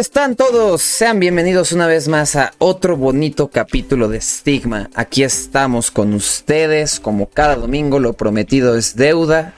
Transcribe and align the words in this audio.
están 0.00 0.34
todos? 0.34 0.80
Sean 0.82 1.20
bienvenidos 1.20 1.72
una 1.72 1.86
vez 1.86 2.08
más 2.08 2.34
a 2.34 2.52
otro 2.58 2.96
bonito 2.96 3.50
capítulo 3.50 4.08
de 4.08 4.20
Stigma. 4.20 4.88
Aquí 4.94 5.22
estamos 5.22 5.90
con 5.90 6.14
ustedes, 6.14 7.00
como 7.00 7.28
cada 7.28 7.56
domingo, 7.56 7.98
lo 7.98 8.14
prometido 8.14 8.76
es 8.78 8.96
deuda. 8.96 9.52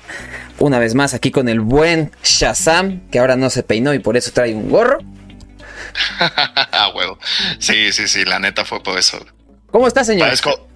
Una 0.58 0.78
vez 0.80 0.94
más 0.96 1.14
aquí 1.14 1.30
con 1.30 1.48
el 1.48 1.60
buen 1.60 2.10
Shazam, 2.24 3.08
que 3.10 3.20
ahora 3.20 3.36
no 3.36 3.50
se 3.50 3.62
peinó 3.62 3.94
y 3.94 4.00
por 4.00 4.16
eso 4.16 4.32
trae 4.32 4.52
un 4.54 4.68
gorro. 4.68 4.98
ah, 6.20 6.90
huevo. 6.94 7.18
Sí, 7.60 7.92
sí, 7.92 8.08
sí, 8.08 8.24
la 8.24 8.38
neta 8.40 8.64
fue 8.64 8.82
por 8.82 8.98
eso. 8.98 9.24
¿Cómo 9.70 9.86
está, 9.86 10.02
señor? 10.04 10.28
Parezco- 10.28 10.66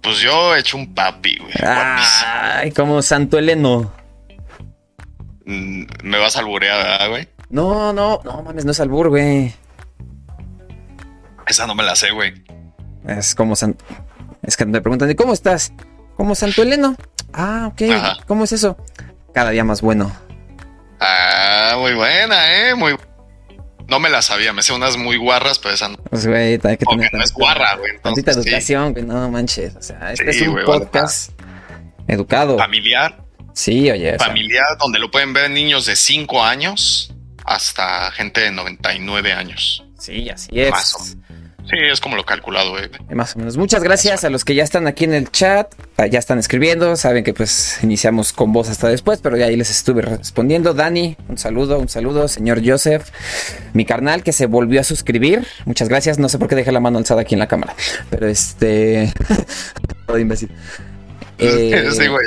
Pues 0.00 0.18
yo 0.20 0.54
he 0.54 0.60
hecho 0.60 0.76
un 0.76 0.94
papi, 0.94 1.38
güey. 1.38 1.52
Ay, 1.60 2.70
como 2.70 3.02
Santo 3.02 3.36
Eleno. 3.38 3.92
Mm, 5.44 5.84
Me 6.04 6.18
vas 6.18 6.36
a 6.36 6.38
alburear, 6.40 6.78
¿verdad, 6.84 7.08
güey? 7.10 7.28
No, 7.52 7.92
no, 7.92 8.20
no 8.24 8.42
mames, 8.42 8.64
no 8.64 8.72
es 8.72 8.80
albur, 8.80 9.10
güey. 9.10 9.54
Esa 11.46 11.66
no 11.66 11.74
me 11.74 11.82
la 11.82 11.94
sé, 11.94 12.10
güey. 12.10 12.32
Es 13.06 13.34
como 13.34 13.54
San... 13.56 13.76
Es 14.42 14.56
que 14.56 14.64
me 14.66 14.80
preguntan, 14.80 15.10
¿y 15.10 15.14
cómo 15.14 15.32
estás? 15.32 15.72
Como 16.16 16.34
Santo 16.34 16.62
Eleno. 16.62 16.96
Ah, 17.32 17.68
ok. 17.72 17.82
Ajá. 17.92 18.16
¿Cómo 18.26 18.44
es 18.44 18.52
eso? 18.52 18.76
Cada 19.34 19.50
día 19.50 19.64
más 19.64 19.82
bueno. 19.82 20.10
Ah, 21.00 21.76
muy 21.78 21.94
buena, 21.94 22.68
¿eh? 22.70 22.74
Muy... 22.74 22.96
No 23.88 24.00
me 24.00 24.08
la 24.08 24.22
sabía, 24.22 24.52
me 24.54 24.62
sé 24.62 24.72
unas 24.72 24.96
muy 24.96 25.16
guarras, 25.18 25.58
pero 25.58 25.74
esa 25.74 25.88
no. 25.88 25.96
Pues, 25.96 26.26
güey, 26.26 26.52
hay 26.54 26.58
que 26.58 26.84
Porque 26.84 27.08
tener 27.08 27.12
no 27.12 27.22
es 27.22 27.32
tantita- 27.32 27.34
guarra, 27.34 27.76
güey. 27.76 27.92
Tantita 28.00 28.30
Entonces, 28.30 28.44
sí. 28.44 28.48
educación, 28.50 28.92
güey, 28.92 29.04
no 29.04 29.30
manches. 29.30 29.76
O 29.76 29.82
sea, 29.82 30.12
este 30.12 30.32
Sí, 30.32 30.42
es 30.42 30.48
un 30.48 30.54
vale, 30.54 30.66
podcast 30.66 31.32
educado. 32.08 32.56
Familiar, 32.56 33.22
Sí, 33.52 33.90
oye. 33.90 34.14
o 34.14 34.18
sea, 34.18 34.28
familiar, 34.28 34.64
donde 34.80 34.98
lo 34.98 35.10
pueden 35.10 35.34
ver 35.34 35.50
niños 35.50 35.84
de 35.84 35.94
5 35.96 36.42
años 36.42 37.12
hasta 37.44 38.10
gente 38.12 38.40
de 38.42 38.50
99 38.50 39.32
años. 39.32 39.84
sí, 39.98 40.28
así 40.30 40.50
es. 40.52 40.70
Más 40.70 40.94
o 40.94 40.98
menos. 41.00 41.22
Sí, 41.70 41.76
es 41.80 42.00
como 42.00 42.16
lo 42.16 42.24
calculado, 42.24 42.70
güey. 42.70 42.90
Más 43.14 43.36
o 43.36 43.38
menos. 43.38 43.56
Muchas 43.56 43.82
gracias 43.82 44.24
a 44.24 44.30
los 44.30 44.44
que 44.44 44.54
ya 44.54 44.64
están 44.64 44.86
aquí 44.88 45.04
en 45.04 45.14
el 45.14 45.30
chat, 45.30 45.72
ah, 45.96 46.06
ya 46.06 46.18
están 46.18 46.38
escribiendo, 46.38 46.96
saben 46.96 47.22
que 47.22 47.32
pues 47.32 47.78
iniciamos 47.82 48.32
con 48.32 48.52
voz 48.52 48.68
hasta 48.68 48.88
después, 48.88 49.20
pero 49.22 49.36
ya 49.36 49.46
ahí 49.46 49.56
les 49.56 49.70
estuve 49.70 50.02
respondiendo. 50.02 50.74
Dani, 50.74 51.16
un 51.28 51.38
saludo, 51.38 51.78
un 51.78 51.88
saludo. 51.88 52.26
Señor 52.26 52.60
Joseph, 52.64 53.10
mi 53.74 53.84
carnal 53.84 54.24
que 54.24 54.32
se 54.32 54.46
volvió 54.46 54.80
a 54.80 54.84
suscribir, 54.84 55.46
muchas 55.64 55.88
gracias. 55.88 56.18
No 56.18 56.28
sé 56.28 56.38
por 56.38 56.48
qué 56.48 56.56
dejé 56.56 56.72
la 56.72 56.80
mano 56.80 56.98
alzada 56.98 57.22
aquí 57.22 57.34
en 57.34 57.38
la 57.38 57.48
cámara, 57.48 57.74
pero 58.10 58.26
este... 58.26 59.12
Todo 60.06 60.18
imbécil. 60.18 60.50
Eh, 61.38 61.88
sí, 61.90 62.06
güey. 62.06 62.24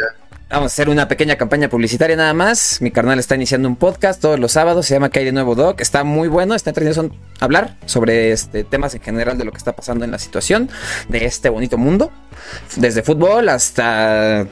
Vamos 0.50 0.72
a 0.72 0.74
hacer 0.74 0.90
una 0.90 1.08
pequeña 1.08 1.38
campaña 1.38 1.70
publicitaria 1.70 2.16
nada 2.16 2.34
más. 2.34 2.80
Mi 2.80 2.92
carnal 2.92 3.18
está 3.18 3.36
iniciando 3.36 3.68
un 3.68 3.76
podcast 3.76 4.22
todos 4.22 4.40
los 4.40 4.52
sábados. 4.52 4.86
Se 4.86 4.94
llama 4.94 5.10
Que 5.10 5.20
hay 5.20 5.26
de 5.26 5.32
nuevo 5.32 5.56
Doc. 5.56 5.82
Está 5.82 6.04
muy 6.04 6.28
bueno. 6.28 6.54
Está 6.54 6.70
entretenido 6.70 7.10
a 7.40 7.44
hablar 7.46 7.78
sobre 7.88 8.32
este, 8.32 8.64
temas 8.64 8.94
en 8.94 9.02
general 9.02 9.38
de 9.38 9.44
lo 9.44 9.52
que 9.52 9.58
está 9.58 9.76
pasando 9.76 10.06
en 10.06 10.12
la 10.12 10.20
situación 10.20 10.70
de 11.10 11.26
este 11.26 11.50
bonito 11.50 11.78
mundo. 11.78 12.12
Desde 12.76 13.02
fútbol 13.02 13.50
hasta 13.50 14.46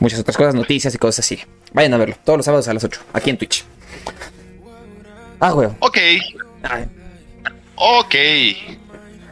muchas 0.00 0.18
otras 0.18 0.36
cosas, 0.36 0.54
noticias 0.56 0.92
y 0.94 0.98
cosas 0.98 1.24
así. 1.24 1.40
Vayan 1.72 1.94
a 1.94 1.98
verlo 1.98 2.16
todos 2.24 2.38
los 2.38 2.44
sábados 2.44 2.66
a 2.66 2.74
las 2.74 2.82
8 2.82 3.00
aquí 3.12 3.30
en 3.30 3.38
Twitch. 3.38 3.64
Ah, 5.38 5.52
güey. 5.52 5.68
Ok, 5.78 5.98
Ay, 6.64 6.88
ok. 7.76 8.14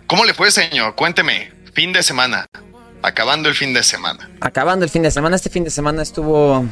¿Cómo 0.07 0.25
le 0.25 0.35
fue, 0.35 0.51
señor? 0.51 0.95
Cuénteme. 0.95 1.53
Fin 1.73 1.93
de 1.93 2.03
semana. 2.03 2.47
Acabando 3.03 3.49
el 3.49 3.55
fin 3.55 3.73
de 3.73 3.83
semana. 3.83 4.29
acabando 4.41 4.85
el 4.85 4.91
fin 4.91 5.03
de 5.03 5.11
semana. 5.11 5.37
Este 5.37 5.51
fin 5.51 5.65
de 5.65 5.71
semana 5.71 6.03
estuvo. 6.03 6.67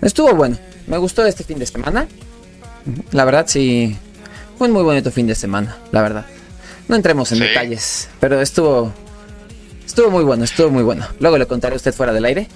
Estuvo 0.00 0.34
bueno. 0.34 0.58
Me 0.86 0.98
gustó 0.98 1.24
este 1.24 1.44
fin 1.44 1.58
de 1.58 1.66
semana. 1.66 2.08
La 3.12 3.24
verdad, 3.24 3.46
sí. 3.46 3.96
Fue 4.58 4.66
un 4.66 4.72
muy 4.72 4.82
bonito 4.82 5.10
fin 5.12 5.26
de 5.26 5.34
semana, 5.34 5.76
la 5.92 6.02
verdad. 6.02 6.26
No 6.88 6.96
entremos 6.96 7.30
en 7.32 7.38
Sí. 7.38 7.44
detalles, 7.44 8.08
pero 8.20 8.40
estuvo. 8.40 8.92
Estuvo 9.86 10.10
muy 10.10 10.24
bueno, 10.24 10.44
estuvo 10.44 10.70
muy 10.70 10.82
bueno. 10.82 11.06
Luego 11.20 11.38
le 11.38 11.46
contaré 11.46 11.74
a 11.74 11.76
usted 11.76 11.94
fuera 11.94 12.12
del 12.12 12.24
aire. 12.24 12.48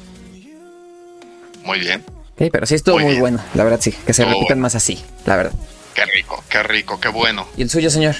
Muy 1.64 1.78
bien. 1.80 2.04
Pero 2.36 2.66
sí 2.66 2.74
estuvo 2.74 2.98
Muy 2.98 3.18
bueno, 3.18 3.42
la 3.54 3.64
verdad 3.64 3.80
sí. 3.80 3.92
Que 3.92 4.12
se 4.12 4.22
Estuvo 4.22 4.26
repitan 4.40 4.56
bueno. 4.58 4.62
más 4.62 4.74
así, 4.74 5.02
la 5.24 5.36
verdad. 5.36 5.52
Qué 5.94 6.04
rico, 6.04 6.44
qué 6.48 6.62
rico, 6.62 7.00
qué 7.00 7.08
bueno. 7.08 7.46
¿Y 7.56 7.62
el 7.62 7.70
suyo, 7.70 7.88
señor? 7.90 8.14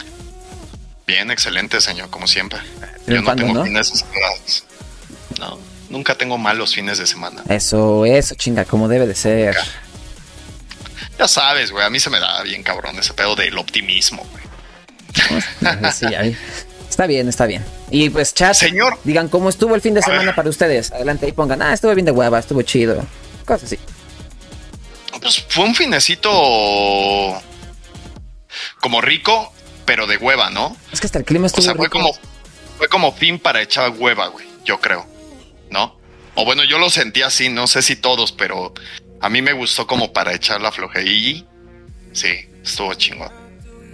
Bien, 1.06 1.30
excelente, 1.30 1.80
señor, 1.80 2.08
como 2.08 2.26
siempre. 2.26 2.58
Yo 3.06 3.20
no 3.20 3.34
tengo 3.36 3.52
¿no? 3.54 3.64
fines. 3.64 4.04
No, 5.38 5.58
nunca 5.90 6.16
tengo 6.16 6.38
malos 6.38 6.74
fines 6.74 6.98
de 6.98 7.06
semana. 7.06 7.42
Eso, 7.48 8.04
eso, 8.06 8.34
chinga, 8.34 8.64
como 8.64 8.88
debe 8.88 9.06
de 9.06 9.14
ser. 9.14 9.56
Ya 11.18 11.28
sabes, 11.28 11.70
güey, 11.70 11.84
a 11.84 11.90
mí 11.90 11.98
se 12.00 12.10
me 12.10 12.20
da 12.20 12.42
bien 12.42 12.62
cabrón 12.62 12.98
ese 12.98 13.14
pedo 13.14 13.34
del 13.36 13.56
optimismo, 13.58 14.26
güey. 14.30 14.44
Sí, 15.92 16.06
ahí. 16.14 16.36
Está 16.88 17.06
bien, 17.06 17.28
está 17.28 17.46
bien. 17.46 17.64
Y 17.90 18.10
pues, 18.10 18.34
chat, 18.34 18.54
Señor. 18.54 18.98
digan 19.04 19.28
cómo 19.28 19.48
estuvo 19.48 19.74
el 19.74 19.80
fin 19.80 19.94
de 19.94 20.02
semana 20.02 20.34
para 20.34 20.48
ustedes. 20.48 20.92
Adelante 20.92 21.28
y 21.28 21.32
pongan, 21.32 21.62
ah, 21.62 21.72
estuvo 21.72 21.94
bien 21.94 22.04
de 22.04 22.12
hueva, 22.12 22.38
estuvo 22.38 22.62
chido. 22.62 23.04
Cosas 23.44 23.64
así. 23.64 23.78
Pues 25.20 25.44
fue 25.48 25.64
un 25.64 25.74
finecito 25.74 26.30
como 28.80 29.00
rico, 29.00 29.52
pero 29.84 30.06
de 30.06 30.16
hueva, 30.16 30.50
¿no? 30.50 30.76
Es 30.92 31.00
que 31.00 31.06
hasta 31.06 31.18
el 31.18 31.24
clima 31.24 31.46
estuvo 31.46 31.62
O 31.62 31.64
sea, 31.64 31.74
fue 31.74 31.88
como, 31.90 32.12
fue 32.78 32.88
como 32.88 33.12
fin 33.12 33.38
para 33.38 33.62
echar 33.62 33.90
hueva, 33.90 34.28
güey, 34.28 34.46
yo 34.64 34.80
creo, 34.80 35.06
¿no? 35.70 35.98
O 36.34 36.44
bueno, 36.44 36.64
yo 36.64 36.78
lo 36.78 36.90
sentí 36.90 37.22
así, 37.22 37.48
no 37.48 37.66
sé 37.66 37.82
si 37.82 37.96
todos, 37.96 38.32
pero 38.32 38.74
a 39.20 39.28
mí 39.28 39.40
me 39.42 39.52
gustó 39.52 39.86
como 39.86 40.12
para 40.12 40.34
echar 40.34 40.60
la 40.60 40.70
flojerilla. 40.70 41.44
Sí, 42.12 42.28
estuvo 42.62 42.92
chingón. 42.94 43.30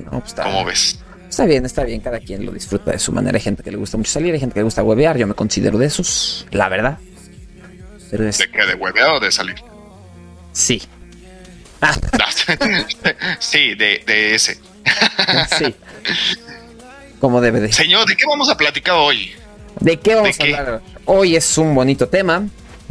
No, 0.05 0.19
pues 0.21 0.29
está, 0.29 0.45
¿Cómo 0.45 0.65
ves? 0.65 0.99
está 1.29 1.45
bien, 1.47 1.65
está 1.65 1.85
bien. 1.85 2.01
Cada 2.01 2.19
quien 2.21 2.45
lo 2.45 2.53
disfruta 2.53 2.91
de 2.91 2.99
su 2.99 3.13
manera. 3.13 3.37
Hay 3.37 3.43
gente 3.43 3.63
que 3.63 3.71
le 3.71 3.77
gusta 3.77 3.97
mucho 3.97 4.11
salir, 4.11 4.35
hay 4.35 4.41
gente 4.41 4.55
que 4.55 4.61
le 4.61 4.65
gusta 4.65 4.83
huevear. 4.83 5.17
Yo 5.17 5.27
me 5.27 5.35
considero 5.35 5.79
de 5.79 5.87
esos, 5.87 6.47
la 6.51 6.69
verdad. 6.69 6.99
Pero 8.11 8.29
es. 8.29 8.39
¿De 8.39 8.51
qué? 8.51 8.67
¿De 8.67 8.75
huevear 8.75 9.11
o 9.11 9.21
de 9.21 9.31
salir? 9.33 9.57
Sí. 10.53 10.83
Ah, 11.81 11.97
sí, 13.41 13.75
de, 13.75 14.03
de 14.07 14.35
ese. 14.35 14.61
sí. 15.59 15.75
Como 17.21 17.41
debe 17.41 17.61
de. 17.61 17.73
Señor, 17.73 18.07
¿de 18.07 18.17
qué 18.17 18.25
vamos 18.27 18.49
a 18.49 18.57
platicar 18.57 18.97
hoy? 18.97 19.33
¿De 19.83 19.99
qué 19.99 20.15
vamos 20.15 20.39
¿De 20.39 20.45
a 20.45 20.47
qué? 20.47 20.57
hablar? 20.57 20.83
Hoy 21.07 21.35
es 21.35 21.59
un 21.59 21.75
bonito 21.75 22.09
tema. 22.09 22.47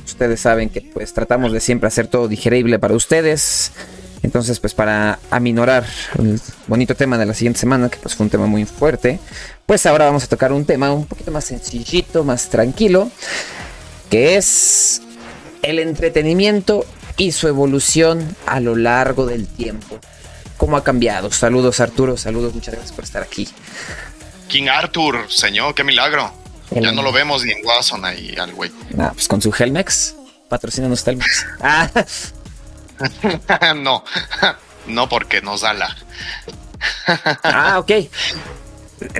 Ustedes 0.05 0.41
saben 0.41 0.69
que 0.69 0.81
pues 0.81 1.13
tratamos 1.13 1.53
de 1.53 1.61
siempre 1.61 1.87
hacer 1.87 2.07
todo 2.07 2.27
digerible 2.27 2.79
para 2.79 2.95
ustedes. 2.95 3.71
Entonces, 4.23 4.59
pues 4.59 4.73
para 4.73 5.19
aminorar 5.31 5.85
el 6.19 6.39
bonito 6.67 6.93
tema 6.93 7.17
de 7.17 7.25
la 7.25 7.33
siguiente 7.33 7.59
semana, 7.59 7.89
que 7.89 7.97
pues 7.97 8.15
fue 8.15 8.25
un 8.25 8.29
tema 8.29 8.45
muy 8.45 8.65
fuerte, 8.65 9.19
pues 9.65 9.85
ahora 9.85 10.05
vamos 10.05 10.25
a 10.25 10.27
tocar 10.27 10.51
un 10.51 10.65
tema 10.65 10.93
un 10.93 11.05
poquito 11.05 11.31
más 11.31 11.45
sencillito, 11.45 12.23
más 12.23 12.49
tranquilo, 12.49 13.09
que 14.09 14.35
es 14.35 15.01
el 15.63 15.79
entretenimiento 15.79 16.85
y 17.17 17.31
su 17.31 17.47
evolución 17.47 18.35
a 18.45 18.59
lo 18.59 18.75
largo 18.75 19.25
del 19.25 19.47
tiempo. 19.47 19.97
¿Cómo 20.57 20.77
ha 20.77 20.83
cambiado? 20.83 21.31
Saludos 21.31 21.79
Arturo, 21.79 22.17
saludos, 22.17 22.53
muchas 22.53 22.75
gracias 22.75 22.93
por 22.93 23.05
estar 23.05 23.23
aquí. 23.23 23.47
King 24.47 24.67
Arthur, 24.67 25.25
señor, 25.29 25.73
qué 25.73 25.83
milagro. 25.83 26.40
El- 26.71 26.83
Ya 26.83 26.91
no 26.91 27.01
lo 27.01 27.11
vemos 27.11 27.43
ni 27.43 27.51
en 27.51 27.65
Watson 27.65 28.05
ahí 28.05 28.35
al 28.39 28.53
güey. 28.53 28.71
Ah, 28.97 29.11
pues 29.13 29.27
con 29.27 29.41
su 29.41 29.53
Helmex. 29.57 30.15
Patrocínanos 30.49 31.05
Helmex. 31.07 31.45
Ah, 31.61 31.89
no, 33.75 34.03
no 34.87 35.09
porque 35.09 35.41
nos 35.41 35.61
da 35.61 35.73
la. 35.73 35.95
ah, 37.43 37.79
ok. 37.79 37.91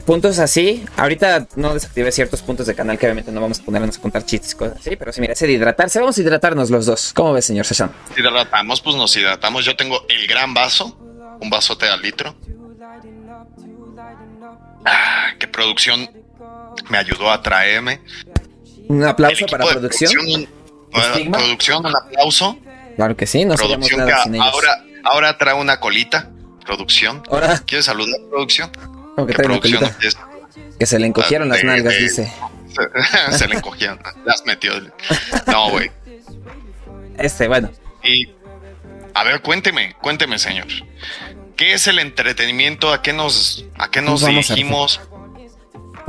Puntos 0.06 0.38
así. 0.38 0.86
Ahorita 0.96 1.48
no 1.56 1.74
desactivé 1.74 2.12
ciertos 2.12 2.44
puntos 2.44 2.68
de 2.68 2.76
canal 2.76 3.00
que 3.00 3.08
obviamente 3.08 3.32
no 3.32 3.42
vamos 3.42 3.60
a 3.60 3.64
ponernos 3.64 3.98
a 3.98 4.02
contar 4.02 4.24
chistes 4.24 4.52
y 4.52 4.56
cosas 4.56 4.78
así. 4.80 4.96
Pero 4.96 5.12
sí, 5.12 5.22
mira, 5.22 5.34
ese 5.34 5.48
de 5.48 5.54
hidratarse. 5.54 6.00
Vamos 6.00 6.16
a 6.18 6.22
hidratarnos 6.22 6.70
los 6.70 6.86
dos. 6.86 7.12
¿Cómo 7.16 7.34
ves, 7.34 7.46
señor 7.46 7.66
Sashan? 7.66 7.92
Si 8.14 8.22
hidratamos, 8.22 8.82
pues 8.82 8.96
nos 8.96 9.16
hidratamos. 9.18 9.66
Yo 9.66 9.76
tengo 9.76 10.06
el 10.08 10.28
gran 10.28 10.54
vaso, 10.54 10.96
un 11.42 11.50
vasote 11.50 11.90
al 11.90 12.02
litro. 12.04 12.36
Ah, 14.86 15.32
qué 15.40 15.48
producción 15.48 16.08
me 16.92 16.98
ayudó 16.98 17.32
a 17.32 17.42
traerme. 17.42 18.02
Un 18.88 19.04
aplauso 19.04 19.46
para 19.48 19.66
producción. 19.66 20.12
producción, 21.32 21.86
un 21.86 21.96
aplauso. 21.96 22.58
Claro 22.98 23.16
que 23.16 23.26
sí, 23.26 23.46
no 23.46 23.56
producción 23.56 24.06
que 24.06 24.14
sin 24.24 24.36
ellos. 24.36 24.48
ahora, 24.48 24.84
ahora 25.06 25.38
trae 25.38 25.54
una 25.56 25.80
colita. 25.80 26.30
Producción. 26.66 27.24
Ahora, 27.32 27.58
¿Quieres 27.66 27.86
saludar, 27.86 28.20
producción? 28.30 28.70
que 28.72 29.26
¿Qué 29.28 29.34
trae 29.34 29.48
una 29.48 29.60
producción 29.60 29.80
colita. 29.80 30.30
Que 30.78 30.86
se 30.86 31.00
le 31.00 31.08
encogieron 31.08 31.50
las 31.50 31.58
de- 31.60 31.64
nalgas, 31.64 31.94
de- 31.94 32.00
dice. 32.02 32.32
Se, 33.32 33.38
se 33.38 33.48
le 33.48 33.56
encogieron. 33.56 34.00
Las 34.26 34.46
metió. 34.46 34.74
No, 35.48 35.70
güey. 35.72 35.90
Este, 37.18 37.48
bueno. 37.48 37.72
Y 38.04 38.30
a 39.14 39.24
ver, 39.24 39.42
cuénteme, 39.42 39.96
cuénteme, 40.02 40.38
señor. 40.40 40.68
¿Qué 41.56 41.74
es 41.74 41.88
el 41.88 42.00
entretenimiento? 42.00 42.92
¿A 42.94 43.02
qué 43.02 43.14
nos, 43.14 43.66
a 43.78 43.90
qué 43.92 44.02
nos 44.02 44.26
dirigimos? 44.26 45.00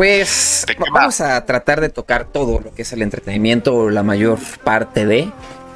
Pues 0.02 0.64
¿De 0.66 0.75
qué 0.75 0.82
vamos 0.93 1.20
a 1.20 1.46
tratar 1.46 1.81
de 1.81 1.88
tocar 1.88 2.25
todo 2.25 2.58
lo 2.58 2.75
que 2.75 2.82
es 2.82 2.93
el 2.93 3.02
entretenimiento, 3.02 3.76
o 3.76 3.88
la 3.88 4.02
mayor 4.02 4.40
parte 4.64 5.06
de, 5.06 5.31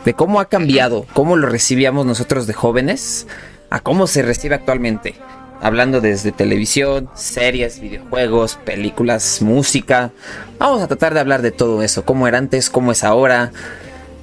de 0.05 0.15
cómo 0.15 0.41
ha 0.41 0.49
cambiado, 0.49 1.07
cómo 1.13 1.37
lo 1.37 1.49
recibíamos 1.49 2.05
nosotros 2.05 2.49
de 2.49 2.53
jóvenes, 2.53 3.29
a 3.71 3.79
cómo 3.79 4.09
se 4.09 4.23
recibe 4.23 4.57
actualmente. 4.57 5.15
hablando 5.63 6.01
desde 6.01 6.33
televisión, 6.33 7.09
series, 7.15 7.79
videojuegos, 7.79 8.57
películas, 8.57 9.43
música. 9.43 10.11
Vamos 10.59 10.83
a 10.83 10.89
tratar 10.89 11.15
de 11.15 11.21
hablar 11.21 11.41
de 11.41 11.53
todo 11.53 11.85
eso, 11.85 12.05
cómo 12.05 12.27
era 12.27 12.39
antes, 12.39 12.69
cómo 12.69 12.91
es 12.91 13.05
ahora. 13.05 13.53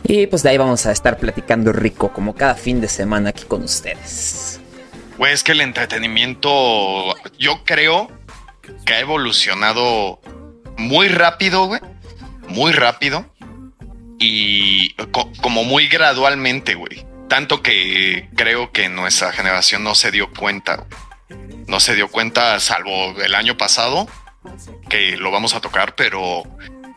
Y 0.03 0.27
pues 0.27 0.43
de 0.43 0.49
ahí 0.49 0.57
vamos 0.57 0.85
a 0.85 0.91
estar 0.91 1.15
platicando 1.17 1.71
rico, 1.71 2.11
como 2.11 2.35
cada 2.35 2.55
fin 2.55 2.81
de 2.81 2.89
semana 2.89 3.29
aquí 3.29 3.45
con 3.45 3.63
ustedes. 3.63 4.59
Güey, 5.17 5.31
es 5.31 5.43
que 5.43 5.53
el 5.53 5.61
entretenimiento, 5.61 7.15
yo 7.39 7.61
creo 7.63 8.09
que 8.85 8.93
ha 8.93 8.99
evolucionado 8.99 10.19
muy 10.77 11.07
rápido, 11.07 11.65
güey. 11.65 11.81
Muy 12.47 12.71
rápido. 12.71 13.25
Y 14.19 14.93
como 15.41 15.63
muy 15.63 15.87
gradualmente, 15.87 16.75
güey. 16.75 17.05
Tanto 17.27 17.61
que 17.61 18.29
creo 18.35 18.71
que 18.71 18.89
nuestra 18.89 19.31
generación 19.31 19.83
no 19.83 19.95
se 19.95 20.11
dio 20.11 20.31
cuenta. 20.31 20.85
No 21.67 21.79
se 21.79 21.95
dio 21.95 22.09
cuenta, 22.09 22.59
salvo 22.59 23.19
el 23.21 23.33
año 23.35 23.57
pasado, 23.57 24.07
que 24.89 25.17
lo 25.17 25.31
vamos 25.31 25.55
a 25.55 25.61
tocar, 25.61 25.95
pero 25.95 26.43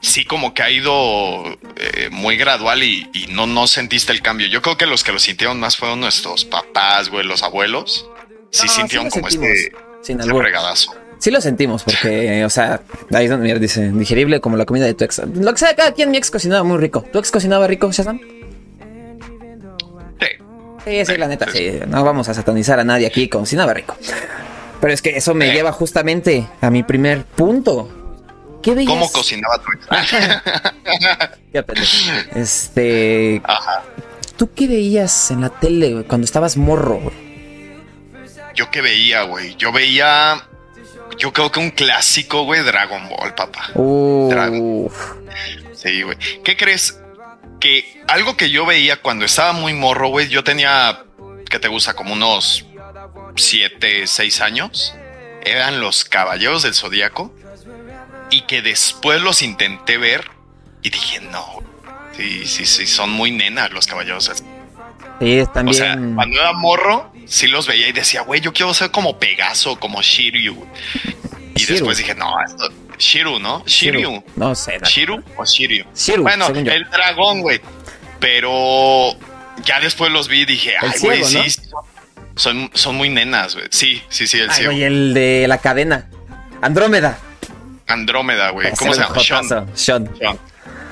sí 0.02 0.24
como 0.24 0.54
que 0.54 0.62
ha 0.62 0.70
ido 0.70 1.44
eh, 1.76 2.08
muy 2.10 2.36
gradual 2.36 2.82
y, 2.82 3.26
no, 3.30 3.46
no 3.46 3.66
sentiste 3.66 4.12
el 4.12 4.22
cambio. 4.22 4.46
Yo 4.48 4.62
creo 4.62 4.76
que 4.76 4.86
los 4.86 5.04
que 5.04 5.12
lo 5.12 5.18
sintieron 5.18 5.58
más 5.58 5.76
fueron 5.76 6.00
nuestros 6.00 6.44
papás, 6.44 7.08
güey, 7.08 7.24
los 7.24 7.42
abuelos. 7.42 8.08
Sí 8.50 8.68
sintieron 8.68 9.10
como 9.10 9.28
este, 9.28 9.72
sin 10.02 10.20
este 10.20 10.34
fregadazo. 10.34 10.94
Sí 11.18 11.30
lo 11.30 11.40
sentimos 11.40 11.82
porque, 11.82 12.44
o 12.44 12.50
sea, 12.50 12.82
ahí 13.12 13.24
es 13.24 13.30
donde 13.30 13.58
dice, 13.58 13.90
digerible 13.90 14.40
como 14.40 14.56
la 14.56 14.64
comida 14.64 14.84
de 14.84 14.94
tu 14.94 15.04
ex. 15.04 15.18
Lo 15.18 15.52
que 15.52 15.58
sea, 15.58 15.74
cada 15.74 15.92
quien 15.92 16.10
mi 16.10 16.18
ex 16.18 16.30
cocinaba 16.30 16.62
muy 16.62 16.78
rico. 16.78 17.04
¿Tu 17.12 17.18
ex 17.18 17.30
cocinaba 17.30 17.66
rico, 17.66 17.90
Shazam? 17.90 18.20
Sí. 20.20 20.26
Sí, 20.84 21.04
sí, 21.04 21.16
la 21.16 21.26
neta, 21.26 21.50
sí. 21.50 21.80
No 21.88 22.04
vamos 22.04 22.28
a 22.28 22.34
satanizar 22.34 22.78
a 22.78 22.84
nadie 22.84 23.06
aquí, 23.06 23.28
cocinaba 23.28 23.72
rico. 23.74 23.96
Pero 24.80 24.92
es 24.92 25.02
que 25.02 25.16
eso 25.16 25.34
me 25.34 25.52
lleva 25.52 25.72
justamente 25.72 26.46
a 26.60 26.70
mi 26.70 26.82
primer 26.82 27.24
punto. 27.24 27.88
¿Qué 28.62 28.74
veías? 28.74 28.90
¿Cómo 28.90 29.10
cocinaba 29.10 29.58
tu 29.58 29.72
ex? 29.72 29.86
este. 32.36 33.40
Ajá. 33.44 33.82
¿Tú 34.36 34.50
qué 34.54 34.66
veías 34.66 35.30
en 35.30 35.40
la 35.40 35.48
tele 35.48 36.04
cuando 36.06 36.26
estabas 36.26 36.58
morro, 36.58 37.00
Yo 38.54 38.70
qué 38.70 38.82
veía, 38.82 39.22
güey. 39.22 39.56
Yo 39.56 39.72
veía. 39.72 40.46
Yo 41.18 41.32
creo 41.32 41.50
que 41.50 41.60
un 41.60 41.70
clásico, 41.70 42.44
güey, 42.44 42.62
Dragon 42.62 43.08
Ball, 43.08 43.34
papá. 43.34 43.70
Dragon. 43.74 44.88
Sí, 45.74 46.02
güey. 46.02 46.16
¿Qué 46.44 46.56
crees? 46.56 47.00
Que 47.60 48.02
algo 48.08 48.36
que 48.36 48.50
yo 48.50 48.66
veía 48.66 49.00
cuando 49.00 49.24
estaba 49.24 49.52
muy 49.52 49.72
morro, 49.72 50.08
güey, 50.08 50.28
yo 50.28 50.44
tenía, 50.44 51.04
¿qué 51.48 51.58
te 51.58 51.68
gusta? 51.68 51.94
Como 51.94 52.12
unos 52.12 52.66
7, 53.36 54.06
6 54.06 54.40
años. 54.40 54.94
Eran 55.42 55.80
los 55.80 56.04
Caballeros 56.04 56.64
del 56.64 56.74
Zodíaco 56.74 57.32
y 58.30 58.42
que 58.42 58.62
después 58.62 59.22
los 59.22 59.42
intenté 59.42 59.96
ver 59.96 60.28
y 60.82 60.90
dije, 60.90 61.20
no, 61.20 61.62
sí, 62.16 62.46
sí, 62.46 62.66
sí, 62.66 62.86
son 62.86 63.10
muy 63.10 63.30
nenas 63.30 63.72
los 63.72 63.86
caballeros. 63.86 64.30
Sí, 65.20 65.42
también. 65.52 65.68
O 65.68 65.72
sea, 65.72 65.98
cuando 66.14 66.40
era 66.40 66.52
morro, 66.52 67.12
sí 67.26 67.48
los 67.48 67.66
veía 67.66 67.88
y 67.88 67.92
decía, 67.92 68.22
güey, 68.22 68.40
yo 68.40 68.52
quiero 68.52 68.72
ser 68.74 68.90
como 68.90 69.18
Pegaso, 69.18 69.78
como 69.78 70.00
Shiryu. 70.02 70.66
Y 71.54 71.64
después 71.64 71.98
dije, 71.98 72.14
no, 72.14 72.34
esto, 72.44 72.68
Shiru, 72.98 73.38
¿no? 73.38 73.64
Shiryu. 73.66 74.22
No 74.36 74.54
sé. 74.54 74.78
¿Shiru 74.82 75.22
o 75.36 75.44
Shiryu? 75.44 75.84
bueno, 76.20 76.48
el 76.48 76.88
dragón, 76.90 77.40
güey. 77.42 77.60
Pero 78.20 79.12
ya 79.64 79.80
después 79.80 80.10
los 80.10 80.28
vi 80.28 80.40
y 80.40 80.44
dije, 80.46 80.74
ay, 80.80 80.90
güey, 81.00 81.24
sí, 81.24 81.44
son, 82.34 82.70
son 82.74 82.94
muy 82.96 83.08
nenas, 83.08 83.54
güey. 83.54 83.66
Sí, 83.70 84.02
sí, 84.08 84.26
sí, 84.26 84.38
el 84.38 84.50
ciego. 84.50 84.72
Y 84.72 84.82
el 84.82 85.14
de 85.14 85.46
la 85.48 85.58
cadena. 85.58 86.08
Andrómeda. 86.62 87.18
Andrómeda, 87.86 88.50
güey. 88.50 88.70
¿Cómo 88.78 88.94
se 88.94 89.00
llama? 89.00 89.20
Sean. 89.74 90.10
Sean. 90.18 90.38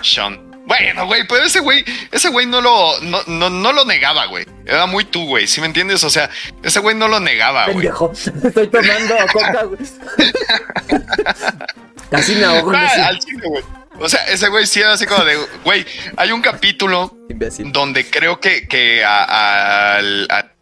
Sean. 0.03 0.44
Bueno, 0.66 1.06
güey, 1.06 1.26
pero 1.28 1.44
ese 1.44 1.61
güey, 1.61 1.84
ese 2.11 2.31
güey 2.31 2.46
no 2.46 2.61
lo, 2.61 2.99
no, 3.00 3.22
no, 3.26 3.50
no 3.50 3.72
lo 3.72 3.84
negaba, 3.84 4.26
güey. 4.26 4.46
Era 4.64 4.87
muy 4.87 5.05
tú, 5.05 5.26
güey, 5.26 5.46
¿sí 5.46 5.61
me 5.61 5.66
entiendes? 5.66 6.02
O 6.05 6.11
sea, 6.11 6.31
ese 6.62 6.81
güey 6.81 6.96
no 6.96 7.06
lo 7.06 7.20
negaba, 7.20 7.69
güey. 7.69 7.87
Estoy 8.44 8.69
tomando 8.69 9.14
coca, 9.32 9.62
güey. 9.64 9.81
Casi 12.11 12.34
me 12.37 12.44
ahogo. 12.44 12.72
Ah, 12.75 13.08
al 13.08 13.19
chico, 13.19 13.50
güey. 13.50 13.64
O 14.00 14.08
sea, 14.08 14.25
ese 14.26 14.49
güey 14.49 14.67
sí 14.67 14.81
era 14.81 14.93
así 14.93 15.06
como 15.06 15.25
de, 15.25 15.37
güey, 15.62 15.87
hay 16.17 16.32
un 16.32 16.43
capítulo 16.43 17.17
donde 17.67 18.08
creo 18.11 18.41
que, 18.41 18.67
que 18.67 19.05
a, 19.05 20.00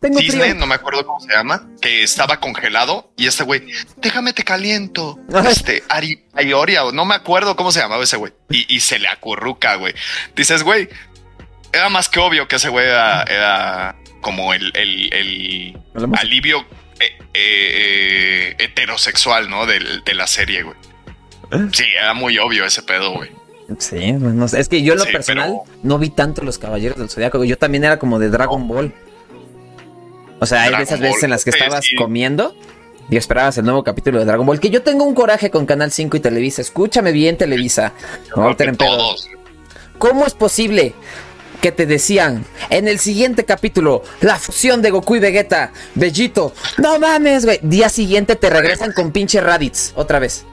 Disney, 0.00 0.54
no 0.54 0.66
me 0.66 0.74
acuerdo 0.74 1.06
cómo 1.06 1.20
se 1.20 1.32
llama, 1.32 1.68
que 1.80 2.02
estaba 2.02 2.40
congelado 2.40 3.12
y 3.16 3.26
este 3.26 3.44
güey, 3.44 3.62
déjame 3.96 4.32
te 4.32 4.44
caliento. 4.44 5.18
Este, 5.48 5.82
Ari, 5.88 6.26
Ayoria, 6.34 6.82
no 6.92 7.04
me 7.04 7.14
acuerdo 7.14 7.56
cómo 7.56 7.72
se 7.72 7.80
llamaba 7.80 8.04
ese 8.04 8.16
güey. 8.16 8.32
Y, 8.50 8.80
se 8.80 8.98
le 8.98 9.08
acurruca, 9.08 9.76
güey. 9.76 9.94
Dices, 10.36 10.62
güey, 10.62 10.88
era 11.72 11.88
más 11.88 12.08
que 12.08 12.20
obvio 12.20 12.46
que 12.48 12.56
ese 12.56 12.68
güey 12.68 12.86
era, 12.86 13.96
como 14.20 14.52
el, 14.52 14.72
el, 14.74 15.78
alivio 16.18 16.60
eh, 17.00 17.16
eh, 17.32 17.34
eh, 17.34 18.56
heterosexual, 18.58 19.48
¿no? 19.48 19.64
De, 19.64 19.80
de 20.04 20.14
la 20.14 20.26
serie, 20.26 20.62
güey. 20.64 20.76
Sí, 21.72 21.84
era 22.00 22.14
muy 22.14 22.38
obvio 22.38 22.64
ese 22.64 22.82
pedo, 22.82 23.12
güey. 23.12 23.30
Sí, 23.78 24.12
no 24.12 24.48
sé. 24.48 24.60
es 24.60 24.68
que 24.68 24.82
yo 24.82 24.94
en 24.94 24.98
lo 24.98 25.04
personal 25.06 25.60
no 25.82 25.98
vi 25.98 26.10
tanto 26.10 26.42
los 26.42 26.58
Caballeros 26.58 26.98
del 26.98 27.08
Zodiaco. 27.08 27.42
Yo 27.44 27.56
también 27.56 27.84
era 27.84 27.98
como 27.98 28.18
de 28.18 28.28
Dragon 28.28 28.66
Ball. 28.68 28.92
O 30.40 30.46
sea, 30.46 30.62
hay 30.62 30.82
esas 30.82 31.00
veces 31.00 31.22
en 31.22 31.30
las 31.30 31.44
que 31.44 31.50
estabas 31.50 31.86
comiendo 31.96 32.54
y 33.08 33.16
esperabas 33.16 33.56
el 33.58 33.64
nuevo 33.64 33.84
capítulo 33.84 34.18
de 34.18 34.24
Dragon 34.24 34.44
Ball. 34.44 34.60
Que 34.60 34.70
yo 34.70 34.82
tengo 34.82 35.04
un 35.04 35.14
coraje 35.14 35.50
con 35.50 35.66
Canal 35.66 35.90
5 35.90 36.16
y 36.16 36.20
Televisa. 36.20 36.62
Escúchame 36.62 37.12
bien, 37.12 37.36
Televisa. 37.36 37.92
No, 38.36 38.54
¿Cómo 39.98 40.26
es 40.26 40.34
posible 40.34 40.94
que 41.62 41.72
te 41.72 41.86
decían 41.86 42.44
en 42.70 42.88
el 42.88 42.98
siguiente 42.98 43.44
capítulo 43.44 44.02
la 44.20 44.36
fusión 44.36 44.82
de 44.82 44.90
Goku 44.90 45.16
y 45.16 45.20
Vegeta, 45.20 45.72
Bellito? 45.94 46.52
No 46.76 46.98
mames, 46.98 47.44
güey. 47.46 47.60
Día 47.62 47.88
siguiente 47.88 48.34
te 48.36 48.50
regresan 48.50 48.92
con 48.92 49.12
pinche 49.12 49.40
Raditz 49.40 49.92
otra 49.94 50.18
vez. 50.18 50.44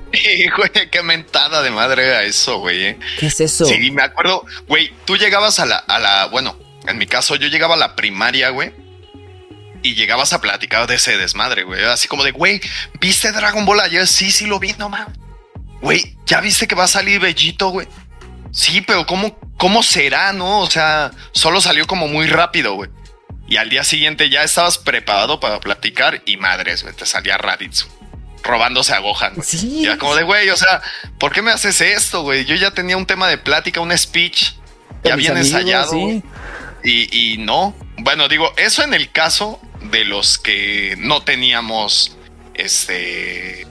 güey, 0.55 0.89
qué 0.89 1.01
mentada 1.01 1.63
de 1.63 1.71
madre 1.71 2.07
era 2.07 2.23
eso, 2.23 2.59
güey. 2.59 2.85
Eh. 2.85 2.99
¿Qué 3.19 3.25
es 3.25 3.41
eso? 3.41 3.65
Sí, 3.65 3.91
me 3.91 4.03
acuerdo, 4.03 4.45
güey, 4.67 4.93
tú 5.05 5.17
llegabas 5.17 5.59
a 5.59 5.65
la, 5.65 5.77
a 5.77 5.99
la, 5.99 6.27
bueno, 6.27 6.57
en 6.87 6.97
mi 6.99 7.07
caso 7.07 7.35
yo 7.35 7.47
llegaba 7.47 7.73
a 7.73 7.77
la 7.77 7.95
primaria, 7.95 8.49
güey. 8.51 8.71
Y 9.81 9.95
llegabas 9.95 10.33
a 10.33 10.41
platicar 10.41 10.87
de 10.87 10.95
ese 10.95 11.17
desmadre, 11.17 11.63
güey. 11.63 11.83
Así 11.85 12.07
como 12.07 12.23
de, 12.23 12.31
güey, 12.31 12.61
¿viste 12.99 13.31
Dragon 13.31 13.65
Ball 13.65 13.79
ayer? 13.79 14.05
Sí, 14.05 14.29
sí 14.29 14.45
lo 14.45 14.59
vi, 14.59 14.73
no 14.77 14.89
mames. 14.89 15.17
Güey, 15.81 16.17
¿ya 16.25 16.39
viste 16.41 16.67
que 16.67 16.75
va 16.75 16.83
a 16.83 16.87
salir 16.87 17.19
Bellito, 17.19 17.69
güey? 17.69 17.87
Sí, 18.51 18.81
pero 18.81 19.05
¿cómo, 19.05 19.37
¿cómo 19.59 19.83
será, 19.83 20.33
no? 20.33 20.61
O 20.61 20.69
sea, 20.69 21.11
solo 21.31 21.61
salió 21.61 21.85
como 21.85 22.07
muy 22.07 22.25
rápido, 22.25 22.73
güey. 22.73 22.89
Y 23.47 23.57
al 23.57 23.69
día 23.69 23.83
siguiente 23.83 24.29
ya 24.29 24.43
estabas 24.43 24.77
preparado 24.77 25.39
para 25.39 25.59
platicar 25.59 26.23
y 26.25 26.37
madres, 26.37 26.81
güey, 26.81 26.95
te 26.95 27.05
salía 27.05 27.37
Raditz 27.37 27.87
robándose 28.41 28.93
a 28.93 28.99
Gohan. 28.99 29.33
Sí. 29.43 29.81
Ya 29.83 29.97
como 29.97 30.15
de, 30.15 30.23
güey, 30.23 30.49
o 30.49 30.55
sea, 30.55 30.81
¿por 31.19 31.33
qué 31.33 31.41
me 31.41 31.51
haces 31.51 31.81
esto, 31.81 32.23
güey? 32.23 32.45
Yo 32.45 32.55
ya 32.55 32.71
tenía 32.71 32.95
un 32.95 33.05
tema 33.05 33.27
de 33.27 33.37
plática, 33.37 33.81
un 33.81 33.95
speech, 33.95 34.53
ya 35.03 35.15
bien 35.15 35.37
ensayado. 35.37 35.93
Y, 36.83 37.33
y 37.33 37.37
no. 37.39 37.75
Bueno, 37.97 38.29
digo, 38.29 38.53
eso 38.55 38.81
en 38.83 38.93
el 38.93 39.11
caso 39.11 39.59
de 39.81 40.05
los 40.05 40.39
que 40.39 40.95
no 40.97 41.23
teníamos 41.23 42.15
este 42.53 43.67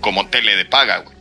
como 0.00 0.28
tele 0.28 0.56
de 0.56 0.64
paga, 0.64 0.98
güey. 0.98 1.11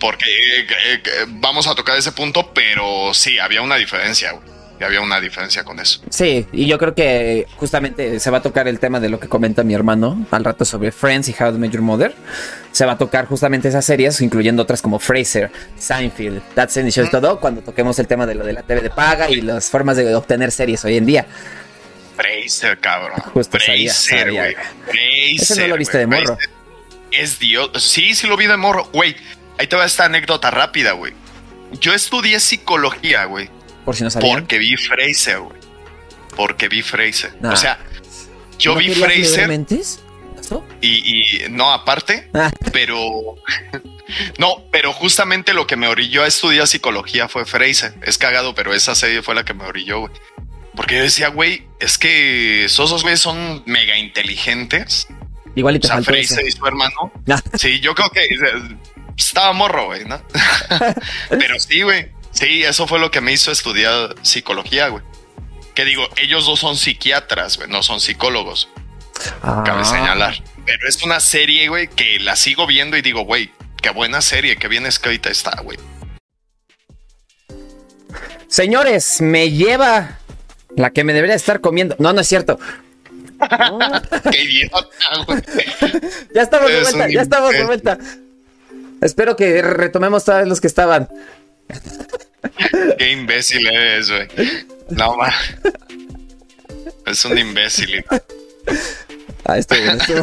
Porque 0.00 0.26
eh, 0.26 0.66
eh, 0.94 1.00
vamos 1.28 1.66
a 1.66 1.74
tocar 1.74 1.98
ese 1.98 2.12
punto, 2.12 2.52
pero 2.54 3.12
sí, 3.14 3.38
había 3.38 3.62
una 3.62 3.76
diferencia, 3.76 4.32
güey 4.32 4.54
había 4.84 5.00
una 5.00 5.20
diferencia 5.20 5.64
con 5.64 5.80
eso. 5.80 6.00
Sí, 6.10 6.46
y 6.52 6.66
yo 6.66 6.78
creo 6.78 6.94
que 6.94 7.46
justamente 7.56 8.20
se 8.20 8.30
va 8.30 8.38
a 8.38 8.42
tocar 8.42 8.68
el 8.68 8.78
tema 8.78 9.00
de 9.00 9.08
lo 9.08 9.18
que 9.18 9.28
comenta 9.28 9.64
mi 9.64 9.74
hermano 9.74 10.26
al 10.30 10.44
rato 10.44 10.64
sobre 10.64 10.92
Friends 10.92 11.28
y 11.28 11.32
How 11.32 11.52
to 11.52 11.58
Make 11.58 11.72
Your 11.72 11.82
Mother. 11.82 12.14
Se 12.72 12.84
va 12.84 12.92
a 12.92 12.98
tocar 12.98 13.26
justamente 13.26 13.68
esas 13.68 13.84
series, 13.84 14.20
incluyendo 14.20 14.62
otras 14.62 14.82
como 14.82 14.98
Fraser, 14.98 15.50
Seinfeld, 15.76 16.42
That's 16.54 16.74
the 16.74 16.90
Show 16.90 17.06
y 17.06 17.10
todo, 17.10 17.40
cuando 17.40 17.62
toquemos 17.62 17.98
el 17.98 18.06
tema 18.06 18.26
de 18.26 18.34
lo 18.34 18.44
de 18.44 18.52
la 18.52 18.62
TV 18.62 18.80
de 18.80 18.90
paga 18.90 19.30
y 19.30 19.40
las 19.40 19.70
formas 19.70 19.96
de 19.96 20.14
obtener 20.14 20.50
series 20.50 20.84
hoy 20.84 20.96
en 20.96 21.06
día. 21.06 21.26
Fraser, 22.16 22.78
cabrón. 22.78 23.20
Justo 23.32 23.58
Fraser, 23.58 24.32
güey. 24.32 24.56
Ese 25.36 25.60
no 25.62 25.68
lo 25.68 25.76
viste 25.76 25.98
de 25.98 26.06
morro. 26.06 26.38
Es 27.18 27.38
Dios. 27.38 27.70
Sí, 27.82 28.14
sí 28.14 28.26
lo 28.26 28.36
vi 28.36 28.46
de 28.46 28.56
morro. 28.56 28.88
Güey, 28.92 29.16
ahí 29.58 29.66
te 29.66 29.76
va 29.76 29.84
esta 29.84 30.06
anécdota 30.06 30.50
rápida, 30.50 30.92
güey. 30.92 31.12
Yo 31.80 31.92
estudié 31.92 32.40
psicología, 32.40 33.24
güey. 33.24 33.50
Por 33.84 33.96
si 33.96 34.04
no 34.04 34.10
sabían. 34.10 34.40
Porque 34.40 34.58
vi 34.58 34.76
Fraser, 34.76 35.40
güey. 35.40 35.58
Porque 36.36 36.68
vi 36.68 36.82
Fraser. 36.82 37.34
O 37.42 37.56
sea, 37.56 37.78
yo 38.58 38.74
vi 38.76 38.94
Fraser. 38.94 39.50
Y, 40.80 40.88
y, 40.88 41.48
no, 41.50 41.72
aparte, 41.72 42.28
ah. 42.34 42.50
pero 42.72 43.36
no, 44.38 44.64
pero 44.70 44.92
justamente 44.92 45.54
lo 45.54 45.66
que 45.66 45.76
me 45.76 45.88
orilló 45.88 46.22
a 46.22 46.26
estudiar 46.26 46.66
psicología 46.66 47.28
fue 47.28 47.44
Fraser. 47.46 47.94
Es 48.02 48.18
cagado, 48.18 48.54
pero 48.54 48.74
esa 48.74 48.94
serie 48.94 49.22
fue 49.22 49.34
la 49.34 49.44
que 49.44 49.54
me 49.54 49.64
orilló, 49.64 50.00
güey. 50.00 50.12
Porque 50.74 50.96
yo 50.96 51.02
decía, 51.02 51.28
güey, 51.28 51.66
es 51.80 51.98
que 51.98 52.64
esos 52.64 52.90
dos 52.90 53.02
güeyes 53.02 53.20
son 53.20 53.62
mega 53.64 53.96
inteligentes 53.96 55.06
Igual 55.54 55.76
y 55.76 55.80
te 55.80 55.86
o 55.86 55.90
sea, 55.90 56.02
faltó 56.02 56.22
su 56.24 56.66
hermano. 56.66 57.12
Ah, 57.28 57.40
Sí, 57.58 57.80
yo 57.80 57.94
creo 57.94 58.10
que 58.10 58.26
estaba 59.16 59.52
morro, 59.52 59.86
güey, 59.86 60.04
¿no? 60.04 60.20
Pero 61.28 61.58
sí, 61.58 61.82
güey. 61.82 62.10
Sí, 62.32 62.64
eso 62.64 62.86
fue 62.88 62.98
lo 62.98 63.10
que 63.10 63.20
me 63.20 63.32
hizo 63.32 63.52
estudiar 63.52 64.16
psicología, 64.22 64.88
güey. 64.88 65.04
Que 65.74 65.84
digo, 65.84 66.08
ellos 66.16 66.46
dos 66.46 66.60
son 66.60 66.76
psiquiatras, 66.76 67.56
güey, 67.56 67.68
no 67.68 67.82
son 67.82 68.00
psicólogos, 68.00 68.68
cabe 69.40 69.82
ah. 69.82 69.84
señalar. 69.84 70.42
Pero 70.64 70.88
es 70.88 71.02
una 71.02 71.20
serie, 71.20 71.68
güey, 71.68 71.88
que 71.88 72.18
la 72.20 72.36
sigo 72.36 72.66
viendo 72.66 72.96
y 72.96 73.02
digo, 73.02 73.22
güey, 73.22 73.50
qué 73.80 73.90
buena 73.90 74.20
serie, 74.20 74.56
qué 74.56 74.68
bien 74.68 74.86
escrita 74.86 75.30
está, 75.30 75.60
güey. 75.62 75.78
Señores, 78.48 79.20
me 79.20 79.50
lleva 79.50 80.18
la 80.76 80.90
que 80.90 81.04
me 81.04 81.12
debería 81.12 81.36
estar 81.36 81.60
comiendo. 81.60 81.96
No, 81.98 82.12
no 82.12 82.20
es 82.20 82.28
cierto. 82.28 82.58
Qué 84.30 84.42
idiota, 84.42 85.24
güey. 85.26 85.42
ya 86.34 86.42
estamos 86.42 86.70
de 86.70 86.80
vuelta, 86.82 87.08
ya 87.08 87.22
estamos 87.22 87.52
de 87.52 87.64
vuelta. 87.64 87.98
Espero 89.00 89.36
que 89.36 89.60
retomemos 89.62 90.24
todos 90.24 90.46
los 90.48 90.60
que 90.60 90.66
estaban. 90.66 91.08
Qué 92.98 93.12
imbécil 93.12 93.66
eres, 93.66 94.10
güey. 94.10 94.28
No, 94.90 95.16
ma. 95.16 95.32
Es 97.06 97.24
un 97.24 97.36
imbécil. 97.36 98.04
Ah, 99.44 99.58
estoy 99.58 99.82
bien, 99.82 100.00
estoy. 100.00 100.22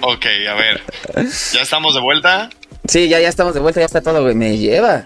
Ok, 0.00 0.26
a 0.48 0.54
ver. 0.54 0.82
¿Ya 1.52 1.62
estamos 1.62 1.94
de 1.94 2.00
vuelta? 2.00 2.50
Sí, 2.88 3.08
ya, 3.08 3.20
ya 3.20 3.28
estamos 3.28 3.54
de 3.54 3.60
vuelta, 3.60 3.80
ya 3.80 3.86
está 3.86 4.00
todo, 4.00 4.22
güey. 4.22 4.34
Me 4.34 4.58
lleva. 4.58 5.04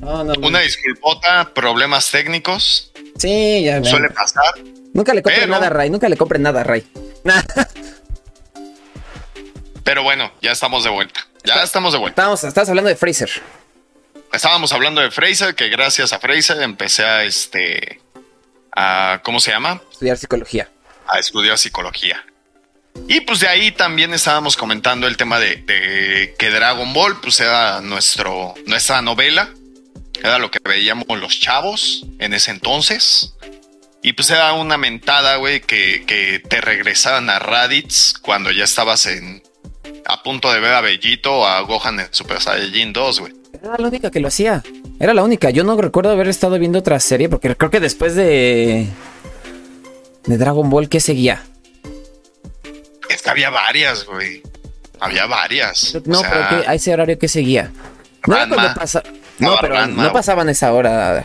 No. 0.00 0.22
Una 0.22 0.60
disculpota, 0.60 1.52
problemas 1.54 2.10
técnicos. 2.10 2.89
Sí, 3.20 3.62
ya. 3.64 3.82
Suele 3.84 4.08
pasar. 4.10 4.42
Nunca 4.94 5.14
le 5.14 5.22
compren 5.22 5.42
pero- 5.42 5.52
nada 5.52 5.66
a 5.66 5.70
Ray, 5.70 5.90
nunca 5.90 6.08
le 6.08 6.16
compren 6.16 6.42
nada 6.42 6.60
a 6.60 6.64
Ray. 6.64 6.86
Pero 9.84 10.02
bueno, 10.02 10.30
ya 10.42 10.52
estamos 10.52 10.84
de 10.84 10.90
vuelta. 10.90 11.26
Ya 11.44 11.62
estamos 11.62 11.92
de 11.92 11.98
vuelta. 11.98 12.12
Estábamos, 12.20 12.44
estabas 12.44 12.68
hablando 12.68 12.88
de 12.90 12.96
Fraser. 12.96 13.30
Estábamos 14.32 14.72
hablando 14.72 15.00
de 15.00 15.10
Fraser, 15.10 15.54
que 15.54 15.68
gracias 15.68 16.12
a 16.12 16.18
Fraser 16.20 16.60
empecé 16.62 17.04
a 17.04 17.24
este. 17.24 18.00
A, 18.76 19.20
¿Cómo 19.24 19.40
se 19.40 19.50
llama? 19.50 19.80
Estudiar 19.90 20.16
psicología. 20.16 20.68
A 21.08 21.18
estudiar 21.18 21.58
psicología. 21.58 22.24
Y 23.08 23.20
pues 23.22 23.40
de 23.40 23.48
ahí 23.48 23.72
también 23.72 24.12
estábamos 24.14 24.56
comentando 24.56 25.06
el 25.06 25.16
tema 25.16 25.38
de, 25.40 25.56
de 25.56 26.34
que 26.38 26.50
Dragon 26.50 26.92
Ball, 26.92 27.20
pues 27.20 27.40
era 27.40 27.80
nuestro, 27.80 28.54
nuestra 28.66 29.00
novela. 29.02 29.48
Era 30.22 30.38
lo 30.38 30.50
que 30.50 30.58
veíamos 30.62 31.06
los 31.18 31.40
chavos 31.40 32.06
en 32.18 32.34
ese 32.34 32.50
entonces. 32.50 33.34
Y 34.02 34.12
pues 34.14 34.30
era 34.30 34.52
una 34.54 34.78
mentada, 34.78 35.36
güey, 35.36 35.60
que, 35.60 36.04
que 36.06 36.38
te 36.40 36.60
regresaran 36.60 37.28
a 37.30 37.38
Raditz 37.38 38.14
cuando 38.20 38.50
ya 38.50 38.64
estabas 38.64 39.06
en 39.06 39.42
a 40.06 40.22
punto 40.22 40.50
de 40.52 40.60
ver 40.60 40.72
a 40.74 40.80
Bellito 40.80 41.40
o 41.40 41.46
a 41.46 41.60
Gohan 41.60 42.00
en 42.00 42.08
Super 42.10 42.40
Saiyajin 42.40 42.92
2, 42.92 43.20
güey. 43.20 43.32
Era 43.62 43.76
la 43.78 43.88
única 43.88 44.10
que 44.10 44.20
lo 44.20 44.28
hacía. 44.28 44.62
Era 44.98 45.12
la 45.14 45.22
única. 45.22 45.50
Yo 45.50 45.64
no 45.64 45.76
recuerdo 45.80 46.10
haber 46.10 46.28
estado 46.28 46.58
viendo 46.58 46.78
otra 46.78 46.98
serie 47.00 47.28
porque 47.28 47.54
creo 47.56 47.70
que 47.70 47.80
después 47.80 48.14
de. 48.14 48.86
de 50.24 50.38
Dragon 50.38 50.68
Ball, 50.70 50.88
¿qué 50.88 51.00
seguía? 51.00 51.44
Es 53.08 53.22
que 53.22 53.30
había 53.30 53.50
varias, 53.50 54.04
güey. 54.06 54.42
Había 54.98 55.26
varias. 55.26 55.94
No, 56.06 56.18
O 56.18 56.22
sea, 56.22 56.30
pero 56.48 56.62
¿qué- 56.62 56.68
a 56.68 56.74
ese 56.74 56.92
horario 56.92 57.18
que 57.18 57.28
seguía. 57.28 57.70
No 58.26 58.36
era 58.36 58.48
cuando 58.48 58.74
pasa- 58.74 59.02
No, 59.40 59.56
pero 59.60 59.74
Ranma, 59.74 60.04
no 60.04 60.12
pasaban 60.12 60.48
esa 60.48 60.72
hora. 60.72 61.24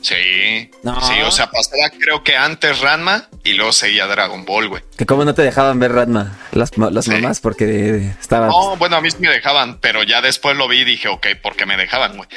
Sí. 0.00 0.70
No. 0.84 1.00
Sí, 1.04 1.14
o 1.22 1.30
sea, 1.30 1.50
pasaba 1.50 1.90
creo 1.98 2.22
que 2.22 2.36
antes 2.36 2.80
Ranma 2.80 3.28
y 3.44 3.54
luego 3.54 3.72
seguía 3.72 4.06
Dragon 4.06 4.44
Ball, 4.44 4.68
güey. 4.68 4.82
Que 4.96 5.04
como 5.06 5.24
no 5.24 5.34
te 5.34 5.42
dejaban 5.42 5.78
ver 5.80 5.92
Radma, 5.92 6.38
las, 6.52 6.70
las 6.78 7.04
Sí. 7.04 7.10
mamás, 7.10 7.40
porque 7.40 8.12
estaban. 8.20 8.48
No, 8.48 8.76
bueno, 8.76 8.96
a 8.96 9.00
mí 9.00 9.10
sí 9.10 9.16
me 9.20 9.28
dejaban, 9.30 9.78
pero 9.80 10.04
ya 10.04 10.22
después 10.22 10.56
lo 10.56 10.68
vi 10.68 10.80
y 10.80 10.84
dije, 10.84 11.08
ok, 11.08 11.26
¿por 11.42 11.56
qué 11.56 11.66
me 11.66 11.76
dejaban, 11.76 12.16
güey? 12.16 12.28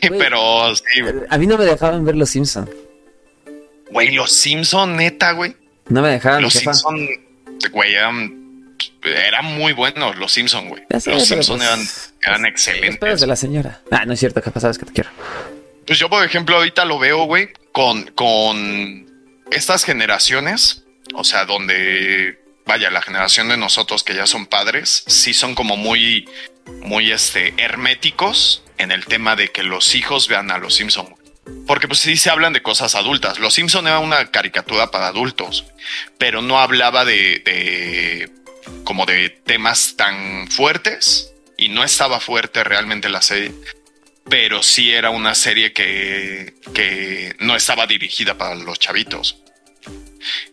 Sí, 0.00 0.08
Güey. 0.08 0.18
pero 0.20 0.74
sí, 0.74 1.00
güey. 1.02 1.14
A 1.28 1.38
mí 1.38 1.46
no 1.46 1.58
me 1.58 1.64
dejaban 1.66 2.04
ver 2.04 2.16
Los 2.16 2.30
Simpson. 2.30 2.68
güey, 3.90 4.12
los 4.12 4.32
Simpson, 4.32 4.96
neta, 4.96 5.32
güey. 5.32 5.54
No 5.88 6.00
me 6.00 6.08
dejaban. 6.08 6.40
Los 6.42 6.54
jefa. 6.54 6.72
Simpson, 6.72 7.08
güey, 7.72 7.94
eran, 7.94 8.41
eran 9.02 9.44
muy 9.44 9.72
buenos 9.72 10.16
los 10.16 10.32
Simpson, 10.32 10.68
güey. 10.68 10.82
Los 10.88 11.04
pero 11.04 11.20
Simpson 11.20 11.58
pues, 11.58 11.68
eran, 11.68 11.88
eran 12.22 12.46
excelentes. 12.46 13.20
de 13.20 13.26
la 13.26 13.36
señora. 13.36 13.80
Ah, 13.90 14.04
no 14.04 14.12
es 14.12 14.20
cierto, 14.20 14.40
que 14.42 14.60
sabes 14.60 14.78
que 14.78 14.86
te 14.86 14.92
quiero. 14.92 15.10
Pues 15.86 15.98
yo, 15.98 16.08
por 16.08 16.24
ejemplo, 16.24 16.56
ahorita 16.56 16.84
lo 16.84 16.98
veo, 16.98 17.24
güey, 17.24 17.50
con, 17.72 18.04
con 18.12 19.06
estas 19.50 19.84
generaciones, 19.84 20.84
o 21.14 21.24
sea, 21.24 21.44
donde, 21.44 22.38
vaya, 22.66 22.90
la 22.90 23.02
generación 23.02 23.48
de 23.48 23.56
nosotros 23.56 24.04
que 24.04 24.14
ya 24.14 24.26
son 24.26 24.46
padres, 24.46 25.04
sí 25.06 25.34
son 25.34 25.54
como 25.54 25.76
muy, 25.76 26.28
muy, 26.82 27.10
este, 27.10 27.54
herméticos 27.58 28.62
en 28.78 28.92
el 28.92 29.04
tema 29.06 29.36
de 29.36 29.50
que 29.50 29.62
los 29.62 29.94
hijos 29.94 30.28
vean 30.28 30.50
a 30.50 30.58
los 30.58 30.74
Simpson. 30.74 31.06
güey. 31.06 31.22
Porque 31.66 31.88
pues 31.88 32.00
sí 32.00 32.16
se 32.16 32.30
hablan 32.30 32.52
de 32.52 32.62
cosas 32.62 32.94
adultas. 32.94 33.38
Los 33.38 33.54
Simpson 33.54 33.86
era 33.86 33.98
una 33.98 34.30
caricatura 34.30 34.90
para 34.90 35.08
adultos, 35.08 35.64
pero 36.18 36.40
no 36.40 36.60
hablaba 36.60 37.04
de, 37.04 37.42
de 37.44 38.30
como 38.84 39.06
de 39.06 39.30
temas 39.30 39.94
tan 39.96 40.48
fuertes 40.48 41.32
y 41.56 41.68
no 41.68 41.84
estaba 41.84 42.20
fuerte 42.20 42.64
realmente 42.64 43.08
la 43.08 43.22
serie 43.22 43.52
pero 44.28 44.62
sí 44.62 44.92
era 44.92 45.10
una 45.10 45.34
serie 45.34 45.72
que, 45.72 46.54
que 46.72 47.34
no 47.40 47.56
estaba 47.56 47.88
dirigida 47.88 48.38
para 48.38 48.54
los 48.54 48.78
chavitos. 48.78 49.42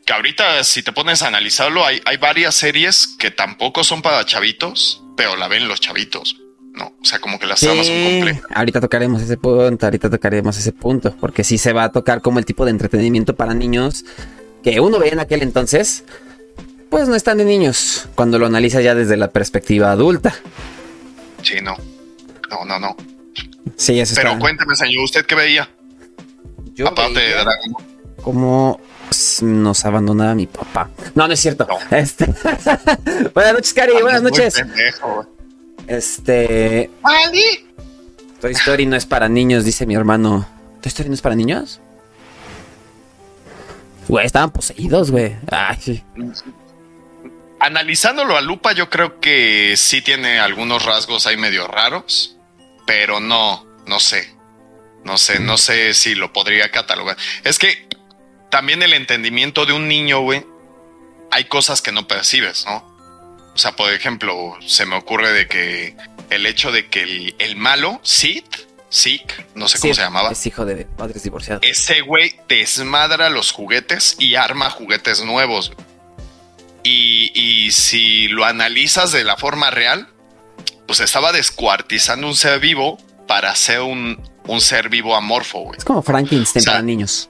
Que 0.06 0.14
ahorita, 0.14 0.64
si 0.64 0.82
te 0.82 0.92
pones 0.92 1.22
a 1.22 1.28
analizarlo, 1.28 1.86
hay, 1.86 2.02
hay 2.06 2.18
varias 2.18 2.56
series 2.56 3.16
que 3.20 3.30
tampoco 3.30 3.84
son 3.84 4.02
para 4.02 4.26
chavitos, 4.26 5.04
pero 5.16 5.36
la 5.36 5.48
ven 5.48 5.68
los 5.68 5.80
chavitos. 5.80 6.36
No, 6.74 6.96
o 7.00 7.06
sea, 7.06 7.20
como 7.20 7.38
que 7.38 7.46
las 7.46 7.60
tramas 7.60 7.86
son 7.86 7.96
Sí, 7.96 8.04
completas. 8.20 8.52
ahorita 8.56 8.82
tocaremos 8.82 9.22
ese 9.22 9.38
punto, 9.38 9.86
ahorita 9.86 10.10
tocaremos 10.10 10.58
ese 10.58 10.72
punto, 10.72 11.16
porque 11.20 11.44
sí 11.44 11.60
se 11.60 11.72
va 11.72 11.84
a 11.86 11.92
tocar 11.92 12.22
como 12.22 12.40
el 12.40 12.46
tipo 12.46 12.66
de 12.66 12.72
entretenimiento 12.72 13.36
para 13.36 13.54
niños 13.54 14.04
que 14.64 14.80
uno 14.80 14.98
veía 14.98 15.14
en 15.14 15.20
aquel 15.20 15.44
entonces, 15.44 16.06
pues 16.90 17.08
no 17.08 17.16
están 17.16 17.38
de 17.38 17.46
niños, 17.46 18.08
cuando 18.16 18.40
lo 18.40 18.46
analiza 18.48 18.82
ya 18.82 18.96
desde 18.96 19.18
la 19.18 19.30
perspectiva 19.32 19.92
adulta. 19.92 20.34
Sí, 21.44 21.56
no. 21.62 21.76
No, 22.50 22.66
no, 22.66 22.80
no. 22.80 22.96
Sí, 23.76 24.00
eso 24.00 24.16
Pero 24.16 24.30
está. 24.30 24.40
cuéntame, 24.40 24.76
señor, 24.76 25.04
¿usted 25.04 25.26
qué 25.26 25.36
veía? 25.36 25.70
Yo 26.74 26.88
Aparte 26.88 27.20
de 27.20 27.26
veía 27.28 27.44
s- 29.12 29.46
nos 29.46 29.86
abandonaba 29.86 30.34
mi 30.36 30.48
papá. 30.48 30.90
No, 31.16 31.28
no 31.28 31.34
es 31.34 31.40
cierto. 31.40 31.68
No. 31.68 31.78
Este... 31.98 32.26
buenas 33.34 33.54
noches, 33.54 33.74
Cari, 33.74 33.94
buenas 34.02 34.22
noches. 34.24 34.56
pendejo. 34.56 35.26
Este... 35.88 36.90
¡Ali! 37.04 37.68
Toy 38.42 38.52
Story 38.54 38.86
no 38.86 38.96
es 38.96 39.06
para 39.06 39.28
niños, 39.30 39.66
dice 39.66 39.86
mi 39.86 39.96
hermano. 39.96 40.48
¿Toy 40.82 40.88
Story 40.90 41.10
no 41.10 41.16
es 41.16 41.22
para 41.22 41.36
niños? 41.36 41.80
Güey, 44.08 44.26
estaban 44.26 44.52
poseídos, 44.52 45.12
güey. 45.12 45.36
Ay, 45.52 45.78
sí. 45.82 46.04
Analizándolo 47.60 48.38
a 48.38 48.42
lupa, 48.42 48.72
yo 48.72 48.90
creo 48.90 49.20
que 49.20 49.76
sí 49.78 50.02
tiene 50.02 50.40
algunos 50.40 50.86
rasgos 50.86 51.28
ahí 51.28 51.38
medio 51.38 51.68
raros, 51.68 52.36
pero 52.86 53.20
no, 53.20 53.66
no 53.86 54.00
sé. 54.00 54.34
No 55.04 55.18
sé, 55.18 55.40
no 55.40 55.58
sé 55.58 55.94
si 55.94 56.14
lo 56.16 56.34
podría 56.34 56.72
catalogar. 56.72 57.18
Es 57.44 57.58
que 57.58 57.88
también 58.50 58.84
el 58.84 58.94
entendimiento 58.94 59.66
de 59.66 59.74
un 59.74 59.88
niño, 59.88 60.22
güey, 60.22 60.46
hay 61.32 61.46
cosas 61.46 61.82
que 61.82 61.92
no 61.92 62.08
percibes, 62.08 62.66
¿no? 62.66 62.78
O 63.54 63.58
sea, 63.58 63.76
por 63.76 63.92
ejemplo, 63.94 64.58
se 64.66 64.86
me 64.86 64.96
ocurre 64.96 65.32
de 65.32 65.48
que 65.48 65.96
el 66.30 66.46
hecho 66.46 66.72
de 66.72 66.88
que 66.88 67.02
el, 67.04 67.36
el 67.40 67.56
malo, 67.56 68.00
Sid, 68.04 68.44
Sid, 68.90 69.22
no 69.56 69.68
sé 69.68 69.80
cómo 69.80 69.94
Sí, 69.94 69.98
se 69.98 70.04
llamaba, 70.04 70.32
Es 70.32 70.46
hijo 70.46 70.66
de 70.66 70.86
padres 70.86 71.24
divorciados. 71.24 71.64
ese 71.66 72.02
güey 72.02 72.36
desmadra 72.48 73.30
los 73.30 73.52
juguetes 73.52 74.16
y 74.20 74.36
arma 74.36 74.70
juguetes 74.70 75.24
nuevos. 75.24 75.72
Y, 76.90 77.32
y 77.36 77.72
si 77.72 78.28
lo 78.30 78.46
analizas 78.46 79.12
de 79.12 79.24
la 79.24 79.38
forma 79.38 79.70
real, 79.70 80.08
pues 80.88 81.00
estaba 81.02 81.32
descuartizando 81.32 82.26
un 82.28 82.36
ser 82.36 82.60
vivo 82.60 82.98
para 83.28 83.52
hacer 83.52 83.82
un, 83.82 84.20
un 84.48 84.60
ser 84.62 84.90
vivo 84.90 85.16
amorfo, 85.16 85.60
güey. 85.60 85.78
Es 85.78 85.86
como 85.86 86.02
Frankenstein 86.02 86.62
O 86.62 86.64
sea, 86.64 86.74
para 86.74 86.84
niños. 86.84 87.30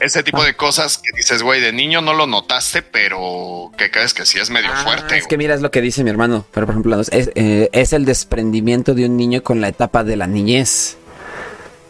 Ese 0.00 0.22
tipo 0.22 0.40
Ah. 0.40 0.44
de 0.46 0.56
cosas 0.56 0.98
que 0.98 1.10
dices, 1.16 1.42
güey, 1.42 1.60
de 1.60 1.72
niño 1.72 2.00
no 2.00 2.14
lo 2.14 2.26
notaste, 2.26 2.82
pero 2.82 3.70
que 3.76 3.90
crees 3.90 4.14
que 4.14 4.24
sí 4.26 4.38
es 4.38 4.48
medio 4.50 4.70
Ah, 4.72 4.82
fuerte. 4.82 5.18
es 5.18 5.26
que 5.26 5.36
mira, 5.36 5.54
es 5.54 5.60
lo 5.60 5.70
que 5.70 5.80
dice 5.82 6.02
mi 6.02 6.10
hermano. 6.10 6.46
Pero 6.52 6.66
por 6.66 6.72
ejemplo, 6.74 7.00
es, 7.00 7.10
eh, 7.12 7.68
es 7.72 7.92
el 7.92 8.04
desprendimiento 8.06 8.94
de 8.94 9.04
un 9.06 9.16
niño 9.16 9.42
con 9.42 9.60
la 9.60 9.68
etapa 9.68 10.02
de 10.02 10.16
la 10.16 10.26
niñez. 10.26 10.96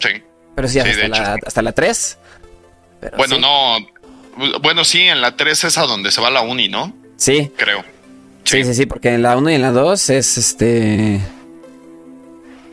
Sí. 0.00 0.22
Pero 0.56 0.68
sí, 0.68 0.74
Sí, 0.74 0.80
hasta, 0.80 1.08
la, 1.08 1.34
hecho. 1.34 1.46
hasta 1.46 1.62
la 1.62 1.72
3. 1.72 2.18
Pero 3.00 3.16
Bueno, 3.16 3.36
sí. 3.36 3.40
no. 3.40 3.78
Bueno, 4.60 4.84
sí, 4.84 5.00
en 5.02 5.20
la 5.20 5.36
3 5.36 5.64
es 5.64 5.78
a 5.78 5.82
donde 5.82 6.10
se 6.10 6.20
va 6.20 6.28
la 6.30 6.40
uni, 6.42 6.68
¿no? 6.68 6.92
Sí, 7.16 7.50
Creo. 7.56 7.84
sí, 8.44 8.64
sí, 8.64 8.74
sí, 8.74 8.86
porque 8.86 9.14
en 9.14 9.22
la 9.22 9.36
1 9.36 9.50
y 9.50 9.54
en 9.54 9.62
la 9.62 9.72
2 9.72 10.10
es 10.10 10.38
este. 10.38 11.20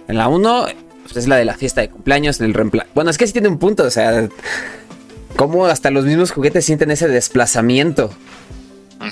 En 0.07 0.17
la 0.17 0.27
1 0.27 0.65
pues, 1.03 1.17
es 1.17 1.27
la 1.27 1.35
de 1.35 1.45
la 1.45 1.55
fiesta 1.55 1.81
de 1.81 1.89
cumpleaños, 1.89 2.39
en 2.39 2.47
el 2.47 2.53
reemplazo. 2.53 2.89
Bueno, 2.95 3.09
es 3.11 3.17
que 3.17 3.27
sí 3.27 3.33
tiene 3.33 3.47
un 3.47 3.59
punto, 3.59 3.83
o 3.83 3.91
sea. 3.91 4.27
Cómo 5.35 5.65
hasta 5.65 5.91
los 5.91 6.05
mismos 6.05 6.31
juguetes 6.31 6.65
sienten 6.65 6.91
ese 6.91 7.07
desplazamiento. 7.07 8.11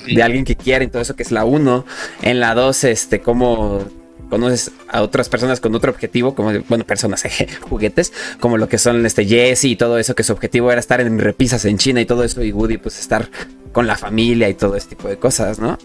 de 0.06 0.22
alguien 0.22 0.44
que 0.44 0.54
quiere 0.54 0.84
y 0.84 0.88
todo 0.88 1.02
eso, 1.02 1.16
que 1.16 1.22
es 1.22 1.32
la 1.32 1.44
1. 1.44 1.84
En 2.22 2.40
la 2.40 2.54
2, 2.54 2.84
este, 2.84 3.20
cómo 3.20 3.84
conoces 4.28 4.70
a 4.88 5.02
otras 5.02 5.28
personas 5.28 5.60
con 5.60 5.74
otro 5.74 5.90
objetivo, 5.90 6.34
como, 6.34 6.52
bueno, 6.68 6.84
personas, 6.84 7.24
juguetes, 7.68 8.12
como 8.38 8.56
lo 8.56 8.68
que 8.68 8.78
son 8.78 9.04
este 9.04 9.26
Jesse 9.26 9.64
y 9.64 9.76
todo 9.76 9.98
eso, 9.98 10.14
que 10.14 10.22
su 10.22 10.32
objetivo 10.32 10.70
era 10.70 10.80
estar 10.80 11.00
en 11.00 11.18
repisas 11.18 11.64
en 11.64 11.76
China 11.76 12.00
y 12.00 12.06
todo 12.06 12.22
eso, 12.22 12.42
y 12.42 12.52
Woody, 12.52 12.78
pues 12.78 13.00
estar 13.00 13.28
con 13.72 13.86
la 13.86 13.96
familia 13.96 14.48
y 14.48 14.54
todo 14.54 14.76
ese 14.76 14.88
tipo 14.88 15.08
de 15.08 15.18
cosas, 15.18 15.58
¿no? 15.58 15.78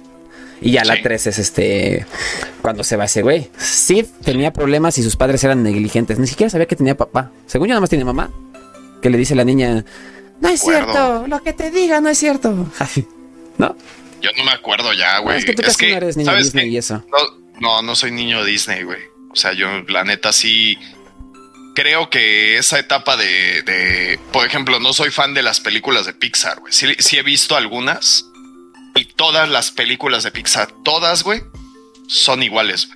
Y 0.62 0.72
ya 0.72 0.84
la 0.84 1.02
3 1.02 1.28
es 1.28 1.40
este. 1.40 2.06
Cuando 2.62 2.84
se 2.84 2.96
va 2.96 3.06
ese 3.06 3.22
güey. 3.22 3.50
Sid 3.58 4.06
tenía 4.24 4.54
problemas 4.54 4.98
y 4.98 5.04
sus 5.04 5.16
padres 5.16 5.44
eran 5.44 5.64
negligentes. 5.64 6.18
Ni 6.18 6.28
siquiera 6.28 6.50
sabía 6.50 6.66
que 6.66 6.76
tenía 6.76 6.96
papá. 6.96 7.32
Según 7.46 7.68
yo, 7.68 7.74
nada 7.74 7.82
más 7.82 7.90
tiene 7.90 8.06
mamá. 8.06 8.32
Que 9.02 9.10
le 9.10 9.18
dice 9.18 9.34
a 9.34 9.38
la 9.38 9.44
niña: 9.44 9.86
No 10.42 10.50
es 10.50 10.62
cierto, 10.62 11.28
lo 11.28 11.44
que 11.44 11.54
te 11.54 11.72
diga 11.72 12.02
no 12.02 12.10
es 12.10 12.18
cierto. 12.18 12.52
¿No? 13.58 13.76
Yo 14.22 14.30
no 14.38 14.44
me 14.44 14.52
acuerdo 14.52 14.92
ya, 14.94 15.20
güey. 15.20 15.38
es 15.38 15.46
que 15.46 15.54
tú 15.54 15.62
casi 15.62 15.92
no 15.92 15.98
eres 15.98 16.18
niño 16.18 16.36
Disney 16.36 16.70
y 16.70 16.78
eso. 16.78 17.04
No, 17.60 17.82
no, 17.82 17.96
soy 17.96 18.12
niño 18.12 18.44
Disney, 18.44 18.84
güey. 18.84 19.00
O 19.32 19.36
sea, 19.36 19.54
yo, 19.54 19.68
la 19.88 20.04
neta, 20.04 20.34
sí. 20.34 20.78
Creo 21.76 22.10
que 22.10 22.58
esa 22.58 22.80
etapa 22.80 23.18
de, 23.18 23.62
de, 23.64 24.20
por 24.32 24.46
ejemplo, 24.46 24.80
no 24.80 24.94
soy 24.94 25.12
fan 25.12 25.34
de 25.34 25.44
las 25.44 25.60
películas 25.60 26.06
de 26.06 26.14
Pixar, 26.14 26.60
güey. 26.62 26.74
Sí, 26.74 26.96
sí 27.00 27.18
he 27.18 27.24
visto 27.24 27.56
algunas, 27.56 28.26
y 28.96 29.06
todas 29.06 29.50
las 29.50 29.72
películas 29.72 30.24
de 30.24 30.32
Pixar, 30.32 30.70
todas, 30.84 31.24
güey, 31.24 31.44
son 32.08 32.42
iguales. 32.42 32.90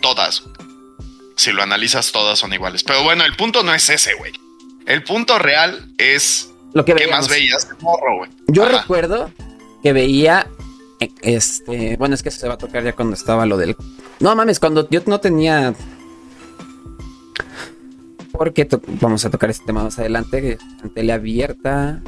Todas. 0.00 0.42
Si 1.36 1.52
lo 1.52 1.62
analizas, 1.62 2.10
todas 2.10 2.38
son 2.38 2.52
iguales. 2.52 2.82
Pero 2.82 3.04
bueno, 3.04 3.24
el 3.24 3.36
punto 3.36 3.62
no 3.62 3.74
es 3.74 3.88
ese, 3.90 4.14
güey. 4.14 4.32
El 4.86 5.04
punto 5.04 5.38
real 5.38 5.92
es 5.98 6.50
lo 6.72 6.84
que 6.84 6.94
¿Qué 6.94 7.06
más 7.06 7.28
veías 7.28 7.68
de 7.68 7.74
morro, 7.80 8.16
güey? 8.16 8.30
Yo 8.48 8.66
recuerdo 8.66 9.30
que 9.82 9.92
veía 9.92 10.46
este, 11.22 11.96
bueno, 11.96 12.14
es 12.14 12.22
que 12.22 12.30
se 12.30 12.46
va 12.48 12.54
a 12.54 12.58
tocar 12.58 12.84
ya 12.84 12.92
cuando 12.92 13.14
estaba 13.14 13.46
lo 13.46 13.56
del 13.56 13.76
No 14.20 14.34
mames, 14.34 14.60
cuando 14.60 14.88
yo 14.90 15.00
no 15.06 15.20
tenía 15.20 15.74
porque 18.32 18.68
vamos 19.00 19.24
a 19.24 19.30
tocar 19.30 19.50
este 19.50 19.66
tema 19.66 19.84
más 19.84 19.98
adelante, 19.98 20.58
en 20.82 20.94
tele 20.94 21.12
abierta, 21.12 22.02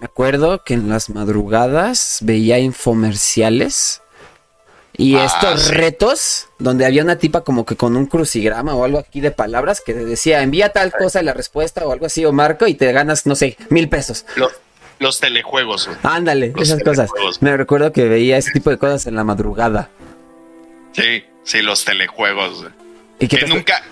me 0.00 0.06
acuerdo 0.06 0.64
que 0.64 0.74
en 0.74 0.88
las 0.88 1.10
madrugadas 1.10 2.20
veía 2.22 2.58
infomerciales 2.58 4.00
y 4.96 5.16
ah, 5.16 5.24
estos 5.26 5.68
retos 5.68 6.48
donde 6.58 6.86
había 6.86 7.02
una 7.02 7.16
tipa 7.16 7.42
como 7.42 7.66
que 7.66 7.76
con 7.76 7.96
un 7.96 8.06
crucigrama 8.06 8.74
o 8.74 8.84
algo 8.84 8.98
aquí 8.98 9.20
de 9.20 9.30
palabras 9.30 9.82
que 9.84 9.92
decía 9.92 10.42
envía 10.42 10.70
tal 10.70 10.92
cosa 10.92 11.20
y 11.20 11.24
la 11.24 11.34
respuesta 11.34 11.86
o 11.86 11.92
algo 11.92 12.06
así 12.06 12.24
o 12.24 12.32
marco 12.32 12.66
y 12.66 12.74
te 12.74 12.90
ganas, 12.92 13.26
no 13.26 13.34
sé, 13.34 13.58
mil 13.68 13.90
pesos. 13.90 14.24
Los, 14.98 15.20
telejuegos. 15.20 15.88
Ándale, 16.02 16.52
esas 16.58 16.82
cosas. 16.82 17.10
Me 17.40 17.56
recuerdo 17.56 17.92
que 17.92 18.08
veía 18.08 18.36
ese 18.38 18.52
tipo 18.52 18.70
de 18.70 18.78
cosas 18.78 19.06
en 19.06 19.16
la 19.16 19.24
madrugada. 19.24 19.90
Sí, 20.92 21.24
sí, 21.44 21.62
los 21.62 21.84
telejuegos. 21.84 22.66
¿Y 23.18 23.28
que 23.28 23.46
nunca, 23.46 23.82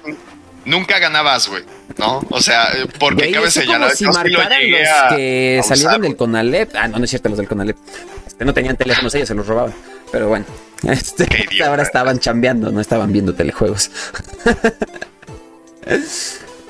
nunca 0.68 0.98
ganabas, 0.98 1.48
güey, 1.48 1.64
¿no? 1.96 2.20
O 2.30 2.40
sea, 2.40 2.68
porque 2.98 3.32
cabe 3.32 3.50
señalar 3.50 3.90
si 3.92 4.04
marcaran 4.04 4.70
los 4.70 4.88
que 5.10 5.60
salieron 5.64 6.02
del 6.02 6.16
Conalep. 6.16 6.70
Ah, 6.74 6.88
no, 6.88 6.98
no 6.98 7.04
es 7.04 7.10
cierto, 7.10 7.28
los 7.28 7.38
del 7.38 7.48
Conalep. 7.48 7.76
Este, 8.26 8.44
no 8.44 8.54
tenían 8.54 8.76
teléfonos, 8.76 9.14
ellos 9.14 9.28
se 9.28 9.34
los 9.34 9.46
robaban. 9.46 9.74
Pero 10.12 10.28
bueno, 10.28 10.44
este, 10.88 11.26
ahora 11.64 11.82
estaban 11.82 12.18
chambeando, 12.20 12.70
no 12.70 12.80
estaban 12.80 13.12
viendo 13.12 13.34
telejuegos. 13.34 13.90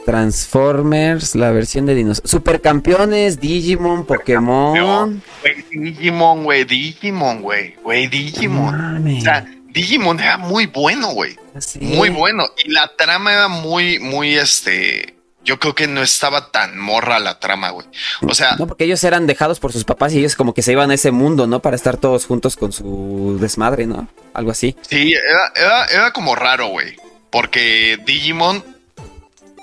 Transformers, 0.07 1.35
la 1.35 1.51
versión 1.51 1.85
de 1.85 1.95
dinosaurios. 1.95 2.31
Supercampeones, 2.31 3.41
Digimon, 3.41 4.07
Pokémon. 4.07 5.23
Digimon, 5.71 6.45
güey, 6.45 6.65
Digimon, 6.65 7.43
güey. 7.43 7.75
Güey, 7.83 8.07
Digimon. 8.07 9.07
O 9.07 9.21
sea, 9.21 9.45
Digimon 9.69 10.19
era 10.19 10.39
muy 10.39 10.67
bueno, 10.67 11.09
güey. 11.09 11.37
Muy 11.81 12.09
bueno. 12.09 12.47
Y 12.65 12.71
la 12.71 12.89
trama 12.97 13.33
era 13.33 13.49
muy, 13.49 13.99
muy, 13.99 14.37
este... 14.37 15.15
Yo 15.45 15.59
creo 15.59 15.75
que 15.75 15.87
no 15.87 16.03
estaba 16.03 16.51
tan 16.51 16.79
morra 16.79 17.19
la 17.19 17.39
trama, 17.39 17.71
güey. 17.71 17.87
O 18.27 18.35
sea... 18.35 18.57
No, 18.57 18.67
porque 18.67 18.85
ellos 18.85 19.03
eran 19.05 19.27
dejados 19.27 19.61
por 19.61 19.73
sus 19.73 19.85
papás 19.85 20.13
y 20.13 20.19
ellos 20.19 20.37
como 20.37 20.53
que 20.53 20.61
se 20.63 20.73
iban 20.73 20.91
a 20.91 20.95
ese 20.95 21.11
mundo, 21.11 21.47
¿no? 21.47 21.61
Para 21.61 21.77
estar 21.77 21.97
todos 21.97 22.27
juntos 22.27 22.57
con 22.57 22.73
su 22.73 23.39
desmadre, 23.41 23.87
¿no? 23.87 24.09
Algo 24.35 24.51
así. 24.51 24.77
Sí, 24.83 25.15
era, 25.55 25.85
era, 25.87 26.13
como 26.13 26.35
raro, 26.35 26.69
güey. 26.69 26.97
Porque 27.31 27.99
Digimon 28.05 28.63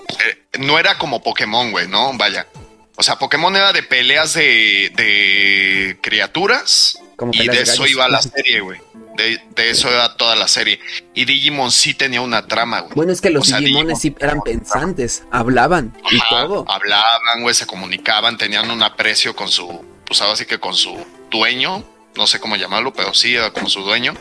eh, 0.09 0.57
no 0.59 0.79
era 0.79 0.97
como 0.97 1.21
Pokémon, 1.21 1.71
güey, 1.71 1.87
¿no? 1.87 2.17
Vaya. 2.17 2.47
O 2.95 3.03
sea, 3.03 3.17
Pokémon 3.17 3.55
era 3.55 3.71
de 3.73 3.83
peleas 3.83 4.33
de, 4.33 4.91
de 4.95 5.99
criaturas. 6.01 6.97
y 7.31 7.47
de 7.47 7.61
eso 7.61 7.85
iba 7.85 8.07
la 8.07 8.21
serie, 8.23 8.61
güey. 8.61 8.79
De, 9.15 9.39
eso 9.69 9.89
era 9.89 10.15
toda 10.17 10.35
la 10.35 10.47
serie. 10.47 10.79
Y 11.13 11.25
Digimon 11.25 11.71
sí 11.71 11.93
tenía 11.93 12.21
una 12.21 12.47
trama, 12.47 12.81
güey. 12.81 12.95
Bueno, 12.95 13.11
es 13.11 13.21
que 13.21 13.29
los 13.29 13.47
Digimones 13.47 13.99
sí 13.99 14.15
eran 14.19 14.41
pensantes, 14.41 15.23
hablaban 15.31 15.95
y 16.11 16.19
todo. 16.29 16.65
Hablaban, 16.67 17.41
güey, 17.41 17.55
se 17.55 17.65
comunicaban, 17.65 18.37
tenían 18.37 18.69
un 18.69 18.83
aprecio 18.83 19.35
con 19.35 19.49
su, 19.49 19.85
pues 20.05 20.21
así 20.21 20.45
que 20.45 20.59
con 20.59 20.75
su 20.75 20.97
dueño, 21.31 21.83
no 22.15 22.27
sé 22.27 22.39
cómo 22.39 22.55
llamarlo, 22.55 22.93
pero 22.93 23.13
sí 23.13 23.35
era 23.35 23.51
como 23.51 23.69
su 23.69 23.81
dueño. 23.81 24.13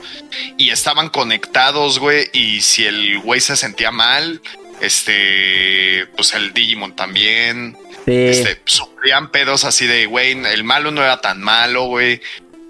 Y 0.57 0.70
estaban 0.70 1.09
conectados, 1.09 1.98
güey, 1.98 2.28
y 2.33 2.61
si 2.61 2.85
el 2.85 3.18
güey 3.20 3.40
se 3.40 3.57
sentía 3.57 3.90
mal, 3.90 4.40
este, 4.80 6.07
pues 6.16 6.35
el 6.35 6.52
Digimon 6.52 6.94
también. 6.94 7.76
Este, 8.07 8.61
sufrían 8.66 9.30
pedos 9.30 9.64
así 9.64 9.87
de, 9.87 10.07
güey, 10.07 10.33
el 10.33 10.64
malo 10.64 10.90
no 10.90 11.02
era 11.02 11.20
tan 11.20 11.40
malo, 11.40 11.85
güey. 11.85 12.20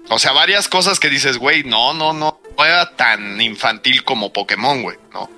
O 0.09 0.19
sea, 0.19 0.33
varias 0.33 0.67
cosas 0.67 0.99
que 0.99 1.09
dices, 1.09 1.37
güey, 1.37 1.63
no, 1.63 1.93
no, 1.93 2.13
no, 2.13 2.39
no 2.57 2.65
era 2.65 2.95
tan 2.95 3.41
infantil 3.41 4.03
como 4.03 4.31
Pokémon, 4.31 4.83
güey, 4.83 4.97
¿no? 5.13 5.29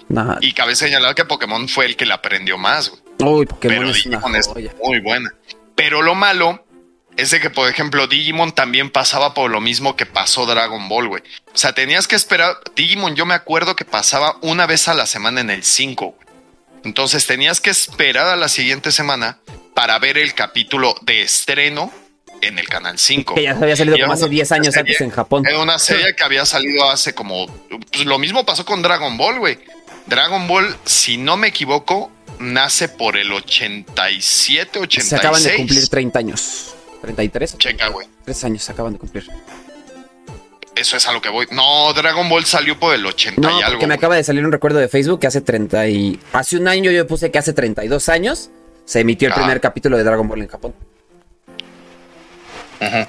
Y 0.41 0.53
cabe 0.53 0.75
señalar 0.75 1.15
que 1.15 1.25
Pokémon 1.25 1.67
fue 1.69 1.85
el 1.85 1.95
que 1.95 2.05
la 2.05 2.15
aprendió 2.15 2.57
más, 2.57 2.89
güey. 2.89 3.01
Uy, 3.19 3.45
Pokémon 3.45 3.77
Pero 3.77 3.93
Digimon 3.93 4.35
es 4.35 4.49
muy 4.83 4.99
buena. 4.99 5.33
Pero 5.75 6.01
lo 6.01 6.15
malo 6.15 6.65
es 7.15 7.31
de 7.31 7.39
que, 7.39 7.49
por 7.49 7.69
ejemplo, 7.69 8.07
Digimon 8.07 8.51
también 8.51 8.91
pasaba 8.91 9.33
por 9.33 9.49
lo 9.49 9.61
mismo 9.61 9.95
que 9.95 10.05
pasó 10.05 10.45
Dragon 10.45 10.87
Ball, 10.89 11.07
güey. 11.07 11.23
O 11.53 11.57
sea, 11.57 11.73
tenías 11.73 12.07
que 12.07 12.15
esperar. 12.15 12.57
Digimon, 12.75 13.15
yo 13.15 13.25
me 13.25 13.33
acuerdo 13.33 13.75
que 13.75 13.85
pasaba 13.85 14.37
una 14.41 14.67
vez 14.67 14.87
a 14.87 14.93
la 14.93 15.05
semana 15.05 15.41
en 15.41 15.49
el 15.49 15.63
5, 15.63 16.05
güey. 16.05 16.27
Entonces 16.83 17.25
tenías 17.25 17.59
que 17.59 17.69
esperar 17.69 18.27
a 18.27 18.35
la 18.35 18.49
siguiente 18.49 18.91
semana 18.91 19.39
para 19.73 19.97
ver 19.99 20.17
el 20.17 20.33
capítulo 20.33 20.95
de 21.01 21.21
estreno 21.21 21.91
en 22.41 22.59
el 22.59 22.67
canal 22.67 22.97
5. 22.97 23.35
Que 23.35 23.43
ya 23.43 23.51
había 23.51 23.75
salido 23.75 23.97
como 23.99 24.13
hace 24.13 24.29
10 24.29 24.51
años 24.51 24.77
antes 24.77 25.01
en 25.01 25.09
Japón. 25.09 25.43
Era 25.47 25.59
una 25.59 25.79
serie 25.79 26.15
que 26.15 26.23
había 26.23 26.45
salido 26.45 26.89
hace 26.89 27.13
como. 27.13 27.47
Pues 27.91 28.05
lo 28.05 28.19
mismo 28.19 28.45
pasó 28.45 28.65
con 28.65 28.81
Dragon 28.81 29.17
Ball, 29.17 29.39
güey. 29.39 29.59
Dragon 30.05 30.47
Ball, 30.47 30.75
si 30.85 31.17
no 31.17 31.35
me 31.37 31.47
equivoco, 31.47 32.11
nace 32.39 32.87
por 32.87 33.17
el 33.17 33.31
87, 33.31 34.79
86. 34.79 35.09
Se 35.09 35.15
acaban 35.15 35.43
de 35.43 35.55
cumplir 35.55 35.87
30 35.87 36.19
años. 36.19 36.75
33. 37.01 37.57
Checa, 37.57 37.89
güey. 37.89 38.07
3 38.25 38.43
años 38.45 38.63
se 38.63 38.71
acaban 38.71 38.93
de 38.93 38.99
cumplir. 38.99 39.27
Eso 40.75 40.95
es 40.95 41.07
a 41.07 41.11
lo 41.11 41.21
que 41.21 41.29
voy. 41.29 41.47
No, 41.51 41.91
Dragon 41.93 42.29
Ball 42.29 42.45
salió 42.45 42.79
por 42.79 42.93
el 42.93 43.05
80 43.05 43.51
y 43.51 43.61
algo. 43.63 43.79
Que 43.79 43.87
me 43.87 43.95
acaba 43.95 44.15
de 44.15 44.23
salir 44.23 44.45
un 44.45 44.51
recuerdo 44.51 44.79
de 44.79 44.87
Facebook 44.87 45.19
que 45.19 45.27
hace 45.27 45.41
30 45.41 45.87
y. 45.87 46.19
Hace 46.33 46.57
un 46.57 46.67
año 46.67 46.91
yo 46.91 47.05
puse 47.07 47.31
que 47.31 47.39
hace 47.39 47.53
32 47.53 48.09
años 48.09 48.51
se 48.85 49.01
emitió 49.01 49.27
el 49.27 49.33
ah. 49.33 49.37
primer 49.37 49.59
capítulo 49.59 49.97
de 49.97 50.03
Dragon 50.03 50.27
Ball 50.27 50.41
en 50.41 50.47
Japón. 50.47 50.73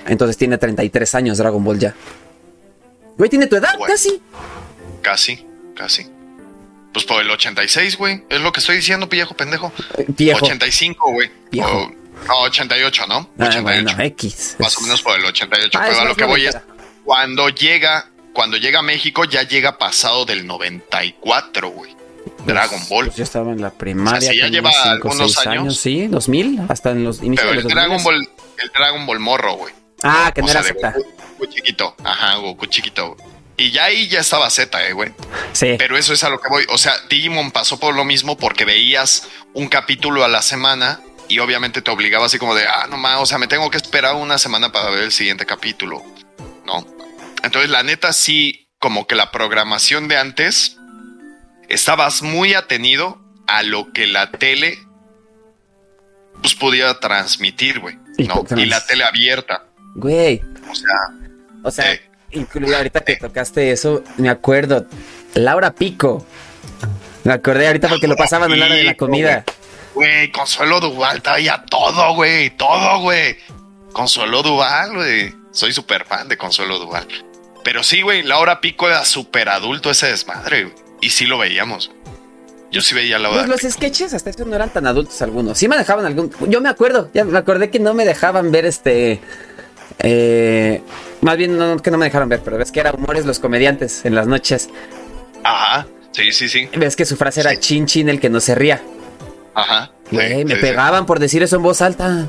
Entonces 0.06 0.36
tiene 0.36 0.58
33 0.58 1.14
años 1.14 1.38
Dragon 1.38 1.62
Ball 1.62 1.78
ya. 1.78 1.94
Güey, 3.16 3.30
tiene 3.30 3.46
tu 3.46 3.56
edad, 3.56 3.74
casi. 3.86 4.22
Casi, 5.02 5.44
casi. 5.74 6.06
Pues 6.92 7.04
por 7.04 7.20
el 7.20 7.30
86, 7.30 7.96
güey. 7.96 8.24
Es 8.28 8.40
lo 8.40 8.52
que 8.52 8.60
estoy 8.60 8.76
diciendo, 8.76 9.06
viejo 9.08 9.34
pendejo. 9.34 9.72
Eh, 9.96 10.04
viejo. 10.08 10.44
85, 10.44 11.12
güey. 11.12 11.30
no, 11.52 11.92
88, 12.28 13.06
¿no? 13.08 13.30
88. 13.38 13.96
Ah, 13.98 14.04
X. 14.04 14.56
Más 14.58 14.76
o 14.78 14.80
menos 14.82 15.02
por 15.02 15.18
el 15.18 15.24
88. 15.24 15.78
Ah, 15.78 15.84
pero 15.88 16.00
a 16.00 16.04
lo 16.04 16.14
que 16.14 16.24
voy 16.24 16.46
es. 16.46 16.56
Cuando 17.04 17.48
llega, 17.48 18.10
cuando 18.32 18.56
llega 18.56 18.80
a 18.80 18.82
México, 18.82 19.24
ya 19.24 19.42
llega 19.42 19.78
pasado 19.78 20.24
del 20.24 20.46
94, 20.46 21.70
güey. 21.70 21.98
Dragon 22.46 22.80
Ball. 22.88 23.06
Pues 23.06 23.16
yo 23.16 23.24
estaba 23.24 23.52
en 23.52 23.60
la 23.60 23.70
primaria. 23.70 24.30
O 24.30 24.32
ya 24.32 24.48
lleva 24.48 24.70
algunos 24.84 25.38
años. 25.46 25.76
Sí, 25.76 26.06
2000, 26.06 26.62
hasta 26.68 26.90
en 26.90 27.04
los 27.04 27.22
inicios 27.22 27.48
Pero 27.48 27.60
el 27.60 27.66
Dragon 27.68 28.02
Ball, 28.02 28.28
el 28.62 28.68
Dragon 28.70 29.06
Ball 29.06 29.20
morro, 29.20 29.54
güey. 29.54 29.74
Ah, 30.02 30.32
que 30.34 30.42
no 30.42 30.48
era 30.48 30.62
Z. 30.62 30.92
Goku, 30.92 31.46
chiquito. 31.46 31.96
Ajá, 32.04 32.36
Goku 32.36 32.66
chiquito. 32.66 33.16
Y 33.56 33.72
ya 33.72 33.84
ahí 33.84 34.08
ya 34.08 34.20
estaba 34.20 34.48
Z, 34.50 34.86
eh, 34.86 34.92
güey. 34.92 35.12
Sí. 35.52 35.74
Pero 35.78 35.98
eso 35.98 36.12
es 36.12 36.22
a 36.22 36.30
lo 36.30 36.40
que 36.40 36.48
voy. 36.48 36.64
O 36.68 36.78
sea, 36.78 36.94
Digimon 37.08 37.50
pasó 37.50 37.80
por 37.80 37.94
lo 37.94 38.04
mismo 38.04 38.36
porque 38.36 38.64
veías 38.64 39.28
un 39.54 39.68
capítulo 39.68 40.24
a 40.24 40.28
la 40.28 40.42
semana 40.42 41.00
y 41.28 41.40
obviamente 41.40 41.82
te 41.82 41.90
obligaba 41.90 42.26
así 42.26 42.38
como 42.38 42.54
de, 42.54 42.66
ah, 42.66 42.86
no 42.88 42.96
más, 42.96 43.20
o 43.20 43.26
sea, 43.26 43.38
me 43.38 43.48
tengo 43.48 43.70
que 43.70 43.76
esperar 43.76 44.14
una 44.14 44.38
semana 44.38 44.72
para 44.72 44.90
ver 44.90 45.02
el 45.02 45.12
siguiente 45.12 45.44
capítulo, 45.44 46.02
¿no? 46.64 46.86
Entonces, 47.42 47.70
la 47.70 47.82
neta, 47.82 48.12
sí, 48.12 48.68
como 48.78 49.06
que 49.06 49.14
la 49.14 49.30
programación 49.30 50.08
de 50.08 50.16
antes 50.16 50.76
estabas 51.68 52.22
muy 52.22 52.54
atenido 52.54 53.20
a 53.46 53.62
lo 53.62 53.92
que 53.92 54.06
la 54.06 54.30
tele 54.30 54.78
pues 56.40 56.54
podía 56.54 56.98
transmitir, 57.00 57.80
güey. 57.80 57.98
¿No? 58.26 58.44
Y 58.57 58.66
la 58.66 58.85
tele 58.85 59.04
abierta. 59.04 59.64
Güey. 59.94 60.42
O 60.70 60.74
sea, 60.74 60.90
O 61.64 61.70
sea, 61.70 62.00
incluso 62.33 62.76
ahorita 62.76 63.00
que 63.00 63.16
tocaste 63.16 63.72
eso, 63.72 64.02
me 64.16 64.28
acuerdo. 64.28 64.87
Laura 65.35 65.74
Pico. 65.74 66.26
Me 67.24 67.33
acordé 67.33 67.66
ahorita 67.66 67.88
porque 67.88 68.07
lo 68.09 68.16
pasaban 68.16 68.52
en 68.52 68.61
la 68.61 68.66
hora 68.66 68.74
de 68.74 68.85
la 68.85 68.94
comida. 68.94 69.44
Güey, 69.94 70.31
Consuelo 70.31 70.81
Duval 70.81 71.22
traía 71.22 71.64
todo, 71.68 72.14
güey, 72.14 72.50
todo, 72.50 73.00
güey. 73.00 73.37
Consuelo 73.92 74.42
Duval, 74.42 74.94
güey. 74.94 75.35
Soy 75.50 75.72
súper 75.72 76.04
fan 76.04 76.28
de 76.28 76.37
Consuelo 76.37 76.78
Duval. 76.78 77.07
Pero 77.64 77.83
sí, 77.83 78.02
güey, 78.02 78.22
Laura 78.22 78.61
Pico 78.61 78.88
era 78.88 79.04
súper 79.04 79.48
adulto 79.48 79.90
ese 79.90 80.07
desmadre, 80.07 80.64
güey. 80.64 80.74
Y 81.00 81.11
sí 81.11 81.26
lo 81.26 81.38
veíamos. 81.38 81.90
Yo 82.70 82.83
sí 82.83 82.94
veía 82.94 83.18
la 83.18 83.31
Pues 83.31 83.48
los 83.48 83.61
sketches 83.61 84.12
hasta 84.12 84.31
eso 84.31 84.44
no 84.44 84.54
eran 84.54 84.70
tan 84.70 84.87
adultos 84.87 85.20
algunos. 85.22 85.57
Sí 85.57 85.68
me 85.68 85.76
dejaban 85.76 86.04
algún. 86.04 86.31
Yo 86.48 86.61
me 86.61 86.68
acuerdo, 86.68 87.11
ya 87.14 87.24
me 87.24 87.38
acordé 87.38 87.70
que 87.70 87.78
no 87.78 87.94
me 87.94 88.04
dejaban 88.04 88.50
ver 88.50 88.66
este. 88.66 89.20
Eh, 90.00 90.83
más 91.22 91.37
bien, 91.37 91.57
no 91.57 91.78
que 91.78 91.90
no 91.90 91.98
me 91.98 92.04
dejaron 92.07 92.28
ver, 92.28 92.40
pero 92.44 92.59
ves 92.59 92.70
que 92.70 92.81
era 92.81 92.92
humores 92.92 93.24
los 93.24 93.38
comediantes 93.38 94.04
en 94.04 94.14
las 94.14 94.26
noches. 94.26 94.68
Ajá, 95.42 95.87
sí, 96.12 96.31
sí, 96.31 96.48
sí. 96.48 96.68
Ves 96.76 96.94
que 96.94 97.07
su 97.07 97.16
frase 97.16 97.40
era 97.40 97.59
chin 97.59 97.87
chin 97.87 98.09
el 98.09 98.20
que 98.20 98.28
no 98.28 98.40
se 98.40 98.54
ría. 98.54 98.83
Ajá. 99.54 99.90
Güey, 100.11 100.44
me 100.44 100.57
pegaban 100.57 101.07
por 101.07 101.18
decir 101.18 101.42
eso 101.42 101.57
en 101.57 101.62
voz 101.62 101.81
alta. 101.81 102.28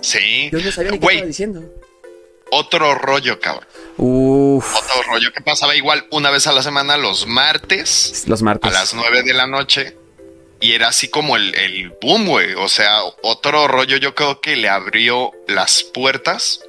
Sí. 0.00 0.48
Yo 0.50 0.60
no 0.60 0.72
sabía 0.72 0.92
ni 0.92 0.98
qué 0.98 1.06
estaba 1.06 1.26
diciendo. 1.26 1.81
Otro 2.54 2.94
rollo, 2.94 3.40
cabrón. 3.40 3.66
Uf. 3.96 4.76
Otro 4.76 5.02
rollo 5.04 5.32
que 5.32 5.40
pasaba 5.40 5.74
igual 5.74 6.06
una 6.10 6.30
vez 6.30 6.46
a 6.46 6.52
la 6.52 6.62
semana, 6.62 6.98
los 6.98 7.26
martes. 7.26 8.24
Los 8.26 8.42
martes. 8.42 8.70
A 8.70 8.74
las 8.74 8.92
nueve 8.92 9.22
de 9.22 9.32
la 9.32 9.46
noche. 9.46 9.96
Y 10.60 10.72
era 10.72 10.88
así 10.88 11.08
como 11.08 11.36
el, 11.36 11.54
el 11.54 11.94
boom, 12.02 12.26
güey. 12.26 12.52
O 12.54 12.68
sea, 12.68 13.00
otro 13.22 13.68
rollo 13.68 13.96
yo 13.96 14.14
creo 14.14 14.42
que 14.42 14.56
le 14.56 14.68
abrió 14.68 15.32
las 15.48 15.82
puertas 15.82 16.60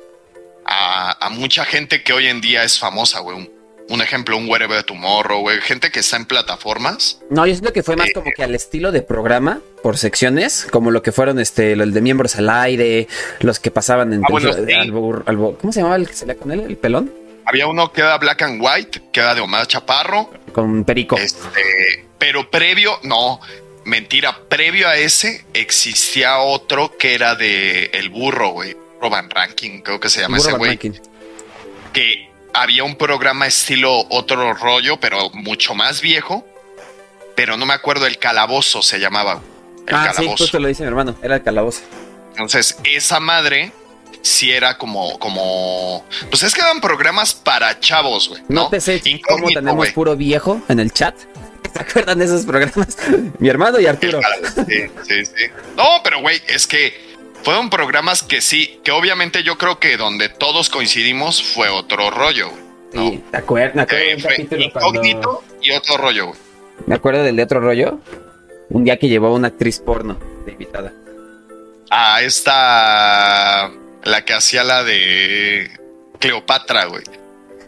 a, 0.65 1.25
a 1.25 1.29
mucha 1.29 1.65
gente 1.65 2.01
que 2.01 2.13
hoy 2.13 2.27
en 2.27 2.39
día 2.39 2.63
es 2.63 2.79
famosa, 2.79 3.19
güey 3.19 3.49
un 3.89 4.01
ejemplo, 4.01 4.37
un 4.37 4.47
Wherever 4.47 4.83
Tomorrow, 4.83 5.41
güey, 5.41 5.59
gente 5.61 5.91
que 5.91 5.99
está 5.99 6.17
en 6.17 6.25
plataformas. 6.25 7.19
No, 7.29 7.45
yo 7.45 7.53
siento 7.53 7.73
que 7.73 7.83
fue 7.83 7.95
más 7.95 8.09
eh, 8.09 8.13
como 8.13 8.31
que 8.35 8.43
al 8.43 8.55
estilo 8.55 8.91
de 8.91 9.01
programa, 9.01 9.61
por 9.81 9.97
secciones, 9.97 10.67
como 10.71 10.91
lo 10.91 11.01
que 11.01 11.11
fueron 11.11 11.39
este, 11.39 11.73
el 11.73 11.93
de 11.93 12.01
miembros 12.01 12.35
al 12.35 12.49
aire, 12.49 13.07
los 13.39 13.59
que 13.59 13.71
pasaban 13.71 14.13
en 14.13 14.23
ah, 14.23 14.27
bueno, 14.29 14.51
¿Cómo 15.59 15.71
se 15.71 15.79
llamaba 15.79 15.97
el 15.97 16.07
que 16.07 16.13
se 16.13 16.25
le 16.25 16.35
con 16.35 16.51
él? 16.51 16.61
¿El 16.61 16.77
pelón? 16.77 17.11
Había 17.45 17.67
uno 17.67 17.91
que 17.91 18.01
era 18.01 18.17
Black 18.17 18.41
and 18.43 18.61
White, 18.61 19.03
que 19.11 19.19
era 19.19 19.35
de 19.35 19.41
Omar 19.41 19.67
Chaparro. 19.67 20.31
Con 20.53 20.85
Perico. 20.85 21.17
Este, 21.17 22.05
pero 22.17 22.49
previo, 22.49 22.99
no, 23.03 23.41
mentira, 23.83 24.37
previo 24.47 24.87
a 24.87 24.95
ese 24.95 25.45
existía 25.53 26.37
otro 26.37 26.97
que 26.97 27.15
era 27.15 27.35
de 27.35 27.85
El 27.93 28.09
Burro, 28.09 28.49
güey. 28.49 28.77
Roban 29.01 29.29
Ranking, 29.29 29.81
creo 29.81 29.99
que 29.99 30.09
se 30.09 30.21
llama 30.21 30.37
ese 30.37 30.53
güey. 30.53 30.77
Que 31.91 32.32
había 32.53 32.83
un 32.83 32.95
programa 32.95 33.47
estilo 33.47 34.05
otro 34.09 34.53
rollo, 34.53 34.99
pero 34.99 35.29
mucho 35.31 35.75
más 35.75 36.01
viejo. 36.01 36.45
Pero 37.35 37.57
no 37.57 37.65
me 37.65 37.73
acuerdo, 37.73 38.05
el 38.05 38.19
calabozo 38.19 38.81
se 38.81 38.99
llamaba. 38.99 39.41
El 39.87 39.95
ah, 39.95 40.11
calabozo. 40.13 40.21
sí, 40.21 40.43
justo 40.43 40.59
lo 40.59 40.67
dice 40.67 40.83
mi 40.83 40.89
hermano, 40.89 41.15
era 41.21 41.35
el 41.35 41.43
calabozo. 41.43 41.81
Entonces, 42.31 42.77
esa 42.83 43.19
madre 43.19 43.71
sí 44.21 44.51
era 44.51 44.77
como, 44.77 45.19
como, 45.19 46.05
pues 46.29 46.43
es 46.43 46.53
que 46.53 46.61
eran 46.61 46.79
programas 46.79 47.33
para 47.33 47.79
chavos, 47.79 48.29
güey. 48.29 48.41
No, 48.47 48.69
te 48.69 48.79
sé 48.79 49.01
cómo 49.27 49.49
tenemos 49.49 49.89
puro 49.89 50.15
viejo 50.15 50.61
en 50.69 50.79
el 50.79 50.91
chat. 50.91 51.15
¿Se 51.73 51.81
acuerdan 51.81 52.19
de 52.19 52.25
esos 52.25 52.45
programas? 52.45 52.97
mi 53.39 53.49
hermano 53.49 53.79
y 53.79 53.87
Arturo. 53.87 54.19
Sí, 54.67 54.85
sí, 55.07 55.25
sí. 55.25 55.45
No, 55.75 56.01
pero 56.03 56.21
güey, 56.21 56.41
es 56.47 56.67
que 56.67 57.12
fueron 57.43 57.69
programas 57.69 58.23
que 58.23 58.41
sí, 58.41 58.79
que 58.83 58.91
obviamente 58.91 59.43
yo 59.43 59.57
creo 59.57 59.79
que 59.79 59.97
donde 59.97 60.29
todos 60.29 60.69
coincidimos 60.69 61.43
fue 61.43 61.69
otro 61.69 62.09
rollo, 62.09 62.49
¿no? 62.93 63.09
Sí, 63.09 63.23
¿te 63.31 63.37
acuerdas? 63.37 63.87
Eh, 63.91 64.17
incógnito 64.57 65.43
y 65.61 65.71
otro 65.71 65.97
rollo, 65.97 66.27
güey. 66.27 66.39
Me 66.87 66.95
acuerdo 66.95 67.23
del 67.23 67.35
de 67.35 67.43
otro 67.43 67.59
rollo. 67.59 67.99
Un 68.69 68.83
día 68.83 68.97
que 68.97 69.07
llevó 69.07 69.27
a 69.27 69.31
una 69.33 69.49
actriz 69.49 69.79
porno 69.79 70.17
de 70.45 70.53
invitada. 70.53 70.93
Ah, 71.89 72.21
esta. 72.21 73.71
La 74.03 74.25
que 74.25 74.33
hacía 74.33 74.63
la 74.63 74.83
de 74.83 75.69
Cleopatra, 76.19 76.85
güey. 76.85 77.03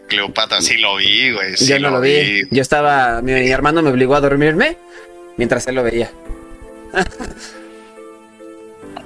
Cleopatra, 0.08 0.60
sí 0.60 0.76
lo 0.78 0.96
vi, 0.96 1.32
güey. 1.32 1.56
Sí 1.56 1.66
Yo 1.66 1.78
no 1.78 1.90
lo, 1.90 2.00
vi. 2.00 2.42
Yo 2.50 2.60
estaba. 2.62 3.22
Mi, 3.22 3.32
mi 3.32 3.50
hermano 3.50 3.82
me 3.82 3.90
obligó 3.90 4.16
a 4.16 4.20
dormirme 4.20 4.76
mientras 5.36 5.66
él 5.68 5.76
lo 5.76 5.82
veía. 5.82 6.10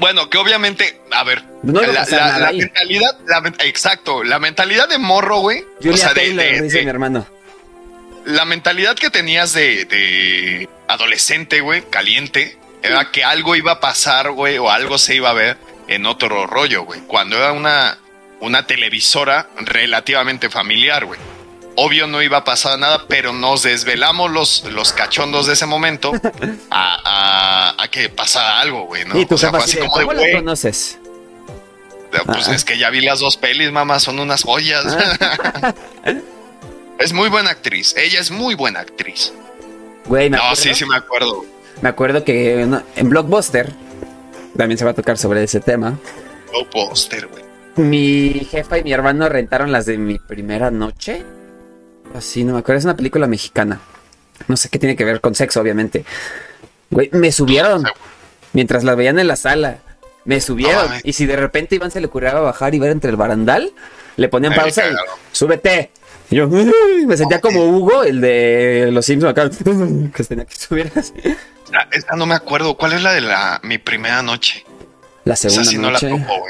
Bueno, 0.00 0.30
que 0.30 0.38
obviamente, 0.38 1.00
a 1.12 1.22
ver, 1.24 1.44
la, 1.62 2.52
mentalidad, 2.52 3.16
exacto, 3.60 4.24
la 4.24 4.38
mentalidad 4.38 4.88
de 4.88 4.98
morro, 4.98 5.40
güey. 5.40 5.64
o 5.88 5.96
sea, 5.96 6.14
de, 6.14 6.62
dice 6.62 6.82
mi 6.82 6.90
hermano. 6.90 7.26
La 8.24 8.44
mentalidad 8.44 8.96
que 8.96 9.10
tenías 9.10 9.52
de, 9.52 10.68
adolescente, 10.88 11.60
güey, 11.60 11.82
caliente, 11.90 12.58
era 12.82 13.10
que 13.12 13.24
algo 13.24 13.56
iba 13.56 13.72
a 13.72 13.80
pasar, 13.80 14.30
güey, 14.30 14.58
o 14.58 14.70
algo 14.70 14.96
se 14.98 15.14
iba 15.14 15.30
a 15.30 15.34
ver 15.34 15.58
en 15.86 16.06
otro 16.06 16.46
rollo, 16.46 16.84
güey. 16.84 17.00
Cuando 17.00 17.36
era 17.36 17.52
una, 17.52 17.98
una 18.40 18.66
televisora 18.66 19.48
relativamente 19.58 20.48
familiar, 20.48 21.04
güey 21.04 21.20
obvio 21.76 22.06
no 22.06 22.22
iba 22.22 22.38
a 22.38 22.44
pasar 22.44 22.78
nada, 22.78 23.04
pero 23.08 23.32
nos 23.32 23.62
desvelamos 23.62 24.30
los, 24.30 24.64
los 24.64 24.92
cachondos 24.92 25.46
de 25.46 25.54
ese 25.54 25.66
momento 25.66 26.12
a, 26.70 27.76
que 27.90 28.08
pasara 28.08 28.60
algo, 28.60 28.84
güey, 28.84 29.04
¿no? 29.04 29.18
Y 29.18 29.26
tú 29.26 29.34
o 29.34 29.38
sea, 29.38 29.50
así 29.50 29.78
como 29.78 29.92
¿cómo 29.92 30.14
de, 30.14 30.32
conoces? 30.32 30.98
Pues 32.26 32.48
es 32.48 32.64
que 32.64 32.78
ya 32.78 32.90
vi 32.90 33.00
las 33.00 33.20
dos 33.20 33.36
pelis, 33.36 33.70
mamá, 33.72 34.00
son 34.00 34.18
unas 34.18 34.42
joyas. 34.42 34.84
Ah. 35.20 35.74
es 36.98 37.12
muy 37.12 37.28
buena 37.28 37.50
actriz, 37.50 37.94
ella 37.96 38.20
es 38.20 38.30
muy 38.30 38.54
buena 38.54 38.80
actriz. 38.80 39.32
Güey, 40.06 40.30
me 40.30 40.36
No, 40.36 40.54
sí, 40.56 40.74
sí 40.74 40.84
me 40.86 40.96
acuerdo. 40.96 41.44
Me 41.82 41.88
acuerdo 41.88 42.24
que 42.24 42.60
en 42.60 43.08
Blockbuster 43.08 43.72
también 44.56 44.78
se 44.78 44.84
va 44.84 44.90
a 44.90 44.94
tocar 44.94 45.18
sobre 45.18 45.42
ese 45.42 45.60
tema. 45.60 45.98
Blockbuster, 46.50 47.26
güey. 47.28 47.44
Mi 47.76 48.46
jefa 48.50 48.78
y 48.78 48.84
mi 48.84 48.92
hermano 48.92 49.28
rentaron 49.28 49.72
las 49.72 49.86
de 49.86 49.96
mi 49.96 50.18
primera 50.18 50.70
noche 50.70 51.24
Así, 52.14 52.44
no 52.44 52.54
me 52.54 52.58
acuerdo. 52.60 52.78
Es 52.78 52.84
una 52.84 52.96
película 52.96 53.26
mexicana. 53.26 53.80
No 54.48 54.56
sé 54.56 54.68
qué 54.68 54.78
tiene 54.78 54.96
que 54.96 55.04
ver 55.04 55.20
con 55.20 55.34
sexo, 55.34 55.60
obviamente. 55.60 56.04
Güey, 56.90 57.10
me 57.12 57.30
subieron. 57.32 57.84
Mientras 58.52 58.84
la 58.84 58.94
veían 58.94 59.18
en 59.18 59.28
la 59.28 59.36
sala. 59.36 59.78
Me 60.24 60.40
subieron. 60.40 60.90
y 61.02 61.12
si 61.12 61.26
de 61.26 61.36
repente 61.36 61.76
Iván 61.76 61.90
se 61.90 62.00
le 62.00 62.06
ocurriera 62.06 62.40
bajar 62.40 62.74
y 62.74 62.78
ver 62.78 62.90
entre 62.90 63.10
el 63.10 63.16
barandal, 63.16 63.72
le 64.16 64.28
ponían 64.28 64.54
pausa 64.54 64.86
y 64.86 64.94
súbete. 65.32 65.90
Y 66.30 66.36
yo 66.36 66.48
me 66.48 67.16
sentía 67.16 67.40
como 67.40 67.64
Hugo, 67.64 68.04
el 68.04 68.20
de 68.20 68.90
los 68.92 69.06
Simpsons 69.06 69.32
acá. 69.32 69.50
Que 70.14 70.24
tenía 70.24 70.44
que 70.44 70.54
subir 70.54 70.92
así. 70.94 71.14
Ah, 71.72 71.88
esta 71.90 72.16
no 72.16 72.26
me 72.26 72.34
acuerdo. 72.34 72.76
¿Cuál 72.76 72.92
es 72.92 73.02
la 73.02 73.12
de 73.12 73.22
la 73.22 73.60
mi 73.62 73.78
primera 73.78 74.22
noche? 74.22 74.64
La 75.24 75.36
segunda 75.36 75.62
noche. 75.62 75.78
No 75.78 75.90
la 75.90 75.98
topo, 75.98 76.46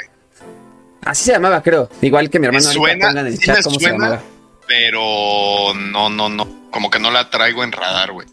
Así 1.03 1.25
se 1.25 1.33
llamaba, 1.33 1.63
creo. 1.63 1.89
Igual 2.03 2.29
que 2.29 2.39
mi 2.39 2.47
hermano. 2.47 2.67
Me 2.67 2.75
suena, 2.75 3.11
en 3.11 3.27
el 3.27 3.39
chat 3.39 3.63
cómo 3.63 3.79
se 3.79 3.87
llamaba 3.87 4.21
pero 4.71 5.75
no, 5.75 6.09
no, 6.11 6.29
no, 6.29 6.71
como 6.71 6.91
que 6.91 7.01
no 7.01 7.11
la 7.11 7.29
traigo 7.29 7.65
en 7.65 7.73
radar, 7.73 8.13
güey. 8.13 8.29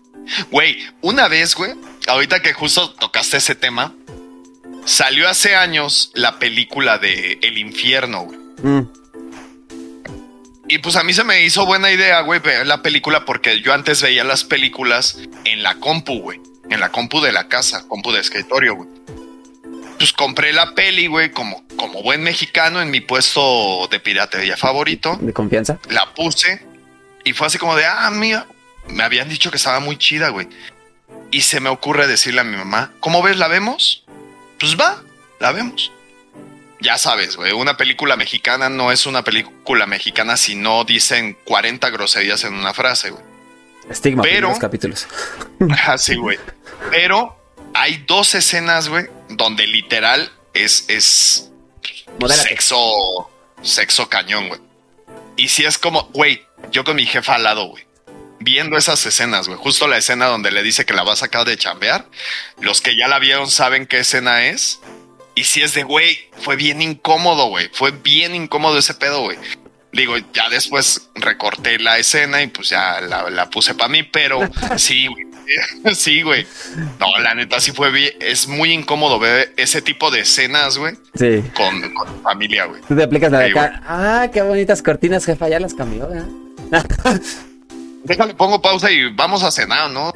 Güey, 0.52 0.78
una 1.02 1.28
vez, 1.28 1.56
güey, 1.56 1.74
ahorita 2.06 2.44
que 2.44 2.54
justo 2.54 2.92
tocaste 2.92 3.38
ese 3.38 3.56
tema, 3.56 3.96
salió 4.86 5.28
hace 5.28 5.56
años 5.56 6.12
la 6.14 6.38
película 6.38 7.00
de 7.00 7.40
El 7.42 7.58
Infierno, 7.58 8.22
güey. 8.22 8.40
Mm. 8.62 8.88
Y 10.68 10.78
pues 10.78 10.96
a 10.96 11.04
mí 11.04 11.12
se 11.14 11.24
me 11.24 11.44
hizo 11.44 11.66
buena 11.66 11.90
idea, 11.90 12.22
güey, 12.22 12.40
ver 12.40 12.68
la 12.68 12.84
película 12.84 13.26
porque 13.26 13.60
yo 13.62 13.74
antes 13.74 14.04
veía 14.04 14.24
las 14.24 14.44
películas 14.44 15.18
en 15.44 15.64
la 15.64 15.80
compu, 15.80 16.22
güey. 16.22 16.40
En 16.70 16.80
la 16.80 16.92
compu 16.92 17.20
de 17.20 17.32
la 17.32 17.48
casa, 17.48 17.88
compu 17.88 18.12
de 18.12 18.20
escritorio, 18.20 18.76
güey 18.76 18.90
pues 19.98 20.14
compré 20.14 20.54
la 20.54 20.74
peli, 20.74 21.08
güey, 21.08 21.32
como, 21.32 21.68
como 21.76 22.04
buen 22.04 22.22
mexicano 22.24 22.82
en 22.82 22.92
mi 22.92 23.02
puesto 23.02 23.88
de 23.90 24.00
piratería 24.00 24.58
favorito. 24.58 25.18
¿De 25.20 25.34
confianza? 25.34 25.80
La 25.90 26.14
puse 26.14 26.62
y 27.24 27.34
fue 27.34 27.48
así 27.48 27.58
como 27.58 27.76
de, 27.76 27.86
ah, 27.86 28.10
mira, 28.12 28.48
me 28.88 29.04
habían 29.04 29.28
dicho 29.28 29.52
que 29.52 29.58
estaba 29.58 29.80
muy 29.80 29.98
chida, 29.98 30.30
güey. 30.30 30.48
Y 31.30 31.42
se 31.42 31.60
me 31.60 31.70
ocurre 31.70 32.08
decirle 32.08 32.42
a 32.42 32.46
mi 32.46 32.56
mamá, 32.56 32.94
¿cómo 33.00 33.22
ves? 33.22 33.38
¿La 33.38 33.48
vemos? 33.48 34.06
Pues 34.60 34.78
va, 34.80 35.04
la 35.40 35.52
vemos. 35.52 35.92
Ya 36.80 36.98
sabes, 36.98 37.36
güey, 37.36 37.52
una 37.52 37.76
película 37.76 38.16
mexicana 38.16 38.70
no 38.70 38.92
es 38.92 39.06
una 39.08 39.24
película 39.24 39.88
mexicana 39.88 40.38
si 40.38 40.56
no 40.56 40.84
dicen 40.84 41.36
40 41.44 41.90
groserías 41.90 42.44
en 42.44 42.54
una 42.54 42.74
frase, 42.74 43.10
güey. 43.10 43.24
Estigma, 43.90 44.24
pero 44.24 44.50
los 44.50 44.60
capítulos. 44.60 45.08
Así, 45.86 46.16
güey. 46.16 46.38
Pero 46.92 47.36
hay 47.74 48.04
dos 48.08 48.36
escenas, 48.36 48.90
güey, 48.90 49.08
donde 49.30 49.68
literal 49.68 50.32
es, 50.54 50.86
es 50.88 51.52
sexo, 52.30 53.30
sexo 53.62 54.10
cañón, 54.10 54.48
güey. 54.50 54.62
Y 55.36 55.50
si 55.50 55.66
es 55.66 55.78
como, 55.78 56.04
güey, 56.14 56.42
yo 56.72 56.84
con 56.84 56.96
mi 56.96 57.06
jefa 57.06 57.36
al 57.36 57.44
lado, 57.44 57.66
güey. 57.66 57.86
Viendo 58.40 58.78
esas 58.78 59.06
escenas, 59.06 59.48
güey. 59.48 59.60
Justo 59.60 59.88
la 59.88 59.98
escena 59.98 60.28
donde 60.28 60.52
le 60.52 60.64
dice 60.64 60.86
que 60.86 60.94
la 60.94 61.04
va 61.04 61.14
a 61.14 61.18
sacar 61.18 61.46
de 61.46 61.58
chambear. 61.58 62.08
Los 62.60 62.82
que 62.82 62.96
ya 62.96 63.08
la 63.08 63.20
vieron 63.20 63.50
saben 63.50 63.88
qué 63.88 64.00
escena 64.00 64.46
es. 64.46 64.80
Y 65.36 65.44
si 65.44 65.62
es 65.62 65.74
de, 65.74 65.84
güey, 65.84 66.18
fue 66.40 66.56
bien 66.56 66.82
incómodo, 66.82 67.48
güey. 67.50 67.70
Fue 67.72 67.92
bien 67.92 68.34
incómodo 68.36 68.78
ese 68.78 68.96
pedo, 68.96 69.22
güey. 69.22 69.38
Digo, 69.92 70.16
ya 70.34 70.50
después 70.50 71.10
recorté 71.16 71.80
la 71.80 71.98
escena 71.98 72.42
y 72.42 72.48
pues 72.48 72.70
ya 72.70 73.02
la, 73.02 73.30
la 73.30 73.50
puse 73.50 73.76
para 73.76 73.90
mí, 73.90 74.04
pero 74.04 74.40
sí, 74.78 75.08
güey. 75.08 75.27
Sí, 75.96 76.22
güey. 76.22 76.46
No, 77.00 77.08
la 77.22 77.34
neta 77.34 77.60
sí 77.60 77.72
fue 77.72 77.92
bien. 77.92 78.12
Es 78.20 78.48
muy 78.48 78.72
incómodo 78.72 79.20
ver 79.20 79.54
ese 79.58 79.82
tipo 79.82 80.12
de 80.12 80.22
escenas, 80.22 80.78
güey. 80.78 80.96
Sí. 81.16 81.44
Con, 81.56 81.94
con 81.94 82.22
familia, 82.22 82.66
güey. 82.66 82.82
Tú 82.88 82.96
te 82.96 83.04
aplicas 83.04 83.32
la 83.32 83.40
de 83.40 83.50
acá. 83.52 83.82
Ah, 83.86 84.28
qué 84.32 84.42
bonitas 84.42 84.82
cortinas, 84.82 85.26
jefa. 85.26 85.48
Ya 85.50 85.60
las 85.60 85.74
cambió, 85.74 86.08
¿verdad? 86.10 86.28
Déjale, 88.04 88.34
pongo 88.36 88.62
pausa 88.62 88.92
y 88.92 89.12
vamos 89.14 89.44
a 89.44 89.52
cenar, 89.52 89.90
¿no? 89.92 90.14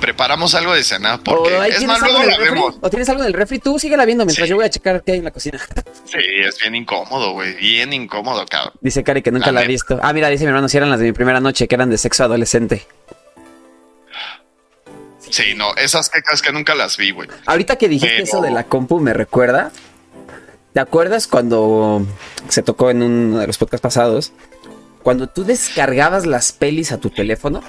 Preparamos 0.00 0.54
algo 0.54 0.74
de 0.74 0.82
cenar 0.84 1.20
porque 1.22 1.54
O 1.54 1.60
ahí 1.60 1.72
es 1.72 1.84
más, 1.84 2.00
luego 2.00 2.18
la 2.22 2.36
refri, 2.36 2.44
vemos. 2.54 2.78
O 2.80 2.90
tienes 2.90 3.08
algo 3.08 3.22
en 3.22 3.28
el 3.28 3.32
refri. 3.34 3.58
Tú 3.58 3.78
síguela 3.78 4.04
viendo 4.04 4.24
mientras 4.24 4.46
Sí. 4.46 4.50
yo 4.50 4.56
voy 4.56 4.64
a 4.64 4.70
checar 4.70 5.02
qué 5.04 5.12
hay 5.12 5.18
en 5.18 5.24
la 5.24 5.30
cocina. 5.30 5.58
Sí, 6.06 6.18
es 6.46 6.56
bien 6.60 6.76
incómodo, 6.76 7.32
güey. 7.32 7.54
Bien 7.56 7.92
incómodo, 7.92 8.46
cabrón. 8.46 8.74
Dice 8.80 9.02
Cari 9.02 9.22
que 9.22 9.32
nunca 9.32 9.46
La 9.46 9.52
la 9.52 9.60
ha 9.62 9.64
visto. 9.68 9.98
Ah, 10.00 10.12
mira, 10.12 10.28
dice 10.28 10.44
mi 10.44 10.48
hermano, 10.50 10.68
si 10.68 10.76
eran 10.76 10.88
las 10.88 11.00
de 11.00 11.06
mi 11.06 11.12
primera 11.12 11.40
noche, 11.40 11.66
que 11.66 11.74
eran 11.74 11.90
de 11.90 11.98
sexo 11.98 12.22
adolescente. 12.24 12.86
Sí, 15.30 15.54
no, 15.56 15.74
esas 15.74 16.08
quecas 16.08 16.40
que 16.42 16.52
nunca 16.52 16.74
las 16.74 16.96
vi, 16.96 17.10
güey. 17.10 17.28
Ahorita 17.46 17.76
que 17.76 17.88
dijiste 17.88 18.14
Pero- 18.16 18.24
eso 18.24 18.40
de 18.42 18.50
la 18.50 18.64
compu, 18.64 19.00
me 19.00 19.12
recuerda. 19.12 19.72
¿Te 20.72 20.80
acuerdas 20.80 21.26
cuando 21.26 22.04
se 22.48 22.62
tocó 22.62 22.90
en 22.90 23.02
uno 23.02 23.38
de 23.38 23.46
los 23.46 23.56
podcasts 23.58 23.82
pasados? 23.82 24.32
Cuando 25.02 25.28
tú 25.28 25.44
descargabas 25.44 26.26
las 26.26 26.52
pelis 26.52 26.92
a 26.92 26.98
tu 27.00 27.10
teléfono, 27.10 27.62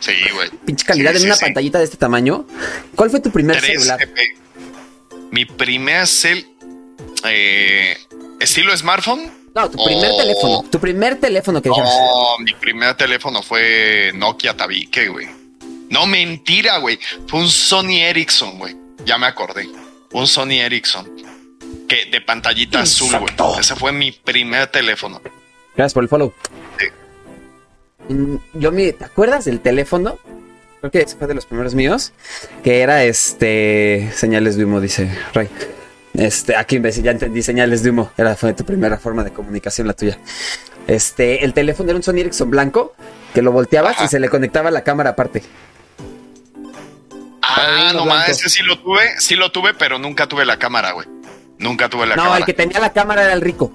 Sí, 0.00 0.12
güey. 0.34 0.50
pinche 0.64 0.84
calidad 0.84 1.12
Sí, 1.12 1.18
en 1.18 1.24
una 1.26 1.34
sí. 1.36 1.44
pantallita 1.44 1.78
de 1.78 1.84
este 1.84 1.96
tamaño. 1.96 2.46
¿Cuál 2.94 3.10
fue 3.10 3.20
tu 3.20 3.30
primer 3.30 3.56
3 3.58 3.82
celular? 3.84 3.98
Mi 5.30 5.44
primer 5.44 6.06
cel. 6.06 6.46
Eh, 7.24 7.96
¿Estilo 8.40 8.76
smartphone? 8.76 9.30
No, 9.54 9.70
tu 9.70 9.82
primer 9.84 10.10
Oh. 10.12 10.16
teléfono. 10.16 10.64
Tu 10.70 10.78
primer 10.78 11.16
teléfono 11.20 11.60
que. 11.62 11.68
No, 11.68 11.78
mi 12.40 12.52
primer 12.54 12.94
teléfono 12.96 13.42
fue 13.42 14.12
Nokia 14.14 14.56
Tabique, 14.56 15.08
güey. 15.08 15.28
No, 15.90 16.06
mentira, 16.06 16.78
güey. 16.78 16.98
Fue 17.26 17.40
un 17.40 17.48
Sony 17.48 17.96
Ericsson, 18.00 18.58
güey. 18.58 18.76
Ya 19.04 19.18
me 19.18 19.26
acordé. 19.26 19.68
Un 20.12 20.26
Sony 20.26 20.60
Ericsson. 20.60 21.08
Que 21.88 22.06
de 22.10 22.20
pantallita 22.20 22.80
azul, 22.80 23.10
güey. 23.18 23.34
Ese 23.60 23.74
fue 23.74 23.92
mi 23.92 24.12
primer 24.12 24.66
teléfono. 24.68 25.20
Gracias 25.76 25.94
por 25.94 26.02
el 26.02 26.08
follow. 26.08 26.32
Sí. 26.78 26.86
Mm, 28.14 28.36
Yo 28.54 28.72
me, 28.72 28.92
¿te 28.92 29.04
acuerdas 29.04 29.44
del 29.46 29.60
teléfono? 29.60 30.18
Creo 30.80 30.90
que 30.90 31.00
ese 31.00 31.16
fue 31.16 31.26
de 31.26 31.34
los 31.34 31.46
primeros 31.46 31.74
míos. 31.74 32.12
Que 32.62 32.80
era 32.80 33.04
este. 33.04 34.10
Señales 34.14 34.56
de 34.56 34.64
humo, 34.64 34.80
dice 34.80 35.10
Ray. 35.32 35.48
Este, 36.14 36.56
aquí 36.56 36.76
imbécil, 36.76 37.04
ya 37.04 37.10
entendí 37.12 37.42
señales 37.42 37.82
de 37.82 37.90
humo. 37.90 38.10
Era 38.16 38.34
fue 38.36 38.52
tu 38.52 38.64
primera 38.64 38.98
forma 38.98 39.24
de 39.24 39.30
comunicación, 39.32 39.86
la 39.86 39.92
tuya. 39.94 40.18
Este, 40.86 41.44
el 41.44 41.52
teléfono 41.54 41.90
era 41.90 41.96
un 41.96 42.02
Sony 42.02 42.18
Ericsson 42.20 42.50
blanco 42.50 42.94
que 43.34 43.42
lo 43.42 43.52
volteabas 43.52 43.96
Ajá. 43.96 44.04
y 44.06 44.08
se 44.08 44.18
le 44.18 44.28
conectaba 44.28 44.70
la 44.70 44.82
cámara 44.82 45.10
aparte. 45.10 45.42
Ah, 47.48 47.92
no 47.94 48.04
más, 48.04 48.28
ese 48.28 48.48
sí 48.48 48.62
lo 48.62 48.78
tuve, 48.78 49.18
sí 49.18 49.34
lo 49.34 49.50
tuve, 49.50 49.74
pero 49.74 49.98
nunca 49.98 50.26
tuve 50.26 50.44
la 50.44 50.58
cámara, 50.58 50.92
güey. 50.92 51.06
Nunca 51.58 51.88
tuve 51.88 52.06
la 52.06 52.14
no, 52.14 52.22
cámara. 52.24 52.38
el 52.40 52.44
que 52.44 52.54
tenía 52.54 52.78
la 52.78 52.92
cámara 52.92 53.24
era 53.24 53.32
el 53.32 53.40
rico. 53.40 53.72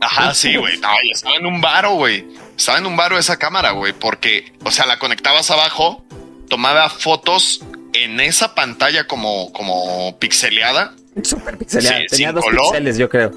Ajá, 0.00 0.34
sí, 0.34 0.56
güey. 0.56 0.78
No, 0.78 0.88
estaba 1.12 1.36
en 1.36 1.46
un 1.46 1.60
varo, 1.60 1.92
güey. 1.92 2.26
Estaba 2.56 2.78
en 2.78 2.86
un 2.86 2.96
varo 2.96 3.18
esa 3.18 3.38
cámara, 3.38 3.72
güey, 3.72 3.92
porque, 3.92 4.52
o 4.64 4.70
sea, 4.70 4.86
la 4.86 4.98
conectabas 4.98 5.50
abajo, 5.50 6.04
tomaba 6.48 6.88
fotos 6.90 7.62
en 7.92 8.20
esa 8.20 8.54
pantalla 8.54 9.06
como, 9.06 9.52
como 9.52 10.18
pixeleada. 10.18 10.94
Super 11.22 11.56
pixeleado. 11.58 12.00
Sí, 12.00 12.06
tenía 12.08 12.32
dos 12.32 12.44
color. 12.44 12.62
píxeles, 12.66 12.98
yo 12.98 13.08
creo. 13.08 13.32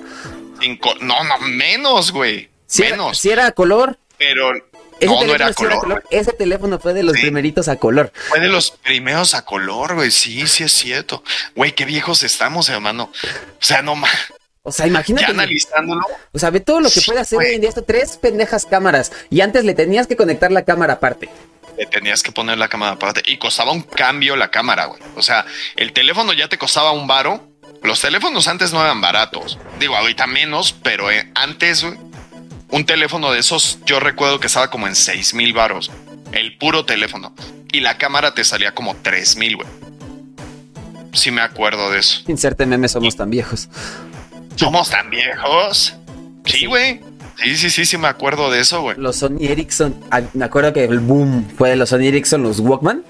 sin 0.59 0.79
no, 1.01 1.23
no, 1.23 1.38
menos, 1.39 2.12
güey. 2.12 2.49
Si 2.67 2.83
era, 2.83 2.91
menos. 2.91 3.17
si 3.17 3.29
era 3.29 3.51
color, 3.51 3.97
Pero 4.17 4.51
ese 4.99 5.06
no, 5.08 5.13
no 5.13 5.19
teléfono 5.19 5.36
era 5.36 5.53
sí 5.53 5.63
era 5.65 5.77
color. 5.79 6.03
Ese 6.10 6.34
teléfono 6.34 6.79
fue 6.79 6.93
de 6.93 7.03
los 7.03 7.15
Sí. 7.15 7.21
primeritos 7.23 7.67
a 7.67 7.75
color. 7.77 8.12
Fue 8.29 8.39
de 8.39 8.47
los 8.47 8.71
primeros 8.71 9.34
a 9.34 9.43
color, 9.45 9.95
güey. 9.95 10.12
Sí, 10.12 10.47
sí 10.47 10.63
es 10.63 10.71
cierto. 10.71 11.23
Güey, 11.56 11.73
qué 11.73 11.86
viejos 11.86 12.23
estamos, 12.23 12.69
hermano. 12.69 13.12
O 13.23 13.63
sea, 13.63 13.82
no 13.82 13.95
más. 13.95 14.12
O 14.63 14.71
sea, 14.71 14.86
Ya 14.86 14.91
imagínate. 14.91 15.25
analizándolo. 15.25 16.01
O 16.32 16.39
sea, 16.39 16.49
ve 16.49 16.60
todo 16.62 16.79
lo 16.79 16.89
que 16.89 17.01
puede 17.01 17.19
hacer 17.19 17.36
Güey. 17.38 17.49
hoy 17.49 17.56
en 17.56 17.62
día. 17.62 17.69
Esto, 17.69 17.84
tres 17.84 18.17
pendejas 18.17 18.65
cámaras. 18.65 19.12
Y 19.29 19.41
antes 19.41 19.65
le 19.65 19.73
tenías 19.73 20.08
que 20.08 20.15
conectar 20.15 20.51
la 20.51 20.63
cámara 20.63 20.93
aparte. 20.93 21.29
Le 21.77 21.86
tenías 21.88 22.21
que 22.23 22.32
poner 22.32 22.58
la 22.58 22.67
cámara 22.69 22.93
aparte 22.93 23.21
y 23.25 23.38
costaba 23.38 23.71
un 23.71 23.82
cambio 23.82 24.36
la 24.36 24.51
cámara, 24.51 24.86
güey. 24.86 25.01
O 25.15 25.21
sea, 25.21 25.45
el 25.75 25.91
teléfono 25.91 26.32
ya 26.32 26.47
te 26.47 26.58
costaba 26.58 26.91
un 26.91 27.08
varo. 27.08 27.49
Los 27.82 27.99
teléfonos 27.99 28.47
antes 28.47 28.71
no 28.71 28.82
eran 28.82 29.01
baratos. 29.01 29.58
Digo, 29.79 29.97
ahorita 29.97 30.27
menos, 30.27 30.71
pero 30.84 31.12
eh, 31.12 31.29
antes, 31.36 31.84
güey, 31.84 31.97
un 32.73 32.86
teléfono 32.86 33.31
de 33.31 33.39
esos 33.39 33.77
yo 33.86 33.99
recuerdo 33.99 34.39
que 34.39 34.47
estaba 34.47 34.69
como 34.69 34.88
en 34.88 34.95
6 34.95 35.36
mil 35.36 35.53
varos. 35.53 35.91
El 36.31 36.57
puro 36.57 36.86
teléfono. 36.86 37.33
Y 37.71 37.81
la 37.81 37.97
cámara 37.99 38.33
te 38.33 38.43
salía 38.43 38.73
como 38.73 38.95
3 39.01 39.38
mil, 39.38 39.55
güey. 39.57 39.67
Sí 41.13 41.29
me 41.29 41.41
acuerdo 41.41 41.91
de 41.91 41.99
eso. 41.99 42.21
Inserte 42.27 42.65
meme, 42.65 42.88
somos 42.88 43.15
tan 43.15 43.29
viejos. 43.29 43.69
¿Somos 44.55 44.89
tan 44.89 45.09
viejos? 45.12 45.93
Sí, 46.45 46.65
güey. 46.65 47.01
Sí, 47.41 47.55
sí, 47.55 47.69
sí, 47.69 47.86
sí 47.86 47.97
me 47.97 48.07
acuerdo 48.07 48.49
de 48.49 48.59
eso, 48.59 48.81
güey. 48.81 48.97
Los 48.97 49.17
Sony 49.17 49.38
Ericsson. 49.41 49.95
ah, 50.09 50.21
Me 50.33 50.45
acuerdo 50.45 50.73
que 50.73 50.83
el 50.86 50.99
boom 50.99 51.47
fue 51.55 51.69
de 51.69 51.75
los 51.75 51.89
Sony 51.89 52.05
Ericsson, 52.07 52.41
los 52.41 52.59
Walkman. 52.59 53.03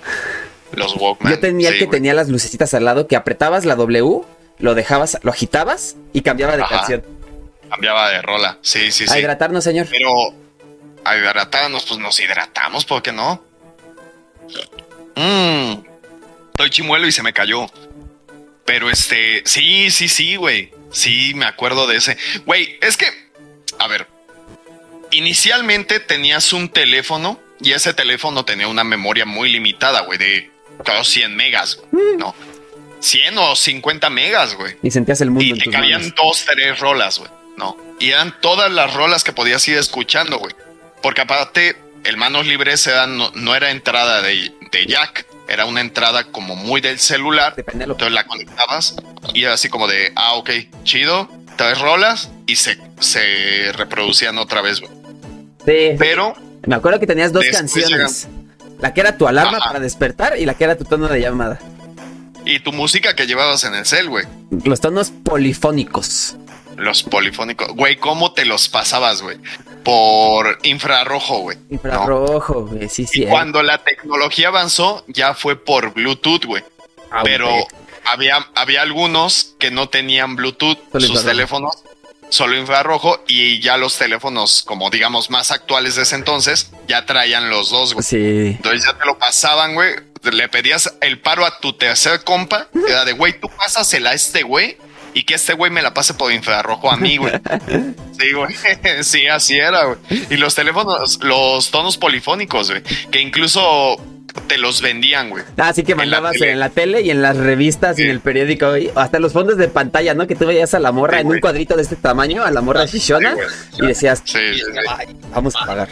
Los 0.73 0.95
Walkman. 0.97 1.32
Yo 1.32 1.39
tenía 1.39 1.69
el 1.69 1.76
sí, 1.76 1.80
que 1.82 1.88
tenía 1.88 2.13
las 2.13 2.28
lucecitas 2.28 2.73
al 2.73 2.84
lado, 2.84 3.08
que 3.08 3.15
apretabas 3.15 3.63
la 3.63 3.76
W, 3.76 4.21
lo 4.60 4.76
dejabas, 4.76 5.17
lo 5.23 5.32
agitabas 5.32 5.95
y 6.12 6.21
cambiaba 6.21 6.58
de 6.58 6.63
Ajá. 6.63 6.78
canción. 6.78 7.04
Cambiaba 7.73 8.09
de 8.12 8.21
rola. 8.21 8.59
Sí, 8.62 8.91
sí, 8.91 9.05
A 9.05 9.07
sí. 9.13 9.19
hidratarnos, 9.19 9.63
señor. 9.63 9.88
Pero 9.89 10.12
a 11.03 11.17
hidratarnos, 11.17 11.86
pues 11.86 11.99
nos 11.99 12.19
hidratamos, 12.19 12.86
¿por 12.86 13.01
qué 13.01 13.12
no? 13.12 13.43
Mmm. 15.15 15.83
Estoy 16.51 16.69
chimuelo 16.69 17.07
y 17.07 17.12
se 17.12 17.23
me 17.23 17.33
cayó. 17.33 17.65
Pero 18.65 18.89
este, 18.89 19.41
sí, 19.45 19.89
sí, 19.91 20.07
sí, 20.07 20.36
güey. 20.36 20.71
Sí, 20.91 21.33
me 21.36 21.45
acuerdo 21.45 21.88
de 21.88 21.97
ese. 21.97 22.17
Güey, 22.45 22.77
es 22.81 22.95
que, 22.95 23.07
a 23.79 23.88
ver, 23.88 24.07
inicialmente 25.12 25.99
tenías 25.99 26.53
un 26.53 26.69
teléfono 26.69 27.39
y 27.59 27.71
ese 27.71 27.93
teléfono 27.93 28.45
tenía 28.45 28.67
una 28.67 28.83
memoria 28.83 29.25
muy 29.25 29.51
limitada, 29.51 30.01
güey, 30.01 30.19
de 30.19 30.51
claro, 30.83 31.03
100 31.03 31.36
megas, 31.36 31.79
güey, 31.91 32.17
¿no? 32.17 32.36
100 32.99 33.38
o 33.39 33.55
50 33.55 34.09
megas, 34.12 34.53
güey. 34.55 34.75
Y 34.83 34.91
sentías 34.91 35.19
el 35.21 35.31
mundo 35.31 35.43
Y 35.55 35.57
te 35.57 35.69
cabían 35.71 36.01
manos. 36.01 36.15
dos, 36.15 36.45
tres 36.45 36.79
rolas, 36.79 37.17
güey. 37.19 37.31
No. 37.58 37.78
Y 38.00 38.10
eran 38.12 38.36
todas 38.42 38.72
las 38.72 38.94
rolas 38.94 39.24
que 39.24 39.32
podías 39.34 39.68
ir 39.68 39.78
escuchando, 39.78 40.39
güey. 40.39 40.54
Porque 41.02 41.22
aparte, 41.22 41.76
el 42.04 42.18
manos 42.18 42.46
libres 42.48 42.86
era, 42.88 43.08
no, 43.08 43.32
no 43.36 43.56
era 43.56 43.72
entrada 43.72 44.22
de, 44.22 44.52
de 44.72 44.86
jack. 44.88 45.26
Era 45.48 45.66
una 45.66 45.82
entrada 45.82 46.24
como 46.26 46.56
muy 46.56 46.82
del 46.82 47.00
celular. 47.00 47.56
De 47.56 47.63
Penélope. 47.63 48.06
Entonces 48.06 48.13
la 48.16 48.26
conectabas 48.26 48.96
y 49.34 49.44
era 49.44 49.54
así 49.54 49.70
como 49.70 49.88
de, 49.88 50.12
ah, 50.16 50.34
ok, 50.36 50.50
chido, 50.84 51.30
tres 51.58 51.80
rolas 51.80 52.30
y 52.48 52.56
se, 52.56 52.80
se 53.00 53.72
reproducían 53.74 54.38
otra 54.38 54.62
vez, 54.62 54.80
güey. 54.80 54.92
Sí. 55.66 55.96
Pero, 56.00 56.34
Me 56.66 56.76
acuerdo 56.76 57.00
que 57.00 57.08
tenías 57.08 57.32
dos 57.34 57.46
canciones. 57.52 58.28
La 58.80 58.94
que 58.94 59.02
era 59.02 59.18
tu 59.18 59.28
alarma 59.28 59.58
Ajá. 59.58 59.68
para 59.68 59.80
despertar 59.80 60.38
y 60.39 60.46
la 60.46 60.56
que 60.56 60.63
era 60.63 60.78
tu 60.78 60.86
tono 60.86 61.08
de 61.08 61.20
llamada. 61.22 61.60
y 62.46 62.60
tu 62.60 62.74
música 62.74 63.16
que 63.16 63.28
llevabas 63.28 63.63
en 63.66 63.74
el 63.76 63.86
cel, 63.86 64.10
güey. 64.10 64.26
Los 64.66 64.82
tonos 64.82 65.12
polifónicos. 65.12 66.36
Los 66.77 67.03
polifónicos. 67.03 67.69
Güey, 67.69 67.97
¿cómo 67.97 68.33
te 68.33 68.45
los 68.45 68.69
pasabas, 68.69 69.21
güey? 69.21 69.38
Por 69.83 70.59
infrarrojo, 70.63 71.39
güey. 71.39 71.57
¿no? 71.69 71.75
Infrarrojo, 71.75 72.65
güey. 72.65 72.89
Sí, 72.89 73.05
sí. 73.05 73.21
Y 73.21 73.23
eh. 73.23 73.27
cuando 73.29 73.62
la 73.63 73.83
tecnología 73.83 74.47
avanzó, 74.47 75.03
ya 75.07 75.33
fue 75.33 75.55
por 75.55 75.93
Bluetooth, 75.93 76.45
güey. 76.45 76.63
Ah, 77.12 77.21
Pero 77.23 77.49
güey. 77.49 77.65
había, 78.05 78.47
había 78.55 78.81
algunos 78.81 79.55
que 79.59 79.71
no 79.71 79.89
tenían 79.89 80.36
Bluetooth, 80.36 80.79
Solo 80.91 81.07
sus 81.07 81.23
teléfonos, 81.23 81.83
solo 82.29 82.57
infrarrojo, 82.57 83.23
y 83.27 83.59
ya 83.59 83.77
los 83.77 83.97
teléfonos, 83.97 84.63
como 84.63 84.89
digamos, 84.89 85.29
más 85.29 85.51
actuales 85.51 85.95
de 85.95 86.03
ese 86.03 86.15
entonces, 86.15 86.71
ya 86.88 87.05
traían 87.05 87.49
los 87.49 87.69
dos, 87.69 87.93
güey. 87.93 88.03
Sí. 88.03 88.55
Entonces 88.57 88.86
ya 88.86 88.97
te 88.97 89.05
lo 89.05 89.17
pasaban, 89.19 89.75
güey. 89.75 89.93
Le 90.23 90.47
pedías 90.47 90.91
el 91.01 91.19
paro 91.19 91.45
a 91.45 91.59
tu 91.59 91.73
tercer 91.73 92.23
compa. 92.23 92.67
Era 92.88 93.03
de, 93.03 93.12
güey, 93.12 93.39
tú 93.39 93.49
pásasela 93.49 94.12
a 94.12 94.13
este 94.13 94.43
güey. 94.43 94.77
Y 95.13 95.23
que 95.23 95.36
este 95.36 95.54
güey 95.54 95.71
me 95.71 95.82
la 95.82 95.93
pase 95.93 96.13
por 96.15 96.32
infrarrojo 96.32 96.91
a 96.91 96.97
mí, 96.97 97.17
güey. 97.17 97.34
Sí, 98.19 98.32
güey. 98.34 98.56
Sí, 99.04 99.28
así 99.28 99.58
era, 99.58 99.86
güey. 99.86 99.97
Y 100.30 100.38
los 100.38 100.56
teléfonos, 100.56 101.19
los 101.23 101.71
tonos 101.71 101.97
polifónicos, 101.97 102.69
güey. 102.69 102.84
Que 103.12 103.19
incluso 103.21 103.95
te 104.47 104.58
los 104.58 104.82
vendían, 104.82 105.30
güey. 105.30 105.43
Así 105.58 105.84
que 105.84 105.91
En 105.91 105.97
la 105.99 106.04
mandabas 106.06 106.41
en 106.41 106.60
la, 106.60 106.69
tele 106.69 107.02
y 107.02 107.12
en 107.12 107.21
las 107.21 107.38
revistas 107.38 107.99
y 107.99 108.04
en 108.04 108.10
el 108.10 108.19
periódico, 108.19 108.76
y 108.78 108.89
hasta 108.95 109.19
los 109.19 109.34
fondos 109.34 109.58
de 109.58 109.67
pantalla, 109.67 110.13
¿no? 110.15 110.26
Que 110.26 110.36
tú 110.36 110.45
veías 110.47 110.73
a 110.73 110.80
la 110.80 110.91
morra 110.91 111.17
Sí, 111.17 111.21
en 111.21 111.26
un 111.28 111.32
güey. 111.34 111.41
cuadrito 111.41 111.76
de 111.76 111.84
este 111.84 111.95
tamaño, 111.95 112.43
a 112.43 112.49
la 112.52 112.62
morra 112.62 112.88
Sí, 112.88 112.99
güey. 113.12 113.28
y 113.80 113.86
decías, 113.86 114.21
Sí, 114.26 114.38
sí, 114.54 114.60
sí. 114.60 114.62
"Ay, 114.97 115.08
vamos 115.34 115.56
a 115.56 115.65
pagar. 115.65 115.89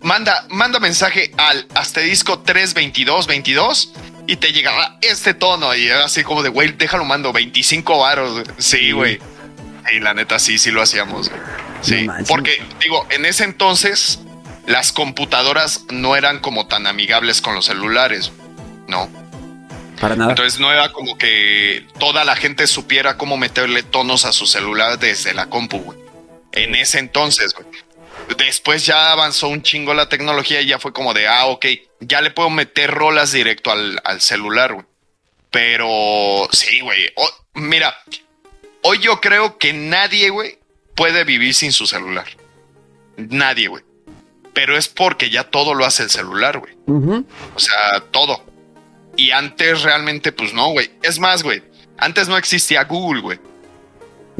Manda, 0.00 0.46
manda 0.50 0.78
mensaje 0.78 1.32
al 1.36 1.66
asterisco 1.74 2.38
32222 2.40 3.92
y 4.28 4.36
te 4.36 4.52
llegará 4.52 4.98
este 5.00 5.34
tono. 5.34 5.74
Y 5.74 5.86
era 5.86 6.04
así 6.04 6.22
como 6.22 6.42
de, 6.42 6.50
güey, 6.50 6.72
déjalo 6.72 7.04
mando, 7.04 7.32
25 7.32 7.98
varos. 7.98 8.42
Sí, 8.58 8.92
güey. 8.92 9.18
Sí, 9.90 9.98
la 10.00 10.12
neta 10.12 10.38
sí, 10.38 10.58
sí 10.58 10.70
lo 10.70 10.82
hacíamos. 10.82 11.30
güey. 11.30 11.40
Sí, 11.80 12.06
No 12.06 12.14
porque 12.28 12.62
digo, 12.78 13.06
en 13.10 13.24
ese 13.24 13.44
entonces 13.44 14.20
las 14.66 14.92
computadoras 14.92 15.84
no 15.90 16.14
eran 16.14 16.40
como 16.40 16.68
tan 16.68 16.86
amigables 16.86 17.40
con 17.40 17.54
los 17.54 17.64
celulares, 17.64 18.30
¿no? 18.86 19.08
Para 19.98 20.14
nada. 20.14 20.32
Entonces 20.32 20.60
no 20.60 20.70
era 20.70 20.92
como 20.92 21.16
que 21.16 21.86
toda 21.98 22.24
la 22.26 22.36
gente 22.36 22.66
supiera 22.66 23.16
cómo 23.16 23.38
meterle 23.38 23.82
tonos 23.82 24.26
a 24.26 24.32
su 24.32 24.46
celular 24.46 24.98
desde 24.98 25.32
la 25.32 25.46
compu, 25.46 25.78
güey. 25.78 25.98
En 26.52 26.74
ese 26.74 26.98
entonces, 26.98 27.54
güey. 27.54 27.66
Después 28.36 28.84
ya 28.84 29.12
avanzó 29.12 29.48
un 29.48 29.62
chingo 29.62 29.94
la 29.94 30.08
tecnología 30.08 30.60
y 30.60 30.66
ya 30.66 30.78
fue 30.78 30.92
como 30.92 31.14
de, 31.14 31.26
ah, 31.26 31.46
ok, 31.46 31.66
ya 32.00 32.20
le 32.20 32.30
puedo 32.30 32.50
meter 32.50 32.90
rolas 32.90 33.32
directo 33.32 33.70
al, 33.70 34.00
al 34.04 34.20
celular, 34.20 34.74
güey. 34.74 34.86
Pero 35.50 36.48
sí, 36.52 36.80
güey. 36.80 37.10
Mira, 37.54 37.96
hoy 38.82 38.98
yo 38.98 39.20
creo 39.20 39.58
que 39.58 39.72
nadie, 39.72 40.30
güey, 40.30 40.58
puede 40.94 41.24
vivir 41.24 41.54
sin 41.54 41.72
su 41.72 41.86
celular. 41.86 42.26
Nadie, 43.16 43.68
güey. 43.68 43.82
Pero 44.52 44.76
es 44.76 44.88
porque 44.88 45.30
ya 45.30 45.44
todo 45.44 45.74
lo 45.74 45.84
hace 45.84 46.02
el 46.02 46.10
celular, 46.10 46.58
güey. 46.58 46.74
O 47.54 47.58
sea, 47.58 48.00
todo. 48.10 48.44
Y 49.16 49.30
antes 49.30 49.82
realmente, 49.82 50.32
pues 50.32 50.52
no, 50.52 50.70
güey. 50.70 50.90
Es 51.02 51.18
más, 51.18 51.42
güey. 51.42 51.62
Antes 51.96 52.28
no 52.28 52.36
existía 52.36 52.84
Google, 52.84 53.20
güey. 53.20 53.40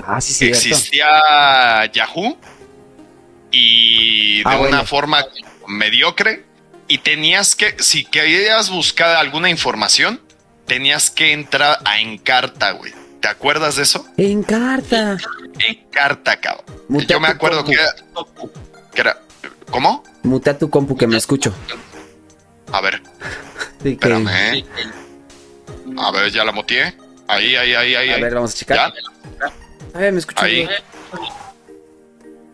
Ah, 0.05 0.21
sí, 0.21 0.33
sí. 0.33 0.49
existía 0.49 1.87
Yahoo. 1.93 2.39
Y 3.51 4.39
de 4.39 4.43
Ah, 4.45 4.51
una 4.51 4.59
bueno. 4.59 4.87
forma 4.87 5.25
mediocre. 5.67 6.45
Y 6.87 6.99
tenías 6.99 7.55
que, 7.55 7.77
si 7.83 8.05
querías 8.05 8.71
buscar 8.71 9.17
alguna 9.17 9.51
información, 9.51 10.21
tenías 10.67 11.11
que 11.11 11.33
entrar 11.33 11.79
a 11.85 12.01
Encarta, 12.01 12.71
güey. 12.73 12.93
¿Te 13.21 13.29
acuerdas 13.29 13.77
de 13.77 13.83
eso? 13.83 14.07
En 14.17 14.43
carta. 14.43 15.19
Encarta, 15.67 16.41
cabrón. 16.41 16.65
Mutea 16.89 17.17
Yo 17.17 17.21
me 17.21 17.29
acuerdo 17.29 17.65
que 17.65 17.73
era, 17.75 17.93
que 18.95 19.01
era- 19.01 19.21
¿Cómo? 19.71 20.03
Mutea 20.23 20.57
tu 20.57 20.71
compu 20.71 20.97
que 20.97 21.07
me 21.07 21.17
escucho. 21.19 21.53
A 22.73 22.81
ver, 22.81 23.03
Sí, 23.83 23.91
espérame. 23.91 24.29
¿eh? 24.31 24.65
A 25.99 26.11
ver, 26.11 26.31
ya 26.31 26.45
la 26.45 26.53
motié. 26.53 26.97
Ahí, 27.27 27.55
ahí, 27.57 27.75
ahí, 27.75 27.95
ahí. 27.95 28.09
A 28.11 28.15
ahí. 28.15 28.23
ver, 28.23 28.35
vamos 28.35 28.53
a 28.53 28.57
checar. 28.57 28.93
¿Ya? 29.41 29.53
A 29.95 29.99
ver, 29.99 30.13
me 30.13 30.19
escucho. 30.21 30.43
Ahí. 30.45 30.55
bien. 30.67 30.71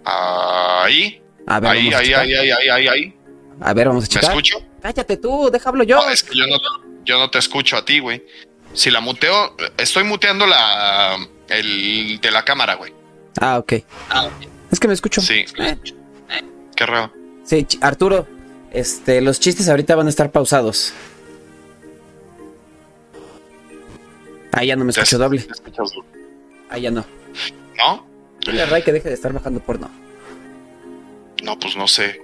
Ahí. 0.05 1.23
A 1.47 1.61
ver, 1.61 1.71
Ahí, 1.71 1.93
ahí, 1.93 2.13
ahí, 2.13 2.35
ahí, 2.35 2.51
ahí, 2.51 2.69
ahí, 2.69 2.89
ahí. 2.89 3.17
A 3.61 3.73
ver, 3.75 3.89
vamos 3.89 4.05
a 4.05 4.07
¿Me 4.07 4.09
checar. 4.09 4.31
escucho? 4.31 4.59
Cállate 4.83 5.17
tú, 5.17 5.51
déjalo 5.51 5.85
yo. 5.85 5.97
No, 5.97 6.11
es 6.11 6.23
que 6.23 6.37
yo 6.37 6.47
no, 6.47 6.57
yo 7.05 7.19
no 7.19 7.31
te 7.31 7.39
escucho 7.39 7.77
a 7.77 7.85
ti, 7.85 7.99
güey. 8.01 8.25
Si 8.73 8.91
la 8.91 9.01
muteo, 9.01 9.57
estoy 9.77 10.05
muteando 10.05 10.47
la 10.47 11.17
el 11.49 12.19
de 12.21 12.31
la 12.31 12.45
cámara, 12.45 12.75
güey. 12.75 12.93
Ah, 13.41 13.59
ok. 13.59 13.73
Es 14.71 14.81
que 14.81 14.89
me 14.89 14.95
escucho. 14.95 15.21
Sí. 15.21 15.45
Eh, 15.59 15.77
Qué 16.75 16.87
raro. 16.87 17.13
sí, 17.45 17.67
Arturo, 17.81 18.27
este, 18.73 19.21
los 19.21 19.39
chistes 19.39 19.69
ahorita 19.69 19.95
van 19.95 20.07
a 20.09 20.11
estar 20.11 20.33
pausados. 20.33 20.93
Ahí 24.53 24.69
ya 24.69 24.77
no 24.77 24.85
me 24.85 24.91
escucho 24.91 25.19
doble. 25.19 25.47
Ahí 26.71 26.83
ya 26.83 26.91
no. 26.91 27.05
¿No? 27.77 28.07
Dile 28.45 28.63
a 28.63 28.67
Ray 28.67 28.83
que 28.83 28.93
deje 28.93 29.09
de 29.09 29.15
estar 29.15 29.33
bajando 29.33 29.61
porno. 29.61 29.91
No, 31.43 31.59
pues 31.59 31.77
no 31.77 31.87
sé. 31.89 32.21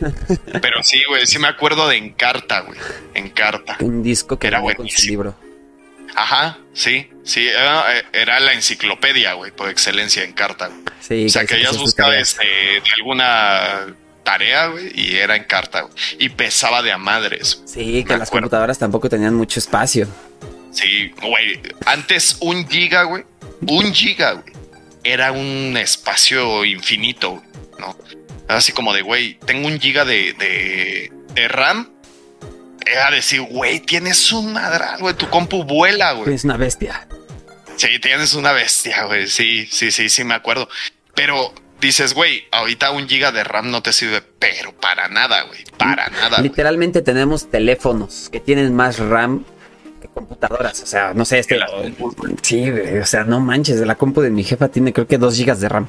Pero 0.62 0.82
sí, 0.82 1.02
güey, 1.08 1.26
sí 1.26 1.38
me 1.38 1.48
acuerdo 1.48 1.88
de 1.88 1.96
Encarta, 1.96 2.60
güey. 2.60 2.78
Encarta. 3.14 3.76
Un 3.80 4.02
disco 4.02 4.38
que 4.38 4.46
Era 4.46 4.58
venía 4.60 4.74
con 4.76 4.88
su 4.88 4.92
buenísimo. 4.94 5.10
libro. 5.10 5.34
Ajá, 6.14 6.58
sí, 6.74 7.08
sí, 7.24 7.48
era, 7.48 7.84
era 8.12 8.38
la 8.40 8.52
enciclopedia, 8.52 9.32
güey, 9.32 9.50
por 9.50 9.70
excelencia 9.70 10.22
Encarta. 10.24 10.68
güey. 10.68 10.80
Sí, 11.00 11.26
O 11.26 11.28
sea, 11.30 11.46
que 11.46 11.62
buscar 11.78 12.06
tareas. 12.06 12.30
este, 12.32 12.44
de 12.44 12.82
alguna 12.96 13.94
tarea, 14.22 14.66
güey, 14.66 14.90
y 14.94 15.16
era 15.16 15.36
en 15.36 15.44
carta, 15.44 15.82
güey. 15.82 15.94
Y 16.18 16.28
pesaba 16.30 16.82
de 16.82 16.92
a 16.92 16.98
madres. 16.98 17.62
Sí, 17.64 18.04
que 18.04 18.16
las 18.16 18.28
acuerdo. 18.28 18.44
computadoras 18.46 18.78
tampoco 18.78 19.08
tenían 19.08 19.34
mucho 19.34 19.58
espacio. 19.58 20.06
Sí, 20.70 21.12
güey. 21.22 21.60
Antes 21.86 22.36
un 22.40 22.68
giga, 22.68 23.02
güey. 23.04 23.24
Un 23.66 23.92
giga, 23.94 24.32
güey. 24.32 24.52
Era 25.04 25.32
un 25.32 25.76
espacio 25.76 26.64
infinito, 26.64 27.42
¿no? 27.78 27.96
Así 28.48 28.72
como 28.72 28.92
de, 28.92 29.02
güey, 29.02 29.38
tengo 29.46 29.66
un 29.66 29.80
giga 29.80 30.04
de, 30.04 30.32
de, 30.34 31.12
de 31.34 31.48
RAM. 31.48 31.90
Era 32.84 33.10
decir, 33.10 33.40
güey, 33.42 33.80
tienes 33.80 34.32
un 34.32 34.52
madral, 34.52 35.00
güey. 35.00 35.14
Tu 35.14 35.28
compu 35.28 35.64
vuela, 35.64 36.12
güey. 36.12 36.34
Es 36.34 36.44
una 36.44 36.56
bestia. 36.56 37.06
Sí, 37.76 37.98
tienes 38.00 38.34
una 38.34 38.52
bestia, 38.52 39.04
güey. 39.04 39.28
Sí, 39.28 39.66
sí, 39.70 39.90
sí, 39.90 40.08
sí, 40.08 40.24
me 40.24 40.34
acuerdo. 40.34 40.68
Pero 41.14 41.54
dices, 41.80 42.14
güey, 42.14 42.44
ahorita 42.50 42.90
un 42.90 43.08
giga 43.08 43.32
de 43.32 43.44
RAM 43.44 43.70
no 43.70 43.82
te 43.82 43.92
sirve, 43.92 44.22
pero 44.22 44.72
para 44.72 45.08
nada, 45.08 45.42
güey. 45.42 45.64
Para 45.78 46.08
nada. 46.08 46.40
Literalmente 46.40 47.02
tenemos 47.02 47.50
teléfonos 47.50 48.28
que 48.30 48.40
tienen 48.40 48.74
más 48.74 48.98
RAM 48.98 49.44
computadoras. 50.14 50.82
O 50.82 50.86
sea, 50.86 51.12
no 51.14 51.24
sé, 51.24 51.38
este. 51.40 51.58
Güey. 51.98 52.36
Sí, 52.42 52.70
güey, 52.70 52.98
o 52.98 53.06
sea, 53.06 53.24
no 53.24 53.40
manches. 53.40 53.80
La 53.80 53.94
compu 53.94 54.20
de 54.20 54.30
mi 54.30 54.44
jefa 54.44 54.68
tiene 54.68 54.92
creo 54.92 55.06
que 55.06 55.18
2 55.18 55.34
gigas 55.36 55.60
de 55.60 55.68
RAM. 55.68 55.86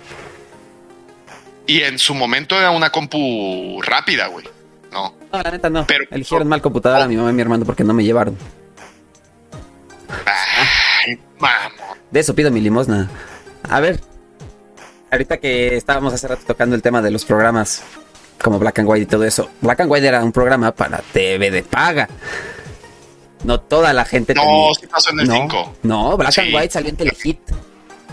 Y 1.66 1.82
en 1.82 1.98
su 2.00 2.14
momento 2.14 2.58
era 2.58 2.72
una 2.72 2.90
compu 2.90 3.82
rápida, 3.82 4.28
güey. 4.28 4.46
No. 4.92 5.14
No, 5.32 5.42
la 5.42 5.52
neta 5.52 5.70
no. 5.70 5.86
Pero- 5.88 6.06
Eligieron 6.12 6.48
mal 6.48 6.62
computadora 6.62 7.06
a 7.06 7.08
mi 7.08 7.16
mamá 7.18 7.30
y 7.32 7.34
mi 7.34 7.42
hermano 7.42 7.66
porque 7.66 7.84
no 7.84 7.94
me 7.94 8.04
llevaron. 8.04 8.38
Ay, 11.06 11.20
vamos. 11.40 11.98
De 12.12 12.20
eso 12.20 12.36
pido 12.36 12.52
mi 12.52 12.62
limosna. 12.62 13.10
A 13.70 13.80
ver, 13.80 14.00
ahorita 15.12 15.38
que 15.38 15.76
estábamos 15.76 16.14
hace 16.14 16.28
rato 16.28 16.44
tocando 16.46 16.76
el 16.76 16.82
tema 16.82 17.02
de 17.02 17.12
los 17.12 17.26
programas 17.26 17.82
como 18.42 18.60
Black 18.60 18.80
and 18.80 18.90
White 18.90 19.04
y 19.04 19.06
todo 19.08 19.24
eso. 19.24 19.50
Black 19.62 19.80
and 19.82 19.92
White 19.92 20.06
era 20.08 20.24
un 20.24 20.32
programa 20.32 20.72
para 20.74 20.98
TV 21.14 21.50
de 21.50 21.64
paga. 21.64 22.08
No 23.44 23.60
toda 23.60 23.94
la 23.94 24.06
gente 24.06 24.34
No, 24.34 24.42
tenía- 24.44 24.74
sí 24.80 24.88
pasó 24.88 25.10
en 25.12 25.20
el 25.22 25.28
no, 25.28 25.34
5. 25.36 25.76
No, 25.84 26.18
Black 26.18 26.38
and 26.40 26.48
Sí. 26.50 26.56
White 26.56 26.72
salió 26.74 26.90
en 26.90 26.96
Telehit. 26.98 27.40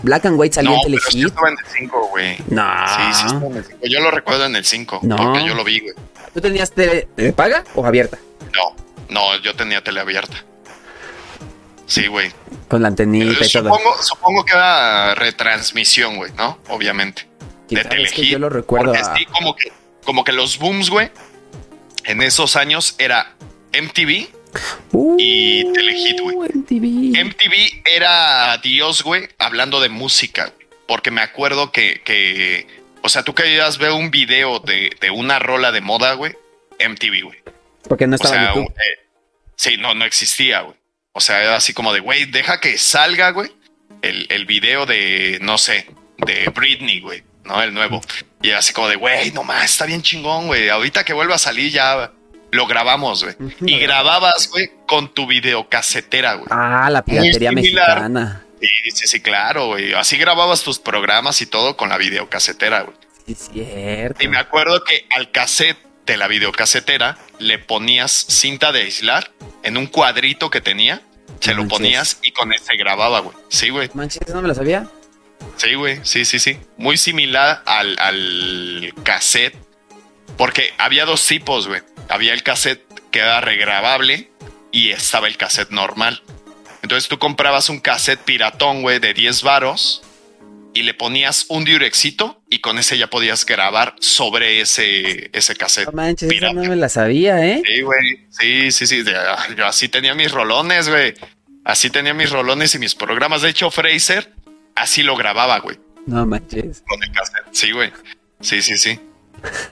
Black 0.03 0.25
and 0.25 0.39
White 0.39 0.55
salió 0.55 0.71
No, 0.71 0.77
en 0.77 0.81
pero 0.83 0.97
sí 0.99 1.09
Telehit. 1.11 1.27
estaba 1.27 1.49
en 1.49 1.57
el 1.57 1.65
5, 1.79 2.07
güey. 2.09 2.37
No. 2.49 2.87
Sí, 2.87 3.01
sí 3.13 3.25
estaba 3.27 3.45
en 3.47 3.57
el 3.57 3.65
5. 3.65 3.79
Yo 3.87 3.99
lo 4.01 4.11
recuerdo 4.11 4.45
en 4.45 4.55
el 4.55 4.65
5, 4.65 4.99
No. 5.03 5.15
porque 5.15 5.45
yo 5.45 5.53
lo 5.55 5.63
vi, 5.63 5.79
güey. 5.79 5.93
¿Tú 6.33 6.41
tenías 6.41 6.71
tele 6.71 7.07
de 7.15 7.33
paga 7.33 7.63
o 7.75 7.85
abierta? 7.85 8.17
No, 8.53 8.75
no, 9.09 9.37
yo 9.41 9.55
tenía 9.55 9.83
tele 9.83 9.99
abierta. 9.99 10.37
Sí, 11.85 12.07
güey. 12.07 12.31
Con 12.69 12.81
la 12.81 12.87
antenita 12.87 13.25
y 13.45 13.49
todo. 13.51 13.63
Supongo, 13.75 14.01
supongo 14.01 14.45
que 14.45 14.53
era 14.53 15.13
retransmisión, 15.15 16.15
güey, 16.17 16.31
¿no? 16.33 16.57
Obviamente. 16.69 17.27
De 17.69 17.77
que 17.81 17.83
Telehit. 17.83 18.31
yo 18.31 18.39
lo 18.39 18.49
recuerdo 18.49 18.93
a- 18.93 19.15
como 19.33 19.55
que, 19.55 19.71
como 20.05 20.23
que 20.23 20.31
los 20.31 20.57
booms, 20.57 20.89
güey, 20.89 21.11
en 22.05 22.21
esos 22.21 22.55
años 22.55 22.95
era 22.97 23.33
MTV. 23.73 24.29
Y 25.17 25.71
Telehit, 25.73 26.19
güey. 26.21 26.35
Uh, 26.35 26.43
MTV. 26.43 27.23
MTV 27.25 27.81
era 27.85 28.57
Dios, 28.57 29.03
güey, 29.03 29.27
hablando 29.37 29.79
de 29.81 29.89
música. 29.89 30.53
Porque 30.87 31.11
me 31.11 31.21
acuerdo 31.21 31.71
que, 31.71 32.01
que 32.03 32.67
o 33.01 33.09
sea, 33.09 33.23
tú 33.23 33.33
querías 33.33 33.77
ver 33.77 33.91
un 33.91 34.11
video 34.11 34.59
de, 34.59 34.95
de 34.99 35.09
una 35.11 35.39
rola 35.39 35.71
de 35.71 35.81
moda, 35.81 36.13
güey, 36.13 36.33
MTV, 36.79 37.23
güey. 37.23 37.39
Porque 37.87 38.07
no 38.07 38.15
estaba 38.15 38.35
en 38.35 38.41
sea, 38.41 38.49
YouTube. 38.53 38.67
un- 38.67 38.73
eh, 38.73 38.99
sí, 39.55 39.77
no, 39.77 39.93
no 39.95 40.05
existía, 40.05 40.61
güey. 40.61 40.75
O 41.13 41.21
sea, 41.21 41.41
era 41.41 41.55
así 41.55 41.73
como 41.73 41.93
de, 41.93 41.99
güey, 41.99 42.25
deja 42.25 42.59
que 42.59 42.77
salga, 42.77 43.31
güey, 43.31 43.51
el, 44.01 44.27
el 44.29 44.45
video 44.45 44.85
de, 44.85 45.39
no 45.41 45.57
sé, 45.57 45.87
de 46.17 46.45
Britney, 46.53 46.99
güey, 47.01 47.23
¿no? 47.43 47.61
El 47.61 47.73
nuevo. 47.73 48.01
Y 48.41 48.49
era 48.49 48.59
así 48.59 48.73
como 48.73 48.87
de, 48.87 48.95
güey, 48.95 49.31
no 49.31 49.43
más, 49.43 49.65
está 49.65 49.85
bien 49.85 50.01
chingón, 50.01 50.47
güey. 50.47 50.69
Ahorita 50.69 51.03
que 51.03 51.13
vuelva 51.13 51.35
a 51.35 51.39
salir 51.39 51.71
ya 51.71 52.11
lo 52.51 52.67
grabamos, 52.67 53.23
güey. 53.23 53.35
Y 53.65 53.79
grababas, 53.79 54.49
güey, 54.49 54.71
con 54.87 55.13
tu 55.13 55.25
videocasetera, 55.27 56.35
güey. 56.35 56.47
Ah, 56.51 56.89
la 56.89 57.03
piratería 57.03 57.51
mexicana. 57.51 58.45
Sí, 58.61 58.91
sí, 58.93 59.07
sí, 59.07 59.21
claro, 59.21 59.67
güey. 59.67 59.93
Así 59.93 60.17
grababas 60.17 60.61
tus 60.63 60.77
programas 60.79 61.41
y 61.41 61.45
todo 61.47 61.75
con 61.77 61.89
la 61.89 61.97
videocasetera, 61.97 62.81
güey. 62.81 62.95
Sí, 63.25 63.35
cierto. 63.35 64.23
Y 64.23 64.27
me 64.27 64.37
acuerdo 64.37 64.83
que 64.83 65.07
al 65.15 65.31
cassette 65.31 65.77
de 66.05 66.17
la 66.17 66.27
videocasetera 66.27 67.17
le 67.39 67.57
ponías 67.57 68.11
cinta 68.11 68.71
de 68.71 68.81
aislar 68.81 69.31
en 69.63 69.77
un 69.77 69.87
cuadrito 69.87 70.49
que 70.49 70.61
tenía. 70.61 71.01
Se 71.39 71.53
lo 71.53 71.61
Manches. 71.63 71.77
ponías 71.77 72.17
y 72.21 72.31
con 72.31 72.53
ese 72.53 72.75
grababa, 72.77 73.21
güey. 73.21 73.35
Sí, 73.49 73.69
güey. 73.69 73.89
Manches, 73.93 74.27
no 74.27 74.41
me 74.41 74.47
lo 74.47 74.53
sabía. 74.53 74.87
Sí, 75.57 75.73
güey. 75.73 75.99
Sí, 76.03 76.25
sí, 76.25 76.37
sí. 76.37 76.59
Muy 76.77 76.97
similar 76.97 77.63
al, 77.65 77.97
al 77.97 78.93
cassette. 79.03 79.55
Porque 80.37 80.73
había 80.77 81.05
dos 81.05 81.25
tipos, 81.25 81.67
güey. 81.67 81.81
Había 82.09 82.33
el 82.33 82.43
cassette 82.43 82.83
que 83.11 83.19
era 83.19 83.41
regrabable 83.41 84.31
y 84.71 84.89
estaba 84.89 85.27
el 85.27 85.37
cassette 85.37 85.71
normal. 85.71 86.23
Entonces 86.81 87.07
tú 87.09 87.19
comprabas 87.19 87.69
un 87.69 87.79
cassette 87.79 88.21
piratón, 88.21 88.81
güey, 88.81 88.99
de 88.99 89.13
10 89.13 89.43
varos 89.43 90.01
y 90.73 90.83
le 90.83 90.93
ponías 90.93 91.45
un 91.49 91.65
diurexito 91.65 92.41
y 92.49 92.59
con 92.59 92.79
ese 92.79 92.97
ya 92.97 93.09
podías 93.09 93.45
grabar 93.45 93.95
sobre 93.99 94.61
ese, 94.61 95.29
ese 95.33 95.55
cassette. 95.55 95.87
No 95.87 95.91
manches, 95.91 96.31
esa 96.31 96.53
no 96.53 96.63
me 96.63 96.75
la 96.75 96.89
sabía, 96.89 97.45
¿eh? 97.45 97.61
Sí, 97.65 97.81
güey. 97.81 98.27
Sí, 98.29 98.71
sí, 98.71 98.87
sí. 98.87 99.03
Ah, 99.15 99.47
Yo 99.55 99.65
así 99.65 99.89
tenía 99.89 100.15
mis 100.15 100.31
rolones, 100.31 100.89
güey. 100.89 101.13
Así 101.63 101.89
tenía 101.89 102.13
mis 102.13 102.31
rolones 102.31 102.73
y 102.73 102.79
mis 102.79 102.95
programas. 102.95 103.41
De 103.43 103.49
hecho, 103.49 103.69
Fraser 103.69 104.33
así 104.75 105.03
lo 105.03 105.15
grababa, 105.15 105.59
güey. 105.59 105.77
No 106.07 106.25
manches. 106.25 106.83
Con 106.87 107.03
el 107.03 107.11
cassette. 107.11 107.45
Sí, 107.51 107.71
güey. 107.71 107.91
Sí, 108.39 108.61
sí, 108.61 108.77
sí. 108.77 108.99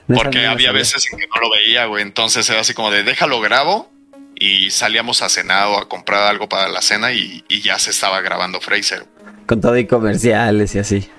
Porque 0.06 0.46
había 0.46 0.72
veces 0.72 1.06
en 1.10 1.18
que 1.18 1.26
no 1.26 1.40
lo 1.40 1.50
veía, 1.50 1.86
güey. 1.86 2.02
Entonces 2.02 2.48
era 2.50 2.60
así 2.60 2.74
como 2.74 2.90
de 2.90 3.02
déjalo 3.02 3.40
grabo 3.40 3.90
y 4.34 4.70
salíamos 4.70 5.22
a 5.22 5.28
cenar 5.28 5.68
o 5.68 5.78
a 5.78 5.88
comprar 5.88 6.22
algo 6.22 6.48
para 6.48 6.68
la 6.68 6.80
cena 6.80 7.12
y, 7.12 7.44
ya 7.62 7.78
se 7.78 7.90
estaba 7.90 8.20
grabando 8.22 8.60
Fraser. 8.60 9.04
Con 9.46 9.60
todo 9.60 9.76
y 9.76 9.86
comerciales 9.86 10.74
y 10.74 10.78
así. 10.78 11.10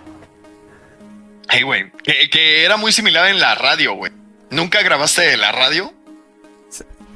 Hey, 1.49 1.63
güey, 1.63 1.91
que, 2.03 2.63
era 2.65 2.77
muy 2.77 2.91
similar 2.91 3.29
en 3.29 3.39
la 3.39 3.55
radio, 3.55 3.93
güey. 3.93 4.11
¿Nunca 4.49 4.81
grabaste 4.81 5.37
la 5.37 5.51
radio? 5.51 5.93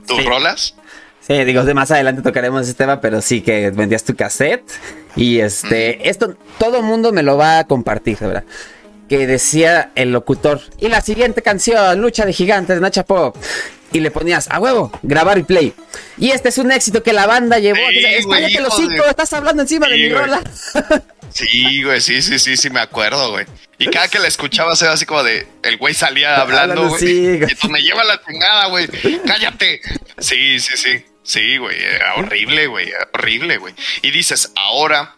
¿Tus 0.08 0.24
rolas? 0.24 0.76
Sí, 1.22 1.44
digo, 1.44 1.64
de 1.64 1.74
más 1.74 1.90
adelante 1.90 2.22
tocaremos 2.22 2.62
ese 2.62 2.76
tema, 2.76 3.02
pero 3.02 3.20
sí 3.22 3.42
que 3.42 3.72
vendías 3.72 4.04
tu 4.04 4.16
cassette 4.16 4.70
y 5.16 5.40
este, 5.40 6.08
esto 6.08 6.38
todo 6.60 6.78
el 6.78 6.84
mundo 6.84 7.12
me 7.12 7.24
lo 7.24 7.36
va 7.36 7.60
a 7.60 7.64
compartir, 7.64 8.20
¿verdad? 8.20 8.44
Que 9.10 9.28
decía 9.28 9.92
el 9.96 10.12
locutor, 10.12 10.62
y 10.80 10.88
la 10.88 11.02
siguiente 11.02 11.42
canción, 11.42 12.02
Lucha 12.02 12.26
de 12.26 12.34
Gigantes 12.34 12.82
Nacha 12.82 13.04
Pop. 13.04 13.36
Y 13.92 14.00
le 14.00 14.12
ponías 14.12 14.50
a 14.50 14.60
huevo, 14.60 14.92
grabar 15.04 15.38
y 15.38 15.44
play. 15.44 15.74
Y 16.18 16.32
este 16.32 16.50
es 16.50 16.58
un 16.58 16.72
éxito 16.72 17.02
que 17.02 17.14
la 17.14 17.28
banda 17.28 17.60
llevó. 17.60 17.78
Sí, 17.90 18.58
los 18.60 18.76
cinco, 18.76 19.06
estás 19.08 19.32
hablando 19.34 19.62
encima 19.62 19.88
de 19.88 19.98
mi 19.98 20.10
rola. 20.10 20.42
Sí, 21.32 21.84
güey, 21.84 22.02
sí, 22.02 22.22
sí, 22.22 22.40
sí, 22.40 22.58
sí, 22.58 22.70
me 22.70 22.80
acuerdo, 22.80 23.32
güey. 23.32 23.46
Y 23.78 23.88
cada 23.88 24.08
que 24.08 24.20
la 24.20 24.28
escuchabas 24.28 24.82
era 24.82 24.94
así 24.94 25.06
como 25.06 25.24
de, 25.24 25.48
el 25.64 25.78
güey 25.78 25.94
salía 25.94 26.42
hablando, 26.42 26.90
güey. 26.90 27.00
Sí, 27.00 27.40
y 27.62 27.68
me 27.68 27.82
lleva 27.82 28.04
la 28.04 28.22
chingada, 28.24 28.68
güey. 28.68 28.88
Cállate. 29.26 29.82
Sí, 30.18 30.60
sí, 30.60 30.78
sí. 30.78 31.06
Sí, 31.24 31.58
güey, 31.58 31.76
horrible, 32.18 32.68
güey, 32.68 32.92
horrible, 33.14 33.58
güey. 33.58 33.74
Y 34.04 34.12
dices, 34.12 34.52
ahora, 34.56 35.16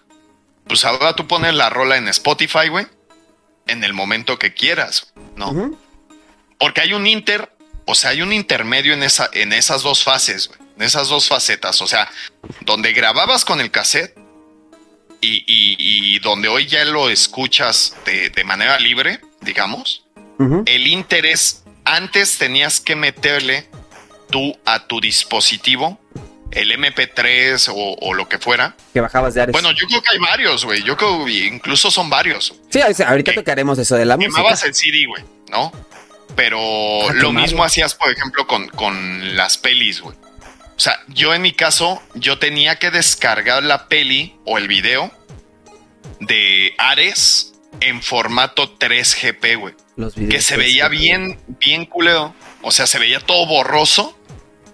pues 0.65 0.85
ahora 0.85 1.13
tú 1.13 1.27
pones 1.27 1.53
la 1.53 1.69
rola 1.69 1.97
en 1.97 2.07
Spotify, 2.07 2.69
güey, 2.69 2.87
en 3.67 3.83
el 3.83 3.93
momento 3.93 4.37
que 4.39 4.53
quieras, 4.53 5.13
¿no? 5.35 5.77
Porque 6.57 6.81
hay 6.81 6.93
un 6.93 7.05
inter, 7.05 7.51
o 7.85 7.95
sea, 7.95 8.11
hay 8.11 8.21
un 8.21 8.33
intermedio 8.33 8.93
en, 8.93 9.03
esa, 9.03 9.29
en 9.33 9.53
esas 9.53 9.83
dos 9.83 10.03
fases, 10.03 10.47
güey, 10.47 10.59
en 10.77 10.83
esas 10.83 11.09
dos 11.09 11.27
facetas, 11.27 11.81
o 11.81 11.87
sea, 11.87 12.09
donde 12.61 12.93
grababas 12.93 13.45
con 13.45 13.61
el 13.61 13.71
cassette 13.71 14.17
y, 15.21 16.19
donde 16.19 16.47
hoy 16.47 16.67
ya 16.67 16.83
lo 16.85 17.09
escuchas 17.09 17.95
de, 18.05 18.43
manera 18.43 18.79
libre, 18.79 19.19
digamos, 19.41 20.05
el 20.65 20.87
interés, 20.87 21.63
antes 21.85 22.37
tenías 22.37 22.79
que 22.79 22.95
meterle 22.95 23.69
tú 24.29 24.57
a 24.65 24.87
tu 24.87 24.99
dispositivo 24.99 25.99
el 26.51 26.71
MP3 26.71 27.71
o, 27.73 28.13
lo 28.13 28.27
que 28.27 28.37
fuera. 28.39 28.75
Que 28.93 29.01
bajabas 29.01 29.33
de 29.33 29.41
Ares. 29.41 29.53
Bueno, 29.53 29.71
yo 29.71 29.87
creo 29.87 30.01
que 30.01 30.09
hay 30.11 30.19
varios, 30.19 30.65
güey. 30.65 30.83
Yo 30.83 30.95
creo 30.97 31.25
que 31.25 31.45
incluso 31.47 31.91
son 31.91 32.09
varios. 32.09 32.53
Sí, 32.69 32.79
ahorita 32.81 33.33
tocaremos 33.33 33.77
eso 33.79 33.95
de 33.95 34.05
la 34.05 34.17
música. 34.17 34.35
Quemabas 34.35 34.63
el 34.63 34.73
CD, 34.73 35.05
güey, 35.05 35.23
¿no? 35.49 35.71
Pero 36.35 36.59
ah, 37.09 37.13
lo 37.13 37.31
mismo 37.31 37.63
hacías, 37.63 37.95
por 37.95 38.11
ejemplo, 38.11 38.45
con, 38.47 38.67
con 38.69 39.35
las 39.35 39.57
pelis, 39.57 40.01
güey. 40.01 40.15
O 40.77 40.79
sea, 40.79 40.99
yo 41.07 41.33
en 41.33 41.41
mi 41.41 41.53
caso, 41.53 42.01
yo 42.13 42.37
tenía 42.37 42.77
que 42.77 42.91
descargar 42.91 43.63
la 43.63 43.87
peli 43.87 44.35
o 44.45 44.59
el 44.59 44.67
video 44.67 45.11
de 46.19 46.73
Ares 46.77 47.53
en 47.81 48.01
formato 48.01 48.77
3GP, 48.77 49.59
güey. 49.59 49.73
Que 50.29 50.41
se 50.41 50.57
veía 50.57 50.87
bien, 50.87 51.39
bien 51.59 51.85
culeo. 51.85 52.35
O 52.61 52.71
sea, 52.71 52.85
se 52.85 52.99
veía 52.99 53.19
todo 53.19 53.47
borroso, 53.47 54.16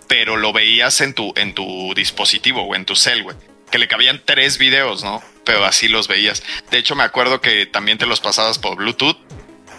pero 0.08 0.38
lo 0.38 0.54
veías 0.54 1.02
en 1.02 1.14
tu, 1.14 1.34
en 1.36 1.54
tu 1.54 1.94
dispositivo 1.96 2.64
o 2.64 2.76
en 2.76 2.86
tu 2.86 2.96
cel, 2.96 3.24
güey. 3.24 3.36
Que 3.72 3.80
le 3.80 3.88
cabían 3.88 4.22
tres 4.24 4.58
videos, 4.58 5.04
¿no? 5.04 5.24
Pero 5.46 5.66
así 5.66 5.88
los 5.88 6.08
veías. 6.08 6.44
De 6.72 6.78
hecho, 6.78 6.96
me 6.96 7.04
acuerdo 7.04 7.42
que 7.42 7.66
también 7.66 7.98
te 7.98 8.06
los 8.06 8.22
pasabas 8.22 8.60
por 8.60 8.78
Bluetooth 8.78 9.18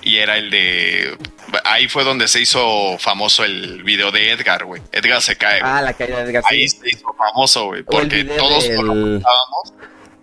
y 0.03 0.17
era 0.17 0.37
el 0.37 0.51
de. 0.51 1.17
Ahí 1.65 1.89
fue 1.89 2.05
donde 2.05 2.29
se 2.29 2.41
hizo 2.41 2.99
famoso 2.99 3.45
el 3.45 3.83
video 3.85 4.11
de 4.11 4.33
Edgar, 4.33 4.65
güey. 4.65 4.83
Edgar 4.93 5.23
se 5.23 5.37
cae. 5.37 5.61
Ah, 5.63 5.81
la 5.81 5.95
caída 5.95 6.25
de 6.25 6.31
Edgar. 6.31 6.43
Ahí 6.51 6.69
se 6.69 6.91
hizo 6.91 7.15
famoso, 7.17 7.67
güey. 7.67 7.83
Porque 7.83 8.25
todos 8.25 8.69
del... 8.69 9.23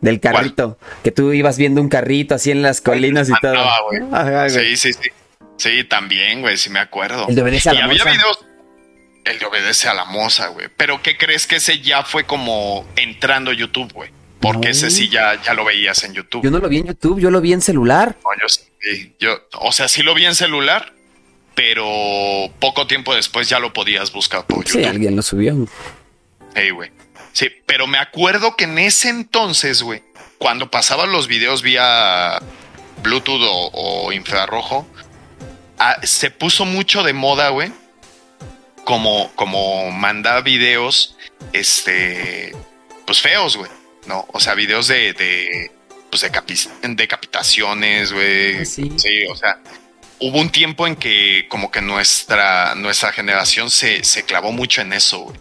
Del 0.01 0.19
carrito. 0.19 0.77
Que 1.03 1.11
tú 1.11 1.31
ibas 1.31 1.57
viendo 1.57 1.79
un 1.79 1.87
carrito 1.87 2.35
así 2.35 2.51
en 2.51 2.61
las 2.63 2.81
colinas 2.81 3.29
y 3.29 3.33
todo. 3.39 3.63
Sí, 4.49 4.75
sí, 4.75 4.93
sí. 4.93 5.09
Sí, 5.57 5.83
también, 5.83 6.41
güey, 6.41 6.57
sí 6.57 6.71
me 6.71 6.79
acuerdo. 6.79 7.27
El 7.29 7.35
de 7.35 7.41
obedece 7.43 7.69
a 7.69 7.73
la 7.73 7.87
moza. 7.87 8.01
Había 8.01 8.13
videos. 8.13 8.45
El 9.23 9.37
de 9.39 9.45
obedece 9.45 9.87
a 9.87 9.93
la 9.93 10.05
moza, 10.05 10.47
güey. 10.47 10.67
Pero 10.75 11.01
¿qué 11.01 11.17
crees 11.17 11.45
que 11.47 11.57
ese 11.57 11.79
ya 11.79 12.03
fue 12.03 12.25
como 12.25 12.85
entrando 12.95 13.51
a 13.51 13.53
YouTube, 13.53 13.91
güey? 13.93 14.09
Porque 14.39 14.71
ese 14.71 14.89
sí 14.89 15.07
ya, 15.09 15.39
ya 15.43 15.53
lo 15.53 15.63
veías 15.63 16.03
en 16.03 16.13
YouTube. 16.13 16.43
Yo 16.43 16.49
no 16.49 16.57
lo 16.57 16.67
vi 16.67 16.79
en 16.79 16.87
YouTube, 16.87 17.19
yo 17.19 17.29
lo 17.29 17.41
vi 17.41 17.53
en 17.53 17.61
celular. 17.61 18.17
yo 18.41 18.49
sí. 18.49 19.13
Yo, 19.19 19.39
o 19.59 19.71
sea, 19.71 19.87
sí 19.87 20.01
lo 20.01 20.15
vi 20.15 20.25
en 20.25 20.33
celular, 20.33 20.93
pero 21.53 21.85
poco 22.59 22.87
tiempo 22.87 23.13
después 23.13 23.47
ya 23.47 23.59
lo 23.59 23.71
podías 23.71 24.11
buscar 24.11 24.47
por 24.47 24.65
YouTube. 24.65 24.81
Sí, 24.81 24.87
alguien 24.87 25.15
lo 25.15 25.21
subió. 25.21 25.55
Hey, 26.55 26.71
güey. 26.71 26.91
Sí, 27.33 27.49
pero 27.67 27.85
me 27.85 27.99
acuerdo 27.99 28.55
que 28.55 28.63
en 28.63 28.79
ese 28.79 29.09
entonces, 29.09 29.83
güey, 29.83 30.01
cuando 30.39 30.71
pasaban 30.71 31.11
los 31.11 31.27
videos 31.27 31.61
vía 31.61 32.41
Bluetooth 33.03 33.41
o 33.43 34.11
infrarrojo, 34.11 34.87
Ah, 35.83 35.97
se 36.03 36.29
puso 36.29 36.63
mucho 36.63 37.01
de 37.01 37.11
moda, 37.11 37.49
güey. 37.49 37.71
Como, 38.91 39.31
como 39.35 39.89
mandar 39.89 40.43
videos, 40.43 41.15
este, 41.53 42.53
pues 43.05 43.21
feos, 43.21 43.55
güey. 43.55 43.71
¿No? 44.05 44.27
O 44.33 44.41
sea, 44.41 44.53
videos 44.53 44.89
de, 44.89 45.13
de 45.13 45.71
pues 46.09 46.23
de 46.23 46.89
decapitaciones, 46.89 48.11
güey. 48.11 48.57
Ah, 48.57 48.65
sí. 48.65 48.91
o 49.29 49.35
sea, 49.37 49.59
hubo 50.19 50.41
un 50.41 50.49
tiempo 50.49 50.87
en 50.87 50.97
que 50.97 51.45
como 51.47 51.71
que 51.71 51.81
nuestra, 51.81 52.75
nuestra 52.75 53.13
generación 53.13 53.69
se, 53.69 54.03
se 54.03 54.23
clavó 54.23 54.51
mucho 54.51 54.81
en 54.81 54.91
eso, 54.91 55.19
güey. 55.19 55.39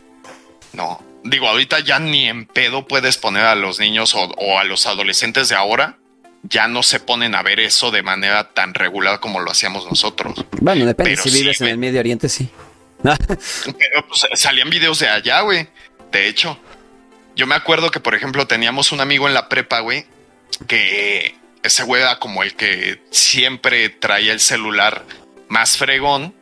No. 0.73 1.05
Digo, 1.25 1.49
ahorita 1.49 1.81
ya 1.81 1.99
ni 1.99 2.29
en 2.29 2.47
pedo 2.47 2.87
puedes 2.87 3.19
poner 3.19 3.47
a 3.47 3.57
los 3.57 3.81
niños 3.81 4.15
o, 4.15 4.21
o 4.21 4.61
a 4.61 4.63
los 4.65 4.87
adolescentes 4.87 5.49
de 5.49 5.57
ahora 5.57 5.99
ya 6.45 6.69
no 6.69 6.85
se 6.85 7.01
ponen 7.01 7.35
a 7.35 7.43
ver 7.43 7.59
eso 7.59 7.91
de 7.91 8.05
manera 8.05 8.55
tan 8.55 8.75
regular 8.75 9.19
como 9.19 9.41
lo 9.41 9.51
hacíamos 9.51 9.87
nosotros. 9.87 10.47
Bueno, 10.61 10.87
depende. 10.87 11.17
si 11.17 11.31
vives 11.31 11.61
en 11.61 11.67
el 11.67 11.79
Medio 11.79 11.99
Oriente, 11.99 12.29
sí. 12.29 12.49
Pero 13.79 14.07
pues, 14.09 14.27
salían 14.35 14.71
videos 14.71 14.99
de 14.99 15.09
allá, 15.09 15.41
güey. 15.41 15.69
De 16.13 16.29
hecho, 16.29 16.59
yo 17.37 17.47
me 17.47 17.55
acuerdo 17.55 17.91
que, 17.91 18.01
por 18.01 18.15
ejemplo, 18.15 18.47
teníamos 18.47 18.93
un 18.93 19.01
amigo 19.01 19.29
en 19.29 19.35
la 19.35 19.49
prepa, 19.49 19.81
güey, 19.81 20.07
que 20.67 21.37
ese 21.63 21.85
güey 21.85 22.03
era 22.03 22.19
como 22.19 22.43
el 22.43 22.55
que 22.55 23.03
siempre 23.11 23.89
traía 23.89 24.33
el 24.33 24.41
celular 24.41 25.05
más 25.49 25.77
fregón. 25.77 26.35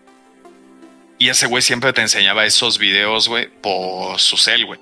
Y 1.18 1.30
ese 1.30 1.46
güey 1.46 1.62
siempre 1.62 1.92
te 1.92 2.00
enseñaba 2.00 2.46
esos 2.46 2.78
videos, 2.78 3.28
güey, 3.28 3.48
por 3.48 4.20
su 4.20 4.36
cel, 4.36 4.66
güey. 4.66 4.80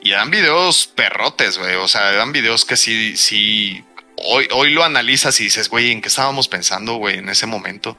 Y 0.00 0.12
eran 0.12 0.30
videos 0.30 0.86
perrotes, 0.86 1.58
güey. 1.58 1.74
O 1.76 1.88
sea, 1.88 2.12
eran 2.12 2.32
videos 2.32 2.64
que 2.64 2.76
sí, 2.76 3.16
sí 3.16 3.84
hoy, 4.16 4.70
lo 4.70 4.84
analizas 4.84 5.40
y 5.40 5.44
dices, 5.44 5.68
güey, 5.68 5.90
¿en 5.90 6.00
qué 6.00 6.08
estábamos 6.08 6.48
pensando, 6.48 6.94
güey, 6.94 7.18
en 7.18 7.28
ese 7.28 7.46
momento? 7.46 7.96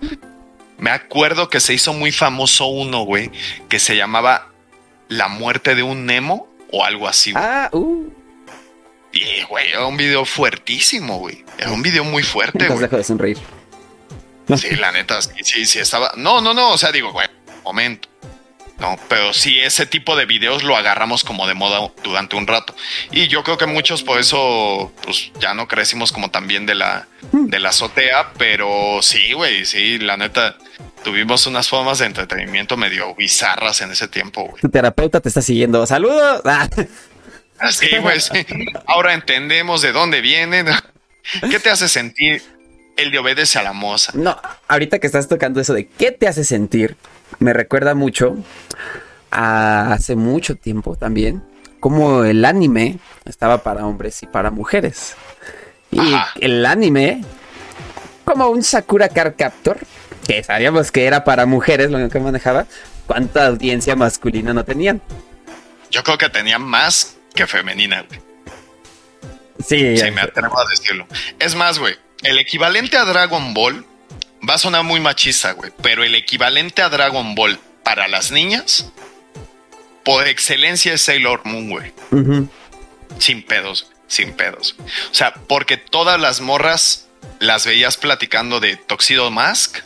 Me 0.77 0.89
acuerdo 0.91 1.49
que 1.49 1.59
se 1.59 1.73
hizo 1.73 1.93
muy 1.93 2.11
famoso 2.11 2.65
uno, 2.65 3.03
güey, 3.03 3.31
que 3.69 3.79
se 3.79 3.95
llamaba 3.95 4.49
La 5.07 5.27
muerte 5.27 5.75
de 5.75 5.83
un 5.83 6.05
Nemo 6.05 6.47
o 6.71 6.83
algo 6.83 7.07
así. 7.07 7.31
Güey. 7.31 7.43
Ah, 7.45 7.69
uh. 7.71 8.11
Y, 9.11 9.43
güey, 9.43 9.69
era 9.69 9.85
un 9.85 9.95
video 9.95 10.25
fuertísimo, 10.25 11.19
güey. 11.19 11.45
Era 11.57 11.71
un 11.71 11.83
video 11.83 12.03
muy 12.03 12.23
fuerte, 12.23 12.67
güey. 12.67 12.79
dejo 12.79 12.97
de 12.97 13.03
sonreír. 13.03 13.37
Sí, 14.57 14.75
la 14.75 14.91
neta, 14.91 15.21
sí, 15.21 15.31
sí, 15.43 15.65
sí, 15.65 15.79
estaba. 15.79 16.11
No, 16.17 16.41
no, 16.41 16.53
no, 16.53 16.71
o 16.71 16.77
sea, 16.77 16.91
digo, 16.91 17.11
güey, 17.11 17.27
momento. 17.63 18.09
No, 18.83 18.99
pero 19.07 19.31
sí, 19.31 19.61
ese 19.61 19.85
tipo 19.85 20.17
de 20.17 20.25
videos 20.25 20.61
lo 20.61 20.75
agarramos 20.75 21.23
como 21.23 21.47
de 21.47 21.53
moda 21.53 21.89
durante 22.03 22.35
un 22.35 22.45
rato. 22.45 22.75
Y 23.11 23.29
yo 23.29 23.41
creo 23.41 23.57
que 23.57 23.65
muchos 23.65 24.03
por 24.03 24.19
eso, 24.19 24.91
pues 25.03 25.31
ya 25.39 25.53
no 25.53 25.69
crecimos 25.69 26.11
como 26.11 26.31
también 26.31 26.65
de 26.65 26.75
la, 26.75 27.07
de 27.31 27.59
la 27.61 27.69
azotea, 27.69 28.33
pero 28.37 28.99
sí, 29.01 29.31
güey, 29.31 29.63
sí, 29.63 29.99
la 29.99 30.17
neta, 30.17 30.57
tuvimos 31.01 31.47
unas 31.47 31.69
formas 31.69 31.99
de 31.99 32.07
entretenimiento 32.07 32.75
medio 32.75 33.15
bizarras 33.15 33.79
en 33.79 33.91
ese 33.91 34.09
tiempo, 34.09 34.49
güey. 34.49 34.61
Tu 34.61 34.67
terapeuta 34.67 35.21
te 35.21 35.29
está 35.29 35.41
siguiendo. 35.41 35.85
¡Saludos! 35.85 36.41
Ah. 37.59 37.71
Sí, 37.71 37.87
güey, 38.01 38.19
sí. 38.19 38.45
Ahora 38.87 39.13
entendemos 39.13 39.81
de 39.81 39.93
dónde 39.93 40.19
vienen. 40.19 40.65
¿Qué 41.49 41.59
te 41.59 41.69
hace 41.69 41.87
sentir 41.87 42.41
el 42.97 43.11
de 43.11 43.19
obedece 43.19 43.57
a 43.57 43.63
la 43.63 43.71
moza? 43.71 44.11
No, 44.15 44.37
ahorita 44.67 44.99
que 44.99 45.07
estás 45.07 45.29
tocando 45.29 45.61
eso 45.61 45.73
de 45.73 45.87
qué 45.87 46.11
te 46.11 46.27
hace 46.27 46.43
sentir, 46.43 46.97
me 47.39 47.53
recuerda 47.53 47.95
mucho 47.95 48.35
hace 49.33 50.15
mucho 50.15 50.55
tiempo 50.55 50.95
también, 50.95 51.43
como 51.79 52.23
el 52.23 52.45
anime 52.45 52.99
estaba 53.25 53.63
para 53.63 53.85
hombres 53.85 54.21
y 54.23 54.27
para 54.27 54.51
mujeres. 54.51 55.15
Y 55.91 56.15
el 56.39 56.65
anime, 56.65 57.23
como 58.25 58.47
un 58.47 58.63
Sakura 58.63 59.09
Car 59.09 59.35
Captor, 59.35 59.77
que 60.27 60.43
sabíamos 60.43 60.91
que 60.91 61.05
era 61.05 61.23
para 61.23 61.45
mujeres 61.45 61.91
lo 61.91 62.09
que 62.09 62.19
manejaba, 62.19 62.65
¿cuánta 63.05 63.47
audiencia 63.47 63.95
masculina 63.95 64.53
no 64.53 64.63
tenían? 64.63 65.01
Yo 65.91 66.03
creo 66.03 66.17
que 66.17 66.29
tenían 66.29 66.63
más 66.63 67.17
que 67.35 67.45
femenina, 67.45 68.03
güey. 68.07 68.19
Sí, 69.59 69.97
sí, 69.97 70.11
me 70.11 70.21
atrevo 70.21 70.59
a 70.59 70.69
decirlo. 70.69 71.05
Es 71.39 71.55
más, 71.55 71.79
güey, 71.79 71.95
el 72.23 72.39
equivalente 72.39 72.97
a 72.97 73.05
Dragon 73.05 73.53
Ball 73.53 73.85
va 74.47 74.55
a 74.55 74.57
sonar 74.57 74.83
muy 74.83 74.99
machista, 74.99 75.51
güey, 75.51 75.71
pero 75.81 76.03
el 76.03 76.15
equivalente 76.15 76.81
a 76.81 76.89
Dragon 76.89 77.35
Ball 77.35 77.59
para 77.83 78.07
las 78.07 78.31
niñas, 78.31 78.91
por 80.03 80.27
excelencia 80.27 80.93
es 80.93 81.01
Sailor 81.01 81.41
Moon, 81.45 81.69
güey. 81.69 81.93
Sin 83.19 83.43
pedos, 83.43 83.91
sin 84.07 84.33
pedos. 84.33 84.75
O 85.11 85.13
sea, 85.13 85.33
porque 85.33 85.77
todas 85.77 86.19
las 86.19 86.41
morras 86.41 87.07
las 87.39 87.65
veías 87.65 87.97
platicando 87.97 88.59
de 88.59 88.75
Toxido 88.77 89.31
Mask 89.31 89.79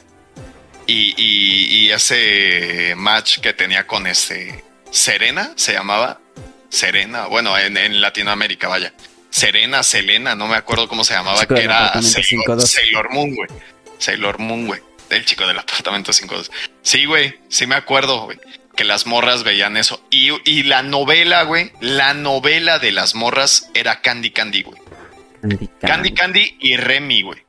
y, 0.87 1.89
ese 1.89 2.93
match 2.95 3.39
que 3.39 3.53
tenía 3.53 3.87
con 3.87 4.07
este 4.07 4.63
Serena, 4.91 5.51
se 5.55 5.73
llamaba. 5.73 6.19
Serena, 6.69 7.27
bueno, 7.27 7.57
en, 7.57 8.01
Latinoamérica, 8.01 8.67
vaya. 8.67 8.93
Serena, 9.29 9.83
Selena, 9.83 10.35
no 10.35 10.47
me 10.47 10.55
acuerdo 10.55 10.87
cómo 10.87 11.03
se 11.03 11.13
llamaba, 11.13 11.45
que 11.45 11.61
era 11.61 12.01
Sailor, 12.01 13.11
Moon, 13.11 13.35
güey. 13.35 13.49
Sailor 13.97 14.39
Moon, 14.39 14.67
güey. 14.67 14.81
El 15.09 15.25
chico 15.25 15.47
del 15.47 15.57
apartamento 15.57 16.11
52. 16.11 16.51
Sí, 16.81 17.05
güey, 17.05 17.39
sí 17.49 17.67
me 17.67 17.75
acuerdo, 17.75 18.23
güey. 18.23 18.37
Que 18.77 18.85
las 18.85 19.05
morras 19.05 19.43
veían 19.43 19.75
eso. 19.75 20.01
Y, 20.09 20.29
y 20.49 20.63
la 20.63 20.83
novela, 20.83 21.43
güey, 21.43 21.73
la 21.81 22.13
novela 22.13 22.79
de 22.79 22.93
las 22.93 23.13
morras 23.13 23.69
era 23.73 23.99
Candy 24.01 24.31
Candy, 24.31 24.63
güey. 24.63 24.81
Candy 25.81 26.13
Candy 26.13 26.57
y 26.61 26.77
Remy, 26.77 27.21
güey. 27.23 27.45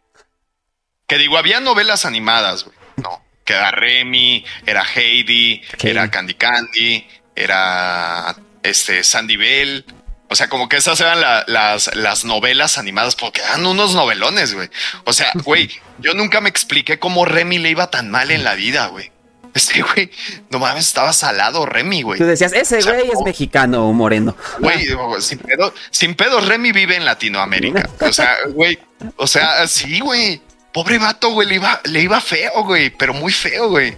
Que 1.06 1.18
digo, 1.18 1.38
había 1.38 1.60
novelas 1.60 2.04
animadas, 2.04 2.64
güey. 2.64 2.76
No 2.96 3.28
que 3.48 3.54
era 3.54 3.70
Remy, 3.70 4.44
era 4.66 4.84
Heidi, 4.84 5.62
era 5.82 6.10
Candy 6.10 6.34
Candy, 6.34 7.08
era 7.34 8.36
este 8.62 9.02
Sandy 9.02 9.38
Bell. 9.38 9.86
O 10.28 10.36
sea, 10.36 10.50
como 10.50 10.68
que 10.68 10.76
esas 10.76 11.00
eran 11.00 11.18
las, 11.46 11.96
las 11.96 12.26
novelas 12.26 12.76
animadas, 12.76 13.16
porque 13.16 13.40
eran 13.40 13.64
unos 13.64 13.94
novelones, 13.94 14.52
güey. 14.52 14.68
O 15.04 15.14
sea, 15.14 15.32
güey, 15.44 15.70
yo 15.98 16.12
nunca 16.12 16.42
me 16.42 16.50
expliqué 16.50 16.98
cómo 16.98 17.24
Remy 17.24 17.56
le 17.56 17.70
iba 17.70 17.88
tan 17.88 18.10
mal 18.10 18.30
en 18.30 18.44
la 18.44 18.54
vida, 18.54 18.88
güey. 18.88 19.10
Este 19.58 19.82
güey, 19.82 20.08
no 20.50 20.60
mames, 20.60 20.86
estaba 20.86 21.12
salado 21.12 21.66
Remy, 21.66 22.02
güey. 22.02 22.18
Tú 22.20 22.26
decías, 22.26 22.52
ese 22.52 22.80
güey 22.80 23.10
es 23.10 23.20
mexicano 23.24 23.88
o 23.88 23.92
moreno. 23.92 24.36
Güey, 24.60 24.86
sin 25.18 25.38
pedo, 25.38 25.74
sin 25.90 26.14
pedo, 26.14 26.40
Remy 26.40 26.70
vive 26.70 26.94
en 26.94 27.04
Latinoamérica. 27.04 27.90
O 28.00 28.12
sea, 28.12 28.36
güey, 28.50 28.78
o 29.16 29.26
sea, 29.26 29.66
sí, 29.66 29.98
güey. 29.98 30.40
Pobre 30.72 30.98
vato, 30.98 31.30
güey, 31.30 31.48
le 31.48 31.56
iba, 31.56 31.80
le 31.86 32.02
iba 32.02 32.20
feo, 32.20 32.62
güey, 32.62 32.90
pero 32.90 33.12
muy 33.14 33.32
feo, 33.32 33.68
güey. 33.68 33.96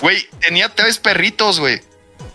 Güey, 0.00 0.26
tenía 0.40 0.68
tres 0.68 0.98
perritos, 0.98 1.60
güey. 1.60 1.80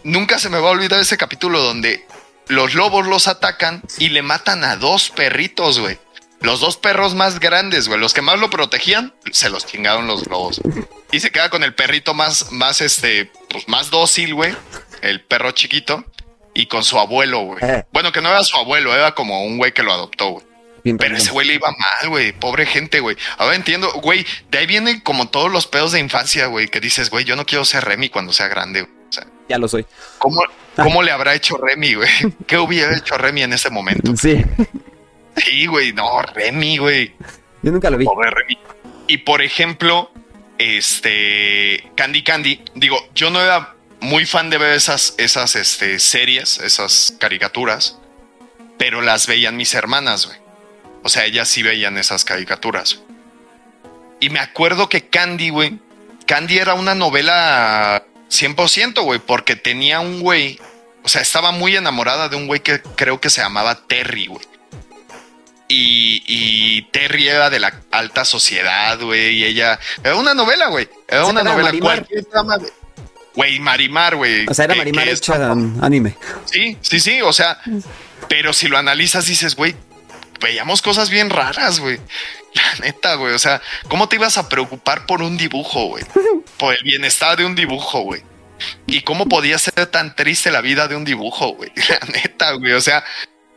Nunca 0.05 0.39
se 0.39 0.49
me 0.49 0.59
va 0.59 0.69
a 0.69 0.71
olvidar 0.71 1.01
ese 1.01 1.17
capítulo 1.17 1.61
donde 1.61 2.05
los 2.47 2.73
lobos 2.73 3.05
los 3.05 3.27
atacan 3.27 3.81
y 3.97 4.09
le 4.09 4.21
matan 4.21 4.63
a 4.63 4.77
dos 4.77 5.09
perritos, 5.09 5.79
güey. 5.79 5.99
Los 6.41 6.59
dos 6.59 6.77
perros 6.77 7.15
más 7.15 7.39
grandes, 7.39 7.87
güey, 7.87 7.99
los 7.99 8.13
que 8.13 8.21
más 8.21 8.39
lo 8.39 8.49
protegían, 8.49 9.13
se 9.31 9.49
los 9.49 9.65
chingaron 9.65 10.07
los 10.07 10.27
lobos. 10.27 10.61
Y 11.11 11.19
se 11.19 11.31
queda 11.31 11.49
con 11.49 11.63
el 11.63 11.73
perrito 11.73 12.13
más, 12.13 12.51
más, 12.51 12.81
este, 12.81 13.31
pues 13.49 13.67
más 13.67 13.89
dócil, 13.89 14.33
güey. 14.33 14.53
El 15.01 15.21
perro 15.21 15.51
chiquito. 15.51 16.05
Y 16.53 16.67
con 16.67 16.83
su 16.83 16.97
abuelo, 16.97 17.41
güey. 17.41 17.59
Eh. 17.63 17.85
Bueno, 17.91 18.11
que 18.11 18.21
no 18.21 18.29
era 18.29 18.43
su 18.43 18.55
abuelo, 18.55 18.93
era 18.93 19.13
como 19.13 19.43
un 19.43 19.57
güey 19.57 19.73
que 19.73 19.83
lo 19.83 19.91
adoptó, 19.91 20.29
güey. 20.29 20.45
Pero 20.99 21.17
ese 21.17 21.31
güey 21.31 21.47
le 21.47 21.55
iba 21.55 21.69
mal, 21.71 22.09
güey. 22.09 22.31
Pobre 22.31 22.65
gente, 22.65 22.99
güey. 22.99 23.17
Ahora 23.37 23.55
entiendo, 23.55 23.91
güey. 23.93 24.25
De 24.51 24.59
ahí 24.59 24.67
vienen 24.67 24.99
como 24.99 25.27
todos 25.29 25.51
los 25.51 25.65
pedos 25.65 25.91
de 25.91 25.99
infancia, 25.99 26.45
güey. 26.45 26.67
Que 26.67 26.79
dices, 26.79 27.09
güey, 27.09 27.25
yo 27.25 27.35
no 27.35 27.45
quiero 27.45 27.65
ser 27.65 27.83
Remy 27.83 28.09
cuando 28.09 28.33
sea 28.33 28.47
grande. 28.47 28.83
O 28.83 29.11
sea, 29.11 29.25
ya 29.49 29.57
lo 29.57 29.67
soy. 29.67 29.85
¿Cómo, 30.19 30.41
cómo 30.75 31.01
le 31.01 31.11
habrá 31.11 31.33
hecho 31.33 31.57
Remy, 31.57 31.95
güey? 31.95 32.09
¿Qué 32.47 32.57
hubiera 32.57 32.95
hecho 32.95 33.17
Remy 33.17 33.43
en 33.43 33.53
ese 33.53 33.71
momento? 33.71 34.15
Sí. 34.15 34.45
Sí, 35.37 35.65
güey. 35.65 35.93
No, 35.93 36.21
Remy, 36.21 36.77
güey. 36.77 37.15
Yo 37.61 37.71
nunca 37.71 37.89
lo 37.89 37.97
vi. 37.97 38.05
Pobre 38.05 38.29
Remy. 38.29 38.57
Y 39.07 39.17
por 39.17 39.41
ejemplo, 39.41 40.11
este 40.57 41.91
Candy 41.95 42.23
Candy. 42.23 42.63
Digo, 42.75 42.97
yo 43.13 43.29
no 43.29 43.41
era 43.41 43.75
muy 43.99 44.25
fan 44.25 44.49
de 44.49 44.57
ver 44.57 44.73
esas, 44.73 45.15
esas 45.17 45.55
este, 45.55 45.99
series, 45.99 46.59
esas 46.59 47.15
caricaturas, 47.19 47.97
pero 48.77 49.01
las 49.01 49.27
veían 49.27 49.57
mis 49.57 49.73
hermanas, 49.73 50.27
güey. 50.27 50.37
O 51.03 51.09
sea, 51.09 51.25
ellas 51.25 51.49
sí 51.49 51.63
veían 51.63 51.97
esas 51.97 52.25
caricaturas. 52.25 53.01
Y 54.19 54.29
me 54.29 54.39
acuerdo 54.39 54.89
que 54.89 55.07
Candy, 55.07 55.49
güey, 55.49 55.79
Candy 56.25 56.57
era 56.57 56.73
una 56.73 56.95
novela 56.95 58.05
100%, 58.29 59.03
güey, 59.03 59.19
porque 59.19 59.55
tenía 59.55 59.99
un 59.99 60.21
güey, 60.21 60.59
o 61.03 61.07
sea, 61.07 61.21
estaba 61.21 61.51
muy 61.51 61.75
enamorada 61.75 62.29
de 62.29 62.35
un 62.35 62.47
güey 62.47 62.61
que 62.61 62.81
creo 62.81 63.19
que 63.19 63.29
se 63.29 63.41
llamaba 63.41 63.87
Terry, 63.87 64.27
güey. 64.27 64.45
Y, 65.67 66.81
Terry 66.91 67.27
era 67.27 67.49
de 67.49 67.59
la 67.59 67.81
alta 67.91 68.23
sociedad, 68.23 68.99
güey, 68.99 69.39
y 69.39 69.45
ella... 69.45 69.79
Era 70.03 70.15
una 70.15 70.33
novela, 70.33 70.67
güey. 70.67 70.87
Era 71.07 71.25
una 71.25 71.43
novela. 71.43 71.71
Marimar. 71.71 72.07
Güey, 73.35 73.59
Marimar, 73.59 74.15
güey. 74.15 74.45
O 74.47 74.53
sea, 74.53 74.65
era 74.65 74.75
Marimar 74.75 75.07
hecho 75.09 75.33
anime. 75.33 76.15
Sí, 76.45 76.77
sí, 76.81 76.99
sí, 76.99 77.21
o 77.21 77.33
sea... 77.33 77.59
Pero 78.29 78.53
si 78.53 78.67
lo 78.67 78.77
analizas, 78.77 79.25
dices, 79.25 79.55
güey, 79.55 79.75
veíamos 80.41 80.81
cosas 80.81 81.09
bien 81.09 81.29
raras, 81.29 81.79
güey. 81.79 81.99
La 82.53 82.85
neta, 82.85 83.15
güey. 83.15 83.33
O 83.33 83.39
sea, 83.39 83.61
¿cómo 83.87 84.07
te 84.07 84.15
ibas 84.15 84.37
a 84.37 84.49
preocupar 84.49 85.05
por 85.05 85.21
un 85.21 85.37
dibujo, 85.37 85.87
güey? 85.87 86.03
Por 86.57 86.73
el 86.73 86.83
bienestar 86.83 87.37
de 87.37 87.45
un 87.45 87.53
dibujo, 87.53 87.99
güey. 88.01 88.23
¿Y 88.87 89.01
cómo 89.01 89.27
podía 89.27 89.57
ser 89.57 89.87
tan 89.87 90.15
triste 90.15 90.51
la 90.51 90.61
vida 90.61 90.87
de 90.87 90.95
un 90.95 91.03
dibujo, 91.03 91.49
güey? 91.49 91.71
La 91.89 91.99
neta, 92.13 92.53
güey. 92.53 92.71
O 92.71 92.81
sea, 92.81 93.03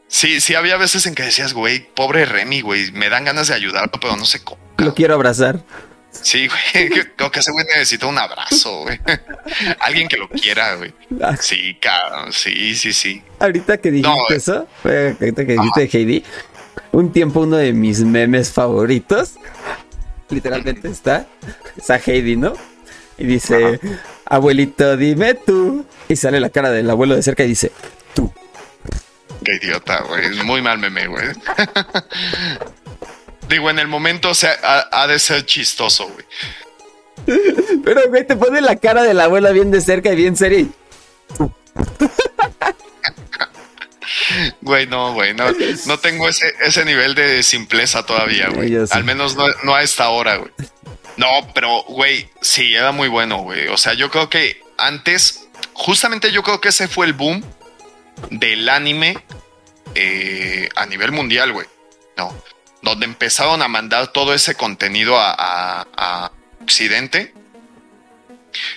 sí, 0.09 0.41
sí 0.41 0.55
había 0.55 0.77
veces 0.77 1.07
en 1.07 1.15
que 1.15 1.23
decías, 1.23 1.53
güey, 1.53 1.87
pobre 1.95 2.25
Remy, 2.25 2.61
güey, 2.63 2.91
me 2.93 3.09
dan 3.09 3.25
ganas 3.25 3.49
de 3.49 3.55
ayudarlo, 3.55 3.93
pero 4.01 4.17
no 4.17 4.25
sé 4.25 4.43
cómo. 4.43 4.61
Lo 4.79 4.95
quiero 4.95 5.15
abrazar. 5.15 5.63
Sí, 6.11 6.49
güey, 6.49 6.91
creo 7.17 7.31
que 7.31 7.41
ese 7.41 7.53
güey 7.53 7.65
necesita 7.67 8.07
un 8.07 8.19
abrazo, 8.19 8.83
güey. 8.83 8.99
Alguien 9.81 10.09
que 10.09 10.17
lo 10.17 10.29
quiera, 10.29 10.75
güey. 10.75 10.93
Ah. 11.23 11.37
Sí, 11.39 11.77
cabrón, 11.81 12.33
sí, 12.33 12.75
sí, 12.75 12.93
sí. 12.93 13.23
Ahorita 13.39 13.79
que 13.79 13.91
dijiste 13.91 14.37
eso, 14.37 14.67
ahorita 14.85 15.47
que 15.47 15.53
dijiste 15.53 15.81
de 15.81 15.89
Heidi, 15.93 16.25
un 16.93 17.13
tiempo 17.13 17.41
uno 17.41 17.57
de 17.57 17.73
mis 17.73 18.01
memes 18.01 18.51
favoritos. 18.51 19.35
Literalmente 20.31 20.89
está. 20.89 21.27
Está 21.77 22.01
Heidi, 22.05 22.37
¿no? 22.37 22.55
Y 23.17 23.27
dice, 23.27 23.81
abuelito, 24.25 24.97
dime 24.97 25.35
tú. 25.35 25.85
Y 26.09 26.17
sale 26.17 26.41
la 26.41 26.51
cara 26.51 26.71
del 26.71 26.89
abuelo 26.89 27.17
de 27.17 27.23
cerca 27.23 27.45
y 27.45 27.49
dice. 27.49 27.73
Qué 29.45 29.55
idiota, 29.55 30.03
güey. 30.03 30.27
Es 30.27 30.45
muy 30.45 30.63
mal 30.63 30.79
meme, 30.79 31.07
güey. 31.07 31.27
Digo, 33.49 33.71
en 33.71 33.79
el 33.79 33.89
momento 33.89 34.31
o 34.31 34.35
sea, 34.35 34.57
ha, 34.91 35.07
de 35.07 35.19
ser 35.19 35.47
chistoso, 35.47 36.09
güey. 36.09 36.27
Pero, 37.85 38.09
güey, 38.09 38.27
te 38.27 38.37
pone 38.37 38.61
la 38.61 38.77
cara 38.77 39.03
del 39.03 39.21
abuelo 39.21 39.53
bien 39.53 39.71
de 39.71 39.81
cerca 39.81 40.13
y 40.13 40.17
bien 40.17 40.37
serio. 40.37 40.69
Güey, 44.61 44.87
no, 44.87 45.15
güey, 45.15 45.35
no, 45.35 45.99
tengo 45.99 46.29
ese, 46.29 46.53
ese 46.63 46.85
nivel 46.85 47.15
de 47.15 47.43
simpleza 47.43 48.05
todavía, 48.05 48.49
güey. 48.51 48.77
Al 48.91 49.05
menos 49.05 49.37
no, 49.37 49.75
a 49.75 49.83
esta 49.83 50.09
hora, 50.11 50.37
güey. 50.37 50.51
No, 51.17 51.27
pero, 51.55 51.83
güey, 51.89 52.29
sí, 52.41 52.75
era 52.75 52.93
muy 52.93 53.09
bueno, 53.09 53.39
güey. 53.39 53.69
O 53.69 53.77
sea, 53.77 53.95
yo 53.95 54.11
creo 54.11 54.29
que 54.29 54.61
antes, 54.77 55.49
justamente 55.73 56.31
yo 56.31 56.43
creo 56.43 56.61
que 56.61 56.69
ese 56.69 56.87
fue 56.87 57.07
el 57.07 57.15
boom 57.15 57.43
del 58.31 58.69
anime 58.69 59.19
eh, 59.95 60.69
a 60.77 60.87
nivel 60.87 61.13
mundial, 61.13 61.53
güey. 61.53 61.67
No, 62.17 62.35
donde 62.83 63.07
empezaron 63.07 63.63
a 63.63 63.69
mandar 63.69 64.09
todo 64.09 64.35
ese 64.35 64.55
contenido 64.55 65.17
a, 65.19 65.87
a 65.97 66.33
Occidente. 66.63 67.33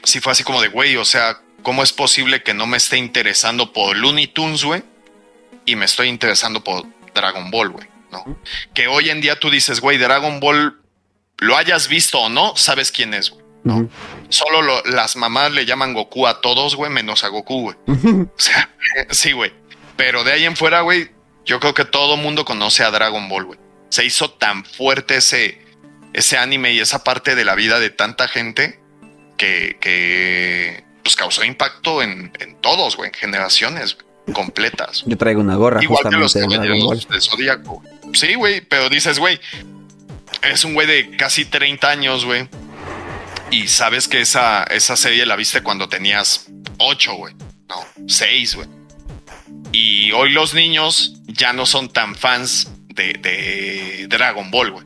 Sí 0.04 0.20
fue 0.20 0.34
así 0.34 0.44
como 0.44 0.62
de, 0.62 0.68
güey, 0.68 0.96
o 0.98 1.06
sea, 1.06 1.42
¿cómo 1.64 1.82
es 1.82 1.92
posible 1.92 2.44
que 2.44 2.54
no 2.54 2.68
me 2.68 2.78
esté 2.78 2.98
interesando 2.98 3.74
por 3.74 3.96
Looney 3.96 4.28
Tunes, 4.28 4.64
güey? 4.64 4.84
y 5.66 5.76
me 5.76 5.86
estoy 5.86 6.08
interesando 6.08 6.64
por 6.64 6.86
Dragon 7.14 7.52
Ball, 7.52 7.70
güey, 7.70 7.88
¿no? 8.12 8.40
Que 8.74 8.88
hoy 8.88 9.10
en 9.10 9.22
día 9.22 9.40
tú 9.40 9.50
dices, 9.50 9.80
güey, 9.80 9.98
Dragon 9.98 10.40
Ball, 10.40 10.80
lo 11.38 11.58
hayas 11.58 11.88
visto 11.88 12.20
o 12.20 12.30
no, 12.30 12.56
sabes 12.56 12.92
quién 12.92 13.14
es, 13.14 13.30
güey. 13.30 13.41
¿No? 13.64 13.90
Solo 14.30 14.82
las 14.86 15.16
mamás 15.16 15.52
le 15.52 15.66
llaman 15.66 15.94
Goku 15.94 16.28
a 16.28 16.42
todos, 16.42 16.76
güey, 16.76 16.92
menos 16.92 17.24
a 17.24 17.30
Goku, 17.30 17.62
güey. 17.62 17.78
O 17.88 18.30
sea, 18.38 18.70
sí, 19.10 19.32
güey. 19.32 19.52
Pero 19.96 20.24
de 20.24 20.32
ahí 20.32 20.46
en 20.46 20.56
fuera, 20.56 20.82
güey, 20.82 21.12
yo 21.46 21.60
creo 21.60 21.74
que 21.74 21.86
todo 21.86 22.18
mundo 22.18 22.46
conoce 22.46 22.84
a 22.84 22.92
Dragon 22.92 23.28
Ball, 23.30 23.46
güey. 23.46 23.60
Se 23.90 24.06
hizo 24.06 24.32
tan 24.32 24.64
fuerte 24.64 25.18
ese, 25.18 25.62
ese 26.14 26.38
anime 26.38 26.74
y 26.74 26.80
esa 26.80 27.04
parte 27.04 27.36
de 27.36 27.46
la 27.46 27.56
vida 27.56 27.80
de 27.80 27.90
tanta 27.90 28.28
gente 28.28 28.80
que, 29.38 29.78
que 29.82 30.84
pues 31.04 31.16
causó 31.16 31.44
impacto 31.44 32.02
en, 32.02 32.32
en 32.40 32.56
todos, 32.62 32.96
güey, 32.96 33.10
en 33.10 33.14
generaciones, 33.14 33.98
completas. 34.34 35.04
Yo 35.06 35.18
traigo 35.18 35.42
una 35.42 35.56
gorra 35.56 35.84
Igual 35.84 36.10
que 36.10 36.16
los 36.16 36.34
caballeros 36.34 37.08
de 37.08 37.22
Zodíaco. 37.22 37.84
Sí, 38.14 38.36
güey, 38.36 38.62
pero 38.62 38.90
dices, 38.90 39.20
güey, 39.20 39.40
es 40.44 40.64
un 40.64 40.74
güey 40.74 40.88
de 40.88 41.16
casi 41.18 41.46
30 41.46 41.90
años, 41.90 42.26
güey. 42.26 42.48
Y 43.52 43.68
sabes 43.68 44.08
que 44.08 44.22
esa, 44.22 44.64
esa 44.64 44.96
serie 44.96 45.26
la 45.26 45.36
viste 45.36 45.62
cuando 45.62 45.90
tenías 45.90 46.48
8, 46.78 47.14
güey. 47.16 47.36
No, 47.68 47.86
6, 48.08 48.56
güey. 48.56 48.68
Y 49.74 50.12
hoy 50.14 50.32
los 50.32 50.54
niños 50.54 51.14
ya 51.28 51.54
no 51.54 51.66
son 51.66 51.90
tan 51.90 52.16
fans 52.16 52.70
de, 52.88 53.14
de 53.14 54.08
Dragon 54.08 54.50
Ball, 54.52 54.72
güey. 54.72 54.86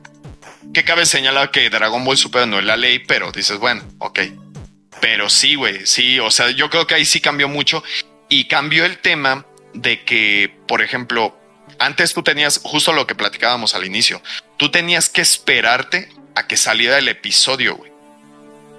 que 0.74 0.84
cabe 0.84 1.06
señalar 1.06 1.50
que 1.50 1.70
Dragon 1.70 2.04
Ball 2.04 2.16
Super 2.16 2.46
no 2.46 2.58
es 2.58 2.64
la 2.64 2.76
ley, 2.76 2.98
pero 2.98 3.32
dices, 3.32 3.58
bueno, 3.58 3.82
ok. 3.98 4.20
Pero 5.00 5.30
sí, 5.30 5.54
güey, 5.54 5.86
sí, 5.86 6.18
o 6.20 6.30
sea, 6.30 6.50
yo 6.50 6.68
creo 6.70 6.86
que 6.86 6.94
ahí 6.94 7.04
sí 7.04 7.20
cambió 7.20 7.48
mucho 7.48 7.84
y 8.28 8.46
cambió 8.46 8.84
el 8.84 8.98
tema 8.98 9.46
de 9.74 10.04
que, 10.04 10.56
por 10.66 10.82
ejemplo, 10.82 11.38
antes 11.78 12.14
tú 12.14 12.22
tenías 12.22 12.60
justo 12.62 12.92
lo 12.92 13.06
que 13.06 13.14
platicábamos 13.14 13.74
al 13.74 13.84
inicio, 13.84 14.22
tú 14.56 14.70
tenías 14.70 15.08
que 15.08 15.20
esperarte 15.20 16.08
a 16.34 16.46
que 16.46 16.56
saliera 16.56 16.98
el 16.98 17.08
episodio, 17.08 17.76
güey. 17.76 17.95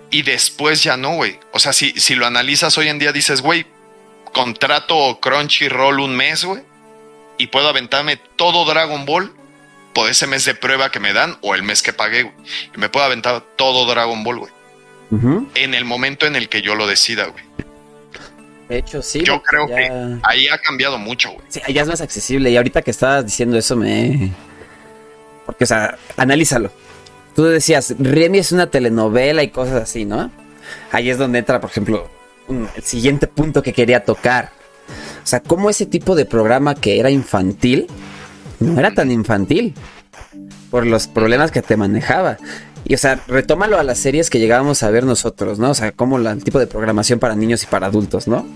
Y 0.10 0.22
después 0.22 0.84
ya 0.84 0.98
no, 0.98 1.16
güey. 1.16 1.40
O 1.52 1.60
sea, 1.60 1.74
si, 1.74 1.92
si 2.00 2.16
lo 2.16 2.26
analizas 2.26 2.78
hoy 2.78 2.88
en 2.88 3.00
día, 3.00 3.12
dices, 3.12 3.42
güey, 3.42 3.66
contrato 4.34 5.20
Crunchyroll 5.20 6.00
un 6.00 6.16
mes, 6.16 6.46
güey, 6.46 6.64
y 7.38 7.48
puedo 7.48 7.68
aventarme 7.68 8.18
todo 8.36 8.66
Dragon 8.66 9.06
Ball 9.06 9.32
por 9.94 10.10
ese 10.10 10.28
mes 10.28 10.46
de 10.46 10.56
prueba 10.56 10.92
que 10.92 11.00
me 11.00 11.14
dan 11.14 11.38
o 11.42 11.56
el 11.56 11.64
mes 11.64 11.82
que 11.82 11.94
pagué, 11.94 12.24
güey. 12.24 12.36
Y 12.76 12.80
me 12.80 12.90
puedo 12.90 13.06
aventar 13.06 13.42
todo 13.56 13.86
Dragon 13.86 14.24
Ball, 14.24 14.40
güey. 14.40 14.52
En 15.56 15.74
el 15.74 15.86
momento 15.86 16.26
en 16.26 16.36
el 16.36 16.50
que 16.50 16.62
yo 16.62 16.76
lo 16.76 16.86
decida, 16.86 17.28
güey. 17.28 17.44
De 18.68 18.80
hecho, 18.80 19.02
sí. 19.02 19.24
Yo 19.24 19.42
creo 19.42 19.66
que 19.68 20.20
ahí 20.24 20.48
ha 20.50 20.58
cambiado 20.58 20.98
mucho, 20.98 21.32
güey. 21.32 21.46
Sí, 21.48 21.62
allá 21.66 21.84
es 21.84 21.88
más 21.88 22.02
accesible. 22.02 22.50
Y 22.52 22.58
ahorita 22.58 22.82
que 22.82 22.92
estabas 22.92 23.26
diciendo 23.26 23.58
eso, 23.58 23.76
me. 23.76 24.32
Porque, 25.46 25.64
o 25.64 25.68
sea, 25.68 25.98
analízalo. 26.18 26.72
Tú 27.38 27.44
decías, 27.44 27.94
Remy 28.00 28.40
es 28.40 28.52
una 28.52 28.66
telenovela 28.66 29.44
y 29.44 29.50
cosas 29.50 29.84
así, 29.84 30.06
¿no? 30.06 30.32
Ahí 30.92 31.12
es 31.12 31.20
donde 31.20 31.38
entra, 31.38 31.62
por 31.62 31.70
ejemplo, 31.70 32.10
el 32.50 32.82
siguiente 32.82 33.28
punto 33.28 33.62
que 33.62 33.74
quería 33.74 34.04
tocar. 34.04 34.50
O 35.24 35.28
sea, 35.28 35.42
cómo 35.42 35.70
ese 35.70 35.86
tipo 35.86 36.16
de 36.16 36.26
programa 36.26 36.74
que 36.74 37.00
era 37.00 37.12
infantil 37.12 37.86
no 38.60 38.80
era 38.80 38.92
tan 38.92 39.12
infantil 39.12 39.76
por 40.72 40.88
los 40.88 41.06
problemas 41.06 41.52
que 41.52 41.62
te 41.62 41.78
manejaba. 41.78 42.38
Y, 42.90 42.94
o 42.94 42.98
sea, 42.98 43.20
retómalo 43.28 43.78
a 43.78 43.84
las 43.84 44.00
series 44.00 44.30
que 44.30 44.40
llegábamos 44.40 44.82
a 44.82 44.90
ver 44.90 45.04
nosotros, 45.04 45.60
¿no? 45.60 45.72
O 45.72 45.74
sea, 45.74 45.92
como 45.92 46.18
el 46.18 46.44
tipo 46.44 46.58
de 46.58 46.68
programación 46.68 47.20
para 47.20 47.36
niños 47.36 47.64
y 47.64 47.66
para 47.66 47.88
adultos, 47.88 48.30
¿no? 48.30 48.48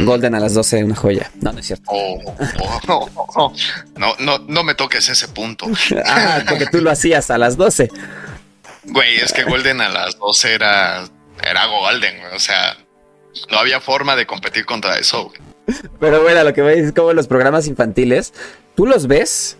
Golden 0.00 0.34
a 0.34 0.40
las 0.40 0.54
12, 0.54 0.82
una 0.82 0.96
joya. 0.96 1.30
No, 1.40 1.52
no 1.52 1.60
es 1.60 1.66
cierto. 1.66 1.84
Oh, 1.86 2.34
oh, 2.88 3.08
oh, 3.36 3.52
no, 3.96 4.16
no, 4.18 4.38
no 4.40 4.64
me 4.64 4.74
toques 4.74 5.08
ese 5.08 5.28
punto. 5.28 5.66
ah, 6.04 6.40
porque 6.48 6.66
tú 6.66 6.80
lo 6.80 6.90
hacías 6.90 7.30
a 7.30 7.38
las 7.38 7.56
12. 7.56 7.88
Güey, 8.86 9.18
es 9.18 9.32
que 9.32 9.44
Golden 9.44 9.82
a 9.82 9.88
las 9.88 10.18
12 10.18 10.54
era, 10.54 11.04
era 11.40 11.66
Golden, 11.66 12.16
O 12.34 12.40
sea, 12.40 12.76
no 13.52 13.58
había 13.58 13.80
forma 13.80 14.16
de 14.16 14.26
competir 14.26 14.66
contra 14.66 14.98
eso, 14.98 15.26
güey. 15.26 15.40
Pero 16.00 16.22
bueno, 16.22 16.42
lo 16.42 16.52
que 16.52 16.62
dices 16.62 16.86
es 16.86 16.92
como 16.92 17.12
los 17.12 17.28
programas 17.28 17.68
infantiles, 17.68 18.32
tú 18.74 18.84
los 18.84 19.06
ves 19.06 19.58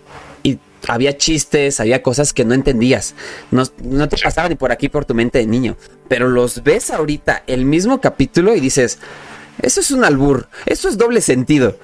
había 0.88 1.16
chistes, 1.16 1.80
había 1.80 2.02
cosas 2.02 2.32
que 2.32 2.44
no 2.44 2.54
entendías. 2.54 3.14
No, 3.50 3.66
te 4.08 4.16
pasaba 4.16 4.48
ni 4.48 4.56
por 4.56 4.72
aquí 4.72 4.88
por 4.88 5.04
tu 5.04 5.14
mente 5.14 5.38
de 5.38 5.46
niño. 5.46 5.76
Pero 6.08 6.28
los 6.28 6.62
ves 6.62 6.90
ahorita 6.90 7.44
el 7.46 7.64
mismo 7.64 8.00
capítulo 8.00 8.56
y 8.56 8.60
dices, 8.60 8.98
eso 9.60 9.80
es 9.80 9.90
un 9.90 10.04
albur, 10.04 10.48
eso 10.66 10.88
es 10.88 10.96
doble 10.96 11.20
sentido. 11.20 11.78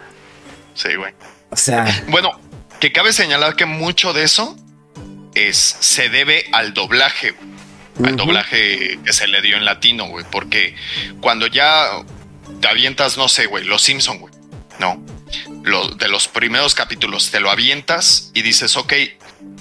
Sí, 0.73 0.95
güey. 0.97 1.13
O 1.51 1.57
sea. 1.57 1.87
Bueno, 2.09 2.41
que 2.81 2.93
cabe 2.93 3.13
señalar 3.13 3.57
que 3.57 3.67
mucho 3.67 4.13
de 4.15 4.25
eso 4.25 4.57
es, 5.35 5.77
se 5.81 6.09
debe 6.09 6.47
al 6.53 6.73
doblaje, 6.73 7.35
Al 8.03 8.17
doblaje 8.17 8.99
que 9.05 9.13
se 9.13 9.29
le 9.29 9.43
dio 9.43 9.57
en 9.57 9.67
latino, 9.67 10.09
güey. 10.09 10.25
Porque 10.31 10.75
cuando 11.21 11.47
ya 11.47 12.03
te 12.61 12.69
avientas, 12.69 13.19
no 13.19 13.29
sé, 13.29 13.47
güey, 13.47 13.65
los 13.65 13.83
Simpson, 13.83 14.19
güey. 14.19 14.33
No 14.81 15.14
de 15.97 16.09
los 16.09 16.29
primeros 16.29 16.75
capítulos, 16.75 17.31
te 17.31 17.41
lo 17.41 17.51
avientas 17.51 18.31
y 18.35 18.43
dices, 18.43 18.77
ok, 18.77 18.93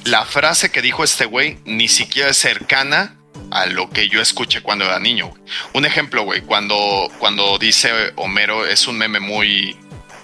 la 0.06 0.26
frase 0.26 0.72
que 0.72 0.82
dijo 0.82 1.04
este 1.04 1.26
güey 1.26 1.58
ni 1.66 1.88
siquiera 1.88 2.30
es 2.30 2.38
cercana 2.38 3.18
a 3.52 3.66
lo 3.68 3.90
que 3.90 4.10
yo 4.10 4.22
escuché 4.22 4.62
cuando 4.62 4.86
era 4.86 5.00
niño. 5.00 5.34
Un 5.74 5.86
ejemplo, 5.86 6.24
güey, 6.24 6.42
cuando, 6.42 7.10
cuando 7.20 7.58
dice 7.58 8.14
Homero, 8.16 8.66
es 8.66 8.88
un 8.88 8.98
meme 8.98 9.20
muy, 9.20 9.78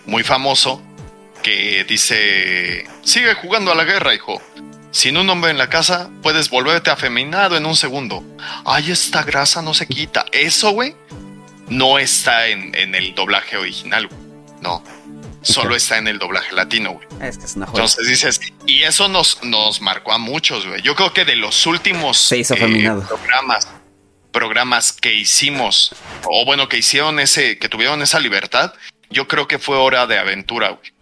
muy 0.05 0.23
famoso, 0.23 0.81
que 1.43 1.85
dice, 1.85 2.85
sigue 3.03 3.33
jugando 3.35 3.71
a 3.71 3.75
la 3.75 3.83
guerra, 3.83 4.13
hijo. 4.13 4.41
Sin 4.91 5.17
un 5.17 5.29
hombre 5.29 5.51
en 5.51 5.57
la 5.57 5.69
casa, 5.69 6.09
puedes 6.23 6.49
volverte 6.49 6.89
afeminado 6.89 7.55
en 7.55 7.65
un 7.65 7.75
segundo. 7.75 8.23
Ay, 8.65 8.91
esta 8.91 9.23
grasa 9.23 9.61
no 9.61 9.73
se 9.73 9.87
quita. 9.87 10.25
Eso, 10.31 10.71
güey, 10.71 10.95
no 11.67 11.99
está 11.99 12.47
en, 12.47 12.73
en 12.75 12.95
el 12.95 13.13
doblaje 13.13 13.55
original. 13.57 14.09
No 14.61 14.83
solo 15.41 15.75
está 15.75 15.97
en 15.97 16.07
el 16.07 16.19
doblaje 16.19 16.53
latino, 16.53 16.93
güey. 16.93 17.07
Es 17.21 17.37
que 17.37 17.45
es 17.45 17.55
una 17.55 17.65
Entonces 17.67 18.07
dices, 18.07 18.39
y 18.65 18.83
eso 18.83 19.07
nos, 19.07 19.43
nos 19.43 19.81
marcó 19.81 20.11
a 20.11 20.17
muchos, 20.17 20.65
güey. 20.65 20.81
Yo 20.81 20.95
creo 20.95 21.13
que 21.13 21.25
de 21.25 21.35
los 21.35 21.65
últimos 21.65 22.31
eh, 22.31 22.43
programas, 23.07 23.67
programas 24.31 24.91
que 24.93 25.13
hicimos, 25.13 25.95
o 26.25 26.45
bueno, 26.45 26.67
que 26.67 26.77
hicieron 26.77 27.19
ese, 27.19 27.57
que 27.57 27.69
tuvieron 27.69 28.01
esa 28.01 28.19
libertad, 28.19 28.73
yo 29.09 29.27
creo 29.27 29.47
que 29.47 29.59
fue 29.59 29.77
hora 29.77 30.07
de 30.07 30.17
aventura, 30.17 30.69
güey. 30.69 30.93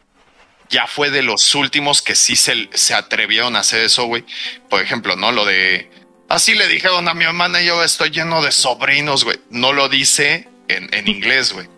Ya 0.69 0.85
fue 0.85 1.09
de 1.11 1.21
los 1.21 1.55
últimos 1.55 2.01
que 2.01 2.13
sí 2.15 2.35
se, 2.35 2.69
se 2.73 2.93
atrevieron 2.93 3.55
a 3.55 3.59
hacer 3.59 3.81
eso, 3.81 4.05
güey. 4.05 4.25
Por 4.69 4.81
ejemplo, 4.81 5.15
¿no? 5.15 5.31
Lo 5.31 5.45
de. 5.45 5.89
Así 6.27 6.55
le 6.55 6.67
dijeron 6.67 7.07
a 7.07 7.13
mi 7.13 7.23
hermana, 7.23 7.61
yo 7.61 7.81
estoy 7.83 8.09
lleno 8.09 8.41
de 8.41 8.51
sobrinos, 8.51 9.23
güey. 9.23 9.39
No 9.49 9.71
lo 9.71 9.87
dice 9.87 10.49
en, 10.67 10.93
en 10.93 11.07
inglés, 11.07 11.53
güey 11.53 11.69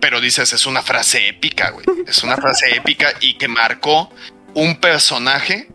pero 0.00 0.20
dices, 0.20 0.52
es 0.52 0.66
una 0.66 0.82
frase 0.82 1.28
épica, 1.28 1.70
güey. 1.70 1.84
Es 2.06 2.22
una 2.22 2.36
frase 2.36 2.74
épica 2.74 3.12
y 3.20 3.34
que 3.34 3.48
marcó 3.48 4.10
un 4.54 4.76
personaje 4.76 5.68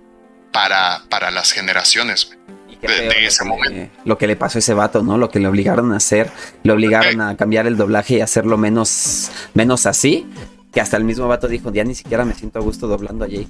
para, 0.52 1.04
para 1.10 1.32
las 1.32 1.52
generaciones, 1.52 2.26
güey. 2.26 2.38
De, 2.82 3.26
ese 3.26 3.44
momento. 3.44 3.92
Lo 4.06 4.20
que 4.20 4.28
le 4.28 4.36
pasó 4.36 4.58
a 4.58 4.60
ese 4.60 4.76
vato, 4.76 5.02
¿no? 5.02 5.18
Lo 5.18 5.32
que 5.32 5.40
le 5.40 5.48
obligaron 5.48 5.94
a 5.94 5.98
hacer, 5.98 6.30
le 6.62 6.72
obligaron 6.72 7.20
a 7.22 7.36
cambiar 7.36 7.66
el 7.66 7.76
doblaje 7.76 8.18
y 8.18 8.22
hacerlo 8.22 8.56
menos, 8.58 9.32
menos 9.56 9.88
así, 9.88 10.28
que 10.72 10.80
hasta 10.80 10.96
el 10.96 11.04
mismo 11.04 11.28
vato 11.28 11.48
dijo, 11.48 11.74
ya 11.74 11.84
ni 11.84 11.96
siquiera 11.96 12.24
me 12.24 12.36
siento 12.36 12.60
a 12.60 12.62
gusto 12.62 12.88
doblando 12.88 13.26
a 13.26 13.28
Jake. 13.28 13.50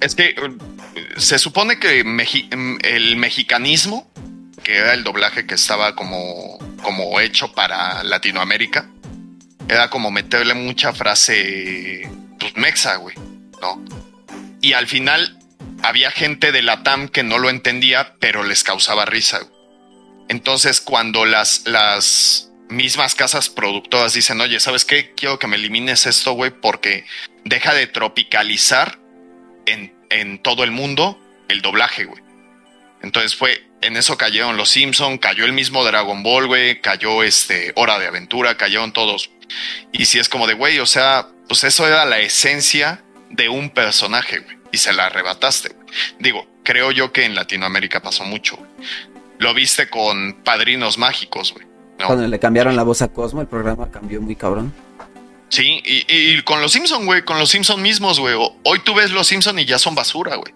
Es 0.00 0.14
que 0.14 0.34
uh, 0.42 1.20
se 1.20 1.38
supone 1.38 1.78
que 1.78 2.00
el 2.00 3.16
mexicanismo, 3.16 4.10
que 4.62 4.78
era 4.78 4.94
el 4.94 5.04
doblaje 5.04 5.46
que 5.46 5.54
estaba 5.54 5.94
como, 5.94 6.58
como 6.82 7.20
hecho 7.20 7.52
para 7.52 8.02
Latinoamérica, 8.02 8.88
era 9.68 9.90
como 9.90 10.10
meterle 10.10 10.54
mucha 10.54 10.92
frase, 10.92 12.08
pues 12.38 12.56
mexa, 12.56 12.96
güey, 12.96 13.16
¿no? 13.60 13.84
Y 14.60 14.74
al 14.74 14.86
final 14.86 15.38
había 15.82 16.10
gente 16.10 16.52
de 16.52 16.62
la 16.62 16.82
TAM 16.82 17.08
que 17.08 17.22
no 17.22 17.38
lo 17.38 17.50
entendía, 17.50 18.14
pero 18.20 18.44
les 18.44 18.62
causaba 18.62 19.04
risa. 19.04 19.40
Entonces, 20.28 20.80
cuando 20.80 21.24
las, 21.24 21.62
las 21.66 22.50
mismas 22.68 23.14
casas 23.14 23.48
productoras 23.48 24.14
dicen, 24.14 24.40
oye, 24.40 24.60
¿sabes 24.60 24.84
qué? 24.84 25.12
Quiero 25.14 25.38
que 25.38 25.46
me 25.46 25.56
elimines 25.56 26.06
esto, 26.06 26.32
güey, 26.32 26.50
porque 26.50 27.04
deja 27.44 27.74
de 27.74 27.86
tropicalizar 27.86 28.98
en, 29.66 29.94
en 30.10 30.38
todo 30.42 30.64
el 30.64 30.70
mundo 30.70 31.20
el 31.48 31.60
doblaje, 31.60 32.04
güey. 32.04 32.22
Entonces 33.02 33.34
fue, 33.34 33.64
en 33.82 33.96
eso 33.96 34.16
cayeron 34.16 34.56
los 34.56 34.70
Simpson, 34.70 35.18
cayó 35.18 35.44
el 35.44 35.52
mismo 35.52 35.84
Dragon 35.84 36.22
Ball, 36.22 36.46
güey, 36.46 36.80
cayó 36.80 37.22
este 37.24 37.72
Hora 37.74 37.98
de 37.98 38.06
Aventura, 38.06 38.56
cayeron 38.56 38.92
todos. 38.92 39.30
Y 39.92 40.06
si 40.06 40.18
es 40.18 40.28
como 40.28 40.46
de, 40.46 40.54
güey, 40.54 40.78
o 40.78 40.86
sea, 40.86 41.28
pues 41.48 41.64
eso 41.64 41.86
era 41.86 42.04
la 42.04 42.18
esencia 42.20 43.02
de 43.30 43.48
un 43.48 43.70
personaje, 43.70 44.40
güey, 44.40 44.58
y 44.72 44.78
se 44.78 44.92
la 44.92 45.06
arrebataste, 45.06 45.70
güey. 45.70 45.86
Digo, 46.18 46.46
creo 46.62 46.92
yo 46.92 47.12
que 47.12 47.24
en 47.24 47.34
Latinoamérica 47.34 48.00
pasó 48.00 48.24
mucho, 48.24 48.56
güey. 48.56 48.70
Lo 49.38 49.54
viste 49.54 49.90
con 49.90 50.34
Padrinos 50.44 50.98
Mágicos, 50.98 51.52
güey. 51.52 51.66
Cuando 52.06 52.26
le 52.26 52.38
cambiaron 52.38 52.76
la 52.76 52.82
voz 52.82 53.02
a 53.02 53.08
Cosmo, 53.08 53.40
el 53.40 53.46
programa 53.46 53.90
cambió 53.90 54.20
muy 54.20 54.36
cabrón. 54.36 54.72
Sí, 55.48 55.82
y, 55.84 56.40
con 56.42 56.62
los 56.62 56.72
Simpson, 56.72 57.04
güey, 57.04 57.24
con 57.24 57.38
los 57.38 57.50
Simpson 57.50 57.82
mismos, 57.82 58.18
güey. 58.18 58.34
Hoy 58.34 58.78
tú 58.84 58.94
ves 58.94 59.10
los 59.10 59.26
Simpson 59.26 59.58
y 59.58 59.66
ya 59.66 59.78
son 59.78 59.94
basura, 59.94 60.36
güey. 60.36 60.54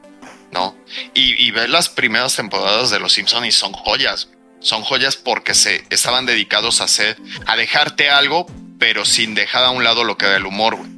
¿No? 0.52 0.74
Y, 1.12 1.44
y 1.44 1.50
ves 1.50 1.68
las 1.68 1.88
primeras 1.88 2.34
temporadas 2.36 2.90
de 2.90 2.98
los 2.98 3.12
Simpson 3.12 3.44
y 3.44 3.52
son 3.52 3.72
joyas. 3.72 4.30
Son 4.60 4.82
joyas 4.82 5.16
porque 5.16 5.54
se 5.54 5.84
estaban 5.90 6.24
dedicados 6.24 6.80
a 6.80 6.84
hacer, 6.84 7.18
a 7.46 7.56
dejarte 7.56 8.08
algo 8.08 8.46
pero 8.78 9.04
sin 9.04 9.34
dejar 9.34 9.64
a 9.64 9.70
un 9.70 9.84
lado 9.84 10.04
lo 10.04 10.16
que 10.16 10.26
da 10.26 10.36
el 10.36 10.46
humor, 10.46 10.76
güey. 10.76 10.96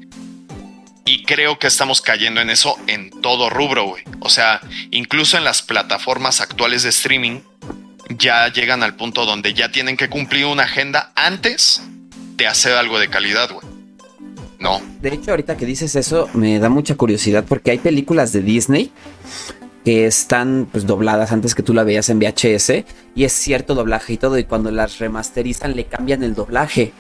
Y 1.04 1.24
creo 1.24 1.58
que 1.58 1.66
estamos 1.66 2.02
cayendo 2.02 2.40
en 2.40 2.50
eso 2.50 2.76
en 2.86 3.10
todo 3.22 3.48
rubro, 3.48 3.84
güey. 3.84 4.04
O 4.20 4.28
sea, 4.28 4.60
incluso 4.90 5.38
en 5.38 5.44
las 5.44 5.62
plataformas 5.62 6.40
actuales 6.42 6.82
de 6.82 6.90
streaming, 6.90 7.40
ya 8.10 8.48
llegan 8.52 8.82
al 8.82 8.94
punto 8.94 9.24
donde 9.24 9.54
ya 9.54 9.70
tienen 9.70 9.96
que 9.96 10.08
cumplir 10.08 10.44
una 10.46 10.64
agenda 10.64 11.12
antes 11.14 11.82
de 12.36 12.46
hacer 12.46 12.72
algo 12.72 12.98
de 12.98 13.08
calidad, 13.08 13.50
güey. 13.50 13.66
No. 14.58 14.82
De 15.00 15.10
hecho, 15.10 15.30
ahorita 15.30 15.56
que 15.56 15.66
dices 15.66 15.94
eso, 15.94 16.28
me 16.34 16.58
da 16.58 16.68
mucha 16.68 16.96
curiosidad 16.96 17.44
porque 17.48 17.70
hay 17.70 17.78
películas 17.78 18.32
de 18.32 18.42
Disney 18.42 18.92
que 19.84 20.06
están 20.06 20.68
pues 20.70 20.86
dobladas 20.86 21.32
antes 21.32 21.54
que 21.54 21.62
tú 21.62 21.72
la 21.72 21.84
veas 21.84 22.10
en 22.10 22.18
VHS 22.18 22.84
y 23.14 23.24
es 23.24 23.32
cierto 23.32 23.74
doblaje 23.74 24.14
y 24.14 24.16
todo 24.18 24.36
y 24.36 24.44
cuando 24.44 24.70
las 24.70 24.98
remasterizan 24.98 25.76
le 25.76 25.84
cambian 25.84 26.22
el 26.22 26.34
doblaje 26.34 26.92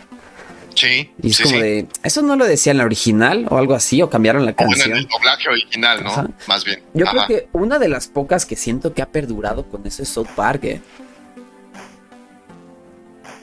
Sí. 0.78 1.10
Y 1.22 1.30
es 1.30 1.36
sí, 1.36 1.42
como 1.42 1.56
sí. 1.56 1.62
de, 1.62 1.86
¿eso 2.02 2.22
no 2.22 2.36
lo 2.36 2.44
decía 2.46 2.70
en 2.72 2.78
la 2.78 2.84
original 2.84 3.46
o 3.50 3.58
algo 3.58 3.74
así? 3.74 4.00
¿O 4.02 4.08
cambiaron 4.10 4.44
la 4.44 4.52
O 4.52 4.54
bueno, 4.54 4.70
canción? 4.70 4.90
en 4.92 4.96
el 4.98 5.06
doblaje 5.08 5.48
original, 5.48 6.04
¿no? 6.04 6.10
Ajá. 6.10 6.28
Más 6.46 6.64
bien. 6.64 6.82
Yo 6.94 7.06
Ajá. 7.06 7.26
creo 7.26 7.26
que 7.26 7.48
una 7.52 7.78
de 7.78 7.88
las 7.88 8.06
pocas 8.08 8.46
que 8.46 8.56
siento 8.56 8.94
que 8.94 9.02
ha 9.02 9.08
perdurado 9.10 9.66
con 9.68 9.86
eso 9.86 10.02
es 10.02 10.08
South 10.08 10.28
Park, 10.36 10.64
¿eh? 10.64 10.80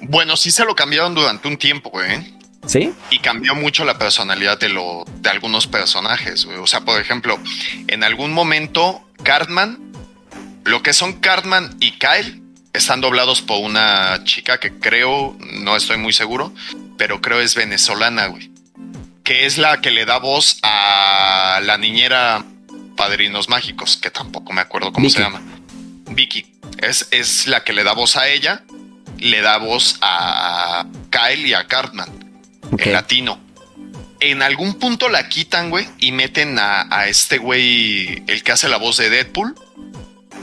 Bueno, 0.02 0.36
sí 0.38 0.52
se 0.52 0.66
lo 0.66 0.76
cambiaron 0.76 1.16
durante 1.16 1.48
un 1.48 1.58
tiempo, 1.58 1.90
güey. 1.90 2.12
¿eh? 2.12 2.32
¿Sí? 2.68 2.92
y 3.12 3.20
cambió 3.20 3.54
mucho 3.54 3.86
la 3.86 4.00
personalidad 4.00 4.60
de, 4.60 4.70
lo, 4.70 5.06
de 5.22 5.30
algunos 5.30 5.68
personajes. 5.68 6.46
güey. 6.46 6.58
O 6.58 6.66
sea, 6.66 6.82
por 6.82 7.00
ejemplo, 7.00 7.38
en 7.88 8.04
algún 8.04 8.34
momento, 8.34 9.08
Cartman, 9.22 9.92
lo 10.64 10.82
que 10.82 10.92
son 10.94 11.14
Cartman 11.20 11.76
y 11.80 11.92
Kyle, 12.00 12.42
están 12.74 13.02
doblados 13.02 13.44
por 13.44 13.62
una 13.64 14.24
chica 14.24 14.58
que 14.60 14.74
creo, 14.80 15.38
no 15.62 15.76
estoy 15.76 15.98
muy 15.98 16.12
seguro, 16.12 16.52
pero 16.98 17.22
creo 17.22 17.39
es 17.41 17.56
venezolana, 17.56 18.28
güey. 18.28 18.52
Que 19.24 19.46
es 19.46 19.58
la 19.58 19.82
que 19.82 19.91
le 19.91 20.06
da 20.06 20.18
voz 20.20 20.60
a 20.62 21.60
la 21.64 21.78
niñera 21.78 22.43
Padrinos 22.96 23.50
Mágicos, 23.50 23.98
que 23.98 24.12
tampoco 24.12 24.54
me 24.54 24.62
acuerdo 24.62 24.91
cómo 24.93 25.10
se 25.10 25.20
llama. 25.20 25.41
Vicky. 26.12 26.46
Es, 26.78 27.08
es 27.12 27.48
la 27.48 27.64
que 27.64 27.74
le 27.74 27.84
da 27.84 27.93
voz 27.93 28.18
a 28.18 28.28
ella, 28.28 28.64
le 29.18 29.41
da 29.41 29.58
voz 29.58 29.98
a 30.02 30.86
Kyle 31.10 31.48
y 31.48 31.54
a 31.54 31.66
Cartman 31.68 32.10
en 32.78 32.93
latino. 32.93 33.39
En 34.20 34.41
algún 34.41 34.76
punto 34.76 35.10
la 35.10 35.28
quitan, 35.28 35.70
güey, 35.70 35.88
y 36.00 36.12
meten 36.12 36.58
a, 36.60 36.88
a 36.96 37.08
este 37.08 37.38
güey, 37.38 38.24
el 38.28 38.43
que 38.43 38.52
hace 38.52 38.70
la 38.70 38.78
voz 38.78 38.98
de 38.98 39.10
Deadpool, 39.10 39.56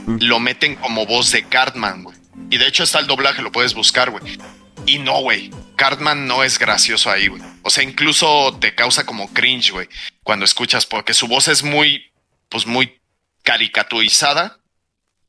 Mm. 0.05 0.17
lo 0.19 0.39
meten 0.41 0.75
como 0.75 1.05
voz 1.05 1.31
de 1.31 1.43
Cartman, 1.47 2.03
güey. 2.03 2.17
Y 2.49 2.57
de 2.57 2.67
hecho 2.67 2.83
está 2.83 2.99
el 2.99 3.07
doblaje, 3.07 3.41
lo 3.41 3.53
puedes 3.53 3.73
buscar, 3.73 4.09
güey. 4.09 4.37
Y 4.85 4.99
no, 4.99 5.21
güey, 5.21 5.49
Cartman 5.83 6.27
no 6.27 6.45
es 6.45 6.59
gracioso 6.59 7.11
ahí, 7.11 7.27
güey. 7.27 7.41
O 7.61 7.69
sea, 7.69 7.83
incluso 7.83 8.55
te 8.61 8.73
causa 8.73 9.05
como 9.05 9.27
cringe, 9.33 9.71
güey, 9.71 9.89
cuando 10.23 10.45
escuchas, 10.45 10.85
porque 10.85 11.13
su 11.13 11.27
voz 11.27 11.49
es 11.49 11.61
muy, 11.61 12.09
pues 12.47 12.65
muy 12.65 13.01
caricaturizada, 13.41 14.59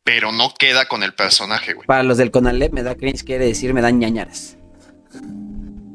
pero 0.04 0.30
no 0.30 0.54
queda 0.54 0.86
con 0.86 1.02
el 1.02 1.12
personaje, 1.12 1.72
güey. 1.72 1.88
Para 1.88 2.04
los 2.04 2.18
del 2.18 2.30
Conalep 2.30 2.72
me 2.72 2.84
da 2.84 2.94
cringe, 2.94 3.24
quiere 3.24 3.46
decir 3.46 3.74
me 3.74 3.80
dan 3.82 3.98
ñañaras. 3.98 4.56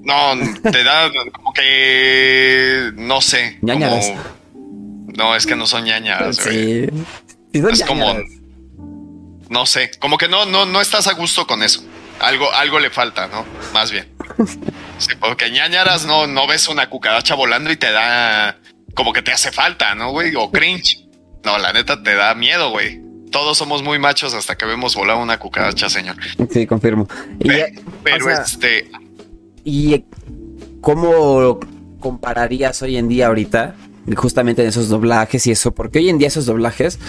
No, 0.04 0.34
te 0.70 0.84
da 0.84 1.10
como 1.32 1.54
que. 1.54 2.92
No 2.98 3.22
sé. 3.22 3.60
como- 3.62 3.74
Ñañaras. 3.76 4.12
no, 4.54 5.38
es 5.38 5.46
que 5.46 5.56
no 5.56 5.68
son 5.68 5.86
ñañaras, 5.86 6.44
güey. 6.44 6.86
Sí. 6.86 7.04
Sí 7.54 7.62
son 7.62 7.72
Es 7.72 7.84
como-. 7.84 8.18
No 9.50 9.66
sé. 9.66 9.92
Como 10.00 10.18
que 10.18 10.28
no, 10.28 10.46
no, 10.46 10.66
no 10.66 10.82
estás 10.82 11.08
a 11.08 11.14
gusto 11.14 11.48
con 11.48 11.64
eso. 11.64 11.82
Algo, 12.20 12.52
algo 12.54 12.80
le 12.80 12.90
falta, 12.90 13.28
¿no? 13.28 13.46
Más 13.74 13.92
bien. 13.92 14.08
Sí, 15.00 15.14
porque 15.18 15.50
ñañaras 15.50 16.06
no, 16.06 16.28
no 16.28 16.46
ves 16.46 16.68
una 16.68 16.90
cucaracha 16.90 17.34
volando 17.34 17.72
y 17.72 17.78
te 17.78 17.90
da. 17.90 18.58
Como 18.94 19.14
que 19.14 19.22
te 19.22 19.32
hace 19.32 19.50
falta, 19.50 19.96
¿no, 19.96 20.12
güey? 20.12 20.36
O 20.36 20.52
cringe. 20.52 21.08
No, 21.46 21.58
la 21.58 21.72
neta 21.72 22.04
te 22.04 22.16
da 22.16 22.36
miedo, 22.36 22.70
güey. 22.72 23.02
Todos 23.32 23.58
somos 23.58 23.82
muy 23.82 23.98
machos 23.98 24.34
hasta 24.34 24.58
que 24.58 24.66
vemos 24.66 24.96
volar 24.96 25.16
una 25.16 25.40
cucaracha, 25.40 25.90
señor. 25.90 26.18
Sí, 26.52 26.68
confirmo. 26.68 27.08
Y, 27.40 27.48
Pero 28.04 28.26
o 28.26 28.30
sea, 28.30 28.42
este. 28.42 28.92
¿Y 29.64 30.04
cómo 30.82 31.62
compararías 32.02 32.82
hoy 32.82 32.98
en 32.98 33.08
día 33.08 33.28
ahorita 33.28 33.76
justamente 34.18 34.64
en 34.64 34.68
esos 34.68 34.90
doblajes 34.90 35.48
y 35.48 35.52
eso? 35.52 35.72
Porque 35.74 36.00
hoy 36.00 36.10
en 36.10 36.18
día 36.18 36.28
esos 36.28 36.46
doblajes 36.46 37.00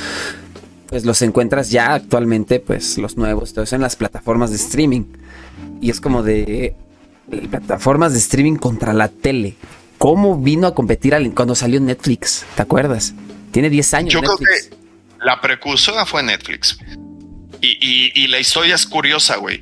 pues 0.91 1.05
los 1.05 1.23
encuentras 1.23 1.71
ya 1.71 1.95
actualmente 1.95 2.61
pues 2.61 2.99
los 2.99 3.17
nuevos, 3.17 3.53
todo 3.55 3.65
eso 3.65 3.77
en 3.77 3.83
las 3.83 3.97
plataformas 3.97 4.51
de 4.51 4.57
streaming. 4.57 5.05
Y 5.81 5.89
es 5.91 6.01
como 6.01 6.23
de 6.23 6.75
eh, 7.31 7.49
plataformas 7.49 8.13
de 8.13 8.19
streaming 8.19 8.57
contra 8.57 8.93
la 8.93 9.09
tele. 9.09 9.55
¿Cómo 9.99 10.37
vino 10.39 10.67
a 10.67 10.75
competir 10.75 11.15
al- 11.15 11.33
cuando 11.33 11.55
salió 11.55 11.81
Netflix? 11.81 12.45
¿Te 12.57 12.63
acuerdas? 12.63 13.15
Tiene 13.53 13.71
10 13.71 13.95
años 13.95 14.13
Yo 14.15 14.21
creo 14.21 14.37
que 14.37 14.45
la 15.25 15.41
precursora 15.41 16.05
fue 16.07 16.23
Netflix. 16.23 16.79
Y, 17.61 17.69
y- 17.81 18.13
y 18.15 18.27
la 18.29 18.41
historia 18.41 18.75
es 18.75 18.87
curiosa, 18.87 19.37
güey. 19.37 19.61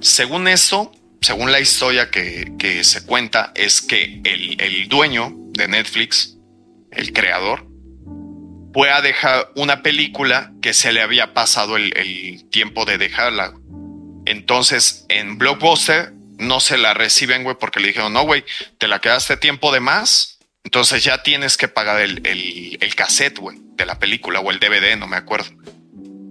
Según 0.00 0.48
esto, 0.48 0.92
según 1.20 1.52
la 1.52 1.60
historia 1.60 2.10
que, 2.10 2.54
que 2.58 2.82
se 2.84 3.04
cuenta, 3.04 3.52
es 3.54 3.82
que 3.82 4.22
el, 4.24 4.58
el 4.60 4.88
dueño 4.88 5.34
de 5.52 5.68
Netflix, 5.68 6.38
el 6.90 7.12
creador, 7.12 7.66
fue 8.72 8.90
a 8.90 9.00
dejar 9.00 9.50
una 9.56 9.82
película 9.82 10.52
que 10.62 10.72
se 10.72 10.92
le 10.92 11.02
había 11.02 11.34
pasado 11.34 11.76
el, 11.76 12.44
tiempo 12.50 12.84
de 12.84 12.98
dejarla. 12.98 13.54
Entonces, 14.26 15.06
en 15.08 15.38
Blockbuster 15.38 16.12
no 16.38 16.60
se 16.60 16.78
la 16.78 16.94
reciben, 16.94 17.42
güey, 17.42 17.56
porque 17.58 17.80
le 17.80 17.88
dijeron, 17.88 18.12
no, 18.12 18.22
güey, 18.22 18.44
te 18.78 18.88
la 18.88 19.00
quedaste 19.00 19.36
tiempo 19.36 19.72
de 19.72 19.80
más, 19.80 20.38
entonces 20.64 21.04
ya 21.04 21.22
tienes 21.22 21.56
que 21.56 21.68
pagar 21.68 22.00
el, 22.00 22.26
el, 22.26 22.78
el 22.80 22.94
cassette, 22.94 23.38
güey, 23.38 23.58
de 23.74 23.86
la 23.86 23.98
película 23.98 24.40
o 24.40 24.50
el 24.50 24.60
DVD, 24.60 24.96
no 24.96 25.06
me 25.06 25.16
acuerdo. 25.16 25.50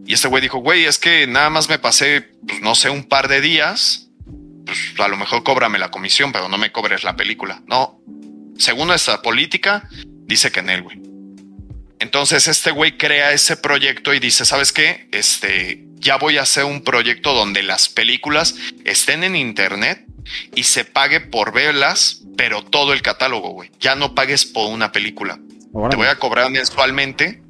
Y 0.06 0.14
este 0.14 0.28
güey 0.28 0.42
dijo, 0.42 0.60
güey, 0.60 0.86
es 0.86 0.98
que 0.98 1.28
nada 1.28 1.50
más 1.50 1.70
me 1.70 1.78
pasé, 1.78 2.32
pues 2.48 2.62
no 2.62 2.74
sé, 2.76 2.90
un 2.90 3.04
par 3.04 3.28
de 3.28 3.42
días, 3.42 4.10
pues 4.66 4.80
a 5.00 5.08
lo 5.08 5.18
mejor 5.18 5.44
cóbrame 5.44 5.80
la 5.80 5.92
comisión, 5.92 6.32
pero 6.32 6.50
no 6.50 6.58
me 6.58 6.72
cobres 6.72 7.04
la 7.04 7.16
película. 7.16 7.62
No, 7.68 8.02
según 8.58 8.88
nuestra 8.88 9.22
política, 9.22 9.88
dice 10.26 10.52
que 10.52 10.62
en 10.62 10.70
él, 10.70 10.82
güey. 10.84 11.09
Entonces 12.00 12.48
este 12.48 12.72
güey 12.72 12.98
crea 12.98 13.32
ese 13.34 13.58
proyecto 13.58 14.14
y 14.14 14.20
dice, 14.20 14.46
¿sabes 14.46 14.72
qué? 14.72 15.08
Este, 15.12 15.84
ya 15.96 16.16
voy 16.18 16.38
a 16.38 16.44
hacer 16.44 16.64
un 16.66 16.82
proyecto 16.84 17.34
donde 17.34 17.62
las 17.64 17.90
películas 17.90 18.56
estén 18.86 19.24
en 19.24 19.36
internet 19.36 20.06
y 20.56 20.64
se 20.64 20.86
pague 20.86 21.20
por 21.20 21.52
verlas, 21.52 22.22
pero 22.38 22.64
todo 22.64 22.94
el 22.94 23.02
catálogo, 23.02 23.50
güey. 23.50 23.72
Ya 23.80 23.96
no 23.96 24.16
pagues 24.16 24.46
por 24.46 24.72
una 24.72 24.92
película. 24.92 25.40
Te 25.90 25.98
voy 25.98 26.08
a 26.08 26.18
cobrar 26.18 26.50
mensualmente, 26.52 27.42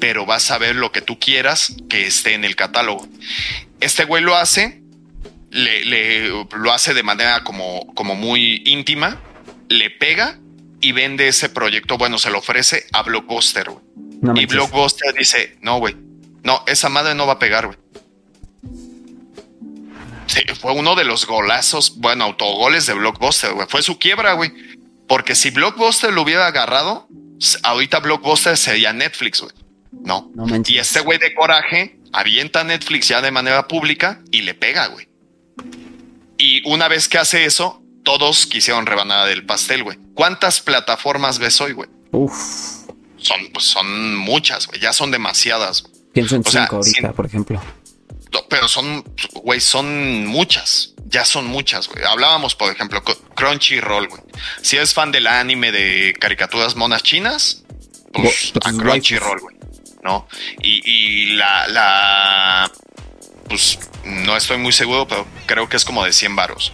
pero 0.00 0.24
vas 0.24 0.50
a 0.50 0.56
ver 0.58 0.76
lo 0.76 0.92
que 0.92 1.02
tú 1.02 1.18
quieras 1.18 1.74
que 1.90 2.06
esté 2.06 2.32
en 2.34 2.44
el 2.44 2.56
catálogo. 2.56 3.06
Este 3.80 4.04
güey 4.04 4.22
lo 4.24 4.34
hace, 4.36 4.80
le, 5.50 5.84
le- 5.84 6.28
lo 6.28 6.72
hace 6.72 6.94
de 6.94 7.02
manera 7.02 7.44
como, 7.44 7.86
como 7.94 8.14
muy 8.14 8.62
íntima, 8.64 9.20
le 9.68 9.90
pega 9.90 10.38
y 10.80 10.92
vende 10.92 11.28
ese 11.28 11.50
proyecto, 11.50 11.98
bueno, 11.98 12.16
se 12.18 12.30
lo 12.30 12.38
ofrece 12.38 12.86
a 12.92 13.02
Blockbuster, 13.02 13.68
güey. 13.68 13.84
No 14.20 14.34
y. 14.36 14.46
Blockbuster 14.46 15.14
dice, 15.14 15.56
no, 15.62 15.78
güey, 15.78 15.96
no, 16.42 16.62
esa 16.66 16.88
madre 16.88 17.14
no 17.14 17.26
va 17.26 17.34
a 17.34 17.38
pegar, 17.38 17.66
güey. 17.66 17.78
Sí, 20.26 20.40
fue 20.60 20.72
uno 20.72 20.94
de 20.94 21.04
los 21.04 21.26
golazos, 21.26 21.98
bueno, 21.98 22.24
autogoles 22.24 22.86
de 22.86 22.94
Blockbuster, 22.94 23.52
güey. 23.52 23.66
Fue 23.68 23.82
su 23.82 23.98
quiebra, 23.98 24.34
güey. 24.34 24.52
Porque 25.08 25.34
si 25.34 25.50
Blockbuster 25.50 26.12
lo 26.12 26.22
hubiera 26.22 26.46
agarrado, 26.46 27.08
ahorita 27.64 27.98
Blockbuster 27.98 28.56
sería 28.56 28.92
Netflix, 28.92 29.40
güey. 29.40 29.52
No. 29.90 30.30
No. 30.34 30.46
Y 30.64 30.78
este 30.78 31.00
güey 31.00 31.18
de 31.18 31.34
coraje 31.34 31.98
avienta 32.12 32.62
Netflix 32.62 33.08
ya 33.08 33.20
de 33.20 33.32
manera 33.32 33.66
pública 33.66 34.22
y 34.30 34.42
le 34.42 34.54
pega, 34.54 34.86
güey. 34.86 35.08
Y 36.38 36.62
una 36.70 36.86
vez 36.86 37.08
que 37.08 37.18
hace 37.18 37.44
eso, 37.44 37.82
todos 38.04 38.46
quisieron 38.46 38.86
rebanada 38.86 39.26
del 39.26 39.44
pastel, 39.44 39.82
güey. 39.82 39.98
¿Cuántas 40.14 40.60
plataformas 40.60 41.40
ves 41.40 41.60
hoy, 41.60 41.72
güey? 41.72 41.88
Uf. 42.12 42.79
Son, 43.20 43.48
pues, 43.52 43.66
son 43.66 44.16
muchas, 44.16 44.66
güey. 44.66 44.80
Ya 44.80 44.92
son 44.92 45.10
demasiadas. 45.10 45.84
Pienso 46.12 46.36
en 46.36 46.42
O 46.46 46.50
sea, 46.50 46.62
5 46.64 46.76
ahorita, 46.76 47.00
sin- 47.00 47.12
por 47.12 47.26
ejemplo. 47.26 47.62
Pero 48.48 48.68
son, 48.68 49.04
güey, 49.42 49.60
son 49.60 50.26
muchas. 50.26 50.94
Ya 51.06 51.24
son 51.24 51.46
muchas, 51.46 51.88
güey. 51.88 52.04
Hablábamos, 52.04 52.54
por 52.54 52.72
ejemplo, 52.72 53.02
Crunchyroll, 53.34 54.08
güey. 54.08 54.22
Si 54.62 54.76
eres 54.76 54.94
fan 54.94 55.10
del 55.12 55.26
anime 55.26 55.72
de 55.72 56.14
caricaturas 56.18 56.76
monas 56.76 57.02
chinas, 57.02 57.64
pues 58.12 58.52
Bo- 58.54 58.60
a 58.64 58.70
tus 58.70 58.78
Crunchyroll, 58.80 59.40
güey. 59.40 59.56
¿No? 60.02 60.26
Y, 60.62 60.80
y 60.90 61.26
la, 61.34 61.68
la, 61.68 62.72
pues 63.48 63.78
no 64.04 64.36
estoy 64.36 64.56
muy 64.58 64.72
seguro, 64.72 65.06
pero 65.06 65.26
creo 65.46 65.68
que 65.68 65.76
es 65.76 65.84
como 65.84 66.04
de 66.04 66.12
100 66.12 66.36
varos. 66.36 66.72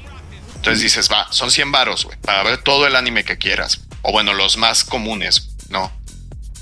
Entonces 0.57 0.83
dices, 0.83 1.11
va, 1.11 1.27
son 1.33 1.51
100 1.51 1.73
varos, 1.73 2.05
güey, 2.05 2.19
para 2.21 2.43
ver 2.43 2.63
todo 2.63 2.87
el 2.87 2.95
anime 2.97 3.25
que 3.25 3.37
quieras. 3.39 3.81
O 4.03 4.13
bueno, 4.13 4.33
los 4.35 4.57
más 4.59 4.85
comunes, 4.85 5.49
¿no? 5.71 5.91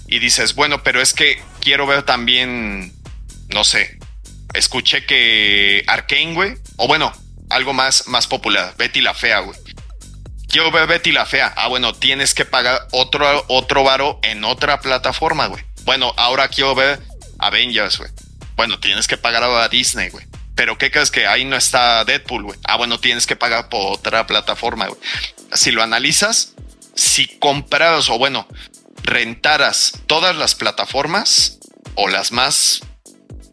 Y 0.06 0.18
dices, 0.18 0.54
bueno, 0.54 0.82
pero 0.82 1.00
es 1.00 1.12
que 1.14 1.42
quiero 1.60 1.86
ver 1.86 2.02
también, 2.02 2.92
no 3.48 3.64
sé, 3.64 3.98
escuché 4.52 5.06
que 5.06 5.84
Arkane, 5.86 6.34
güey, 6.34 6.54
o 6.76 6.86
bueno, 6.86 7.12
algo 7.50 7.72
más, 7.72 8.08
más 8.08 8.26
popular, 8.26 8.74
Betty 8.76 9.00
la 9.00 9.14
Fea, 9.14 9.40
güey. 9.40 9.58
Quiero 10.48 10.70
ver 10.70 10.86
Betty 10.86 11.10
la 11.10 11.26
Fea. 11.26 11.52
Ah, 11.56 11.68
bueno, 11.68 11.94
tienes 11.94 12.32
que 12.32 12.44
pagar 12.44 12.86
otro, 12.92 13.44
otro 13.48 13.82
varo 13.82 14.20
en 14.22 14.44
otra 14.44 14.80
plataforma, 14.80 15.46
güey. 15.46 15.64
Bueno, 15.82 16.14
ahora 16.16 16.48
quiero 16.48 16.74
ver 16.74 17.00
Avengers, 17.38 17.98
güey. 17.98 18.10
Bueno, 18.56 18.78
tienes 18.78 19.08
que 19.08 19.16
pagar 19.16 19.42
a 19.42 19.68
Disney, 19.68 20.10
güey. 20.10 20.26
Pero 20.54 20.78
¿qué 20.78 20.90
crees 20.90 21.10
que 21.10 21.26
ahí 21.26 21.44
no 21.44 21.56
está 21.56 22.04
Deadpool, 22.04 22.44
güey? 22.44 22.58
Ah, 22.64 22.76
bueno, 22.76 23.00
tienes 23.00 23.26
que 23.26 23.34
pagar 23.34 23.68
por 23.68 23.94
otra 23.94 24.26
plataforma, 24.26 24.86
güey. 24.86 25.00
Si 25.52 25.72
lo 25.72 25.82
analizas, 25.82 26.54
si 26.94 27.26
compraras 27.38 28.08
o 28.08 28.18
bueno, 28.18 28.46
rentaras 29.04 30.00
todas 30.06 30.34
las 30.36 30.54
plataformas 30.54 31.58
o 31.94 32.08
las 32.08 32.32
más 32.32 32.80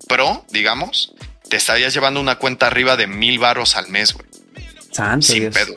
pro, 0.07 0.45
digamos, 0.49 1.13
te 1.49 1.57
estarías 1.57 1.93
llevando 1.93 2.19
una 2.19 2.35
cuenta 2.35 2.67
arriba 2.67 2.97
de 2.97 3.07
mil 3.07 3.37
varos 3.39 3.75
al 3.75 3.89
mes, 3.89 4.13
güey. 4.13 4.27
Sin 5.21 5.51
pedo. 5.51 5.75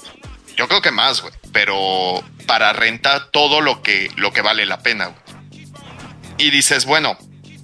Yo 0.56 0.68
creo 0.68 0.80
que 0.80 0.90
más, 0.90 1.20
güey. 1.20 1.34
Pero 1.52 2.22
para 2.46 2.72
rentar 2.72 3.30
todo 3.30 3.60
lo 3.60 3.82
que, 3.82 4.10
lo 4.16 4.32
que 4.32 4.40
vale 4.40 4.66
la 4.66 4.80
pena, 4.80 5.06
güey. 5.06 5.66
Y 6.38 6.50
dices, 6.50 6.84
bueno, 6.84 7.16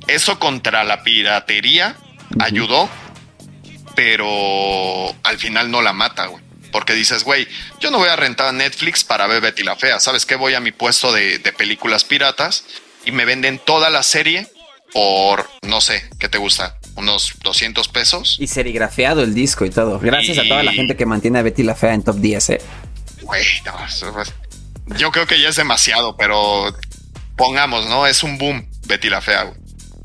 eso 0.06 0.38
contra 0.38 0.84
la 0.84 1.02
piratería 1.02 1.96
ayudó, 2.38 2.88
pero 3.94 5.14
al 5.22 5.38
final 5.38 5.70
no 5.70 5.82
la 5.82 5.92
mata, 5.92 6.26
güey. 6.26 6.42
Porque 6.70 6.94
dices, 6.94 7.24
güey, 7.24 7.46
yo 7.80 7.90
no 7.90 7.98
voy 7.98 8.08
a 8.08 8.16
rentar 8.16 8.48
a 8.48 8.52
Netflix 8.52 9.04
para 9.04 9.26
ver 9.26 9.40
Betty 9.40 9.62
la 9.62 9.76
Fea. 9.76 10.00
¿Sabes 10.00 10.26
qué? 10.26 10.36
Voy 10.36 10.54
a 10.54 10.60
mi 10.60 10.72
puesto 10.72 11.12
de, 11.12 11.38
de 11.38 11.52
películas 11.52 12.04
piratas 12.04 12.64
y 13.04 13.12
me 13.12 13.24
venden 13.24 13.58
toda 13.58 13.90
la 13.90 14.02
serie 14.02 14.48
por, 14.92 15.48
no 15.62 15.80
sé, 15.80 16.08
¿qué 16.18 16.28
te 16.28 16.38
gusta? 16.38 16.78
Unos 16.96 17.34
200 17.42 17.88
pesos. 17.88 18.36
Y 18.40 18.48
serigrafiado 18.48 19.22
el 19.22 19.34
disco 19.34 19.64
y 19.64 19.70
todo. 19.70 19.98
Gracias 19.98 20.38
a 20.38 20.44
toda 20.44 20.62
la 20.62 20.72
gente 20.72 20.96
que 20.96 21.06
mantiene 21.06 21.38
a 21.38 21.42
Betty 21.42 21.62
la 21.62 21.74
Fea 21.74 21.94
en 21.94 22.02
top 22.02 22.16
10, 22.16 22.50
¿eh? 22.50 22.60
Güey, 23.22 23.44
no, 23.64 24.96
yo 24.96 25.12
creo 25.12 25.26
que 25.26 25.40
ya 25.40 25.48
es 25.48 25.56
demasiado, 25.56 26.16
pero 26.16 26.74
pongamos, 27.36 27.86
¿no? 27.86 28.06
Es 28.06 28.22
un 28.22 28.38
boom, 28.38 28.68
Betty 28.86 29.08
la 29.08 29.20
Fea, 29.20 29.44
güey. 29.44 29.60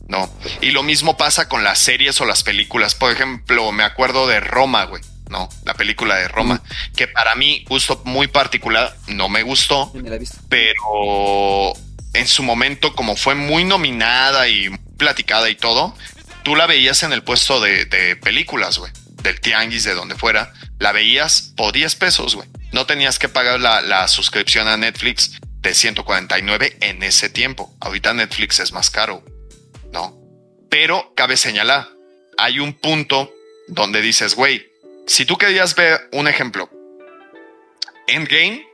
No. 0.08 0.30
Y 0.62 0.72
lo 0.72 0.84
mismo 0.84 1.18
pasa 1.18 1.50
con 1.50 1.64
las 1.64 1.80
series 1.80 2.22
o 2.22 2.26
las 2.26 2.44
películas. 2.44 2.94
Por 2.94 3.12
ejemplo, 3.12 3.72
me 3.72 3.84
acuerdo 3.84 4.28
de 4.28 4.40
Roma, 4.40 4.86
güey. 4.86 5.02
No, 5.30 5.50
la 5.66 5.74
película 5.74 6.16
de 6.18 6.28
Roma, 6.28 6.62
que 6.96 7.08
para 7.08 7.34
mí, 7.36 7.66
gusto 7.68 8.02
muy 8.06 8.28
particular, 8.28 8.96
no 9.08 9.28
me 9.28 9.42
gustó, 9.44 9.90
Sí, 9.92 10.00
me 10.02 10.10
la 10.10 10.16
he 10.18 10.20
visto. 10.20 10.38
pero 10.50 11.74
en 12.14 12.28
su 12.28 12.44
momento, 12.44 12.94
como 12.96 13.16
fue 13.16 13.36
muy 13.36 13.64
nominada 13.64 14.48
y 14.48 14.70
platicada 14.98 15.50
y 15.50 15.56
todo, 15.56 15.96
tú 16.44 16.56
la 16.56 16.68
veías 16.68 17.04
en 17.04 17.12
el 17.12 17.24
puesto 17.24 17.60
de, 17.60 17.86
de 17.86 18.16
películas, 18.16 18.78
güey, 18.78 18.92
del 19.24 19.42
tianguis, 19.42 19.84
de 19.84 19.94
donde 19.96 20.16
fuera, 20.16 20.54
la 20.80 20.92
veías 20.92 21.54
por 21.58 21.74
10 21.74 21.96
pesos, 21.96 22.36
güey. 22.36 22.48
No 22.72 22.86
tenías 22.86 23.18
que 23.20 23.30
pagar 23.30 23.60
la, 23.60 23.82
la 23.82 24.08
suscripción 24.08 24.68
a 24.68 24.78
Netflix 24.78 25.40
de 25.62 25.74
149 25.74 26.78
en 26.82 27.02
ese 27.04 27.30
tiempo. 27.30 27.74
Ahorita 27.80 28.14
Netflix 28.14 28.60
es 28.60 28.72
más 28.74 28.90
caro, 28.92 29.24
¿no? 29.92 30.16
Pero 30.70 31.14
cabe 31.16 31.38
señalar, 31.38 31.88
hay 32.38 32.60
un 32.60 32.74
punto 32.74 33.32
donde 33.68 34.02
dices, 34.02 34.36
güey, 34.36 34.68
si 35.08 35.26
tú 35.26 35.38
querías 35.38 35.76
ver 35.76 36.10
un 36.12 36.28
ejemplo, 36.28 36.70
Endgame, 38.08 38.68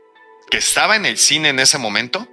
que 0.49 0.57
estaba 0.57 0.95
en 0.95 1.05
el 1.05 1.17
cine 1.17 1.49
en 1.49 1.59
ese 1.59 1.77
momento, 1.77 2.27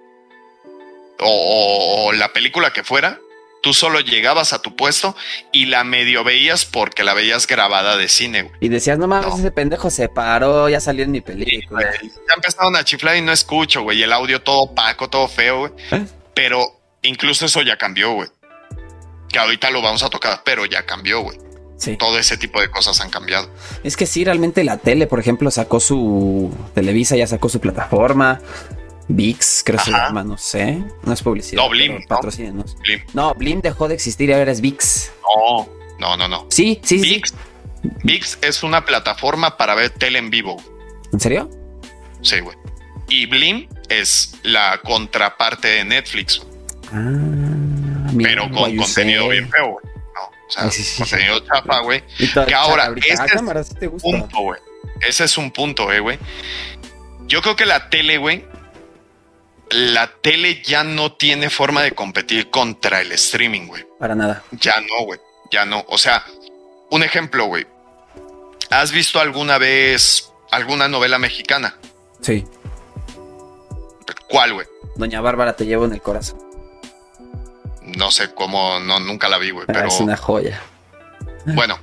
o, 1.20 2.12
la 2.14 2.32
película 2.32 2.72
que 2.72 2.84
fuera, 2.84 3.18
tú 3.62 3.74
solo 3.74 4.00
llegabas 4.00 4.52
a 4.52 4.62
tu 4.62 4.76
puesto 4.76 5.16
y 5.52 5.66
la 5.66 5.82
medio 5.84 6.22
veías 6.22 6.64
porque 6.64 7.02
la 7.02 7.14
veías 7.14 7.46
grabada 7.46 7.96
de 7.96 8.08
cine, 8.08 8.42
güey. 8.42 8.54
Y 8.60 8.68
decías, 8.68 8.98
no 8.98 9.08
mames, 9.08 9.28
No. 9.28 9.38
ese 9.38 9.50
pendejo 9.50 9.90
se 9.90 10.08
paró, 10.08 10.68
ya 10.68 10.80
salió 10.80 11.04
en 11.04 11.10
mi 11.10 11.20
película. 11.20 11.92
Ya 12.02 12.34
empezaron 12.34 12.76
a 12.76 12.84
chiflar 12.84 13.16
y 13.16 13.22
no 13.22 13.32
escucho, 13.32 13.82
güey. 13.82 14.02
El 14.02 14.12
audio 14.12 14.42
todo 14.42 14.60
opaco, 14.62 15.10
todo 15.10 15.26
feo, 15.28 15.60
güey. 15.60 15.72
¿Eh? 15.90 16.06
Pero 16.34 16.80
incluso 17.02 17.46
eso 17.46 17.62
ya 17.62 17.76
cambió, 17.76 18.12
güey. 18.12 18.28
Que 19.28 19.38
ahorita 19.40 19.70
lo 19.70 19.82
vamos 19.82 20.02
a 20.04 20.08
tocar, 20.08 20.42
pero 20.44 20.64
ya 20.64 20.86
cambió, 20.86 21.20
güey. 21.22 21.38
Sí. 21.78 21.96
Todo 21.96 22.18
ese 22.18 22.36
tipo 22.36 22.60
de 22.60 22.68
cosas 22.70 23.00
han 23.00 23.08
cambiado. 23.08 23.48
Es 23.84 23.96
que 23.96 24.04
sí, 24.04 24.24
realmente 24.24 24.64
la 24.64 24.78
tele, 24.78 25.06
por 25.06 25.20
ejemplo, 25.20 25.50
sacó 25.50 25.80
su. 25.80 26.52
Televisa 26.74 27.16
ya 27.16 27.26
sacó 27.26 27.48
su 27.48 27.60
plataforma. 27.60 28.40
VIX, 29.08 29.62
creo 29.64 29.78
que 29.78 29.84
se 29.86 29.90
llama, 29.92 30.22
no 30.22 30.36
sé. 30.36 30.82
No 31.04 31.12
es 31.12 31.22
publicidad. 31.22 31.62
No, 31.62 31.70
Blim, 31.70 32.00
¿no? 32.10 32.64
Blim. 32.82 33.02
No, 33.14 33.34
Blim 33.34 33.60
dejó 33.62 33.88
de 33.88 33.94
existir 33.94 34.28
y 34.28 34.32
ahora 34.34 34.52
es 34.52 34.60
VIX. 34.60 35.12
No, 35.22 35.68
no, 35.98 36.16
no, 36.16 36.28
no. 36.28 36.46
Sí, 36.50 36.78
sí, 36.82 36.98
sí. 36.98 37.08
VIX, 37.08 37.34
VIX 38.02 38.38
es 38.42 38.62
una 38.62 38.84
plataforma 38.84 39.56
para 39.56 39.74
ver 39.74 39.90
tele 39.90 40.18
en 40.18 40.28
vivo. 40.28 40.56
¿En 41.12 41.20
serio? 41.20 41.48
Sí, 42.20 42.40
güey. 42.40 42.56
Y 43.08 43.26
Blim 43.26 43.68
es 43.88 44.34
la 44.42 44.80
contraparte 44.84 45.68
de 45.68 45.84
Netflix. 45.84 46.42
Ah, 46.92 48.10
pero 48.22 48.50
con 48.50 48.76
contenido 48.76 49.28
bien 49.28 49.48
feo, 49.48 49.72
güey. 49.72 49.87
O 50.48 50.50
sea, 50.50 50.70
sí, 50.70 50.82
sí, 50.82 50.98
contenido 50.98 51.40
chafa, 51.40 51.80
güey. 51.80 52.02
Que 52.46 52.54
ahora, 52.54 52.92
este 52.96 53.12
ah, 53.12 53.24
es 53.26 53.32
cámara, 53.32 53.62
sí 53.62 53.74
te 53.74 53.86
gusta. 53.86 54.08
punto, 54.08 54.38
güey. 54.38 54.60
Ese 55.00 55.24
es 55.24 55.36
un 55.36 55.50
punto, 55.50 55.92
eh, 55.92 56.00
güey. 56.00 56.18
Yo 57.26 57.42
creo 57.42 57.54
que 57.54 57.66
la 57.66 57.90
tele, 57.90 58.16
güey, 58.16 58.44
la 59.70 60.10
tele 60.22 60.62
ya 60.62 60.84
no 60.84 61.12
tiene 61.12 61.50
forma 61.50 61.82
de 61.82 61.92
competir 61.92 62.50
contra 62.50 63.02
el 63.02 63.12
streaming, 63.12 63.66
güey. 63.66 63.86
Para 63.98 64.14
nada. 64.14 64.42
Ya 64.52 64.80
no, 64.80 65.04
güey. 65.04 65.20
Ya 65.50 65.66
no. 65.66 65.84
O 65.88 65.98
sea, 65.98 66.24
un 66.90 67.02
ejemplo, 67.02 67.46
güey. 67.46 67.66
¿Has 68.70 68.92
visto 68.92 69.20
alguna 69.20 69.58
vez 69.58 70.32
alguna 70.50 70.88
novela 70.88 71.18
mexicana? 71.18 71.76
Sí. 72.20 72.44
¿Cuál, 74.28 74.54
güey? 74.54 74.66
Doña 74.96 75.20
Bárbara 75.20 75.54
te 75.54 75.66
llevo 75.66 75.84
en 75.84 75.92
el 75.92 76.02
corazón. 76.02 76.47
No 77.96 78.10
sé 78.10 78.34
cómo, 78.34 78.78
no, 78.80 79.00
nunca 79.00 79.28
la 79.28 79.38
vi, 79.38 79.50
güey. 79.50 79.64
Ah, 79.68 79.72
Pero 79.72 79.88
Es 79.88 80.00
una 80.00 80.16
joya. 80.16 80.60
bueno, 81.46 81.78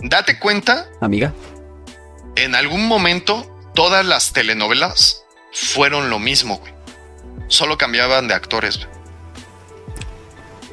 date 0.00 0.38
cuenta, 0.38 0.88
Amiga. 1.00 1.32
en 2.36 2.54
algún 2.54 2.86
momento 2.86 3.48
todas 3.74 4.04
las 4.06 4.32
telenovelas 4.32 5.24
fueron 5.52 6.10
lo 6.10 6.18
mismo, 6.18 6.58
güey. 6.58 6.72
Solo 7.48 7.76
cambiaban 7.76 8.28
de 8.28 8.34
actores, 8.34 8.76
güey. 8.78 8.88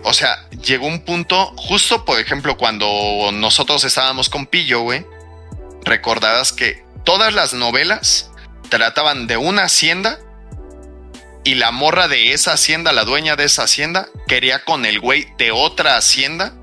O 0.04 0.14
sea, 0.14 0.48
llegó 0.52 0.88
un 0.88 1.04
punto, 1.04 1.54
justo 1.58 2.06
por 2.06 2.20
ejemplo, 2.20 2.56
cuando 2.58 2.88
nosotros 3.34 3.84
estábamos 3.84 4.30
con 4.30 4.46
Pillo, 4.46 4.82
güey, 4.82 5.06
recordarás 5.84 6.54
que 6.54 6.84
todas 7.04 7.34
las 7.34 7.54
novelas 7.54 8.32
trataban 8.70 9.28
de 9.28 9.36
una 9.38 9.64
hacienda 9.64 10.20
y 11.50 11.56
la 11.56 11.72
morra 11.72 12.08
de 12.08 12.34
esa 12.34 12.54
hacienda, 12.54 12.94
la 12.94 13.06
dueña 13.06 13.36
de 13.36 13.46
esa 13.46 13.64
hacienda, 13.64 14.08
quería 14.28 14.64
con 14.64 14.86
el 14.86 15.00
güey 15.00 15.34
de 15.40 15.50
otra 15.50 15.98
hacienda 15.98 16.54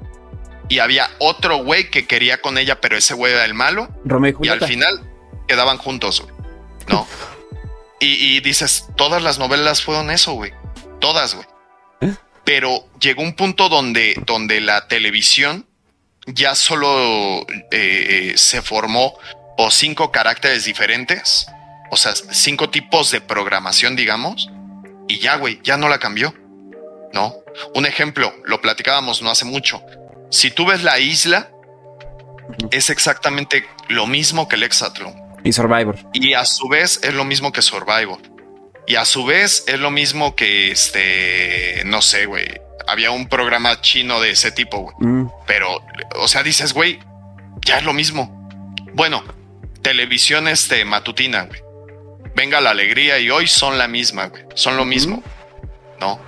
y 0.68 0.78
había 0.78 1.11
otro 1.18 1.57
güey 1.57 1.91
que 1.91 2.07
quería 2.07 2.41
con 2.41 2.57
ella, 2.57 2.80
pero 2.80 2.97
ese 2.97 3.14
güey 3.14 3.32
era 3.32 3.45
el 3.45 3.53
malo 3.53 3.89
Romeo 4.05 4.39
y 4.41 4.47
y 4.47 4.49
al 4.49 4.61
final 4.61 5.03
quedaban 5.49 5.78
juntos, 5.78 6.20
güey. 6.22 6.32
¿no? 6.89 7.07
Y, 7.99 8.37
y 8.37 8.41
dices, 8.41 8.84
todas 8.95 9.22
las 9.22 9.39
novelas 9.39 9.82
fueron 9.82 10.11
eso, 10.11 10.34
güey. 10.34 10.53
Todas, 11.01 11.34
güey. 11.34 11.47
¿Eh? 12.03 12.14
Pero 12.45 12.84
llegó 13.01 13.22
un 13.22 13.34
punto 13.34 13.70
donde, 13.70 14.14
donde 14.26 14.61
la 14.61 14.87
televisión 14.87 15.66
ya 16.26 16.55
solo 16.55 17.41
eh, 17.41 17.47
eh, 17.72 18.32
se 18.37 18.61
formó 18.61 19.18
por 19.57 19.72
cinco 19.72 20.12
caracteres 20.12 20.66
diferentes, 20.66 21.47
o 21.91 21.97
sea, 21.97 22.12
cinco 22.14 22.68
tipos 22.68 23.11
de 23.11 23.22
programación, 23.22 23.97
digamos, 23.97 24.51
y 25.09 25.18
ya, 25.18 25.36
güey, 25.36 25.61
ya 25.62 25.76
no 25.76 25.88
la 25.88 25.98
cambió, 25.98 26.34
¿no? 27.12 27.34
Un 27.74 27.86
ejemplo, 27.86 28.32
lo 28.44 28.61
platicábamos 28.61 29.22
no 29.22 29.30
hace 29.30 29.44
mucho. 29.44 29.82
Si 30.30 30.50
tú 30.50 30.66
ves 30.66 30.82
la 30.82 30.98
isla, 30.98 31.50
es 32.70 32.90
exactamente 32.90 33.66
lo 33.88 34.07
mismo 34.07 34.48
que 34.48 34.57
el 34.57 34.62
Exatlón. 34.62 35.14
Y 35.44 35.52
Survivor. 35.52 35.96
Y 36.12 36.34
a 36.34 36.44
su 36.44 36.68
vez 36.68 37.00
es 37.02 37.14
lo 37.14 37.24
mismo 37.24 37.52
que 37.52 37.62
Survivor. 37.62 38.18
Y 38.86 38.96
a 38.96 39.04
su 39.04 39.24
vez 39.24 39.64
es 39.66 39.78
lo 39.78 39.90
mismo 39.90 40.36
que 40.36 40.70
este, 40.70 41.82
no 41.86 42.02
sé, 42.02 42.26
güey. 42.26 42.61
Había 42.88 43.11
un 43.11 43.28
programa 43.28 43.80
chino 43.80 44.20
de 44.20 44.30
ese 44.30 44.52
tipo, 44.52 44.78
güey. 44.78 44.94
Mm, 45.00 45.30
Pero, 45.46 45.80
o 46.16 46.28
sea, 46.28 46.42
dices, 46.42 46.72
güey, 46.72 47.00
ya 47.64 47.78
es 47.78 47.84
lo 47.84 47.92
mismo. 47.92 48.48
Bueno, 48.94 49.24
televisión 49.82 50.46
este 50.48 50.84
matutina, 50.84 51.42
güey. 51.42 51.61
Venga 52.37 52.61
la 52.61 52.70
alegría 52.70 53.18
y 53.18 53.30
hoy 53.30 53.47
son 53.47 53.78
la 53.78 53.89
misma, 53.89 54.26
güey. 54.26 54.45
Son 54.55 54.76
lo 54.76 54.84
mismo, 54.84 55.22
¿no? 56.01 56.20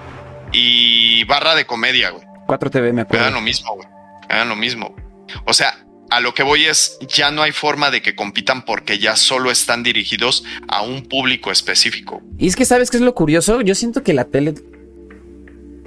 Y 0.53 1.23
barra 1.25 1.55
de 1.55 1.67
comedia, 1.67 2.11
güey. 2.11 2.25
4TV 2.47 2.81
me 2.81 2.89
Eran 2.89 2.99
acuerdo. 3.01 3.31
lo 3.33 3.41
mismo, 3.43 3.75
güey. 3.75 3.87
Eran 4.31 4.49
lo 4.49 4.57
mismo. 4.57 4.97
O 5.45 5.53
sea, 5.53 5.85
a 6.11 6.21
lo 6.21 6.33
que 6.33 6.43
voy 6.43 6.65
es, 6.65 6.99
ya 7.15 7.31
no 7.31 7.43
hay 7.43 7.53
forma 7.53 7.91
de 7.91 8.01
que 8.01 8.17
compitan 8.17 8.65
porque 8.65 8.99
ya 8.99 9.17
solo 9.17 9.51
están 9.51 9.83
dirigidos 9.83 10.45
a 10.69 10.81
un 10.81 11.03
público 11.03 11.51
específico. 11.53 12.23
Y 12.39 12.49
es 12.49 12.57
que, 12.57 12.65
¿sabes 12.65 12.91
qué 12.91 12.97
es 12.97 13.03
lo 13.03 13.15
curioso? 13.15 13.61
Yo 13.61 13.75
siento 13.75 14.03
que 14.03 14.15
la 14.15 14.25
tele. 14.25 14.55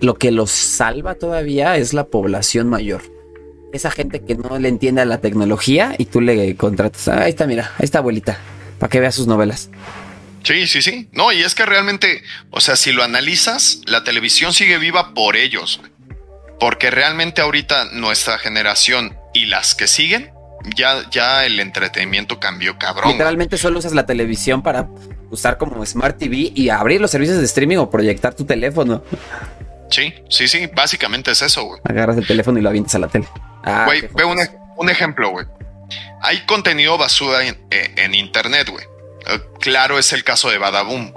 Lo 0.01 0.15
que 0.15 0.29
los 0.31 0.51
salva 0.51 1.15
todavía 1.15 1.77
es 1.77 1.93
la 1.95 2.05
población 2.07 2.69
mayor. 2.69 3.01
Esa 3.73 3.89
gente 3.89 4.21
que 4.23 4.35
no 4.35 4.59
le 4.59 4.67
entiende 4.67 5.01
a 5.01 5.05
la 5.05 5.19
tecnología 5.19 5.95
y 5.97 6.05
tú 6.05 6.21
le 6.21 6.55
contratas. 6.55 7.07
"Ah, 7.07 7.23
ahí 7.23 7.29
está, 7.31 7.47
mira, 7.47 7.71
ahí 7.79 7.85
está 7.85 7.99
abuelita. 7.99 8.37
Para 8.79 8.89
que 8.89 8.99
vea 8.99 9.11
sus 9.11 9.27
novelas. 9.27 9.69
Sí, 10.43 10.67
sí, 10.67 10.81
sí. 10.81 11.07
No, 11.11 11.31
y 11.31 11.43
es 11.43 11.53
que 11.55 11.65
realmente, 11.65 12.23
o 12.49 12.61
sea, 12.61 12.75
si 12.75 12.91
lo 12.91 13.03
analizas, 13.03 13.81
la 13.85 14.03
televisión 14.03 14.53
sigue 14.53 14.77
viva 14.77 15.13
por 15.13 15.35
ellos. 15.35 15.79
Porque 16.59 16.91
realmente 16.91 17.41
ahorita 17.41 17.85
nuestra 17.93 18.37
generación 18.37 19.17
y 19.33 19.45
las 19.45 19.73
que 19.75 19.87
siguen, 19.87 20.31
ya, 20.75 21.09
ya 21.09 21.45
el 21.45 21.59
entretenimiento 21.59 22.39
cambió 22.39 22.77
cabrón. 22.77 23.11
Literalmente 23.11 23.57
solo 23.57 23.79
usas 23.79 23.93
la 23.93 24.05
televisión 24.05 24.61
para 24.61 24.87
usar 25.31 25.57
como 25.57 25.83
Smart 25.85 26.17
TV 26.19 26.51
y 26.53 26.69
abrir 26.69 27.01
los 27.01 27.09
servicios 27.11 27.39
de 27.39 27.45
streaming 27.45 27.77
o 27.77 27.89
proyectar 27.89 28.35
tu 28.35 28.45
teléfono. 28.45 29.03
Sí, 29.89 30.13
sí, 30.29 30.47
sí. 30.47 30.67
Básicamente 30.73 31.31
es 31.31 31.41
eso, 31.41 31.63
güey. 31.65 31.81
Agarras 31.83 32.17
el 32.17 32.27
teléfono 32.27 32.59
y 32.59 32.61
lo 32.61 32.69
avientas 32.69 32.95
a 32.95 32.99
la 32.99 33.07
tele. 33.07 33.27
Ah, 33.63 33.83
Güey, 33.85 34.07
ve 34.15 34.23
un, 34.23 34.37
un 34.77 34.89
ejemplo, 34.89 35.29
güey. 35.31 35.45
Hay 36.21 36.45
contenido 36.45 36.97
basura 36.97 37.45
en, 37.45 37.57
en 37.71 38.13
internet, 38.13 38.69
güey. 38.69 38.85
Eh, 39.27 39.39
claro 39.59 39.99
es 39.99 40.13
el 40.13 40.23
caso 40.23 40.49
de 40.49 40.57
Badaboom. 40.57 41.13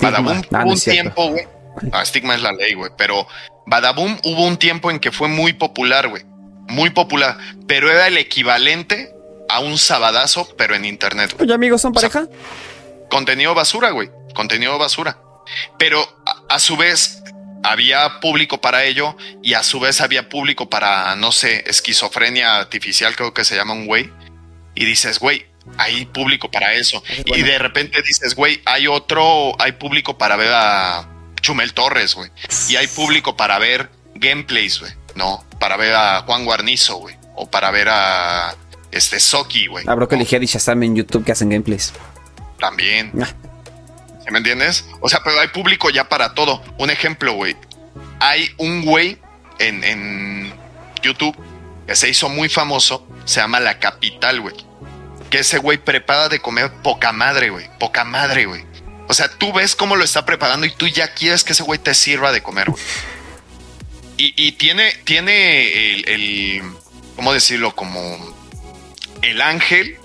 Badaboom 0.00 0.42
Ah, 0.52 0.58
hubo 0.62 0.66
no 0.66 0.72
un 0.72 0.80
tiempo, 0.80 1.28
güey. 1.30 1.46
Ah, 1.92 2.04
Stigma 2.04 2.34
es 2.34 2.42
la 2.42 2.52
ley, 2.52 2.74
güey. 2.74 2.90
Pero 2.96 3.26
Badaboom 3.66 4.18
hubo 4.24 4.46
un 4.46 4.56
tiempo 4.56 4.90
en 4.90 4.98
que 5.00 5.10
fue 5.12 5.28
muy 5.28 5.52
popular, 5.52 6.08
güey. 6.08 6.24
Muy 6.68 6.90
popular. 6.90 7.38
Pero 7.66 7.90
era 7.90 8.06
el 8.06 8.18
equivalente 8.18 9.12
a 9.48 9.60
un 9.60 9.78
sabadazo, 9.78 10.48
pero 10.56 10.74
en 10.74 10.84
internet. 10.84 11.34
Oye, 11.40 11.52
amigos, 11.52 11.80
¿son 11.82 11.92
pareja? 11.92 12.26
Contenido 13.10 13.54
basura, 13.54 13.90
güey. 13.90 14.10
Contenido 14.34 14.78
basura. 14.78 15.18
Pero 15.78 16.00
a, 16.26 16.54
a 16.54 16.58
su 16.58 16.76
vez 16.76 17.22
había 17.62 18.20
público 18.20 18.60
para 18.60 18.84
ello 18.84 19.16
y 19.42 19.54
a 19.54 19.62
su 19.62 19.80
vez 19.80 20.00
había 20.00 20.28
público 20.28 20.68
para, 20.68 21.14
no 21.16 21.32
sé, 21.32 21.64
esquizofrenia 21.68 22.56
artificial, 22.58 23.14
creo 23.14 23.32
que 23.34 23.44
se 23.44 23.56
llama 23.56 23.72
un 23.74 23.86
güey. 23.86 24.10
Y 24.74 24.84
dices, 24.84 25.18
güey, 25.18 25.46
hay 25.78 26.06
público 26.06 26.50
para 26.50 26.74
eso. 26.74 27.02
Es 27.08 27.24
Y 27.26 27.42
de 27.42 27.58
repente 27.58 28.02
dices, 28.02 28.34
güey, 28.34 28.60
hay 28.64 28.86
otro, 28.86 29.52
hay 29.60 29.72
público 29.72 30.18
para 30.18 30.36
ver 30.36 30.52
a 30.52 31.08
Chumel 31.40 31.72
Torres, 31.74 32.14
güey. 32.14 32.30
Y 32.68 32.76
hay 32.76 32.86
público 32.86 33.36
para 33.36 33.58
ver 33.58 33.90
gameplays, 34.14 34.80
güey. 34.80 34.92
No, 35.14 35.44
para 35.58 35.76
ver 35.76 35.94
a 35.94 36.22
Juan 36.22 36.44
Guarnizo, 36.44 36.96
güey. 36.96 37.16
O 37.34 37.50
para 37.50 37.70
ver 37.70 37.88
a 37.90 38.54
este 38.90 39.20
Soki, 39.20 39.66
güey. 39.66 39.84
A 39.88 39.94
Broccoli 39.94 40.26
Head 40.30 40.42
y 40.42 40.46
Shazam 40.46 40.82
en 40.82 40.96
YouTube 40.96 41.24
que 41.24 41.32
hacen 41.32 41.48
gameplays. 41.48 41.92
También. 42.58 43.12
Ah. 43.20 43.28
¿Sí 44.24 44.30
me 44.30 44.38
entiendes? 44.38 44.84
O 45.00 45.08
sea, 45.08 45.20
pero 45.24 45.40
hay 45.40 45.48
público 45.48 45.90
ya 45.90 46.08
para 46.08 46.34
todo. 46.34 46.62
Un 46.78 46.90
ejemplo, 46.90 47.32
güey. 47.32 47.56
Hay 48.20 48.50
un 48.58 48.84
güey 48.84 49.18
en, 49.58 49.82
en 49.82 50.54
YouTube 51.02 51.36
que 51.86 51.96
se 51.96 52.08
hizo 52.08 52.28
muy 52.28 52.48
famoso. 52.48 53.06
Se 53.24 53.40
llama 53.40 53.58
La 53.60 53.78
Capital, 53.78 54.40
güey. 54.40 54.54
Que 55.32 55.38
ese 55.38 55.56
güey 55.58 55.78
prepara 55.78 56.28
de 56.28 56.40
comer 56.40 56.70
poca 56.82 57.10
madre, 57.10 57.48
güey. 57.48 57.66
Poca 57.80 58.04
madre, 58.04 58.44
güey. 58.44 58.64
O 59.08 59.14
sea, 59.14 59.28
tú 59.30 59.50
ves 59.52 59.74
cómo 59.74 59.96
lo 59.96 60.04
está 60.04 60.26
preparando 60.26 60.66
y 60.66 60.70
tú 60.74 60.86
ya 60.86 61.14
quieres 61.14 61.42
que 61.42 61.54
ese 61.54 61.62
güey 61.62 61.78
te 61.78 61.94
sirva 61.94 62.32
de 62.32 62.42
comer, 62.42 62.68
güey. 62.70 62.82
Y, 64.18 64.34
y 64.36 64.52
tiene, 64.52 64.92
tiene 65.04 65.94
el, 65.94 66.08
el- 66.08 66.62
¿cómo 67.16 67.32
decirlo? 67.32 67.74
Como 67.74 68.34
el 69.22 69.40
ángel 69.40 69.96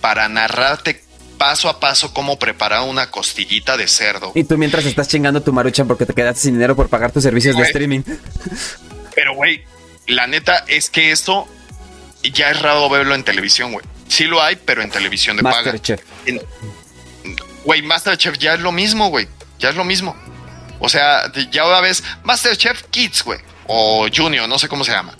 para 0.00 0.28
narrarte 0.28 1.02
paso 1.38 1.68
a 1.68 1.80
paso 1.80 2.14
cómo 2.14 2.38
preparar 2.38 2.82
una 2.82 3.10
costillita 3.10 3.76
de 3.76 3.88
cerdo. 3.88 4.30
Y 4.36 4.44
tú 4.44 4.56
mientras 4.58 4.84
estás 4.86 5.08
chingando 5.08 5.42
tu 5.42 5.52
maruchan 5.52 5.88
porque 5.88 6.06
te 6.06 6.14
quedaste 6.14 6.40
sin 6.42 6.54
dinero 6.54 6.76
por 6.76 6.88
pagar 6.88 7.10
tus 7.12 7.22
servicios 7.24 7.56
de 7.56 7.62
streaming. 7.64 8.02
Pero, 9.14 9.34
güey, 9.34 9.64
la 10.06 10.26
neta 10.28 10.64
es 10.68 10.88
que 10.88 11.10
esto 11.10 11.48
ya 12.22 12.50
es 12.50 12.60
raro 12.62 12.88
verlo 12.88 13.14
en 13.16 13.24
televisión, 13.24 13.72
güey. 13.72 13.84
Sí 14.08 14.24
lo 14.24 14.42
hay, 14.42 14.56
pero 14.56 14.82
en 14.82 14.90
televisión 14.90 15.36
de 15.36 15.42
paga. 15.42 15.56
Masterchef. 15.56 16.00
En- 16.26 16.40
Güey, 17.64 17.82
Masterchef 17.82 18.38
ya 18.38 18.54
es 18.54 18.60
lo 18.60 18.72
mismo, 18.72 19.08
güey. 19.10 19.28
Ya 19.58 19.68
es 19.70 19.76
lo 19.76 19.84
mismo. 19.84 20.16
O 20.80 20.88
sea, 20.88 21.30
ya 21.50 21.62
ahora 21.62 21.80
ves 21.80 22.02
Masterchef 22.22 22.84
Kids, 22.90 23.22
güey. 23.24 23.40
O 23.66 24.06
Junior, 24.14 24.48
no 24.48 24.58
sé 24.58 24.68
cómo 24.68 24.84
se 24.84 24.92
llama. 24.92 25.16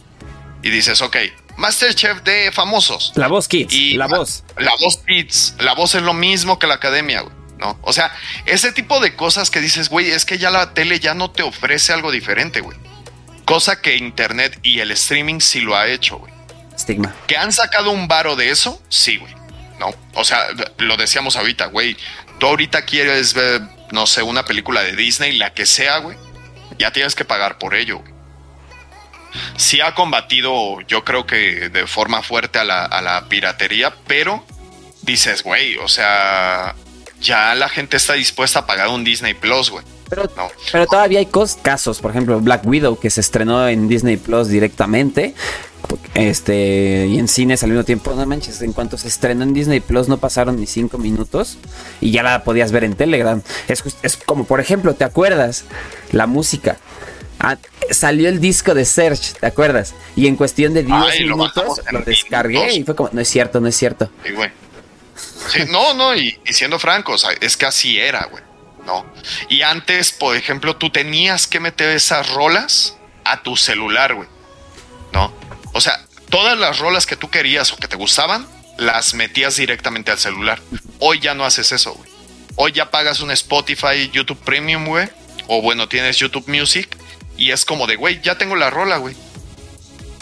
Y 0.63 0.71
dices, 0.71 1.03
ok, 1.03 1.17
Masterchef 1.57 2.23
de 2.23 2.51
famosos. 2.53 3.13
La 3.17 3.27
voz 3.29 3.49
Kids. 3.49 3.75
Y 3.75 3.95
la 3.95 4.07
voz. 4.07 4.45
La 4.57 4.73
voz 4.81 4.99
Kids. 5.07 5.55
La 5.59 5.75
voz 5.75 5.95
es 5.95 6.03
lo 6.03 6.15
mismo 6.15 6.59
que 6.59 6.67
la 6.67 6.75
academia, 6.75 7.21
güey. 7.21 7.35
¿No? 7.59 7.77
O 7.83 7.93
sea, 7.93 8.15
ese 8.47 8.71
tipo 8.71 9.01
de 9.01 9.17
cosas 9.17 9.51
que 9.51 9.61
dices, 9.61 9.89
güey, 9.89 10.11
es 10.13 10.25
que 10.25 10.39
ya 10.39 10.51
la 10.51 10.75
tele 10.75 11.01
ya 11.01 11.15
no 11.15 11.33
te 11.33 11.43
ofrece 11.43 11.93
algo 11.93 12.13
diferente, 12.13 12.61
güey. 12.61 12.79
Cosa 13.45 13.83
que 13.83 13.97
Internet 13.97 14.61
y 14.63 14.79
el 14.79 14.93
streaming 14.93 15.41
sí 15.41 15.61
lo 15.61 15.77
ha 15.77 15.89
hecho, 15.89 16.19
güey. 16.19 16.33
Estigma. 16.79 17.13
¿Que 17.27 17.37
han 17.37 17.53
sacado 17.53 17.91
un 17.91 18.07
varo 18.07 18.37
de 18.37 18.51
eso? 18.51 18.81
Sí, 18.89 19.17
güey. 19.17 19.35
No. 19.81 19.93
O 20.15 20.25
sea, 20.25 20.47
lo 20.79 20.97
decíamos 20.97 21.37
ahorita, 21.37 21.67
güey. 21.67 21.97
Tú 22.39 22.47
ahorita 22.47 22.83
quieres 22.83 23.35
ver, 23.35 23.61
no 23.91 24.07
sé, 24.07 24.23
una 24.23 24.45
película 24.45 24.83
de 24.83 24.95
Disney, 24.95 25.37
la 25.37 25.53
que 25.53 25.67
sea, 25.67 25.99
güey. 25.99 26.17
Ya 26.79 26.93
tienes 26.93 27.17
que 27.17 27.25
pagar 27.25 27.59
por 27.59 27.75
ello, 27.75 27.99
güey. 27.99 28.13
Sí 29.57 29.81
ha 29.81 29.95
combatido, 29.95 30.81
yo 30.83 31.05
creo 31.05 31.27
que 31.27 31.69
de 31.69 31.87
forma 31.89 32.23
fuerte 32.23 32.61
a 32.61 32.65
la, 32.65 32.85
a 32.85 33.03
la 33.03 33.29
piratería, 33.29 33.95
pero 34.07 34.47
dices, 35.03 35.43
güey, 35.43 35.77
o 35.79 35.89
sea, 35.89 36.77
ya 37.21 37.55
la 37.57 37.69
gente 37.69 37.97
está 37.97 38.15
dispuesta 38.15 38.61
a 38.61 38.67
pagar 38.67 38.89
un 38.89 39.03
Disney 39.03 39.35
Plus, 39.35 39.71
güey. 39.71 39.85
Pero, 40.09 40.25
No. 40.37 40.49
pero 40.73 40.87
todavía 40.87 41.19
hay 41.19 41.29
casos, 41.63 42.01
por 42.01 42.11
ejemplo, 42.11 42.39
Black 42.41 42.67
Widow 42.67 42.99
que 42.99 43.11
se 43.11 43.21
estrenó 43.21 43.69
en 43.69 43.89
Disney 43.89 44.17
Plus 44.17 44.49
directamente. 44.49 45.35
Este, 46.15 47.07
y 47.09 47.19
en 47.19 47.29
cines 47.29 47.63
al 47.63 47.71
mismo 47.71 47.85
tiempo, 47.85 48.13
no 48.15 48.27
manches, 48.27 48.61
en 48.63 48.73
cuanto 48.73 48.99
se 48.99 49.09
estrenó 49.09 49.45
en 49.45 49.55
Disney 49.55 49.81
Plus 49.81 50.09
no 50.09 50.19
pasaron 50.19 50.59
ni 50.59 50.67
cinco 50.67 50.99
minutos 50.99 51.59
y 52.01 52.11
ya 52.11 52.23
la 52.23 52.43
podías 52.45 52.73
ver 52.73 52.85
en 52.85 52.95
Telegram. 52.95 53.41
Es, 53.69 53.83
como, 54.27 54.45
por 54.45 54.61
ejemplo, 54.61 54.95
¿te 54.95 55.05
acuerdas? 55.05 55.65
La 56.13 56.27
música. 56.27 56.77
Ah, 57.39 57.57
salió 57.91 58.29
el 58.29 58.41
disco 58.41 58.75
de 58.75 58.85
Search, 58.85 59.35
¿te 59.39 59.47
acuerdas? 59.47 59.95
Y 60.17 60.27
en 60.27 60.35
cuestión 60.37 60.75
de 60.75 60.83
10 60.83 60.99
Ay, 60.99 61.21
lo 61.21 61.37
minutos 61.37 61.81
lo 61.93 62.01
descargué 62.01 62.55
minutos. 62.59 62.77
y 62.77 62.85
fue 62.85 62.97
como, 62.97 63.11
no 63.13 63.21
es 63.21 63.29
cierto, 63.29 63.61
no 63.61 63.69
es 63.69 63.77
cierto. 63.77 64.11
Sí, 64.27 64.33
güey. 64.33 64.51
Sí, 65.49 65.61
no, 65.71 65.95
no, 65.95 66.15
y, 66.17 66.37
y 66.45 66.53
siendo 66.53 66.79
franco, 66.81 67.13
o 67.13 67.19
sea, 67.19 67.31
es 67.41 67.57
que 67.57 67.65
así 67.67 67.99
era, 67.99 68.27
güey. 68.31 68.43
No. 68.89 69.05
Y 69.51 69.61
antes, 69.61 70.13
por 70.13 70.35
ejemplo, 70.35 70.77
tú 70.77 70.89
tenías 70.89 71.47
que 71.47 71.61
meter 71.61 71.91
esas 71.91 72.31
rolas 72.31 72.97
a 73.23 73.43
tu 73.43 73.55
celular, 73.55 74.15
güey. 74.15 74.29
¿No? 75.13 75.31
O 75.75 75.81
sea, 75.83 76.07
todas 76.31 76.59
las 76.59 76.79
rolas 76.79 77.05
que 77.05 77.15
tú 77.15 77.29
querías 77.29 77.71
o 77.71 77.77
que 77.77 77.87
te 77.87 77.97
gustaban, 77.97 78.49
las 78.79 79.13
metías 79.13 79.57
directamente 79.57 80.11
al 80.11 80.19
celular. 80.19 80.63
Hoy 81.01 81.21
ya 81.21 81.35
no 81.35 81.45
haces 81.45 81.71
eso, 81.71 81.93
güey. 81.93 82.09
Hoy 82.57 82.73
ya 82.73 82.91
pagas 82.91 83.21
un 83.21 83.31
Spotify, 83.31 84.11
YouTube 84.11 84.39
Premium, 84.39 84.87
güey. 84.87 85.11
O 85.49 85.61
bueno, 85.61 85.87
tienes 85.87 86.17
YouTube 86.17 86.49
Music. 86.49 86.89
Y 87.37 87.51
es 87.51 87.67
como 87.67 87.87
de, 87.87 87.97
güey, 87.97 88.23
ya 88.23 88.39
tengo 88.39 88.57
la 88.57 88.71
rola, 88.71 88.97
güey. 88.97 89.15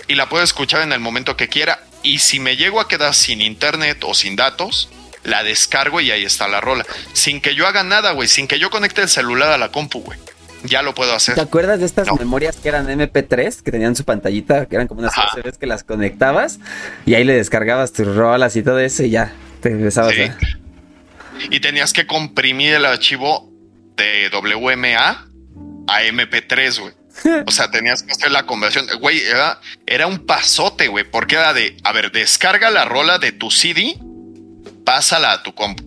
Y 0.09 0.17
la 0.17 0.29
puedo 0.29 0.43
escuchar 0.43 0.83
en 0.83 0.93
el 0.93 0.99
momento 0.99 1.37
que 1.37 1.49
quiera. 1.49 1.85
Y 2.03 2.19
si 2.19 2.41
me 2.41 2.57
llego 2.57 2.81
a 2.81 2.89
quedar 2.89 3.15
sin 3.15 3.41
internet 3.41 4.03
o 4.05 4.13
sin 4.13 4.35
datos, 4.35 4.89
la 5.27 5.43
descargo 5.43 6.01
y 6.01 6.11
ahí 6.11 6.25
está 6.25 6.49
la 6.49 6.61
rola. 6.61 6.87
Sin 7.13 7.41
que 7.41 7.55
yo 7.55 7.67
haga 7.67 7.83
nada, 7.83 8.13
güey. 8.13 8.29
Sin 8.29 8.49
que 8.49 8.59
yo 8.59 8.71
conecte 8.71 9.03
el 9.03 9.09
celular 9.09 9.51
a 9.51 9.59
la 9.59 9.71
compu, 9.71 10.01
güey. 10.01 10.19
Ya 10.65 10.83
lo 10.83 10.95
puedo 10.95 11.11
¿Te 11.11 11.17
hacer. 11.17 11.39
acuerdas 11.41 11.79
de 11.81 11.87
estas 11.87 12.07
No. 12.09 12.15
memorias 12.17 12.57
que 12.57 12.69
eran 12.69 12.89
MP3, 12.89 13.63
que 13.63 13.71
tenían 13.71 13.95
su 13.95 14.05
pantallita, 14.05 14.67
que 14.67 14.75
eran 14.75 14.89
como 14.89 15.01
unas. 15.01 15.13
USBs 15.17 15.59
que 15.59 15.67
las 15.67 15.85
conectabas 15.85 16.59
y 17.05 17.15
ahí 17.15 17.25
le 17.25 17.35
descargabas 17.35 17.93
tus 17.93 18.07
rolas 18.17 18.57
y 18.57 18.63
todo 18.63 18.81
eso 18.81 19.03
y 19.05 19.11
ya 19.11 19.33
te 19.61 19.69
empezabas 19.71 20.15
Sí. 20.15 20.23
a... 20.23 20.37
Y 21.51 21.61
tenías 21.61 21.93
que 21.93 22.07
comprimir 22.07 22.75
el 22.75 22.87
archivo 22.87 23.53
de 23.97 24.31
WMA 24.33 25.27
a 25.89 26.03
MP3, 26.03 26.81
güey. 26.81 26.95
O 27.47 27.51
sea, 27.51 27.71
tenías 27.71 28.03
que 28.03 28.13
hacer 28.13 28.31
la 28.31 28.45
conversión. 28.47 28.87
Güey, 29.01 29.21
era, 29.23 29.61
era 29.87 30.07
un 30.07 30.27
pasote, 30.27 30.89
güey, 30.89 31.05
porque 31.11 31.35
era 31.37 31.53
de, 31.55 31.77
a 31.85 31.93
ver, 31.93 32.11
descarga 32.13 32.71
la 32.71 32.85
rola 32.85 33.19
de 33.19 33.33
tu 33.33 33.51
CD, 33.51 33.97
pásala 34.87 35.33
a 35.33 35.43
tu 35.43 35.55
compu. 35.55 35.85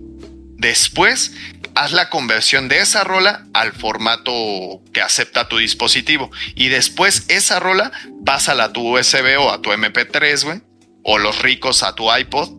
Después, 0.58 1.32
haz 1.74 1.94
la 1.94 2.10
conversión 2.10 2.68
de 2.68 2.80
esa 2.82 3.04
rola 3.04 3.46
al 3.54 3.72
formato 3.72 4.32
que 4.94 5.02
acepta 5.02 5.48
tu 5.48 5.58
dispositivo. 5.58 6.30
Y 6.54 6.68
después, 6.68 7.24
esa 7.30 7.60
rola, 7.60 7.92
pásala 8.26 8.66
a 8.66 8.74
tu 8.74 8.96
USB 8.96 9.40
o 9.40 9.50
a 9.52 9.62
tu 9.62 9.72
MP3, 9.72 10.44
güey. 10.44 10.62
O 11.04 11.18
los 11.18 11.42
ricos 11.42 11.82
a 11.82 11.96
tu 11.96 12.14
iPod. 12.14 12.50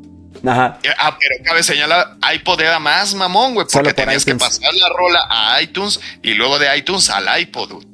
Ajá. 0.47 0.78
Eh, 0.82 0.88
Ah, 0.99 1.18
pero 1.20 1.45
cabe 1.45 1.62
señalar, 1.62 2.16
iPod 2.34 2.61
era 2.62 2.78
más 2.78 3.12
mamón, 3.14 3.53
güey, 3.53 3.66
porque 3.70 3.91
por 3.91 3.95
tenías 4.05 4.24
que 4.24 4.34
pasar 4.34 4.72
la 4.72 4.88
rola 4.88 5.20
a 5.28 5.61
iTunes 5.61 6.01
y 6.22 6.32
luego 6.32 6.59
de 6.59 6.74
iTunes 6.78 7.11
al 7.11 7.28
iPod, 7.41 7.72
güey. 7.72 7.86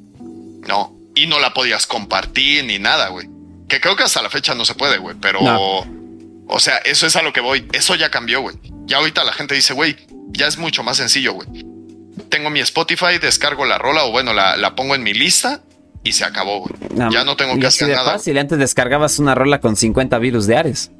No, 0.65 0.95
y 1.15 1.27
no 1.27 1.39
la 1.39 1.53
podías 1.53 1.85
compartir 1.85 2.63
ni 2.63 2.79
nada, 2.79 3.09
güey. 3.09 3.27
Que 3.67 3.81
creo 3.81 3.97
que 3.97 4.03
hasta 4.03 4.21
la 4.21 4.29
fecha 4.29 4.55
no 4.55 4.63
se 4.63 4.75
puede, 4.75 4.97
güey, 4.97 5.17
pero... 5.19 5.41
No. 5.41 5.85
O 6.47 6.59
sea, 6.59 6.77
eso 6.77 7.05
es 7.07 7.15
a 7.15 7.21
lo 7.21 7.33
que 7.33 7.41
voy. 7.41 7.67
Eso 7.73 7.95
ya 7.95 8.09
cambió, 8.09 8.41
güey. 8.41 8.55
Ya 8.85 8.97
ahorita 8.97 9.23
la 9.23 9.33
gente 9.33 9.53
dice, 9.55 9.73
güey, 9.73 9.97
ya 10.29 10.47
es 10.47 10.57
mucho 10.57 10.83
más 10.83 10.97
sencillo, 10.97 11.33
güey. 11.33 11.47
Tengo 12.29 12.49
mi 12.49 12.59
Spotify, 12.61 13.17
descargo 13.21 13.65
la 13.65 13.77
rola 13.77 14.05
o 14.05 14.11
bueno, 14.11 14.33
la, 14.33 14.57
la 14.57 14.75
pongo 14.75 14.95
en 14.95 15.03
mi 15.03 15.13
lista 15.13 15.61
y 16.03 16.13
se 16.13 16.23
acabó, 16.25 16.61
güey. 16.61 16.73
No, 16.95 17.11
ya 17.11 17.23
no 17.25 17.35
tengo 17.35 17.57
que 17.59 17.67
hacer 17.67 17.87
de 17.89 17.95
nada. 17.95 18.13
fácil. 18.13 18.37
Antes 18.37 18.57
descargabas 18.59 19.19
una 19.19 19.35
rola 19.35 19.59
con 19.59 19.75
50 19.75 20.17
virus 20.19 20.47
de 20.47 20.57
Ares 20.57 20.91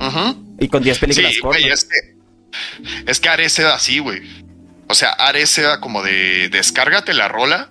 Ujú. 0.00 0.56
y 0.60 0.68
con 0.68 0.82
10 0.82 0.98
películas 0.98 1.34
Sí, 1.34 1.40
porno. 1.40 1.58
güey, 1.60 1.70
es 1.72 1.84
que, 1.84 2.16
es 3.06 3.20
que 3.20 3.28
Ares 3.28 3.58
era 3.58 3.74
así, 3.74 3.98
güey. 3.98 4.20
O 4.88 4.94
sea, 4.94 5.10
Ares 5.10 5.56
era 5.58 5.80
como 5.80 6.02
de 6.02 6.48
descárgate 6.48 7.12
la 7.14 7.28
rola 7.28 7.70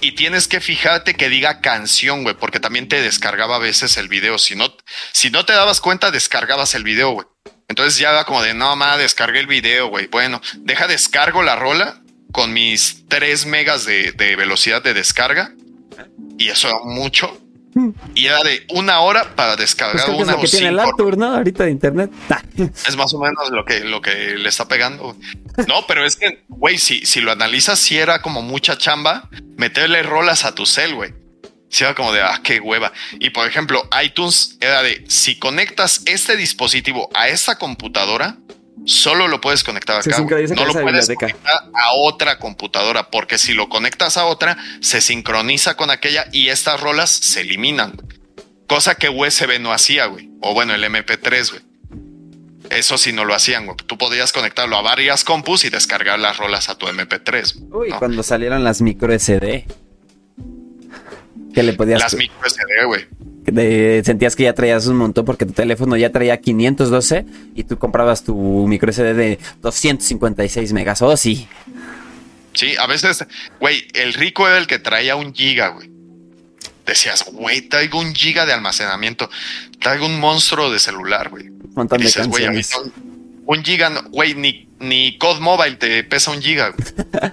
y 0.00 0.12
tienes 0.12 0.48
que 0.48 0.60
fijarte 0.60 1.14
que 1.14 1.28
diga 1.28 1.60
canción, 1.60 2.22
güey, 2.22 2.36
porque 2.36 2.60
también 2.60 2.88
te 2.88 3.00
descargaba 3.02 3.56
a 3.56 3.60
veces 3.60 3.96
el 3.96 4.08
video. 4.08 4.38
Si 4.38 4.54
no, 4.54 4.76
si 5.12 5.30
no 5.30 5.44
te 5.44 5.52
dabas 5.52 5.80
cuenta, 5.80 6.10
descargabas 6.10 6.74
el 6.74 6.84
video, 6.84 7.10
güey. 7.12 7.26
Entonces 7.68 7.98
ya 7.98 8.10
era 8.10 8.24
como 8.24 8.42
de, 8.42 8.54
no, 8.54 8.76
ma, 8.76 8.96
descargué 8.96 9.40
el 9.40 9.46
video, 9.46 9.88
güey. 9.88 10.06
Bueno, 10.08 10.40
deja 10.56 10.86
descargo 10.86 11.42
la 11.42 11.56
rola 11.56 12.02
con 12.32 12.52
mis 12.52 13.06
3 13.08 13.46
megas 13.46 13.84
de, 13.84 14.12
de 14.12 14.36
velocidad 14.36 14.82
de 14.82 14.94
descarga. 14.94 15.52
Y 16.38 16.50
eso 16.50 16.68
era 16.68 16.78
mucho. 16.84 17.40
Y 18.14 18.26
era 18.26 18.42
de 18.42 18.66
una 18.70 19.00
hora 19.00 19.34
para 19.34 19.56
descargar 19.56 19.94
Pues 19.94 20.04
creo 20.04 20.16
que 20.16 20.22
una 20.22 20.36
que 20.36 20.46
o 20.46 20.50
tiene 20.50 20.68
el 20.68 20.78
Arthur, 20.78 21.18
¿no? 21.18 21.34
Ahorita 21.34 21.64
de 21.64 21.70
internet. 21.70 22.10
Es 22.86 22.96
más 22.96 23.12
o 23.14 23.18
menos 23.18 23.50
lo 23.50 23.64
que, 23.64 23.80
lo 23.80 24.00
que 24.00 24.36
le 24.36 24.48
está 24.48 24.68
pegando. 24.68 25.16
No, 25.68 25.86
pero 25.86 26.04
es 26.04 26.16
que, 26.16 26.44
güey, 26.48 26.78
si, 26.78 27.04
si 27.06 27.20
lo 27.20 27.32
analizas, 27.32 27.78
sí 27.78 27.98
era 27.98 28.22
como 28.22 28.42
mucha 28.42 28.78
chamba 28.78 29.28
meterle 29.56 30.02
rolas 30.02 30.44
a 30.44 30.54
tu 30.54 30.66
cel, 30.66 30.94
güey. 30.94 31.14
Sí 31.68 31.82
era 31.82 31.94
como 31.94 32.12
de, 32.12 32.22
ah, 32.22 32.40
qué 32.44 32.60
hueva. 32.60 32.92
Y 33.18 33.30
por 33.30 33.48
ejemplo, 33.48 33.82
iTunes 34.02 34.56
era 34.60 34.82
de, 34.82 35.04
si 35.08 35.38
conectas 35.38 36.02
este 36.06 36.36
dispositivo 36.36 37.08
a 37.14 37.28
esta 37.28 37.58
computadora, 37.58 38.36
solo 38.84 39.28
lo 39.28 39.40
puedes 39.40 39.64
conectar 39.64 40.02
Se 40.02 40.10
güey. 40.10 40.18
sincroniza 40.18 40.54
No 40.54 40.64
lo 40.66 40.72
puedes 40.72 41.06
conectar 41.08 41.70
a 41.74 41.92
otra 41.94 42.38
computadora, 42.38 43.10
porque 43.10 43.38
si 43.38 43.54
lo 43.54 43.68
conectas 43.68 44.16
a 44.16 44.26
otra, 44.26 44.56
se 44.80 45.00
sincroniza 45.00 45.76
con 45.76 45.90
aquella 45.90 46.26
y 46.32 46.48
estas 46.48 46.80
rolas 46.80 47.10
se 47.10 47.40
eliminan. 47.42 47.94
Cosa 48.66 48.94
que 48.94 49.08
USB 49.08 49.60
no 49.60 49.72
hacía, 49.72 50.06
güey. 50.06 50.30
O 50.40 50.54
bueno, 50.54 50.74
el 50.74 50.82
MP3, 50.84 51.50
güey. 51.50 51.62
Eso 52.70 52.96
sí 52.96 53.12
no 53.12 53.24
lo 53.24 53.34
hacían, 53.34 53.66
güey. 53.66 53.76
Tú 53.76 53.98
podías 53.98 54.32
conectarlo 54.32 54.76
a 54.76 54.82
varias 54.82 55.22
compus 55.22 55.64
y 55.64 55.70
descargar 55.70 56.18
las 56.18 56.38
rolas 56.38 56.68
a 56.68 56.76
tu 56.76 56.86
MP3. 56.86 57.68
Uy, 57.70 57.90
¿no? 57.90 57.98
cuando 57.98 58.22
salieron 58.22 58.64
las 58.64 58.80
micro 58.80 59.16
SD. 59.16 59.66
Que 61.54 61.62
le 61.62 61.72
podías. 61.74 62.00
Las 62.00 62.14
micro 62.14 62.48
SD, 62.48 62.84
güey. 62.86 63.06
De- 63.52 64.02
sentías 64.04 64.36
que 64.36 64.44
ya 64.44 64.52
traías 64.54 64.86
un 64.86 64.96
montón 64.96 65.24
porque 65.24 65.46
tu 65.46 65.52
teléfono 65.52 65.96
ya 65.96 66.10
traía 66.12 66.40
512 66.40 67.26
y 67.54 67.64
tú 67.64 67.78
comprabas 67.78 68.24
tu 68.24 68.34
micro 68.66 68.90
SD 68.92 69.14
de 69.14 69.38
256 69.62 70.72
megas. 70.72 71.02
Oh, 71.02 71.16
sí. 71.16 71.46
Sí, 72.52 72.74
a 72.78 72.86
veces, 72.86 73.26
güey, 73.60 73.86
el 73.94 74.12
rico 74.14 74.46
era 74.46 74.58
el 74.58 74.66
que 74.66 74.78
traía 74.78 75.16
un 75.16 75.34
giga, 75.34 75.68
güey. 75.68 75.90
Decías, 76.86 77.24
güey, 77.32 77.62
traigo 77.62 77.98
un 77.98 78.14
giga 78.14 78.44
de 78.46 78.52
almacenamiento. 78.52 79.28
Traigo 79.80 80.06
un 80.06 80.20
monstruo 80.20 80.70
de 80.70 80.78
celular, 80.78 81.30
güey. 81.30 81.48
Un 81.48 81.72
montón 81.74 81.98
de 81.98 82.04
Dices, 82.04 82.28
güey, 82.28 82.44
canciones. 82.44 82.72
ahorita 82.74 82.98
un, 82.98 83.44
un 83.58 83.64
giga, 83.64 84.02
güey, 84.10 84.34
ni, 84.34 84.68
ni 84.80 85.16
COD 85.18 85.40
Mobile 85.40 85.76
te 85.76 86.04
pesa 86.04 86.30
un 86.30 86.40
giga. 86.42 86.70
güey. 86.70 87.32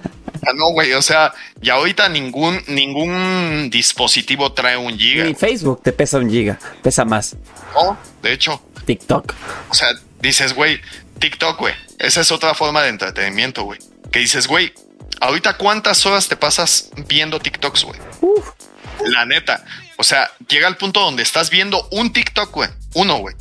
No, 0.54 0.70
güey, 0.72 0.92
o 0.92 1.02
sea, 1.02 1.32
y 1.60 1.70
ahorita 1.70 2.08
ningún, 2.08 2.62
ningún 2.66 3.70
dispositivo 3.70 4.52
trae 4.52 4.76
un 4.76 4.98
giga. 4.98 5.26
Y 5.26 5.34
Facebook 5.34 5.82
te 5.82 5.92
pesa 5.92 6.18
un 6.18 6.28
giga, 6.28 6.58
pesa 6.82 7.04
más. 7.04 7.36
No, 7.74 7.96
de 8.22 8.32
hecho, 8.32 8.60
TikTok. 8.84 9.32
o 9.70 9.74
sea, 9.74 9.88
dices, 10.20 10.54
güey, 10.54 10.80
TikTok, 11.20 11.58
güey, 11.58 11.74
esa 11.98 12.20
es 12.20 12.32
otra 12.32 12.54
forma 12.54 12.82
de 12.82 12.88
entretenimiento, 12.88 13.62
güey. 13.62 13.78
Que 14.10 14.18
dices, 14.18 14.48
güey, 14.48 14.74
ahorita 15.20 15.56
cuántas 15.56 16.04
horas 16.04 16.28
te 16.28 16.36
pasas 16.36 16.90
viendo 17.08 17.38
TikToks, 17.38 17.84
güey. 17.84 18.00
Uf. 18.20 18.48
La 19.06 19.24
neta. 19.24 19.64
O 19.96 20.04
sea, 20.04 20.30
llega 20.48 20.66
al 20.66 20.76
punto 20.76 21.00
donde 21.00 21.22
estás 21.22 21.50
viendo 21.50 21.88
un 21.92 22.12
TikTok, 22.12 22.50
güey. 22.52 22.68
Uno, 22.94 23.18
güey. 23.18 23.34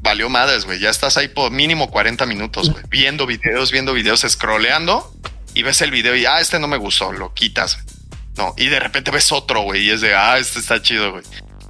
Valió 0.00 0.28
madres, 0.28 0.64
güey. 0.64 0.80
Ya 0.80 0.90
estás 0.90 1.16
ahí 1.16 1.28
por 1.28 1.50
mínimo 1.50 1.90
40 1.90 2.26
minutos, 2.26 2.70
güey. 2.70 2.84
Viendo 2.88 3.26
videos, 3.26 3.70
viendo 3.70 3.92
videos, 3.92 4.24
scrolleando 4.28 5.12
y 5.58 5.62
ves 5.64 5.82
el 5.82 5.90
video 5.90 6.14
y, 6.14 6.24
ah, 6.24 6.40
este 6.40 6.60
no 6.60 6.68
me 6.68 6.76
gustó, 6.76 7.10
lo 7.10 7.34
quitas. 7.34 7.78
No, 8.36 8.54
y 8.56 8.68
de 8.68 8.78
repente 8.78 9.10
ves 9.10 9.32
otro, 9.32 9.62
güey, 9.62 9.86
y 9.86 9.90
es 9.90 10.00
de, 10.00 10.14
ah, 10.14 10.38
este 10.38 10.60
está 10.60 10.80
chido, 10.80 11.10
güey. 11.10 11.24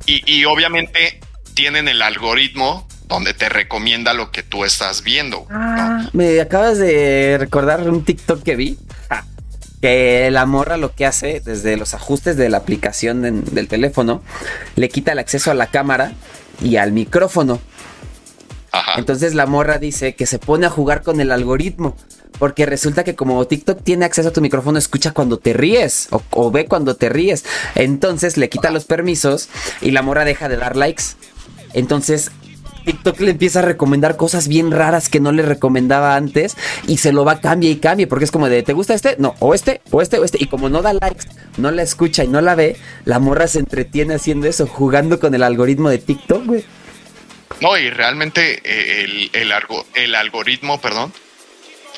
Y, 0.05 0.30
y 0.30 0.45
obviamente 0.45 1.20
tienen 1.55 1.89
el 1.89 2.03
algoritmo 2.03 2.86
donde 3.07 3.32
te 3.32 3.49
recomienda 3.49 4.12
lo 4.12 4.30
que 4.30 4.43
tú 4.43 4.66
estás 4.66 5.03
viendo. 5.03 5.47
¿no? 5.49 6.11
Me 6.12 6.39
acabas 6.39 6.76
de 6.76 7.39
recordar 7.41 7.89
un 7.89 8.05
TikTok 8.05 8.43
que 8.43 8.57
vi. 8.57 8.78
ja, 9.09 9.24
Que 9.80 10.30
la 10.30 10.45
morra 10.45 10.76
lo 10.76 10.95
que 10.95 11.07
hace 11.07 11.41
desde 11.41 11.78
los 11.78 11.95
ajustes 11.95 12.36
de 12.36 12.51
la 12.51 12.59
aplicación 12.59 13.22
del 13.22 13.68
teléfono 13.68 14.22
le 14.76 14.91
quita 14.91 15.12
el 15.12 15.18
acceso 15.18 15.51
a 15.51 15.55
la 15.55 15.68
cámara 15.68 16.12
y 16.61 16.76
al 16.76 16.93
micrófono. 16.93 17.59
Ajá. 18.70 18.99
Entonces 18.99 19.34
la 19.34 19.47
morra 19.47 19.78
dice 19.78 20.14
que 20.14 20.26
se 20.26 20.39
pone 20.39 20.66
a 20.66 20.70
jugar 20.70 21.03
con 21.03 21.22
el 21.22 21.32
algoritmo. 21.32 21.97
Porque 22.38 22.66
resulta 22.66 23.04
que 23.04 23.14
como 23.14 23.46
TikTok 23.46 23.82
tiene 23.82 24.04
acceso 24.04 24.28
a 24.28 24.32
tu 24.32 24.40
micrófono, 24.40 24.78
escucha 24.78 25.12
cuando 25.12 25.38
te 25.38 25.52
ríes 25.52 26.08
o, 26.30 26.50
ve 26.50 26.66
cuando 26.66 26.94
te 26.96 27.08
ríes. 27.08 27.44
Entonces 27.74 28.36
le 28.36 28.48
quita 28.48 28.70
los 28.70 28.84
permisos 28.84 29.48
y 29.80 29.90
la 29.90 30.02
morra 30.02 30.24
deja 30.24 30.48
de 30.48 30.56
dar 30.56 30.76
likes. 30.76 31.04
Entonces 31.74 32.30
TikTok 32.84 33.20
le 33.20 33.32
empieza 33.32 33.58
a 33.58 33.62
recomendar 33.62 34.16
cosas 34.16 34.48
bien 34.48 34.70
raras 34.70 35.08
que 35.10 35.20
no 35.20 35.30
le 35.32 35.42
recomendaba 35.42 36.16
antes 36.16 36.56
y 36.86 36.98
se 36.98 37.12
lo 37.12 37.24
va 37.24 37.40
cambie 37.40 37.70
y 37.70 37.76
cambie 37.76 38.06
porque 38.06 38.24
es 38.24 38.30
como 38.30 38.48
de 38.48 38.62
¿te 38.62 38.72
gusta 38.72 38.94
este? 38.94 39.16
No, 39.18 39.34
o 39.40 39.52
este, 39.52 39.82
o 39.90 40.00
este, 40.00 40.18
o 40.18 40.24
este. 40.24 40.38
Y 40.40 40.46
como 40.46 40.70
no 40.70 40.80
da 40.80 40.94
likes, 40.94 41.26
no 41.58 41.70
la 41.70 41.82
escucha 41.82 42.24
y 42.24 42.28
no 42.28 42.40
la 42.40 42.54
ve, 42.54 42.76
la 43.04 43.18
morra 43.18 43.46
se 43.46 43.58
entretiene 43.58 44.14
haciendo 44.14 44.46
eso, 44.46 44.66
jugando 44.66 45.20
con 45.20 45.34
el 45.34 45.42
algoritmo 45.42 45.90
de 45.90 45.98
TikTok, 45.98 46.46
güey. 46.46 46.64
No, 47.60 47.76
y 47.76 47.90
realmente 47.90 48.60
eh, 48.64 49.04
el, 49.04 49.30
el, 49.34 49.52
algo- 49.52 49.84
el 49.94 50.14
algoritmo, 50.14 50.80
perdón, 50.80 51.12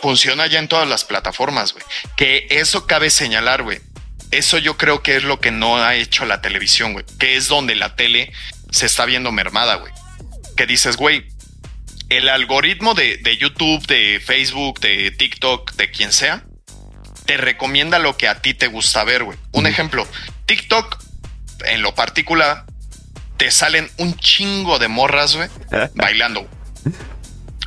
funciona 0.00 0.46
ya 0.46 0.58
en 0.58 0.68
todas 0.68 0.88
las 0.88 1.04
plataformas, 1.04 1.72
güey. 1.72 1.84
Que 2.16 2.46
eso 2.50 2.86
cabe 2.86 3.10
señalar, 3.10 3.62
güey. 3.62 3.80
Eso 4.30 4.58
yo 4.58 4.76
creo 4.76 5.02
que 5.02 5.16
es 5.16 5.24
lo 5.24 5.40
que 5.40 5.50
no 5.50 5.76
ha 5.76 5.94
hecho 5.96 6.24
la 6.24 6.40
televisión, 6.40 6.92
güey. 6.92 7.04
Que 7.18 7.36
es 7.36 7.48
donde 7.48 7.74
la 7.74 7.96
tele 7.96 8.32
se 8.70 8.86
está 8.86 9.04
viendo 9.04 9.32
mermada, 9.32 9.76
güey. 9.76 9.92
Que 10.56 10.66
dices, 10.66 10.96
güey, 10.96 11.26
el 12.08 12.28
algoritmo 12.28 12.94
de, 12.94 13.18
de 13.18 13.36
YouTube, 13.36 13.84
de 13.86 14.20
Facebook, 14.24 14.80
de 14.80 15.10
TikTok, 15.10 15.72
de 15.72 15.90
quien 15.90 16.12
sea, 16.12 16.44
te 17.26 17.36
recomienda 17.36 17.98
lo 17.98 18.16
que 18.16 18.28
a 18.28 18.42
ti 18.42 18.54
te 18.54 18.66
gusta 18.66 19.04
ver, 19.04 19.24
güey. 19.24 19.38
Un 19.52 19.66
ejemplo, 19.66 20.06
TikTok, 20.46 20.98
en 21.66 21.82
lo 21.82 21.94
particular, 21.94 22.64
te 23.36 23.50
salen 23.50 23.88
un 23.98 24.16
chingo 24.16 24.78
de 24.78 24.88
morras, 24.88 25.36
güey, 25.36 25.48
bailando. 25.94 26.48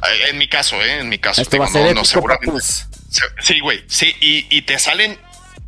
Eh, 0.09 0.29
En 0.29 0.37
mi 0.37 0.47
caso, 0.47 0.81
¿eh? 0.81 0.99
En 0.99 1.09
mi 1.09 1.17
caso. 1.19 1.41
Esto 1.41 1.57
va 1.57 1.65
a 1.65 1.67
Digo, 1.67 1.77
ser 1.79 1.81
no, 1.87 1.93
no, 1.95 2.01
épico, 2.01 2.05
seguramente. 2.05 2.61
Se- 2.61 3.23
Sí, 3.41 3.59
güey. 3.59 3.83
Sí, 3.87 4.13
y, 4.21 4.47
y 4.49 4.63
te 4.63 4.79
salen 4.79 5.17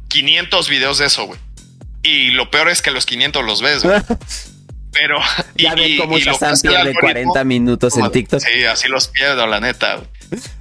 500 0.08 0.68
videos 0.70 0.98
de 0.98 1.06
eso, 1.06 1.26
güey. 1.26 1.40
Y 2.04 2.32
lo 2.32 2.50
peor 2.52 2.70
es 2.70 2.82
que 2.82 2.92
los 2.92 3.06
500 3.06 3.44
los 3.46 3.62
ves, 3.62 3.84
güey. 3.84 4.02
Pero. 4.92 5.20
Y, 5.58 5.64
Ya 5.64 5.76
ven 5.76 5.92
y- 5.92 5.98
cómo 5.98 6.18
y 6.18 6.24
pierde 6.24 6.38
algoritmo- 6.38 7.00
40 7.02 7.44
minutos 7.44 7.98
en 7.98 8.12
TikTok. 8.12 8.40
Sí, 8.42 8.64
así 8.66 8.88
los 8.88 9.08
pierdo, 9.10 9.46
la 9.48 9.60
neta. 9.60 9.96
güey. 9.96 10.08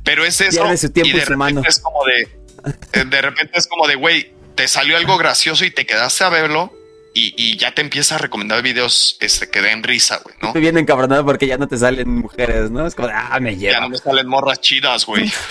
Pero 0.03 0.25
es 0.25 0.41
eso. 0.41 0.63
Pierde 0.63 0.77
su 0.77 0.91
tiempo 0.91 1.09
y 1.09 1.13
de 1.13 1.19
y 1.19 1.21
repente 1.21 1.37
mano. 1.37 1.63
es 1.67 1.79
como 1.79 2.05
de. 2.05 2.21
eh, 2.93 3.05
De 3.07 3.23
repente 3.23 3.57
es 3.59 3.67
como 3.67 3.87
de, 3.87 3.95
güey, 3.95 4.33
te 4.55 4.69
salió 4.69 4.97
algo 4.97 5.17
gracioso 5.19 5.65
y 5.65 5.71
te 5.71 5.87
quedaste 5.87 6.25
a 6.25 6.29
verlo. 6.29 6.73
Y, 7.17 7.33
y 7.37 7.57
ya 7.57 7.73
te 7.73 7.81
empieza 7.81 8.17
a 8.17 8.19
recomendar 8.19 8.61
videos 8.63 9.17
este, 9.21 9.49
que 9.49 9.63
den 9.63 9.85
risa, 9.85 10.21
güey, 10.25 10.35
¿no? 10.43 10.49
Estoy 10.49 10.63
bien 10.63 10.77
encabronado 10.77 11.25
porque 11.25 11.47
ya 11.47 11.57
no 11.57 11.69
te 11.69 11.79
salen 11.79 12.11
mujeres, 12.11 12.73
¿no? 12.73 12.87
Es 12.87 12.97
como, 12.97 13.07
de, 13.09 13.15
ah, 13.17 13.39
me 13.41 13.53
Ya 13.57 13.71
lleva. 13.71 13.81
no 13.83 13.89
me 13.91 13.97
salen 13.99 14.27
morras 14.27 14.61
chidas, 14.61 15.07
güey. 15.07 15.33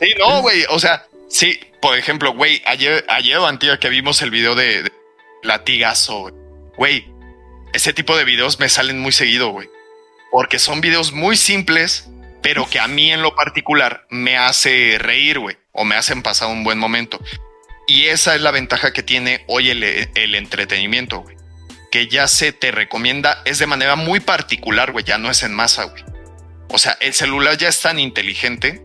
Sí, 0.00 0.12
no, 0.18 0.40
güey. 0.42 0.64
O 0.70 0.78
sea, 0.80 1.06
sí, 1.28 1.58
por 1.80 1.96
ejemplo, 1.96 2.32
güey, 2.34 2.60
ayer, 2.66 3.04
ayer 3.08 3.38
o 3.38 3.46
antier 3.46 3.78
que 3.78 3.88
vimos 3.88 4.22
el 4.22 4.30
video 4.30 4.54
de, 4.54 4.82
de 4.84 4.92
latigazo, 5.42 6.20
güey. 6.20 6.34
Güey, 6.76 7.06
ese 7.72 7.92
tipo 7.92 8.16
de 8.16 8.24
videos 8.24 8.58
me 8.58 8.68
salen 8.68 8.98
muy 9.00 9.12
seguido, 9.12 9.50
güey. 9.50 9.68
Porque 10.30 10.58
son 10.58 10.80
videos 10.80 11.12
muy 11.12 11.36
simples, 11.36 12.08
pero 12.42 12.66
que 12.68 12.80
a 12.80 12.88
mí 12.88 13.12
en 13.12 13.22
lo 13.22 13.34
particular 13.36 14.04
me 14.10 14.36
hace 14.36 14.96
reír, 14.98 15.38
güey. 15.38 15.56
O 15.72 15.84
me 15.84 15.94
hacen 15.94 16.22
pasar 16.22 16.48
un 16.48 16.64
buen 16.64 16.78
momento. 16.78 17.20
Y 17.86 18.06
esa 18.06 18.34
es 18.34 18.40
la 18.40 18.50
ventaja 18.50 18.92
que 18.92 19.02
tiene 19.02 19.44
hoy 19.46 19.70
el, 19.70 19.82
el 19.82 20.34
entretenimiento, 20.34 21.20
güey. 21.20 21.36
Que 21.90 22.08
ya 22.08 22.26
se 22.26 22.52
te 22.52 22.70
recomienda, 22.70 23.42
es 23.44 23.58
de 23.58 23.66
manera 23.66 23.94
muy 23.96 24.20
particular, 24.20 24.92
güey. 24.92 25.04
Ya 25.04 25.18
no 25.18 25.30
es 25.30 25.42
en 25.42 25.54
masa, 25.54 25.84
güey. 25.84 26.02
O 26.70 26.78
sea, 26.78 26.96
el 27.00 27.14
celular 27.14 27.56
ya 27.56 27.68
es 27.68 27.80
tan 27.80 27.98
inteligente 27.98 28.82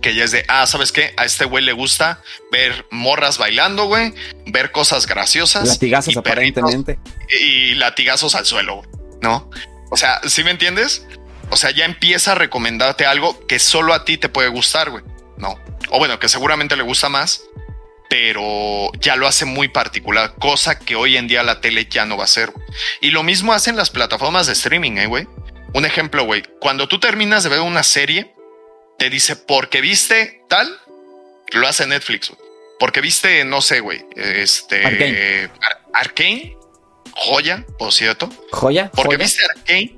que 0.00 0.14
ya 0.14 0.24
es 0.24 0.30
de, 0.30 0.44
ah, 0.48 0.66
¿sabes 0.66 0.92
qué? 0.92 1.12
A 1.16 1.24
este 1.24 1.44
güey 1.44 1.64
le 1.64 1.72
gusta 1.72 2.22
ver 2.50 2.86
morras 2.90 3.38
bailando, 3.38 3.86
güey, 3.86 4.14
ver 4.46 4.72
cosas 4.72 5.06
graciosas. 5.06 5.68
Latigazos 5.68 6.14
y 6.14 6.18
aparentemente. 6.18 6.98
y 7.28 7.74
latigazos 7.74 8.34
al 8.34 8.46
suelo, 8.46 8.76
güey, 8.76 8.88
¿no? 9.20 9.50
O 9.90 9.96
sea, 9.96 10.20
¿sí 10.26 10.44
me 10.44 10.50
entiendes? 10.50 11.06
O 11.50 11.56
sea, 11.56 11.70
ya 11.70 11.84
empieza 11.84 12.32
a 12.32 12.34
recomendarte 12.34 13.06
algo 13.06 13.46
que 13.46 13.58
solo 13.58 13.92
a 13.92 14.04
ti 14.04 14.16
te 14.16 14.28
puede 14.28 14.48
gustar, 14.48 14.90
güey, 14.90 15.04
¿no? 15.36 15.58
O 15.90 15.98
bueno, 15.98 16.18
que 16.18 16.28
seguramente 16.28 16.76
le 16.76 16.82
gusta 16.82 17.08
más, 17.08 17.42
pero 18.10 18.90
ya 19.00 19.14
lo 19.16 19.26
hace 19.28 19.44
muy 19.44 19.68
particular, 19.68 20.34
cosa 20.38 20.78
que 20.78 20.96
hoy 20.96 21.16
en 21.16 21.28
día 21.28 21.44
la 21.44 21.60
tele 21.60 21.86
ya 21.88 22.04
no 22.04 22.16
va 22.16 22.24
a 22.24 22.26
hacer. 22.26 22.52
Y 23.00 23.12
lo 23.12 23.22
mismo 23.22 23.52
hacen 23.54 23.76
las 23.76 23.88
plataformas 23.90 24.48
de 24.48 24.52
streaming, 24.52 24.98
¿eh, 24.98 25.06
güey? 25.06 25.26
Un 25.72 25.86
ejemplo, 25.86 26.24
güey, 26.24 26.42
cuando 26.60 26.88
tú 26.88 26.98
terminas 26.98 27.44
de 27.44 27.50
ver 27.50 27.60
una 27.60 27.84
serie, 27.84 28.34
te 28.98 29.08
dice, 29.08 29.36
porque 29.36 29.80
viste 29.80 30.42
tal, 30.48 30.68
lo 31.52 31.68
hace 31.68 31.86
Netflix, 31.86 32.30
güey. 32.30 32.40
Porque 32.80 33.00
viste, 33.00 33.44
no 33.44 33.60
sé, 33.62 33.78
güey, 33.80 34.04
este... 34.16 34.84
Arcane. 34.84 35.50
Ar- 35.62 35.80
Arcane, 35.94 36.56
joya, 37.12 37.64
por 37.78 37.92
cierto. 37.92 38.28
¿Joya? 38.50 38.90
Porque 38.90 39.14
¿Joya? 39.14 39.18
viste 39.18 39.42
Arcane, 39.44 39.96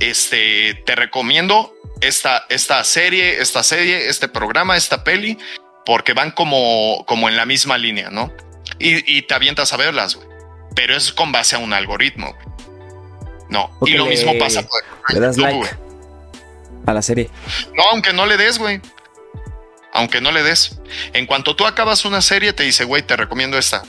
este, 0.00 0.74
te 0.86 0.96
recomiendo 0.96 1.72
esta, 2.00 2.46
esta 2.48 2.82
serie, 2.82 3.40
esta 3.40 3.62
serie, 3.62 4.08
este 4.08 4.26
programa, 4.26 4.76
esta 4.76 5.04
peli, 5.04 5.38
porque 5.88 6.12
van 6.12 6.32
como, 6.32 7.02
como 7.06 7.30
en 7.30 7.36
la 7.38 7.46
misma 7.46 7.78
línea, 7.78 8.10
¿no? 8.10 8.30
Y, 8.78 9.16
y 9.16 9.22
te 9.22 9.32
avientas 9.32 9.72
a 9.72 9.78
verlas, 9.78 10.16
güey. 10.16 10.28
pero 10.76 10.94
es 10.94 11.12
con 11.14 11.32
base 11.32 11.56
a 11.56 11.60
un 11.60 11.72
algoritmo. 11.72 12.34
güey. 12.34 12.46
No, 13.48 13.70
Porque 13.78 13.94
y 13.94 13.96
lo 13.96 14.04
le- 14.04 14.10
mismo 14.10 14.36
pasa 14.38 14.60
por 14.66 14.82
Le 15.14 15.20
das 15.20 15.36
YouTube, 15.38 15.62
like 15.62 15.76
a 16.86 16.92
la 16.92 17.00
serie. 17.00 17.30
No, 17.74 17.84
aunque 17.92 18.12
no 18.12 18.26
le 18.26 18.36
des, 18.36 18.58
güey. 18.58 18.82
Aunque 19.94 20.20
no 20.20 20.30
le 20.30 20.42
des. 20.42 20.78
En 21.14 21.24
cuanto 21.24 21.56
tú 21.56 21.66
acabas 21.66 22.04
una 22.04 22.20
serie, 22.20 22.52
te 22.52 22.64
dice, 22.64 22.84
güey, 22.84 23.00
te 23.02 23.16
recomiendo 23.16 23.56
esta. 23.56 23.82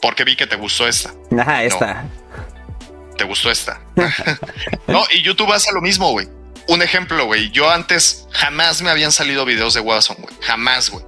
Porque 0.00 0.22
vi 0.22 0.36
que 0.36 0.46
te 0.46 0.54
gustó 0.54 0.86
esta. 0.86 1.10
Ajá, 1.36 1.64
esta. 1.64 2.04
Te 3.18 3.24
gustó 3.24 3.50
esta. 3.50 3.80
no, 4.86 5.02
y 5.12 5.22
YouTube 5.22 5.52
hace 5.52 5.72
lo 5.72 5.80
mismo, 5.80 6.12
güey. 6.12 6.28
Un 6.70 6.82
ejemplo, 6.82 7.24
güey. 7.24 7.50
Yo 7.50 7.68
antes 7.68 8.28
jamás 8.30 8.80
me 8.80 8.90
habían 8.90 9.10
salido 9.10 9.44
videos 9.44 9.74
de 9.74 9.80
Warzone, 9.80 10.20
güey. 10.20 10.36
Jamás, 10.40 10.90
güey. 10.90 11.04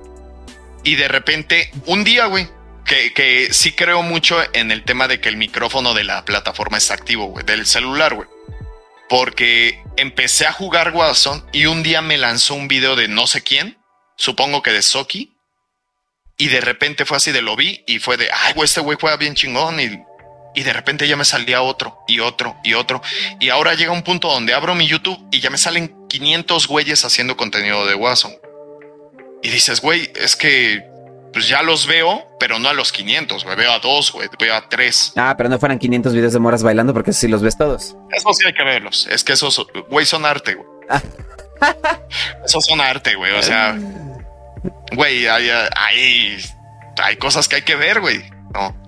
Y 0.82 0.96
de 0.96 1.06
repente, 1.06 1.70
un 1.86 2.02
día, 2.02 2.26
güey, 2.26 2.48
que, 2.84 3.12
que 3.14 3.52
sí 3.52 3.70
creo 3.70 4.02
mucho 4.02 4.42
en 4.54 4.72
el 4.72 4.82
tema 4.82 5.06
de 5.06 5.20
que 5.20 5.28
el 5.28 5.36
micrófono 5.36 5.94
de 5.94 6.02
la 6.02 6.24
plataforma 6.24 6.78
está 6.78 6.94
activo, 6.94 7.26
güey, 7.26 7.46
del 7.46 7.64
celular, 7.64 8.14
güey. 8.14 8.28
Porque 9.08 9.80
empecé 9.96 10.48
a 10.48 10.52
jugar 10.52 10.90
Warzone 10.96 11.44
y 11.52 11.66
un 11.66 11.84
día 11.84 12.02
me 12.02 12.18
lanzó 12.18 12.54
un 12.54 12.66
video 12.66 12.96
de 12.96 13.06
no 13.06 13.28
sé 13.28 13.42
quién, 13.42 13.78
supongo 14.16 14.62
que 14.62 14.72
de 14.72 14.82
Soki. 14.82 15.32
Y 16.38 16.48
de 16.48 16.60
repente 16.60 17.04
fue 17.04 17.18
así 17.18 17.30
de 17.30 17.40
lo 17.40 17.54
vi 17.54 17.84
y 17.86 18.00
fue 18.00 18.16
de, 18.16 18.28
ay, 18.32 18.54
güey, 18.54 18.64
este 18.64 18.80
güey 18.80 18.98
juega 19.00 19.16
bien 19.16 19.36
chingón. 19.36 19.78
Y, 19.78 19.96
y 20.54 20.62
de 20.62 20.72
repente 20.72 21.08
ya 21.08 21.16
me 21.16 21.24
salía 21.24 21.62
otro 21.62 21.98
y 22.06 22.20
otro 22.20 22.56
y 22.62 22.74
otro. 22.74 23.02
Y 23.40 23.48
ahora 23.48 23.74
llega 23.74 23.92
un 23.92 24.02
punto 24.02 24.28
donde 24.28 24.54
abro 24.54 24.74
mi 24.74 24.86
YouTube 24.86 25.18
y 25.30 25.40
ya 25.40 25.50
me 25.50 25.58
salen 25.58 26.06
500 26.08 26.66
güeyes 26.68 27.04
haciendo 27.04 27.36
contenido 27.36 27.86
de 27.86 27.94
Warzone. 27.94 28.38
Y 29.42 29.50
dices, 29.50 29.80
güey, 29.80 30.10
es 30.14 30.36
que 30.36 30.84
pues 31.32 31.48
ya 31.48 31.62
los 31.62 31.86
veo, 31.86 32.26
pero 32.38 32.58
no 32.58 32.68
a 32.68 32.74
los 32.74 32.92
500, 32.92 33.44
güey. 33.44 33.56
Veo 33.56 33.72
a 33.72 33.78
dos, 33.78 34.12
güey, 34.12 34.28
veo 34.38 34.54
a 34.54 34.68
tres. 34.68 35.12
Ah, 35.16 35.34
pero 35.36 35.48
no 35.48 35.58
fueran 35.58 35.78
500 35.78 36.12
videos 36.12 36.32
de 36.32 36.38
moras 36.38 36.62
bailando 36.62 36.92
porque 36.92 37.12
si 37.12 37.26
los 37.26 37.42
ves 37.42 37.56
todos. 37.56 37.96
Eso 38.10 38.32
sí 38.34 38.46
hay 38.46 38.52
que 38.52 38.62
verlos. 38.62 39.08
Es 39.10 39.24
que 39.24 39.32
esos, 39.32 39.66
güey, 39.88 40.04
son 40.04 40.26
arte, 40.26 40.54
güey. 40.54 40.68
Esos 42.44 42.66
son 42.66 42.80
arte, 42.80 43.14
güey. 43.14 43.32
O 43.32 43.42
sea, 43.42 43.78
güey, 44.94 45.26
hay, 45.26 45.48
hay, 45.76 46.36
hay 47.02 47.16
cosas 47.16 47.48
que 47.48 47.56
hay 47.56 47.62
que 47.62 47.76
ver, 47.76 48.00
güey. 48.00 48.22
No. 48.52 48.81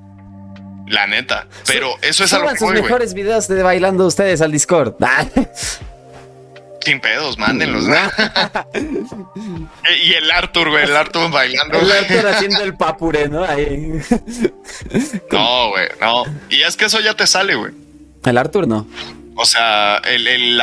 La 0.87 1.07
neta. 1.07 1.47
Pero 1.67 1.95
eso 2.03 2.25
es 2.25 2.33
a 2.33 2.39
lo 2.39 2.43
Suban 2.43 2.55
que 2.55 2.59
sus 2.59 2.69
voy, 2.69 2.83
mejores 2.83 3.15
videos 3.15 3.49
de 3.49 3.63
bailando 3.63 4.07
ustedes 4.07 4.41
al 4.41 4.53
Discord. 4.53 4.95
Ah. 5.05 5.25
Sin 6.85 7.01
pedos, 7.01 7.39
mándenlos. 7.39 7.85
¿no? 7.85 7.97
y 10.05 10.13
el 10.13 10.31
Arthur, 10.31 10.69
güey, 10.69 10.85
el 10.85 10.95
Arthur 10.95 11.31
bailando. 11.31 11.81
El 11.81 11.91
Arthur 11.91 12.27
haciendo 12.27 12.61
el 12.63 12.75
papure, 12.77 13.27
¿no? 13.27 13.43
Ahí. 13.43 14.03
No, 15.33 15.71
güey, 15.71 15.89
no. 15.99 16.25
Y 16.51 16.61
es 16.61 16.77
que 16.77 16.85
eso 16.85 17.01
ya 17.01 17.15
te 17.15 17.27
sale, 17.27 17.55
güey. 17.55 17.73
El 18.23 18.37
Arthur 18.37 18.69
no. 18.69 18.87
O 19.35 19.47
sea, 19.47 19.97
el, 20.05 20.27
el 20.27 20.61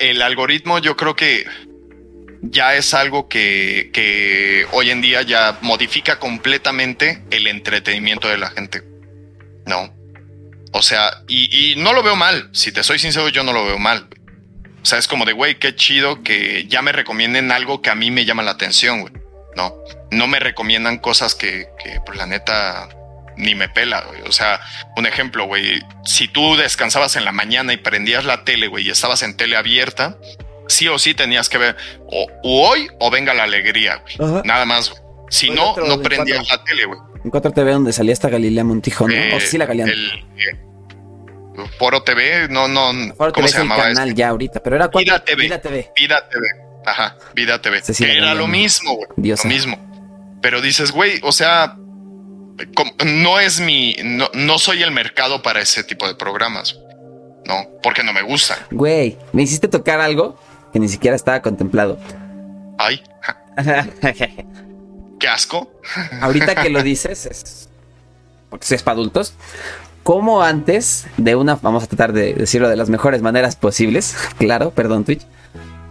el 0.00 0.22
algoritmo 0.22 0.78
yo 0.78 0.96
creo 0.96 1.14
que 1.14 1.44
ya 2.42 2.74
es 2.74 2.94
algo 2.94 3.28
que, 3.28 3.90
que 3.92 4.66
hoy 4.72 4.90
en 4.90 5.00
día 5.00 5.22
ya 5.22 5.58
modifica 5.60 6.18
completamente 6.18 7.22
el 7.30 7.46
entretenimiento 7.46 8.28
de 8.28 8.38
la 8.38 8.50
gente. 8.50 8.82
No. 9.68 9.94
O 10.72 10.82
sea, 10.82 11.22
y, 11.28 11.72
y 11.72 11.76
no 11.76 11.92
lo 11.92 12.02
veo 12.02 12.16
mal. 12.16 12.48
Si 12.52 12.72
te 12.72 12.82
soy 12.82 12.98
sincero, 12.98 13.28
yo 13.28 13.42
no 13.42 13.52
lo 13.52 13.64
veo 13.64 13.78
mal. 13.78 14.08
O 14.82 14.84
sea, 14.84 14.98
es 14.98 15.08
como 15.08 15.24
de, 15.24 15.32
güey, 15.32 15.58
qué 15.58 15.74
chido 15.74 16.22
que 16.22 16.66
ya 16.66 16.82
me 16.82 16.92
recomienden 16.92 17.52
algo 17.52 17.82
que 17.82 17.90
a 17.90 17.94
mí 17.94 18.10
me 18.10 18.24
llama 18.24 18.42
la 18.42 18.52
atención, 18.52 19.02
güey. 19.02 19.12
No, 19.56 19.74
no 20.10 20.26
me 20.26 20.38
recomiendan 20.38 20.98
cosas 20.98 21.34
que, 21.34 21.68
que 21.82 22.00
pues 22.06 22.16
la 22.16 22.26
neta, 22.26 22.88
ni 23.36 23.54
me 23.54 23.68
pela, 23.68 24.02
güey. 24.02 24.22
O 24.22 24.32
sea, 24.32 24.60
un 24.96 25.06
ejemplo, 25.06 25.46
güey. 25.46 25.80
Si 26.04 26.28
tú 26.28 26.56
descansabas 26.56 27.16
en 27.16 27.24
la 27.24 27.32
mañana 27.32 27.72
y 27.72 27.76
prendías 27.76 28.24
la 28.24 28.44
tele, 28.44 28.68
güey, 28.68 28.86
y 28.86 28.90
estabas 28.90 29.22
en 29.22 29.36
tele 29.36 29.56
abierta, 29.56 30.16
sí 30.68 30.88
o 30.88 30.98
sí 30.98 31.14
tenías 31.14 31.48
que 31.48 31.58
ver 31.58 31.76
o, 32.06 32.26
o 32.44 32.68
hoy 32.68 32.88
o 33.00 33.10
venga 33.10 33.34
la 33.34 33.44
alegría, 33.44 34.02
güey. 34.18 34.42
Nada 34.44 34.64
más, 34.64 34.90
güey. 34.90 35.02
Si 35.30 35.50
Hoy 35.50 35.56
no, 35.56 35.76
no 35.76 36.00
prendías 36.00 36.48
la 36.48 36.62
tele, 36.64 36.84
güey. 36.86 36.98
En 37.28 37.30
4 37.30 37.50
TV 37.50 37.72
donde 37.72 37.92
salía 37.92 38.14
esta 38.14 38.30
Galilea 38.30 38.64
Montijo, 38.64 39.06
¿no? 39.06 39.12
Eh, 39.12 39.34
o 39.36 39.38
sí 39.40 39.58
la 39.58 39.66
Galilea. 39.66 39.92
el, 39.92 40.08
eh, 40.38 41.66
Foro 41.78 42.02
TV, 42.02 42.48
no, 42.48 42.68
no, 42.68 42.86
Ahora 42.86 43.12
¿cómo 43.16 43.32
TV 43.32 43.48
se 43.48 43.50
es 43.50 43.54
el 43.56 43.62
llamaba? 43.64 43.82
canal 43.82 44.08
este? 44.08 44.18
ya 44.18 44.28
ahorita, 44.30 44.62
pero 44.62 44.76
era 44.76 44.88
cuatro- 44.88 45.02
Vida 45.12 45.22
TV. 45.22 45.42
Vida 45.42 45.60
TV. 45.60 45.90
Vida 45.94 46.26
TV. 46.30 46.46
Ajá, 46.86 47.18
Vida 47.34 47.60
TV. 47.60 47.82
La 47.98 48.06
era 48.14 48.34
lo 48.34 48.46
mismo, 48.46 48.94
güey. 48.94 49.08
Diosa. 49.16 49.46
Lo 49.46 49.52
mismo. 49.52 50.38
Pero 50.40 50.62
dices, 50.62 50.90
güey, 50.90 51.20
o 51.22 51.32
sea, 51.32 51.76
no 53.04 53.40
es 53.40 53.60
mi, 53.60 53.94
no, 54.02 54.30
no 54.32 54.58
soy 54.58 54.82
el 54.82 54.90
mercado 54.90 55.42
para 55.42 55.60
ese 55.60 55.84
tipo 55.84 56.08
de 56.08 56.14
programas. 56.14 56.78
No, 57.44 57.56
porque 57.82 58.02
no 58.02 58.14
me 58.14 58.22
gusta. 58.22 58.56
Güey, 58.70 59.18
me 59.34 59.42
hiciste 59.42 59.68
tocar 59.68 60.00
algo 60.00 60.40
que 60.72 60.78
ni 60.78 60.88
siquiera 60.88 61.14
estaba 61.14 61.42
contemplado. 61.42 61.98
Ay, 62.78 63.02
qué 65.18 65.28
asco. 65.28 65.70
Ahorita 66.20 66.54
que 66.54 66.70
lo 66.70 66.82
dices, 66.84 67.26
es. 67.26 67.68
Porque 68.50 68.66
si 68.66 68.74
es 68.74 68.82
para 68.82 68.94
adultos. 68.94 69.34
Como 70.02 70.42
antes, 70.42 71.06
de 71.16 71.36
una. 71.36 71.56
Vamos 71.56 71.84
a 71.84 71.86
tratar 71.86 72.12
de 72.12 72.32
decirlo 72.34 72.68
de 72.68 72.76
las 72.76 72.88
mejores 72.88 73.22
maneras 73.22 73.56
posibles. 73.56 74.16
Claro, 74.38 74.70
perdón, 74.70 75.04
Twitch. 75.04 75.26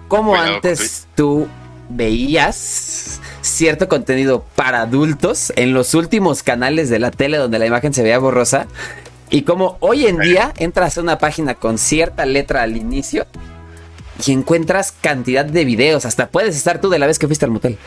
Como 0.07 0.31
Cuidado 0.31 0.55
antes 0.55 1.07
tú 1.15 1.47
veías 1.89 3.19
cierto 3.41 3.87
contenido 3.87 4.45
para 4.55 4.81
adultos 4.81 5.53
en 5.55 5.73
los 5.73 5.93
últimos 5.93 6.43
canales 6.43 6.89
de 6.89 6.99
la 6.99 7.11
tele 7.11 7.37
donde 7.37 7.59
la 7.59 7.65
imagen 7.65 7.93
se 7.93 8.03
veía 8.03 8.19
borrosa. 8.19 8.67
Y 9.29 9.41
como 9.41 9.77
hoy 9.81 10.07
en 10.07 10.19
día 10.19 10.53
entras 10.57 10.97
a 10.97 11.01
una 11.01 11.17
página 11.17 11.55
con 11.55 11.77
cierta 11.77 12.25
letra 12.25 12.63
al 12.63 12.77
inicio 12.77 13.25
y 14.25 14.31
encuentras 14.31 14.93
cantidad 14.93 15.45
de 15.45 15.65
videos. 15.65 16.05
Hasta 16.05 16.29
puedes 16.29 16.55
estar 16.55 16.79
tú 16.79 16.89
de 16.89 16.99
la 16.99 17.07
vez 17.07 17.19
que 17.19 17.27
fuiste 17.27 17.45
al 17.45 17.51
motel. 17.51 17.77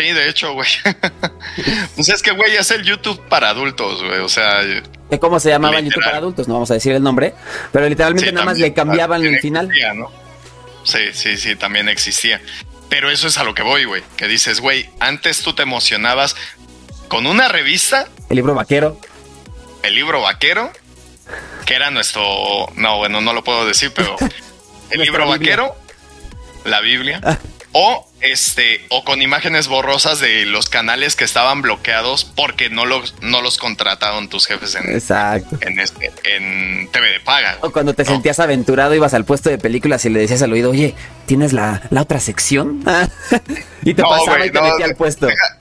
Sí, 0.00 0.12
de 0.12 0.28
hecho, 0.28 0.54
güey. 0.54 0.68
pues 1.96 2.08
es 2.08 2.22
que, 2.22 2.30
güey, 2.30 2.56
es 2.56 2.70
el 2.70 2.82
YouTube 2.84 3.20
para 3.28 3.50
adultos, 3.50 4.02
güey. 4.02 4.18
O 4.20 4.28
sea, 4.28 4.60
de 4.62 5.18
cómo 5.18 5.38
se 5.40 5.50
llamaba 5.50 5.74
Literal. 5.74 5.90
YouTube 5.90 6.04
para 6.04 6.16
adultos, 6.18 6.48
no 6.48 6.54
vamos 6.54 6.70
a 6.70 6.74
decir 6.74 6.92
el 6.92 7.02
nombre, 7.02 7.34
pero 7.72 7.88
literalmente 7.88 8.28
Sí, 8.28 8.32
nada 8.32 8.46
más 8.46 8.58
le 8.58 8.72
cambiaban 8.72 9.22
el 9.24 9.38
final. 9.40 9.66
existía, 9.66 9.92
¿no? 9.94 10.10
Sí, 10.84 10.98
sí, 11.12 11.36
sí, 11.36 11.56
también 11.56 11.88
existía. 11.88 12.40
Pero 12.88 13.10
eso 13.10 13.28
es 13.28 13.36
a 13.38 13.44
lo 13.44 13.54
que 13.54 13.62
voy, 13.62 13.84
güey. 13.84 14.02
Que 14.16 14.26
dices, 14.26 14.60
güey, 14.60 14.88
antes 15.00 15.42
tú 15.42 15.52
te 15.54 15.62
emocionabas 15.62 16.34
con 17.08 17.26
una 17.26 17.48
revista, 17.48 18.08
El 18.30 18.36
libro 18.36 18.54
vaquero. 18.54 18.98
el 19.82 19.94
libro 19.94 20.22
vaquero, 20.22 20.72
que 21.66 21.74
era 21.74 21.90
nuestro. 21.90 22.22
No, 22.76 22.96
bueno, 22.98 23.20
no 23.20 23.32
lo 23.32 23.44
puedo 23.44 23.66
decir, 23.66 23.92
pero 23.94 24.16
el 24.90 25.00
libro 25.00 25.24
Biblia. 25.24 25.38
vaquero, 25.38 25.76
la 26.64 26.80
Biblia, 26.80 27.20
o 27.72 28.09
este, 28.20 28.84
o 28.90 29.04
con 29.04 29.22
imágenes 29.22 29.66
borrosas 29.68 30.20
de 30.20 30.44
los 30.46 30.68
canales 30.68 31.16
que 31.16 31.24
estaban 31.24 31.62
bloqueados 31.62 32.24
porque 32.24 32.68
no 32.70 32.84
los, 32.84 33.14
no 33.22 33.40
los 33.40 33.56
contrataron 33.58 34.28
tus 34.28 34.46
jefes 34.46 34.74
en, 34.74 34.90
Exacto. 34.90 35.58
en, 35.62 35.80
este, 35.80 36.12
en 36.36 36.88
TV 36.92 37.10
de 37.12 37.20
paga. 37.20 37.58
O 37.62 37.70
cuando 37.70 37.94
te 37.94 38.04
No. 38.04 38.10
sentías 38.10 38.38
aventurado, 38.40 38.94
ibas 38.94 39.14
al 39.14 39.24
puesto 39.24 39.48
de 39.50 39.58
películas 39.58 40.04
y 40.04 40.10
le 40.10 40.20
decías 40.20 40.42
al 40.42 40.52
oído, 40.52 40.70
oye, 40.70 40.94
¿tienes 41.26 41.52
la, 41.52 41.82
la 41.90 42.02
otra 42.02 42.20
sección? 42.20 42.84
y 43.82 43.94
te 43.94 44.02
No, 44.02 44.10
pasaba 44.10 44.44
y 44.44 44.50
te 44.50 44.60
no, 44.60 44.68
metía 44.70 44.84
al 44.86 44.96
puesto. 44.96 45.26
deja- 45.26 45.56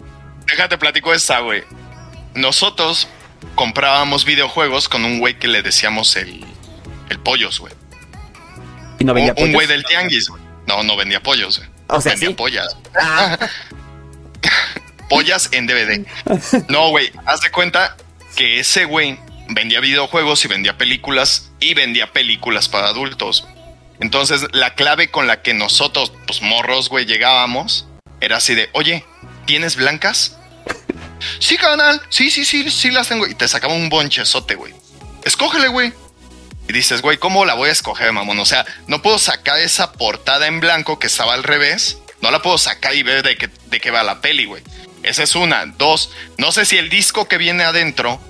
déjate 0.48 0.78
platico 0.78 1.14
esta, 1.14 1.40
güey. 1.40 1.64
Nosotros 2.36 3.08
comprábamos 3.56 4.26
videojuegos 4.26 4.90
con 4.90 5.06
un 5.06 5.20
güey 5.20 5.40
que 5.40 5.48
le 5.48 5.62
decíamos 5.62 6.16
el, 6.16 6.46
el 7.10 7.20
pollos, 7.20 7.60
güey. 7.60 7.74
Y 9.00 9.06
no 9.06 9.14
vendía 9.14 9.34
Un, 9.38 9.46
un 9.46 9.54
güey 9.54 9.66
pollos. 9.68 9.70
del 9.70 9.86
tianguis, 9.86 10.28
güey. 10.30 10.42
No, 10.68 10.84
no 10.84 10.96
vendía 10.98 11.22
pollos, 11.24 11.58
güey. 11.58 11.70
O 11.90 12.02
sea, 12.02 12.12
vendía 12.14 12.30
sí. 12.30 12.36
pollas. 12.36 12.78
Ah, 13.00 13.38
Pollas 15.10 15.50
en 15.52 15.66
DVD. 15.66 16.06
No, 16.68 16.90
güey, 16.90 17.12
haz 17.26 17.42
de 17.42 17.50
cuenta 17.52 17.98
que 18.36 18.60
ese 18.60 18.86
güey 18.86 19.20
vendía 19.50 19.80
videojuegos 19.80 20.46
y 20.46 20.48
vendía 20.48 20.78
películas 20.78 21.52
y 21.60 21.74
vendía 21.74 22.14
películas 22.14 22.70
para 22.70 22.90
adultos. 22.90 23.48
Entonces, 24.00 24.46
la 24.54 24.76
clave 24.76 25.10
con 25.10 25.26
la 25.28 25.42
que 25.42 25.54
nosotros, 25.54 26.14
pues 26.28 26.42
morros, 26.42 26.90
güey, 26.90 27.06
llegábamos 27.06 27.88
era 28.22 28.38
así 28.38 28.54
de, 28.54 28.70
oye, 28.74 29.04
¿tienes 29.46 29.76
blancas? 29.76 30.38
Sí, 31.40 31.58
canal, 31.58 32.02
sí, 32.10 32.30
sí, 32.30 32.46
sí, 32.46 32.70
sí 32.70 32.92
las 32.92 33.10
tengo. 33.10 33.28
Y 33.28 33.34
te 33.36 33.48
sacaba 33.48 33.74
un 33.74 33.90
bonchezote, 33.90 34.56
güey. 34.56 34.74
Escógele, 35.24 35.68
güey. 35.70 35.92
Y 36.70 36.74
dices, 36.74 37.02
güey, 37.02 37.18
¿cómo 37.18 37.44
la 37.46 37.56
voy 37.56 37.70
a 37.70 37.72
escoger, 37.72 38.12
mamón? 38.14 38.40
O 38.40 38.46
sea, 38.46 38.66
no 38.88 39.02
puedo 39.02 39.18
sacar 39.20 39.60
esa 39.60 39.92
portada 39.92 40.48
en 40.48 40.60
blanco 40.62 41.00
que 41.00 41.08
estaba 41.08 41.34
al 41.34 41.44
revés. 41.44 41.98
No 42.22 42.32
la 42.32 42.42
puedo 42.42 42.58
sacar 42.58 42.94
y 42.96 43.02
ver 43.04 43.24
de 43.24 43.38
qué, 43.38 43.50
de 43.68 43.80
qué 43.82 43.92
va 43.92 44.04
la 44.04 44.22
peli, 44.22 44.46
güey. 44.46 44.62
Esa 45.04 45.24
es 45.24 45.36
una. 45.36 45.66
Dos, 45.66 46.12
no 46.38 46.52
sé 46.52 46.66
si 46.66 46.78
el 46.78 46.90
disco 46.90 47.28
que 47.28 47.38
viene 47.38 47.64
adentro 47.64 48.22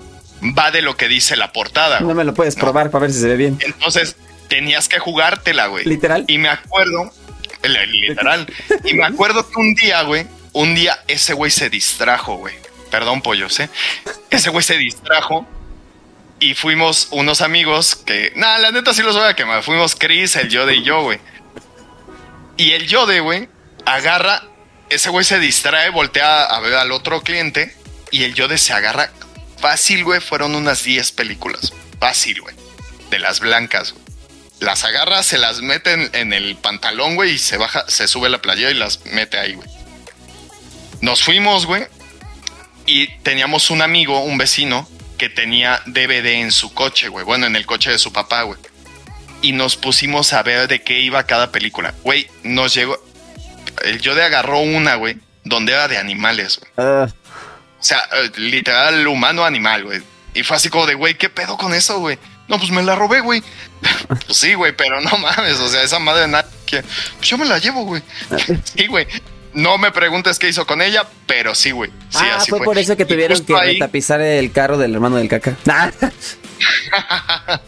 va 0.58 0.72
de 0.72 0.82
lo 0.82 0.96
que 0.96 1.08
dice 1.10 1.36
la 1.36 1.52
portada. 1.52 2.00
no 2.00 2.14
me 2.14 2.24
lo 2.24 2.34
puedes 2.34 2.56
No. 2.56 2.62
probar 2.62 2.92
para 2.92 3.04
ver 3.04 3.12
si 3.14 3.20
se 3.20 3.28
ve 3.28 3.36
bien. 3.36 3.58
Entonces, 3.62 4.16
tenías 4.48 4.88
que 4.88 5.00
jugártela, 5.00 5.68
güey. 5.68 5.84
Literal. 5.86 6.24
Y 6.28 6.38
me 6.38 6.48
acuerdo, 6.50 7.12
li- 7.64 8.02
literal. 8.08 8.48
y 8.86 8.94
me 8.94 9.04
acuerdo 9.06 9.50
que 9.50 9.60
un 9.60 9.76
día, 9.76 10.02
güey, 10.04 10.26
un 10.54 10.76
día 10.76 10.98
ese 11.08 11.34
güey 11.34 11.52
se 11.52 11.70
distrajo, 11.70 12.36
güey. 12.38 12.56
Perdón, 12.90 13.22
pollos, 13.22 13.60
¿eh? 13.60 13.70
Ese 14.30 14.50
güey 14.50 14.64
se 14.64 14.78
distrajo 14.78 15.46
Y 16.40 16.54
fuimos 16.54 17.10
unos 17.12 17.42
amigos 17.42 17.96
que, 17.96 18.32
nada, 18.36 18.60
la 18.60 18.72
neta 18.72 18.94
sí 18.94 19.02
los 19.02 19.16
voy 19.16 19.28
a 19.28 19.36
quemar. 19.36 19.62
Fuimos 19.62 19.96
Chris, 19.96 20.36
el 20.38 20.50
Yode 20.50 20.76
y 20.76 20.84
yo, 20.84 21.02
güey. 21.04 21.20
Y 22.56 22.72
el 22.72 22.88
Yode, 22.88 23.20
güey, 23.20 23.50
agarra, 23.86 24.44
ese 24.90 25.10
güey 25.10 25.26
se 25.26 25.40
distrae, 25.40 25.90
voltea 25.90 26.44
a 26.44 26.60
ver 26.62 26.76
al 26.76 26.92
otro 26.92 27.22
cliente 27.22 27.76
y 28.12 28.24
el 28.24 28.34
Yode 28.36 28.58
se 28.58 28.74
agarra 28.74 29.12
fácil, 29.58 30.04
güey. 30.06 30.22
Fueron 30.22 30.56
unas 30.56 30.84
10 30.84 31.12
películas. 31.12 31.74
Fácil, 32.00 32.42
güey. 32.42 32.56
De 33.10 33.20
las 33.20 33.42
blancas. 33.42 33.96
Las 34.62 34.84
agarra, 34.86 35.24
se 35.24 35.38
las 35.38 35.62
mete 35.62 35.94
en, 35.94 36.10
en 36.14 36.34
el 36.34 36.56
pantalón, 36.56 37.16
güey, 37.16 37.32
y 37.32 37.38
se 37.38 37.58
baja, 37.58 37.86
se 37.88 38.08
sube 38.10 38.30
la 38.30 38.42
playera 38.42 38.72
y 38.72 38.76
las 38.76 39.06
mete 39.06 39.38
ahí, 39.38 39.54
güey. 39.54 39.70
Nos 41.02 41.24
fuimos, 41.24 41.66
güey. 41.66 41.86
Y 42.86 43.08
teníamos 43.20 43.70
un 43.70 43.82
amigo, 43.82 44.22
un 44.22 44.38
vecino, 44.38 44.88
que 45.20 45.30
tenía 45.30 45.84
DVD 45.86 46.26
en 46.42 46.52
su 46.52 46.74
coche, 46.74 47.10
güey. 47.10 47.24
Bueno, 47.24 47.46
en 47.46 47.56
el 47.56 47.68
coche 47.68 47.92
de 47.92 48.00
su 48.00 48.12
papá, 48.12 48.42
güey. 48.42 48.58
Y 49.44 49.52
nos 49.52 49.76
pusimos 49.78 50.34
a 50.34 50.42
ver 50.42 50.68
de 50.68 50.82
qué 50.82 51.00
iba 51.00 51.24
cada 51.28 51.52
película. 51.52 51.94
Güey, 52.04 52.28
nos 52.42 52.74
llegó. 52.74 52.98
El 53.84 54.02
Yode 54.02 54.24
agarró 54.24 54.60
una, 54.60 54.96
güey, 54.96 55.18
donde 55.44 55.74
era 55.74 55.88
de 55.88 55.98
animales, 55.98 56.60
güey. 56.60 56.72
Ah, 56.78 57.08
O 57.80 57.84
sea, 57.84 58.00
eh, 58.14 58.32
literal, 58.38 59.08
humano 59.08 59.46
animal, 59.46 59.84
güey. 59.84 60.02
Y 60.34 60.44
fue 60.44 60.58
así 60.58 60.70
como 60.70 60.88
de, 60.88 60.96
güey, 60.96 61.16
¿qué 61.16 61.30
pedo 61.30 61.58
con 61.58 61.74
eso, 61.74 62.00
güey? 62.00 62.18
No, 62.48 62.58
pues 62.58 62.72
me 62.72 62.82
la 62.82 62.96
robé, 62.96 63.22
güey. 63.22 63.44
pues 64.08 64.38
sí, 64.38 64.56
güey, 64.56 64.76
pero 64.76 65.00
no 65.02 65.18
mames. 65.18 65.60
O 65.60 65.70
sea, 65.70 65.84
esa 65.84 66.00
madre 66.00 66.22
de 66.22 66.28
nada 66.30 66.50
que. 66.66 66.82
Pues 67.18 67.30
yo 67.30 67.38
me 67.38 67.46
la 67.46 67.60
llevo, 67.60 67.84
güey. 67.84 68.02
sí, 68.76 68.88
güey. 68.88 69.08
No 69.54 69.78
me 69.78 69.92
preguntes 69.92 70.38
qué 70.38 70.50
hizo 70.50 70.66
con 70.68 70.82
ella, 70.82 71.08
pero 71.26 71.56
sí, 71.56 71.72
güey. 71.72 71.90
Sí, 72.10 72.20
ah, 72.22 72.36
así 72.38 72.50
fue, 72.52 72.60
fue. 72.60 72.66
por 72.66 72.78
eso 72.78 72.96
que 72.96 73.06
tuvieron 73.06 73.44
que 73.44 73.56
ahí- 73.56 73.74
retapizar 73.74 74.22
el 74.22 74.52
carro 74.52 74.78
del 74.78 74.94
hermano 74.94 75.16
del 75.18 75.28
caca. 75.28 75.56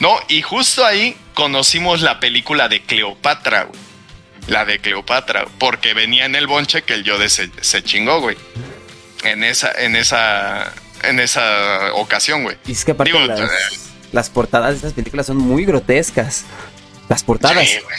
No, 0.00 0.16
y 0.28 0.42
justo 0.42 0.84
ahí 0.84 1.16
conocimos 1.34 2.00
la 2.02 2.20
película 2.20 2.68
de 2.68 2.82
Cleopatra, 2.82 3.64
güey. 3.64 3.78
La 4.48 4.64
de 4.64 4.78
Cleopatra, 4.80 5.46
porque 5.58 5.94
venía 5.94 6.24
en 6.24 6.34
el 6.34 6.46
bonche 6.46 6.82
que 6.82 6.94
el 6.94 7.04
Yode 7.04 7.28
se, 7.28 7.50
se 7.60 7.82
chingó, 7.84 8.20
güey. 8.20 8.36
En 9.22 9.44
esa, 9.44 9.70
en 9.72 9.94
esa, 9.94 10.72
en 11.04 11.20
esa 11.20 11.92
ocasión, 11.94 12.42
güey. 12.42 12.56
y 12.66 12.72
es 12.72 12.84
que 12.84 12.92
aparte 12.92 13.12
Digo, 13.12 13.24
las, 13.26 13.38
eh, 13.40 13.78
las 14.12 14.30
portadas 14.30 14.70
de 14.70 14.76
estas 14.76 14.92
películas 14.94 15.26
son 15.26 15.36
muy 15.36 15.64
grotescas. 15.64 16.44
Las 17.08 17.22
portadas. 17.22 17.68
Sí, 17.68 17.78
güey. 17.84 17.98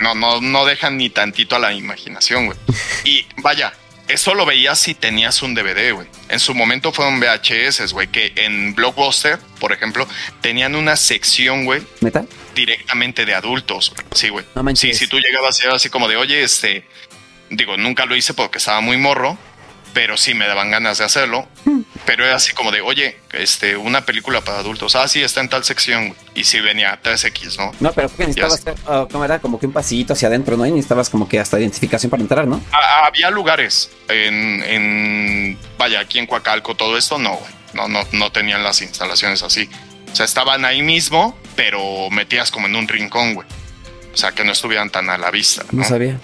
No, 0.00 0.14
no, 0.14 0.40
no 0.40 0.64
dejan 0.64 0.96
ni 0.96 1.10
tantito 1.10 1.56
a 1.56 1.58
la 1.58 1.72
imaginación, 1.72 2.46
güey. 2.46 2.58
Y 3.04 3.26
vaya, 3.38 3.72
eso 4.08 4.34
lo 4.34 4.46
veías 4.46 4.78
si 4.78 4.94
tenías 4.94 5.42
un 5.42 5.54
DVD, 5.54 5.92
güey. 5.92 6.08
En 6.28 6.40
su 6.40 6.54
momento 6.54 6.92
fueron 6.92 7.20
VHS, 7.20 7.92
güey, 7.92 8.08
que 8.08 8.32
en 8.36 8.74
Blockbuster, 8.74 9.38
por 9.60 9.72
ejemplo, 9.72 10.08
tenían 10.40 10.74
una 10.74 10.96
sección, 10.96 11.64
güey, 11.64 11.82
¿Neta? 12.00 12.24
directamente 12.54 13.26
de 13.26 13.34
adultos. 13.34 13.92
Sí, 14.12 14.30
güey. 14.30 14.44
No. 14.54 14.64
Sí, 14.74 14.94
si 14.94 15.06
tú 15.08 15.18
llegabas 15.18 15.62
era 15.62 15.74
así 15.74 15.90
como 15.90 16.08
de, 16.08 16.16
oye, 16.16 16.42
este, 16.42 16.86
digo, 17.50 17.76
nunca 17.76 18.06
lo 18.06 18.16
hice 18.16 18.34
porque 18.34 18.58
estaba 18.58 18.80
muy 18.80 18.96
morro, 18.96 19.36
pero 19.92 20.16
sí 20.16 20.34
me 20.34 20.46
daban 20.46 20.70
ganas 20.70 20.98
de 20.98 21.04
hacerlo. 21.04 21.48
Hmm. 21.64 21.82
Pero 22.04 22.24
era 22.24 22.36
así 22.36 22.52
como 22.52 22.70
de, 22.70 22.80
oye, 22.80 23.18
este, 23.32 23.76
una 23.76 24.04
película 24.06 24.40
para 24.40 24.58
adultos. 24.58 24.96
Ah, 24.96 25.08
sí, 25.08 25.22
está 25.22 25.40
en 25.40 25.48
tal 25.48 25.64
sección. 25.64 26.14
Y 26.34 26.44
sí 26.44 26.60
venía 26.60 26.98
3X, 27.02 27.58
¿no? 27.58 27.72
No, 27.80 27.92
pero 27.92 28.10
necesitabas 28.16 28.54
hacer, 28.54 28.74
ah, 28.86 29.06
¿cómo 29.10 29.24
era? 29.24 29.38
Como 29.40 29.58
que 29.58 29.66
un 29.66 29.72
pasillito 29.72 30.12
hacia 30.12 30.28
adentro, 30.28 30.56
¿no? 30.56 30.64
Y 30.64 30.70
necesitabas 30.70 31.10
como 31.10 31.28
que 31.28 31.38
hasta 31.38 31.58
identificación 31.58 32.10
para 32.10 32.22
entrar, 32.22 32.46
¿no? 32.46 32.62
Ah, 32.72 33.06
había 33.06 33.30
lugares 33.30 33.90
en, 34.08 34.62
en, 34.62 35.58
vaya, 35.76 36.00
aquí 36.00 36.18
en 36.18 36.26
Coacalco, 36.26 36.74
todo 36.74 36.96
esto, 36.96 37.18
no, 37.18 37.34
güey. 37.34 37.50
No, 37.74 37.86
no, 37.86 38.00
no 38.12 38.32
tenían 38.32 38.62
las 38.62 38.80
instalaciones 38.80 39.42
así. 39.42 39.68
O 40.10 40.16
sea, 40.16 40.24
estaban 40.24 40.64
ahí 40.64 40.80
mismo, 40.80 41.36
pero 41.54 42.08
metías 42.10 42.50
como 42.50 42.66
en 42.66 42.76
un 42.76 42.88
rincón, 42.88 43.34
güey. 43.34 43.46
O 44.12 44.16
sea, 44.16 44.32
que 44.32 44.42
no 44.44 44.52
estuvieran 44.52 44.90
tan 44.90 45.10
a 45.10 45.18
la 45.18 45.30
vista. 45.30 45.64
No 45.70 45.82
¿no? 45.82 45.84
sabía. 45.84 46.18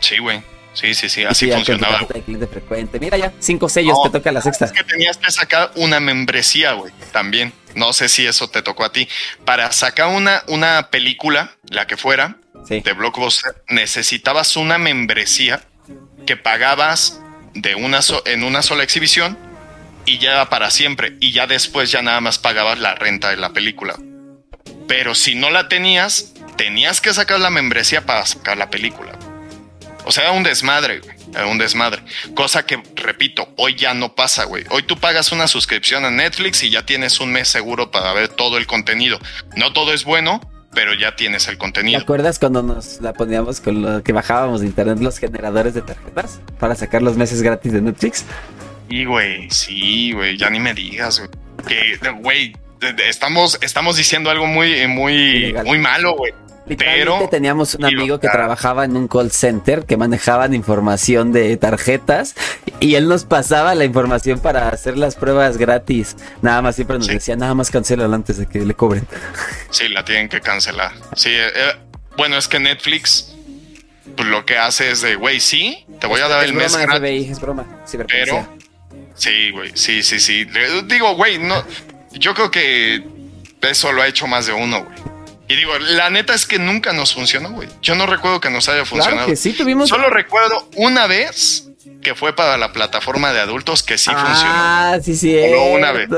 Sí, 0.00 0.18
güey. 0.18 0.42
Sí, 0.80 0.94
sí, 0.94 1.08
sí, 1.08 1.24
así 1.24 1.46
Sí, 1.46 1.52
funcionaba. 1.52 2.06
de 2.26 2.46
frecuente. 2.46 3.00
Mira 3.00 3.16
ya, 3.16 3.32
cinco 3.40 3.68
sellos, 3.68 3.96
No, 4.04 4.10
te 4.10 4.18
toca 4.18 4.30
la 4.30 4.40
sexta. 4.40 4.66
Es 4.66 4.72
que 4.72 4.84
tenías 4.84 5.16
que 5.16 5.30
sacar 5.32 5.72
una 5.74 5.98
membresía, 6.00 6.72
güey, 6.72 6.92
también. 7.12 7.52
No 7.74 7.92
sé 7.92 8.08
si 8.08 8.26
eso 8.26 8.48
te 8.48 8.62
tocó 8.62 8.84
a 8.84 8.92
ti. 8.92 9.08
Para 9.44 9.72
sacar 9.72 10.08
una, 10.08 10.42
una 10.46 10.88
película, 10.90 11.52
la 11.70 11.86
que 11.86 11.96
fuera, 11.96 12.36
Sí. 12.66 12.80
de 12.80 12.92
Blockbuster, 12.92 13.62
necesitabas 13.68 14.56
una 14.56 14.78
membresía 14.78 15.62
que 16.26 16.36
pagabas 16.36 17.20
de 17.54 17.74
una 17.74 18.02
so- 18.02 18.22
en 18.26 18.44
una 18.44 18.62
sola 18.62 18.82
exhibición 18.84 19.36
y 20.06 20.18
ya 20.18 20.32
era 20.32 20.48
para 20.50 20.70
siempre. 20.70 21.16
Y 21.20 21.32
ya 21.32 21.46
después 21.46 21.90
ya 21.90 22.02
nada 22.02 22.20
más 22.20 22.38
pagabas 22.38 22.78
la 22.78 22.94
renta 22.94 23.30
de 23.30 23.36
la 23.36 23.50
película. 23.52 23.96
Pero 24.86 25.14
si 25.14 25.34
no 25.34 25.50
la 25.50 25.68
tenías, 25.68 26.34
tenías 26.56 27.00
que 27.00 27.12
sacar 27.14 27.40
la 27.40 27.50
membresía 27.50 28.06
para 28.06 28.24
sacar 28.26 28.56
la 28.56 28.70
película. 28.70 29.12
O 30.08 30.10
sea, 30.12 30.24
era 30.24 30.32
un 30.32 30.42
desmadre, 30.42 31.00
güey. 31.00 31.14
Era 31.34 31.46
un 31.48 31.58
desmadre. 31.58 32.02
Cosa 32.34 32.64
que, 32.64 32.82
repito, 32.96 33.46
hoy 33.58 33.74
ya 33.74 33.92
no 33.92 34.14
pasa, 34.14 34.44
güey. 34.44 34.64
Hoy 34.70 34.82
tú 34.82 34.96
pagas 34.96 35.32
una 35.32 35.46
suscripción 35.48 36.06
a 36.06 36.10
Netflix 36.10 36.62
y 36.62 36.70
ya 36.70 36.86
tienes 36.86 37.20
un 37.20 37.30
mes 37.30 37.46
seguro 37.48 37.90
para 37.90 38.14
ver 38.14 38.28
todo 38.28 38.56
el 38.56 38.66
contenido. 38.66 39.18
No 39.54 39.74
todo 39.74 39.92
es 39.92 40.04
bueno, 40.04 40.40
pero 40.72 40.94
ya 40.94 41.14
tienes 41.14 41.46
el 41.48 41.56
¿Te 41.56 41.58
contenido. 41.58 42.00
acuerdas 42.00 42.38
cuando 42.38 42.62
nos 42.62 43.02
la 43.02 43.12
poníamos 43.12 43.60
con 43.60 43.82
lo 43.82 44.02
que 44.02 44.14
bajábamos 44.14 44.62
de 44.62 44.68
internet 44.68 44.98
los 45.00 45.18
generadores 45.18 45.74
de 45.74 45.82
tarjetas 45.82 46.40
para 46.58 46.74
sacar 46.74 47.02
los 47.02 47.18
meses 47.18 47.42
gratis 47.42 47.70
de 47.74 47.82
Netflix? 47.82 48.24
Y, 48.88 49.04
güey, 49.04 49.50
sí, 49.50 50.12
güey, 50.12 50.38
ya 50.38 50.48
ni 50.48 50.58
me 50.58 50.72
digas, 50.72 51.18
güey. 51.18 51.30
Que, 51.68 51.98
güey, 52.22 52.56
estamos, 53.06 53.58
estamos 53.60 53.98
diciendo 53.98 54.30
algo 54.30 54.46
muy, 54.46 54.86
muy, 54.86 55.12
Ilegal. 55.12 55.66
muy 55.66 55.78
malo, 55.78 56.16
güey. 56.16 56.32
Pero, 56.76 57.28
teníamos 57.30 57.74
un 57.74 57.84
amigo 57.84 58.18
que 58.20 58.28
trabajaba 58.28 58.84
en 58.84 58.96
un 58.96 59.08
call 59.08 59.30
center 59.30 59.84
que 59.86 59.96
manejaban 59.96 60.54
información 60.54 61.32
de 61.32 61.56
tarjetas 61.56 62.34
y 62.80 62.94
él 62.96 63.08
nos 63.08 63.24
pasaba 63.24 63.74
la 63.74 63.84
información 63.84 64.38
para 64.40 64.68
hacer 64.68 64.96
las 64.96 65.14
pruebas 65.16 65.56
gratis. 65.56 66.16
Nada 66.42 66.60
más 66.62 66.74
siempre 66.76 66.98
nos 66.98 67.06
Sí. 67.06 67.14
decía, 67.14 67.36
nada 67.36 67.54
más 67.54 67.70
cancélalo 67.70 68.14
antes 68.14 68.36
de 68.38 68.46
que 68.46 68.60
le 68.60 68.74
cobren. 68.74 69.06
sí, 69.70 69.88
la 69.88 70.04
tienen 70.04 70.28
que 70.28 70.40
cancelar. 70.40 70.92
Sí, 71.16 71.30
eh, 71.30 71.46
eh, 71.54 71.72
bueno, 72.16 72.36
es 72.36 72.48
que 72.48 72.58
Netflix, 72.58 73.34
pues 74.16 74.28
lo 74.28 74.44
que 74.44 74.58
hace 74.58 74.90
es 74.90 75.00
de, 75.02 75.14
güey, 75.16 75.40
sí, 75.40 75.86
te 76.00 76.06
voy 76.06 76.20
a 76.20 76.28
dar 76.28 76.42
es 76.44 76.50
el 76.50 76.56
mes 76.56 76.76
gratis. 76.76 76.98
FBI, 77.00 77.30
es 77.30 77.40
broma. 77.40 77.64
ciberpolicía. 77.86 78.48
Sí, 79.14 79.50
güey, 79.50 79.72
sí, 79.74 80.02
sí, 80.02 80.20
sí. 80.20 80.46
Digo, 80.86 81.14
güey, 81.16 81.38
no, 81.38 81.64
yo 82.12 82.34
creo 82.34 82.50
que 82.50 83.02
eso 83.62 83.92
lo 83.92 84.02
ha 84.02 84.06
hecho 84.06 84.26
más 84.26 84.46
de 84.46 84.52
uno, 84.52 84.84
güey. 84.84 85.07
Y 85.48 85.56
digo, 85.56 85.78
la 85.78 86.10
neta 86.10 86.34
es 86.34 86.46
que 86.46 86.58
nunca 86.58 86.92
nos 86.92 87.14
funcionó, 87.14 87.50
güey. 87.52 87.68
Yo 87.80 87.94
no 87.94 88.06
recuerdo 88.06 88.40
que 88.40 88.50
nos 88.50 88.68
haya 88.68 88.84
funcionado. 88.84 89.16
Claro 89.16 89.30
que 89.30 89.36
sí, 89.36 89.54
tuvimos... 89.54 89.88
Solo 89.88 90.10
recuerdo 90.10 90.68
una 90.76 91.06
vez 91.06 91.68
que 92.02 92.14
fue 92.14 92.36
para 92.36 92.58
la 92.58 92.72
plataforma 92.72 93.32
de 93.32 93.40
adultos 93.40 93.82
que 93.82 93.96
sí 93.96 94.10
funcionó. 94.10 94.52
ah, 94.54 94.98
sí, 95.02 95.16
sí. 95.16 95.34
Solo 95.40 95.64
una 95.66 95.92
vez. 95.92 96.08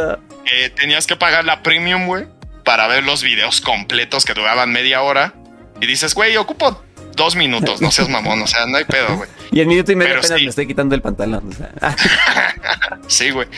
Eh, 0.52 0.70
tenías 0.70 1.07
que 1.07 1.16
pagar 1.16 1.44
la 1.44 1.62
premium, 1.62 2.07
güey, 2.07 2.27
para 2.65 2.89
ver 2.89 3.05
los 3.05 3.23
videos 3.23 3.61
completos 3.61 4.24
que 4.24 4.35
duraban 4.35 4.73
media 4.73 5.02
hora. 5.02 5.32
Y 5.81 5.86
dices, 5.86 6.15
güey, 6.15 6.36
ocupo 6.36 6.82
dos 7.15 7.36
minutos, 7.36 7.81
no 7.81 7.90
seas 7.90 8.09
mamón, 8.09 8.43
o 8.43 8.47
sea, 8.47 8.66
no 8.66 8.78
hay 8.78 8.85
pedo, 8.85 9.16
güey. 9.16 9.28
Y 9.52 9.61
en 9.61 9.69
minuto 9.69 9.90
y 9.90 9.97
medio 9.97 10.11
Pero 10.11 10.20
apenas 10.20 10.39
sí. 10.39 10.44
me 10.44 10.51
estoy 10.51 10.66
quitando 10.69 10.94
el 10.94 11.02
pantalón. 11.02 11.51
o 11.51 11.52
sea. 11.52 11.97
Sí, 13.09 13.31
güey. 13.31 13.48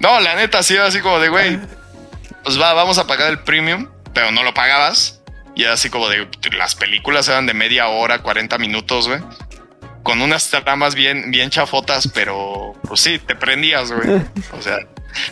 No, 0.00 0.18
la 0.20 0.34
neta, 0.34 0.62
sí, 0.62 0.76
así 0.76 1.00
como 1.00 1.20
de, 1.20 1.28
güey, 1.28 1.58
pues 2.42 2.60
va, 2.60 2.72
vamos 2.72 2.98
a 2.98 3.06
pagar 3.06 3.30
el 3.30 3.38
premium, 3.40 3.88
pero 4.14 4.30
no 4.30 4.42
lo 4.42 4.54
pagabas. 4.54 5.20
Y 5.54 5.64
era 5.64 5.72
así 5.72 5.90
como 5.90 6.08
de, 6.08 6.28
las 6.56 6.74
películas 6.76 7.28
eran 7.28 7.46
de 7.46 7.54
media 7.54 7.88
hora, 7.88 8.20
40 8.22 8.58
minutos, 8.58 9.08
güey. 9.08 9.20
Con 10.04 10.22
unas 10.22 10.48
tramas 10.50 10.94
bien, 10.94 11.30
bien 11.30 11.50
chafotas, 11.50 12.08
pero 12.14 12.74
pues 12.86 13.00
sí, 13.00 13.18
te 13.18 13.34
prendías, 13.34 13.90
güey. 13.90 14.22
O 14.52 14.62
sea, 14.62 14.78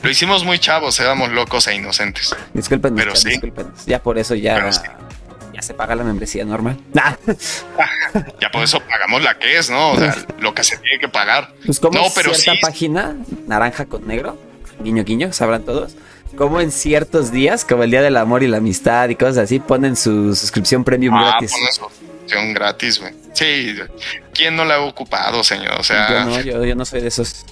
lo 0.03 0.11
hicimos 0.11 0.45
muy 0.45 0.59
chavos, 0.59 0.99
éramos 0.99 1.31
locos 1.31 1.67
e 1.69 1.75
inocentes. 1.77 2.35
Discúlpenos, 2.53 2.99
Pero 2.99 3.13
chat, 3.13 3.23
sí. 3.23 3.29
discúlpenos. 3.31 3.87
Ya 3.87 4.03
por 4.03 4.19
eso 4.19 4.35
ya, 4.35 4.73
sí. 4.73 4.81
ya 5.55 5.63
se 5.63 5.75
paga 5.75 5.95
la 5.95 6.03
membresía 6.03 6.45
normal. 6.45 6.77
Nah. 6.93 7.15
Ya 8.41 8.51
por 8.51 8.63
eso 8.63 8.81
pagamos 8.81 9.23
la 9.23 9.39
que 9.39 9.59
es, 9.59 9.71
¿no? 9.71 9.93
O 9.93 9.99
sea, 9.99 10.15
lo 10.41 10.55
que 10.55 10.65
se 10.65 10.79
tiene 10.79 10.99
que 10.99 11.09
pagar. 11.09 11.53
Pues 11.65 11.79
como 11.79 11.99
No, 11.99 12.07
pero 12.15 12.35
cierta 12.35 12.53
sí. 12.55 12.59
página, 12.61 13.15
naranja 13.47 13.85
con 13.87 14.07
negro, 14.07 14.39
guiño 14.81 15.05
guiño, 15.05 15.33
sabrán 15.33 15.65
todos, 15.65 15.95
como 16.37 16.61
en 16.61 16.71
ciertos 16.71 17.33
días, 17.33 17.65
como 17.65 17.83
el 17.83 17.91
Día 17.91 18.03
del 18.03 18.17
Amor 18.17 18.43
y 18.43 18.49
la 18.49 18.59
Amistad 18.59 19.09
y 19.09 19.17
cosas 19.17 19.39
así, 19.39 19.59
ponen 19.59 19.97
su 19.97 20.35
suscripción 20.35 20.85
premium 20.85 21.15
Ah, 21.15 21.31
gratis. 21.31 21.53
pones 21.53 21.75
suscripción 21.77 22.55
gratis, 22.55 23.01
güey. 23.01 23.13
Sí, 23.33 23.75
¿quién 24.33 24.57
no 24.57 24.65
la 24.65 24.77
ha 24.77 24.81
ocupado, 24.81 25.43
señor? 25.45 25.75
O 25.79 25.83
sea, 25.85 26.09
Yo 26.09 26.25
no, 26.25 26.41
yo, 26.41 26.65
yo 26.65 26.75
no 26.75 26.85
soy 26.85 27.01
de 27.03 27.09
esos. 27.09 27.45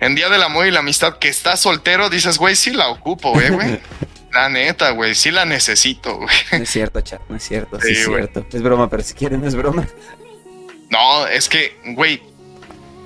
En 0.00 0.14
Día 0.14 0.28
del 0.30 0.42
Amor 0.42 0.66
y 0.66 0.70
la 0.70 0.80
Amistad 0.80 1.18
que 1.18 1.28
estás 1.28 1.60
soltero, 1.60 2.08
dices, 2.08 2.38
güey, 2.38 2.56
sí 2.56 2.70
la 2.72 2.88
ocupo, 2.88 3.38
eh, 3.40 3.50
güey. 3.50 3.80
La 4.32 4.48
neta, 4.48 4.90
güey, 4.92 5.16
sí 5.16 5.32
la 5.32 5.44
necesito, 5.44 6.16
güey. 6.16 6.28
No 6.52 6.58
es 6.58 6.70
cierto, 6.70 7.00
chat, 7.00 7.20
no 7.28 7.34
es 7.34 7.42
cierto, 7.42 7.80
sí, 7.80 7.88
Sí, 7.96 8.00
es 8.02 8.06
güey. 8.08 8.22
cierto. 8.28 8.46
Es 8.56 8.62
broma, 8.62 8.88
pero 8.88 9.02
si 9.02 9.12
quieren, 9.14 9.40
no 9.40 9.48
es 9.48 9.56
broma. 9.56 9.84
No, 10.88 11.26
es 11.26 11.48
que, 11.48 11.76
güey, 11.96 12.22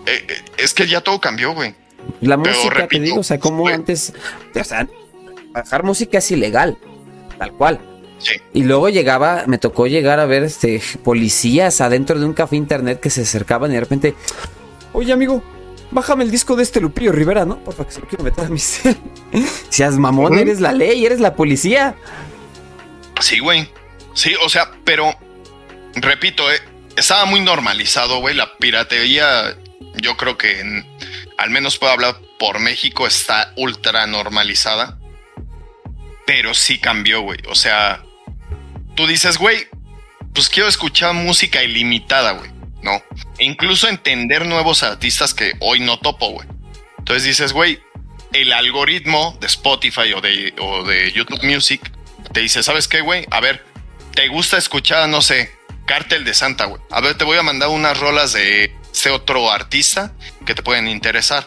eh, 0.04 0.26
eh, 0.28 0.44
es 0.58 0.74
que 0.74 0.86
ya 0.86 1.00
todo 1.00 1.18
cambió, 1.22 1.54
güey. 1.54 1.74
La 2.20 2.36
Pero 2.36 2.54
música, 2.54 2.86
te 2.86 3.00
digo, 3.00 3.20
o 3.20 3.22
sea, 3.22 3.38
como 3.38 3.60
güey. 3.62 3.74
antes, 3.74 4.12
o 4.54 4.64
sea, 4.64 4.86
bajar 5.54 5.84
música 5.84 6.18
es 6.18 6.30
ilegal, 6.30 6.76
tal 7.38 7.52
cual. 7.52 7.80
Sí. 8.18 8.34
Y 8.52 8.64
luego 8.64 8.88
llegaba, 8.88 9.44
me 9.46 9.58
tocó 9.58 9.86
llegar 9.86 10.18
a 10.20 10.26
ver 10.26 10.42
este 10.44 10.80
policías 11.02 11.80
adentro 11.80 12.18
de 12.18 12.26
un 12.26 12.32
café 12.34 12.56
internet 12.56 13.00
que 13.00 13.10
se 13.10 13.22
acercaban 13.22 13.70
y 13.70 13.74
de 13.74 13.80
repente, 13.80 14.14
oye 14.92 15.12
amigo, 15.12 15.42
bájame 15.90 16.24
el 16.24 16.30
disco 16.30 16.56
de 16.56 16.62
este 16.62 16.80
Lupillo 16.80 17.12
Rivera, 17.12 17.44
¿no? 17.44 17.58
Porfa, 17.62 17.84
que 17.86 17.92
se 17.92 18.00
lo 18.00 18.06
quiero 18.08 18.24
meter 18.24 18.44
a 18.44 18.48
mi 18.48 18.58
cel. 18.58 18.96
Seas 19.68 19.96
mamón, 19.96 20.38
eres 20.38 20.60
la 20.60 20.72
ley, 20.72 21.04
eres 21.04 21.20
la 21.20 21.34
policía. 21.34 21.94
Sí, 23.20 23.38
güey. 23.40 23.68
Sí, 24.14 24.32
o 24.44 24.48
sea, 24.48 24.70
pero 24.84 25.12
repito, 25.96 26.50
eh, 26.50 26.56
estaba 26.96 27.26
muy 27.26 27.40
normalizado, 27.40 28.20
güey. 28.20 28.34
La 28.34 28.56
piratería, 28.58 29.56
yo 30.00 30.16
creo 30.16 30.38
que 30.38 30.60
en- 30.60 30.86
al 31.36 31.50
menos 31.50 31.78
puedo 31.78 31.92
hablar 31.92 32.16
por 32.38 32.58
México, 32.60 33.06
está 33.06 33.52
ultra 33.56 34.06
normalizada. 34.06 34.98
Pero 36.26 36.54
sí 36.54 36.78
cambió, 36.78 37.20
güey. 37.20 37.38
O 37.48 37.54
sea, 37.54 38.02
tú 38.94 39.06
dices, 39.06 39.38
güey, 39.38 39.66
pues 40.32 40.48
quiero 40.48 40.68
escuchar 40.68 41.14
música 41.14 41.62
ilimitada, 41.62 42.32
güey. 42.32 42.50
No. 42.82 43.02
E 43.38 43.44
incluso 43.44 43.88
entender 43.88 44.46
nuevos 44.46 44.82
artistas 44.82 45.32
que 45.32 45.52
hoy 45.60 45.80
no 45.80 45.98
topo, 45.98 46.30
güey. 46.30 46.46
Entonces 46.98 47.24
dices, 47.24 47.52
güey, 47.52 47.80
el 48.32 48.52
algoritmo 48.52 49.36
de 49.40 49.46
Spotify 49.46 50.12
o 50.14 50.20
de, 50.20 50.54
o 50.58 50.84
de 50.84 51.12
YouTube 51.12 51.42
Music 51.44 51.92
te 52.32 52.40
dice, 52.40 52.62
¿sabes 52.62 52.88
qué, 52.88 53.00
güey? 53.00 53.26
A 53.30 53.40
ver, 53.40 53.64
¿te 54.14 54.28
gusta 54.28 54.58
escuchar, 54.58 55.08
no 55.08 55.22
sé, 55.22 55.50
Cártel 55.86 56.24
de 56.24 56.34
Santa, 56.34 56.64
güey? 56.66 56.82
A 56.90 57.00
ver, 57.00 57.16
te 57.16 57.24
voy 57.24 57.38
a 57.38 57.42
mandar 57.42 57.68
unas 57.68 57.98
rolas 57.98 58.32
de 58.32 58.74
ese 58.92 59.10
otro 59.10 59.50
artista 59.50 60.12
que 60.44 60.54
te 60.54 60.62
pueden 60.62 60.88
interesar. 60.88 61.46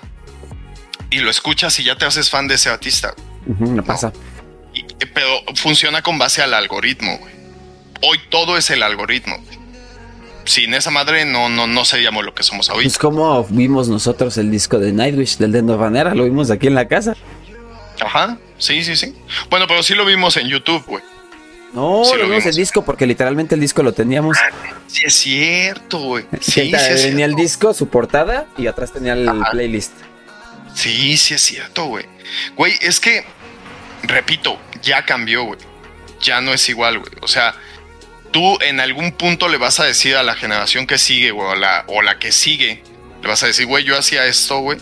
Y 1.10 1.20
lo 1.20 1.30
escuchas 1.30 1.80
y 1.80 1.84
ya 1.84 1.98
te 1.98 2.06
haces 2.06 2.30
fan 2.30 2.48
de 2.48 2.56
ese 2.56 2.70
artista. 2.70 3.14
me 3.46 3.84
pasa. 3.84 4.12
Y- 5.02 5.06
pero 5.06 5.28
funciona 5.56 6.02
con 6.02 6.18
base 6.18 6.42
al 6.42 6.54
algoritmo, 6.54 7.18
güey. 7.18 7.34
Hoy 8.04 8.20
todo 8.30 8.58
es 8.58 8.70
el 8.70 8.84
algoritmo. 8.84 9.38
güey. 9.38 9.58
Sin 10.46 10.74
esa 10.74 10.92
madre 10.92 11.26
no, 11.26 11.50
no, 11.50 11.68
no 11.68 11.84
seríamos 11.84 12.24
lo 12.24 12.34
que 12.34 12.42
somos 12.44 12.70
hoy. 12.70 12.84
Pues 12.86 12.98
como 12.98 13.44
vimos 13.50 13.90
nosotros 13.90 14.38
el 14.38 14.50
disco 14.50 14.80
de 14.80 14.94
Nightwish 14.94 15.38
del 15.38 15.52
Dendo 15.52 15.78
Vanera, 15.78 16.16
lo 16.16 16.24
vimos 16.24 16.50
aquí 16.52 16.68
en 16.68 16.76
la 16.76 16.88
casa. 16.88 17.16
Ajá, 18.00 18.38
sí, 18.58 18.84
sí, 18.84 18.96
sí. 18.96 19.14
Bueno, 19.50 19.66
pero 19.68 19.84
sí 19.84 19.94
lo 19.96 20.06
vimos 20.06 20.38
en 20.38 20.48
YouTube, 20.48 20.84
güey. 20.86 21.04
No, 21.74 22.04
Sí, 22.06 22.12
lo 22.12 22.24
vimos 22.24 22.30
vimos. 22.30 22.46
el 22.46 22.56
disco 22.56 22.86
porque 22.86 23.06
literalmente 23.06 23.56
el 23.56 23.62
disco 23.62 23.84
lo 23.84 23.92
teníamos. 23.92 24.38
Sí 24.88 25.04
es 25.06 25.16
cierto, 25.16 26.00
güey. 26.00 26.26
Sí, 26.40 26.72
es 26.74 27.04
venía 27.04 27.26
el 27.26 27.36
disco, 27.36 27.74
su 27.74 27.90
portada 27.90 28.46
y 28.58 28.68
atrás 28.68 28.94
tenía 28.94 29.14
el 29.14 29.28
Ajá. 29.28 29.52
playlist. 29.52 29.92
Sí, 30.74 31.18
sí 31.18 31.34
es 31.34 31.42
cierto, 31.42 31.86
güey. 31.88 32.06
Güey, 32.56 32.74
es 32.82 33.00
que, 33.02 33.26
repito, 34.04 34.58
ya 34.88 35.06
cambió, 35.06 35.44
güey. 35.44 35.60
Ya 36.22 36.42
no 36.42 36.52
es 36.54 36.68
igual, 36.70 36.98
güey. 37.00 37.12
O 37.22 37.28
sea, 37.28 37.54
tú 38.32 38.58
en 38.62 38.80
algún 38.80 39.12
punto 39.12 39.48
le 39.48 39.58
vas 39.58 39.80
a 39.80 39.86
decir 39.86 40.16
a 40.16 40.24
la 40.24 40.34
generación 40.36 40.88
que 40.88 40.98
sigue, 40.98 41.30
güey, 41.32 41.48
o 41.48 41.56
la, 41.56 41.84
o 41.88 42.02
la 42.02 42.18
que 42.18 42.32
sigue, 42.32 42.82
le 43.22 43.28
vas 43.28 43.44
a 43.44 43.48
decir, 43.48 43.66
güey, 43.68 43.84
yo 43.84 43.98
hacía 43.98 44.26
esto, 44.26 44.60
güey. 44.60 44.80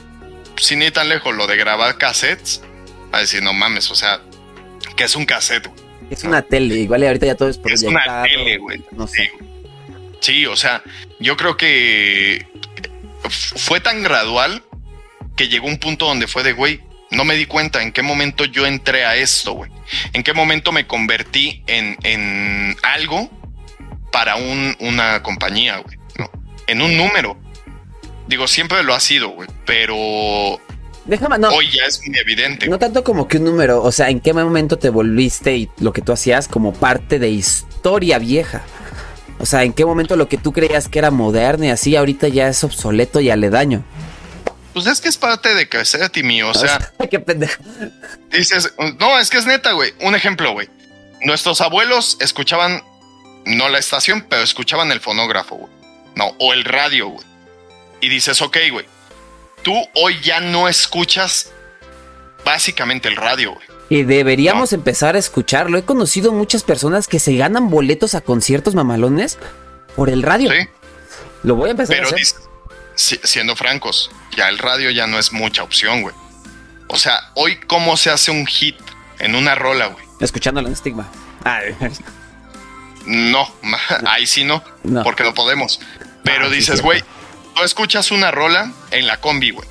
Sin 0.57 0.81
ir 0.81 0.91
tan 0.93 1.09
lejos, 1.09 1.35
lo 1.35 1.47
de 1.47 1.57
grabar 1.57 1.97
cassettes, 1.97 2.61
a 3.11 3.19
decir, 3.19 3.43
no 3.43 3.51
mames, 3.53 3.91
o 3.91 3.95
sea, 3.95 4.21
que 4.95 5.03
es 5.03 5.15
un 5.17 5.25
cassette, 5.25 5.67
güey. 5.67 5.83
Es 6.09 6.23
una 6.23 6.41
tele, 6.41 6.75
igual 6.75 7.03
y 7.03 7.07
ahorita 7.07 7.25
ya 7.25 7.35
todo 7.35 7.49
es 7.49 7.59
Es 7.65 7.81
una 7.83 7.99
proyectado. 8.03 8.23
tele, 8.23 8.57
güey. 8.57 8.85
No 8.91 9.07
sé. 9.07 9.31
Sí, 10.21 10.45
o 10.45 10.55
sea, 10.55 10.81
yo 11.19 11.35
creo 11.35 11.57
que 11.57 12.45
fue 13.29 13.79
tan 13.79 14.03
gradual 14.03 14.63
que 15.35 15.47
llegó 15.49 15.67
un 15.67 15.77
punto 15.77 16.05
donde 16.05 16.27
fue 16.27 16.43
de, 16.43 16.53
güey, 16.53 16.81
no 17.15 17.25
me 17.25 17.35
di 17.35 17.45
cuenta 17.45 17.81
en 17.81 17.91
qué 17.91 18.01
momento 18.01 18.45
yo 18.45 18.65
entré 18.65 19.05
a 19.05 19.15
esto, 19.15 19.53
güey. 19.53 19.71
En 20.13 20.23
qué 20.23 20.33
momento 20.33 20.71
me 20.71 20.87
convertí 20.87 21.63
en, 21.67 21.97
en 22.03 22.75
algo 22.83 23.29
para 24.11 24.35
un, 24.35 24.75
una 24.79 25.21
compañía, 25.23 25.77
güey. 25.77 25.97
¿no? 26.17 26.29
En 26.67 26.81
un 26.81 26.95
número. 26.97 27.37
Digo, 28.27 28.47
siempre 28.47 28.83
lo 28.83 28.93
ha 28.93 28.99
sido, 28.99 29.29
güey. 29.29 29.49
Pero 29.65 30.59
Déjame, 31.05 31.37
no, 31.37 31.49
hoy 31.49 31.69
ya 31.69 31.85
es 31.85 32.01
muy 32.05 32.17
evidente. 32.17 32.67
no 32.67 32.79
tanto 32.79 33.03
como 33.03 33.27
que 33.27 33.37
un 33.37 33.43
número, 33.43 33.83
o 33.83 33.91
sea, 33.91 34.09
¿en 34.09 34.19
qué 34.19 34.33
momento 34.33 34.77
te 34.77 34.89
volviste 34.89 35.55
y 35.55 35.69
lo 35.79 35.93
que 35.93 36.01
tú 36.01 36.11
hacías 36.11 36.47
como 36.47 36.73
parte 36.73 37.19
de 37.19 37.29
historia 37.29 38.17
vieja? 38.17 38.63
O 39.37 39.45
sea, 39.45 39.63
¿en 39.63 39.73
qué 39.73 39.85
momento 39.85 40.15
lo 40.15 40.27
que 40.27 40.37
tú 40.37 40.51
creías 40.51 40.87
que 40.87 40.97
era 40.97 41.11
moderno 41.11 41.65
y 41.65 41.69
así 41.69 41.95
ahorita 41.95 42.27
ya 42.29 42.47
es 42.47 42.63
obsoleto 42.63 43.19
y 43.19 43.29
aledaño? 43.29 43.83
Pues 44.75 44.87
es 44.87 44.99
que 44.99 45.07
es 45.07 45.15
parte 45.15 45.55
de 45.55 45.69
crecer, 45.69 46.09
Timmy. 46.09 46.41
O 46.43 46.53
sea, 46.53 46.91
qué 47.09 47.17
pendejo. 47.17 47.63
Dices, 48.29 48.73
no, 48.99 49.17
es 49.17 49.29
que 49.29 49.37
es 49.37 49.45
neta, 49.45 49.71
güey. 49.71 49.93
Un 50.01 50.15
ejemplo, 50.15 50.51
güey. 50.51 50.69
Nuestros 51.21 51.61
abuelos 51.61 52.17
escuchaban, 52.19 52.83
no 53.45 53.69
la 53.69 53.79
estación, 53.79 54.25
pero 54.29 54.43
escuchaban 54.43 54.91
el 54.91 54.99
fonógrafo, 54.99 55.55
güey. 55.55 55.71
No, 56.15 56.35
o 56.39 56.51
el 56.51 56.65
radio, 56.65 57.07
güey. 57.07 57.25
Y 58.01 58.09
dices, 58.09 58.41
ok, 58.41 58.57
güey. 58.69 58.85
Tú 59.61 59.73
hoy 59.93 60.19
ya 60.21 60.41
no 60.41 60.67
escuchas 60.67 61.53
básicamente 62.43 63.07
el 63.07 63.15
radio, 63.15 63.53
güey. 63.53 63.65
Y 63.87 64.03
deberíamos 64.03 64.73
empezar 64.73 65.15
a 65.15 65.19
escucharlo. 65.19 65.77
He 65.77 65.85
conocido 65.85 66.33
muchas 66.33 66.63
personas 66.63 67.07
que 67.07 67.19
se 67.19 67.37
ganan 67.37 67.69
boletos 67.69 68.13
a 68.13 68.19
conciertos 68.19 68.75
mamalones 68.75 69.37
por 69.95 70.09
el 70.09 70.21
radio. 70.21 70.51
Sí. 70.51 70.67
Lo 71.43 71.55
voy 71.55 71.69
a 71.69 71.71
empezar 71.71 71.97
a 71.97 72.03
hacer. 72.03 72.17
dices, 72.17 72.35
si- 72.95 73.19
siendo 73.23 73.55
francos, 73.55 74.09
ya 74.35 74.49
el 74.49 74.57
radio 74.57 74.89
ya 74.91 75.07
no 75.07 75.19
es 75.19 75.31
mucha 75.31 75.63
opción, 75.63 76.01
güey. 76.01 76.15
O 76.87 76.97
sea, 76.97 77.31
hoy, 77.35 77.57
¿cómo 77.67 77.97
se 77.97 78.09
hace 78.11 78.31
un 78.31 78.45
hit 78.45 78.77
en 79.19 79.35
una 79.35 79.55
rola, 79.55 79.87
güey? 79.87 80.05
Escuchándolo 80.19 80.67
en 80.67 80.73
estigma. 80.73 81.09
Ay, 81.43 81.75
No, 83.05 83.47
ahí 84.07 84.25
sí 84.25 84.43
no, 84.43 84.63
No. 84.83 85.03
porque 85.03 85.23
no 85.23 85.33
podemos. 85.33 85.79
Pero 86.23 86.47
Ah, 86.47 86.49
dices, 86.49 86.81
güey, 86.81 87.03
tú 87.55 87.63
escuchas 87.63 88.09
una 88.11 88.31
rola 88.31 88.71
en 88.91 89.05
la 89.07 89.17
combi, 89.21 89.51
güey. 89.51 89.67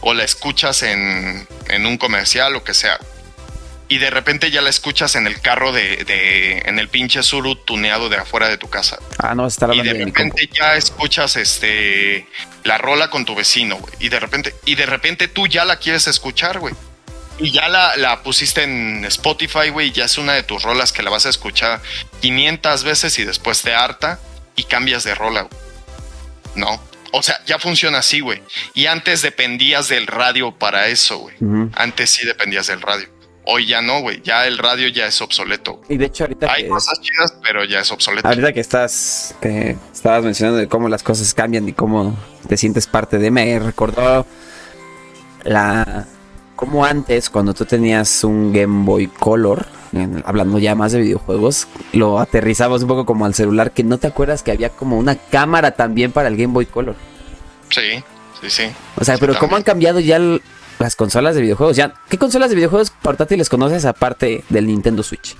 O 0.00 0.12
la 0.12 0.24
escuchas 0.24 0.82
en, 0.82 1.46
en 1.68 1.86
un 1.86 1.96
comercial, 1.98 2.56
o 2.56 2.64
que 2.64 2.74
sea. 2.74 2.98
Y 3.88 3.98
de 3.98 4.08
repente 4.10 4.50
ya 4.50 4.62
la 4.62 4.70
escuchas 4.70 5.14
en 5.14 5.26
el 5.26 5.40
carro 5.40 5.70
de, 5.72 6.04
de- 6.04 6.62
en 6.64 6.78
el 6.78 6.88
pinche 6.88 7.22
Suru 7.22 7.54
tuneado 7.56 8.08
de 8.08 8.16
afuera 8.16 8.48
de 8.48 8.56
tu 8.56 8.68
casa. 8.70 8.98
Ah, 9.18 9.34
no, 9.34 9.46
estar 9.46 9.68
Y 9.68 9.72
hablando 9.78 9.92
de 9.92 9.98
de 9.98 10.04
repente 10.06 10.48
ya 10.52 10.74
escuchas 10.74 11.36
este 11.36 12.26
la 12.64 12.78
rola 12.78 13.10
con 13.10 13.24
tu 13.26 13.34
vecino, 13.34 13.76
güey. 13.76 13.92
Y 14.00 14.08
de 14.08 14.20
repente, 14.20 14.54
y 14.64 14.74
de 14.74 14.86
repente 14.86 15.28
tú 15.28 15.46
ya 15.46 15.64
la 15.66 15.76
quieres 15.76 16.06
escuchar, 16.06 16.58
güey. 16.60 16.74
Y 17.38 17.50
ya 17.52 17.68
la, 17.68 17.96
la 17.96 18.22
pusiste 18.22 18.62
en 18.62 19.04
Spotify, 19.04 19.68
güey. 19.70 19.88
y 19.88 19.92
Ya 19.92 20.04
es 20.06 20.16
una 20.18 20.32
de 20.32 20.44
tus 20.44 20.62
rolas 20.62 20.92
que 20.92 21.02
la 21.02 21.10
vas 21.10 21.26
a 21.26 21.28
escuchar 21.30 21.82
500 22.22 22.84
veces 22.84 23.18
y 23.18 23.24
después 23.24 23.60
te 23.62 23.74
harta 23.74 24.18
y 24.56 24.64
cambias 24.64 25.04
de 25.04 25.14
rola, 25.14 25.42
güey. 25.42 25.60
No. 26.54 26.80
O 27.12 27.22
sea, 27.22 27.40
ya 27.44 27.58
funciona 27.58 27.98
así, 27.98 28.20
güey. 28.20 28.42
Y 28.72 28.86
antes 28.86 29.20
dependías 29.22 29.88
del 29.88 30.06
radio 30.06 30.52
para 30.52 30.88
eso, 30.88 31.18
güey. 31.18 31.36
Antes 31.74 32.10
sí 32.10 32.24
dependías 32.24 32.66
del 32.68 32.80
radio. 32.80 33.08
Hoy 33.46 33.66
ya 33.66 33.82
no, 33.82 34.00
güey. 34.00 34.22
Ya 34.22 34.46
el 34.46 34.56
radio 34.58 34.88
ya 34.88 35.06
es 35.06 35.20
obsoleto. 35.20 35.80
Y 35.88 35.96
de 35.98 36.06
hecho, 36.06 36.24
ahorita 36.24 36.50
Hay 36.50 36.62
que, 36.64 36.68
cosas 36.70 36.98
chidas, 37.00 37.34
pero 37.42 37.64
ya 37.64 37.80
es 37.80 37.92
obsoleto. 37.92 38.26
ahorita 38.26 38.52
que 38.52 38.60
estás, 38.60 39.34
que 39.40 39.76
estabas 39.92 40.24
mencionando 40.24 40.58
de 40.58 40.66
cómo 40.68 40.88
las 40.88 41.02
cosas 41.02 41.34
cambian 41.34 41.68
y 41.68 41.72
cómo 41.74 42.16
te 42.48 42.56
sientes 42.56 42.86
parte 42.86 43.18
de, 43.18 43.30
me 43.30 43.58
recordó 43.58 44.26
la, 45.44 46.06
cómo 46.56 46.84
antes, 46.84 47.28
cuando 47.30 47.52
tú 47.54 47.64
tenías 47.66 48.24
un 48.24 48.52
Game 48.52 48.84
Boy 48.84 49.08
Color, 49.08 49.66
hablando 50.24 50.58
ya 50.58 50.74
más 50.74 50.92
de 50.92 51.00
videojuegos, 51.00 51.68
lo 51.92 52.18
aterrizabas 52.18 52.82
un 52.82 52.88
poco 52.88 53.04
como 53.06 53.26
al 53.26 53.34
celular, 53.34 53.72
que 53.72 53.84
no 53.84 53.98
te 53.98 54.06
acuerdas 54.06 54.42
que 54.42 54.50
había 54.52 54.70
como 54.70 54.98
una 54.98 55.16
cámara 55.16 55.72
también 55.72 56.12
para 56.12 56.28
el 56.28 56.36
Game 56.36 56.52
Boy 56.54 56.66
Color. 56.66 56.96
Sí, 57.70 58.02
sí, 58.40 58.50
sí. 58.50 58.62
O 58.96 59.04
sea, 59.04 59.16
Sí, 59.16 59.20
pero 59.20 59.38
¿cómo 59.38 59.56
han 59.56 59.62
cambiado 59.62 60.00
ya 60.00 60.16
el- 60.16 60.40
las 60.78 60.96
consolas 60.96 61.34
de 61.34 61.42
videojuegos? 61.42 61.76
Ya, 61.76 61.94
¿Qué 62.08 62.18
consolas 62.18 62.50
de 62.50 62.56
videojuegos 62.56 62.90
portátiles 62.90 63.48
conoces 63.48 63.84
aparte 63.84 64.44
del 64.48 64.66
Nintendo 64.66 65.02
Switch? 65.02 65.36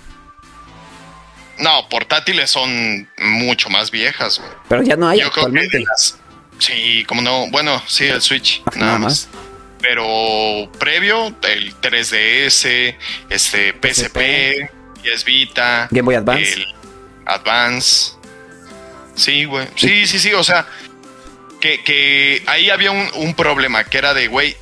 No, 1.58 1.88
portátiles 1.88 2.50
son 2.50 3.08
mucho 3.18 3.70
más 3.70 3.90
viejas, 3.90 4.38
güey. 4.38 4.50
Pero 4.68 4.82
ya 4.82 4.96
no 4.96 5.08
hay 5.08 5.20
Yo 5.20 5.30
creo 5.30 5.32
que 5.32 5.40
actualmente. 5.40 5.80
las- 5.80 6.18
Sí, 6.58 7.04
como 7.08 7.20
no. 7.20 7.48
Bueno, 7.50 7.82
sí, 7.88 8.04
el 8.06 8.22
Switch, 8.22 8.62
nada, 8.74 8.86
nada 8.86 8.98
más. 9.00 9.28
Pero 9.80 10.70
previo, 10.78 11.34
el 11.42 11.74
3DS, 11.80 12.96
este 13.28 13.72
PSP, 13.72 14.70
PS 15.02 15.24
Vita, 15.24 15.88
Game 15.90 16.02
Boy 16.06 16.14
Advance. 16.14 16.52
el 16.54 16.66
Advance. 17.26 18.12
Sí, 19.16 19.44
güey. 19.44 19.66
Sí, 19.76 20.06
sí, 20.06 20.18
sí. 20.18 20.32
O 20.32 20.42
sea, 20.44 20.66
que, 21.60 21.82
que 21.82 22.42
ahí 22.46 22.70
había 22.70 22.92
un, 22.92 23.08
un 23.16 23.34
problema 23.34 23.84
que 23.84 23.98
era 23.98 24.14
de, 24.14 24.28
güey, 24.28 24.56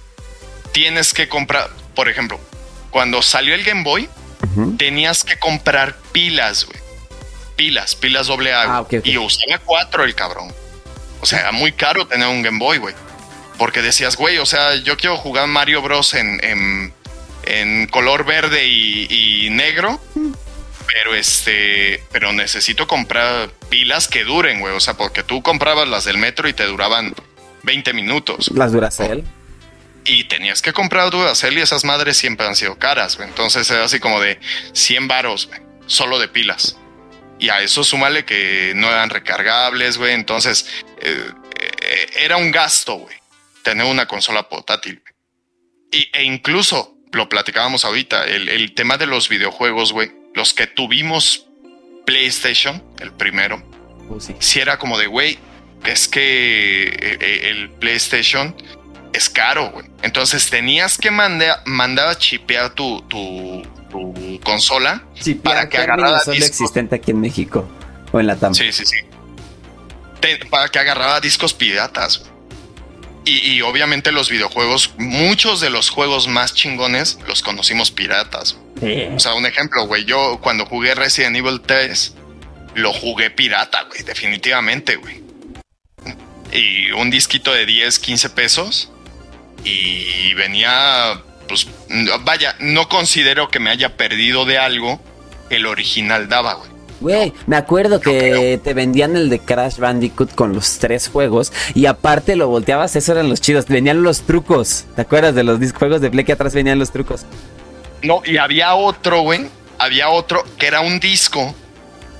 tienes 0.72 1.14
que 1.14 1.28
comprar, 1.28 1.70
por 1.94 2.08
ejemplo, 2.08 2.40
cuando 2.90 3.22
salió 3.22 3.54
el 3.54 3.64
Game 3.64 3.84
Boy, 3.84 4.08
tenías 4.76 5.24
que 5.24 5.38
comprar 5.38 5.96
pilas, 6.12 6.66
güey. 6.66 6.78
Pilas, 7.56 7.94
pilas 7.94 8.26
doble 8.26 8.52
A. 8.52 8.78
Ah. 8.78 8.86
Y 9.04 9.16
usaba 9.18 9.58
cuatro 9.64 10.04
el 10.04 10.14
cabrón. 10.14 10.52
O 11.20 11.26
sea, 11.26 11.40
era 11.40 11.52
muy 11.52 11.72
caro 11.72 12.06
tener 12.06 12.26
un 12.28 12.42
Game 12.42 12.58
Boy, 12.58 12.78
güey. 12.78 12.94
Porque 13.58 13.80
decías, 13.82 14.16
güey, 14.16 14.38
o 14.38 14.46
sea, 14.46 14.74
yo 14.76 14.96
quiero 14.96 15.16
jugar 15.16 15.46
Mario 15.46 15.82
Bros. 15.82 16.14
en, 16.14 16.44
en, 16.44 16.92
en 17.44 17.86
color 17.86 18.24
verde 18.24 18.66
y, 18.66 19.48
negro. 19.50 20.00
Pero 20.86 21.14
este, 21.14 22.02
pero 22.10 22.32
necesito 22.32 22.86
comprar 22.86 23.50
pilas 23.68 24.08
que 24.08 24.24
duren, 24.24 24.60
güey. 24.60 24.74
O 24.74 24.80
sea, 24.80 24.94
porque 24.94 25.22
tú 25.22 25.42
comprabas 25.42 25.88
las 25.88 26.04
del 26.04 26.18
metro 26.18 26.48
y 26.48 26.52
te 26.52 26.66
duraban 26.66 27.14
20 27.62 27.92
minutos. 27.94 28.50
Las 28.52 28.72
Duracell. 28.72 29.24
Y 30.04 30.24
tenías 30.24 30.60
que 30.62 30.72
comprar 30.72 31.10
Duracell 31.10 31.56
y 31.56 31.60
esas 31.60 31.84
madres 31.84 32.16
siempre 32.16 32.46
han 32.46 32.56
sido 32.56 32.78
caras, 32.78 33.16
güey. 33.16 33.28
Entonces 33.28 33.70
era 33.70 33.84
así 33.84 34.00
como 34.00 34.20
de 34.20 34.40
100 34.72 35.08
varos, 35.08 35.46
güey, 35.46 35.60
solo 35.86 36.18
de 36.18 36.28
pilas. 36.28 36.76
Y 37.38 37.48
a 37.48 37.60
eso 37.60 37.84
súmale 37.84 38.24
que 38.24 38.72
no 38.74 38.88
eran 38.88 39.10
recargables, 39.10 39.98
güey. 39.98 40.14
Entonces 40.14 40.66
eh, 41.00 41.30
eh, 41.60 42.06
era 42.20 42.36
un 42.36 42.50
gasto, 42.50 42.94
güey, 42.94 43.16
tener 43.62 43.86
una 43.86 44.06
consola 44.06 44.48
portátil. 44.48 45.02
Y, 45.92 46.08
e 46.12 46.24
incluso, 46.24 46.96
lo 47.12 47.28
platicábamos 47.28 47.84
ahorita, 47.84 48.24
el, 48.24 48.74
tema 48.74 48.96
de 48.96 49.06
los 49.06 49.28
videojuegos, 49.28 49.92
güey, 49.92 50.10
los 50.34 50.54
que 50.54 50.66
tuvimos 50.66 51.46
PlayStation, 52.06 52.82
el 53.00 53.12
primero, 53.12 53.62
oh, 54.08 54.18
si 54.20 54.58
era 54.58 54.78
como 54.78 54.98
de, 54.98 55.06
güey, 55.06 55.38
es 55.84 56.08
que 56.08 56.84
eh, 56.84 57.50
el 57.50 57.70
PlayStation 57.70 58.56
es 59.12 59.28
caro, 59.28 59.70
güey. 59.70 59.86
Entonces 60.02 60.48
tenías 60.50 60.98
que 60.98 61.10
mandar, 61.10 61.62
mandar 61.66 62.08
a 62.08 62.16
chipear 62.16 62.74
tu, 62.74 63.02
tu, 63.02 63.62
consola 64.42 65.04
para 65.42 65.68
que 65.68 65.76
agarrara 65.78 66.18
discos. 66.18 66.38
existente 66.38 66.96
aquí 66.96 67.10
en 67.10 67.20
México 67.20 67.68
o 68.10 68.20
en 68.20 68.26
la 68.26 68.36
TAM. 68.36 68.54
Sí, 68.54 68.72
sí, 68.72 68.84
sí. 68.86 68.96
para 70.50 70.68
que 70.68 70.78
agarrara 70.78 71.20
discos 71.20 71.52
piratas. 71.52 72.24
Y, 73.24 73.52
y, 73.52 73.62
obviamente 73.62 74.10
los 74.10 74.30
videojuegos, 74.30 74.94
muchos 74.98 75.60
de 75.60 75.70
los 75.70 75.90
juegos 75.90 76.26
más 76.26 76.54
chingones 76.54 77.18
los 77.28 77.42
conocimos 77.42 77.92
piratas. 77.92 78.56
O 79.14 79.20
sea, 79.20 79.34
un 79.34 79.46
ejemplo, 79.46 79.86
güey, 79.86 80.04
yo 80.04 80.40
cuando 80.42 80.66
jugué 80.66 80.96
Resident 80.96 81.36
Evil 81.36 81.60
3, 81.60 82.14
lo 82.74 82.92
jugué 82.92 83.30
pirata, 83.30 83.84
güey, 83.84 84.02
definitivamente, 84.02 84.96
güey. 84.96 85.22
Y 86.50 86.90
un 86.90 87.10
disquito 87.10 87.52
de 87.52 87.64
10, 87.64 88.00
15 88.00 88.30
pesos 88.30 88.91
y 89.64 90.34
venía, 90.34 91.20
pues, 91.48 91.66
vaya, 92.22 92.56
no 92.60 92.88
considero 92.88 93.48
que 93.48 93.60
me 93.60 93.70
haya 93.70 93.96
perdido 93.96 94.44
de 94.44 94.58
algo 94.58 95.00
el 95.50 95.66
original 95.66 96.28
daba, 96.28 96.54
güey. 96.54 96.72
Güey, 97.02 97.32
me 97.46 97.56
acuerdo 97.56 98.00
que 98.00 98.60
te 98.62 98.74
vendían 98.74 99.16
el 99.16 99.28
de 99.28 99.40
Crash 99.40 99.78
Bandicoot 99.78 100.36
con 100.36 100.52
los 100.52 100.78
tres 100.78 101.08
juegos 101.08 101.52
y 101.74 101.86
aparte 101.86 102.36
lo 102.36 102.46
volteabas, 102.46 102.94
eso 102.94 103.10
eran 103.10 103.28
los 103.28 103.40
chidos, 103.40 103.66
venían 103.66 104.04
los 104.04 104.20
trucos. 104.20 104.84
¿Te 104.94 105.02
acuerdas 105.02 105.34
de 105.34 105.42
los 105.42 105.58
juegos 105.72 106.00
de 106.00 106.10
Play 106.10 106.24
que 106.24 106.32
atrás 106.32 106.54
venían 106.54 106.78
los 106.78 106.92
trucos? 106.92 107.26
No, 108.02 108.22
y 108.24 108.36
había 108.36 108.76
otro, 108.76 109.22
güey, 109.22 109.48
había 109.78 110.10
otro 110.10 110.44
que 110.58 110.68
era 110.68 110.80
un 110.80 111.00
disco 111.00 111.52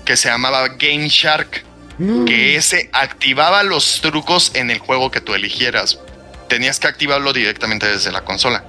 que 0.05 0.17
se 0.17 0.29
llamaba 0.29 0.67
Game 0.71 1.07
Shark, 1.09 1.65
mm. 1.99 2.25
que 2.25 2.57
ese 2.57 2.91
activaba 2.93 3.63
los 3.63 4.01
trucos 4.01 4.51
en 4.55 4.73
el 4.73 4.81
juego 4.81 5.13
que 5.13 5.21
tú 5.21 5.35
eligieras 5.35 6.01
tenías 6.53 6.79
que 6.79 6.87
activarlo 6.87 7.33
directamente 7.33 7.89
desde 7.89 8.13
la 8.13 8.27
consola. 8.27 8.63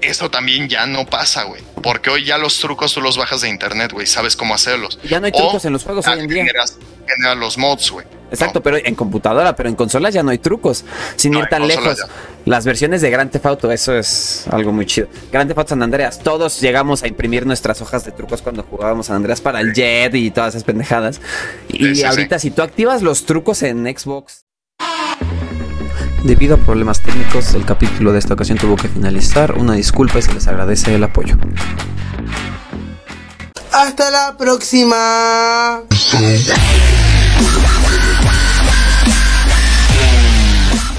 Esto 0.00 0.30
también 0.30 0.68
ya 0.68 0.86
no 0.86 1.04
pasa, 1.04 1.42
güey. 1.42 1.60
Porque 1.82 2.08
hoy 2.08 2.24
ya 2.24 2.38
los 2.38 2.60
trucos 2.60 2.94
tú 2.94 3.00
los 3.00 3.16
bajas 3.16 3.40
de 3.40 3.48
internet, 3.48 3.90
güey. 3.90 4.06
Sabes 4.06 4.36
cómo 4.36 4.54
hacerlos. 4.54 5.00
Ya 5.02 5.18
no 5.18 5.26
hay 5.26 5.32
trucos 5.32 5.64
en 5.64 5.72
los 5.72 5.82
juegos 5.82 6.06
hoy 6.06 6.20
en 6.20 6.28
día. 6.28 6.44
Generas, 6.44 6.78
los 7.36 7.58
mods, 7.58 7.90
güey. 7.90 8.06
Exacto, 8.30 8.62
pero 8.62 8.76
en 8.76 8.94
computadora, 8.94 9.56
pero 9.56 9.68
en 9.68 9.74
consolas 9.74 10.14
ya 10.14 10.22
no 10.22 10.30
hay 10.30 10.38
trucos. 10.38 10.84
Sin 11.16 11.34
ir 11.34 11.46
tan 11.46 11.66
lejos. 11.66 11.98
Las 12.44 12.64
versiones 12.64 13.00
de 13.00 13.10
Grand 13.10 13.32
Theft 13.32 13.46
Auto, 13.46 13.72
eso 13.72 13.96
es 13.96 14.46
algo 14.48 14.70
muy 14.72 14.86
chido. 14.86 15.08
Grand 15.32 15.48
Theft 15.48 15.58
Auto 15.58 15.68
San 15.70 15.82
Andreas, 15.82 16.20
todos 16.20 16.60
llegamos 16.60 17.02
a 17.02 17.08
imprimir 17.08 17.46
nuestras 17.46 17.80
hojas 17.80 18.04
de 18.04 18.12
trucos 18.12 18.42
cuando 18.42 18.62
jugábamos 18.62 19.06
San 19.06 19.16
Andreas 19.16 19.40
para 19.40 19.60
el 19.60 19.72
Jet 19.74 20.14
y 20.14 20.30
todas 20.30 20.50
esas 20.50 20.62
pendejadas. 20.62 21.20
Y 21.68 22.00
ahorita, 22.04 22.38
si 22.38 22.52
tú 22.52 22.62
activas 22.62 23.02
los 23.02 23.26
trucos 23.26 23.64
en 23.64 23.84
Xbox 23.86 24.44
Debido 26.24 26.54
a 26.54 26.58
problemas 26.58 27.02
técnicos, 27.02 27.52
el 27.52 27.66
capítulo 27.66 28.10
de 28.10 28.18
esta 28.18 28.32
ocasión 28.32 28.56
tuvo 28.56 28.76
que 28.76 28.88
finalizar. 28.88 29.58
Una 29.58 29.74
disculpa 29.74 30.20
y 30.20 30.22
se 30.22 30.32
les 30.32 30.46
agradece 30.48 30.94
el 30.94 31.04
apoyo. 31.04 31.36
Hasta 33.70 34.10
la 34.10 34.34
próxima. 34.38 35.82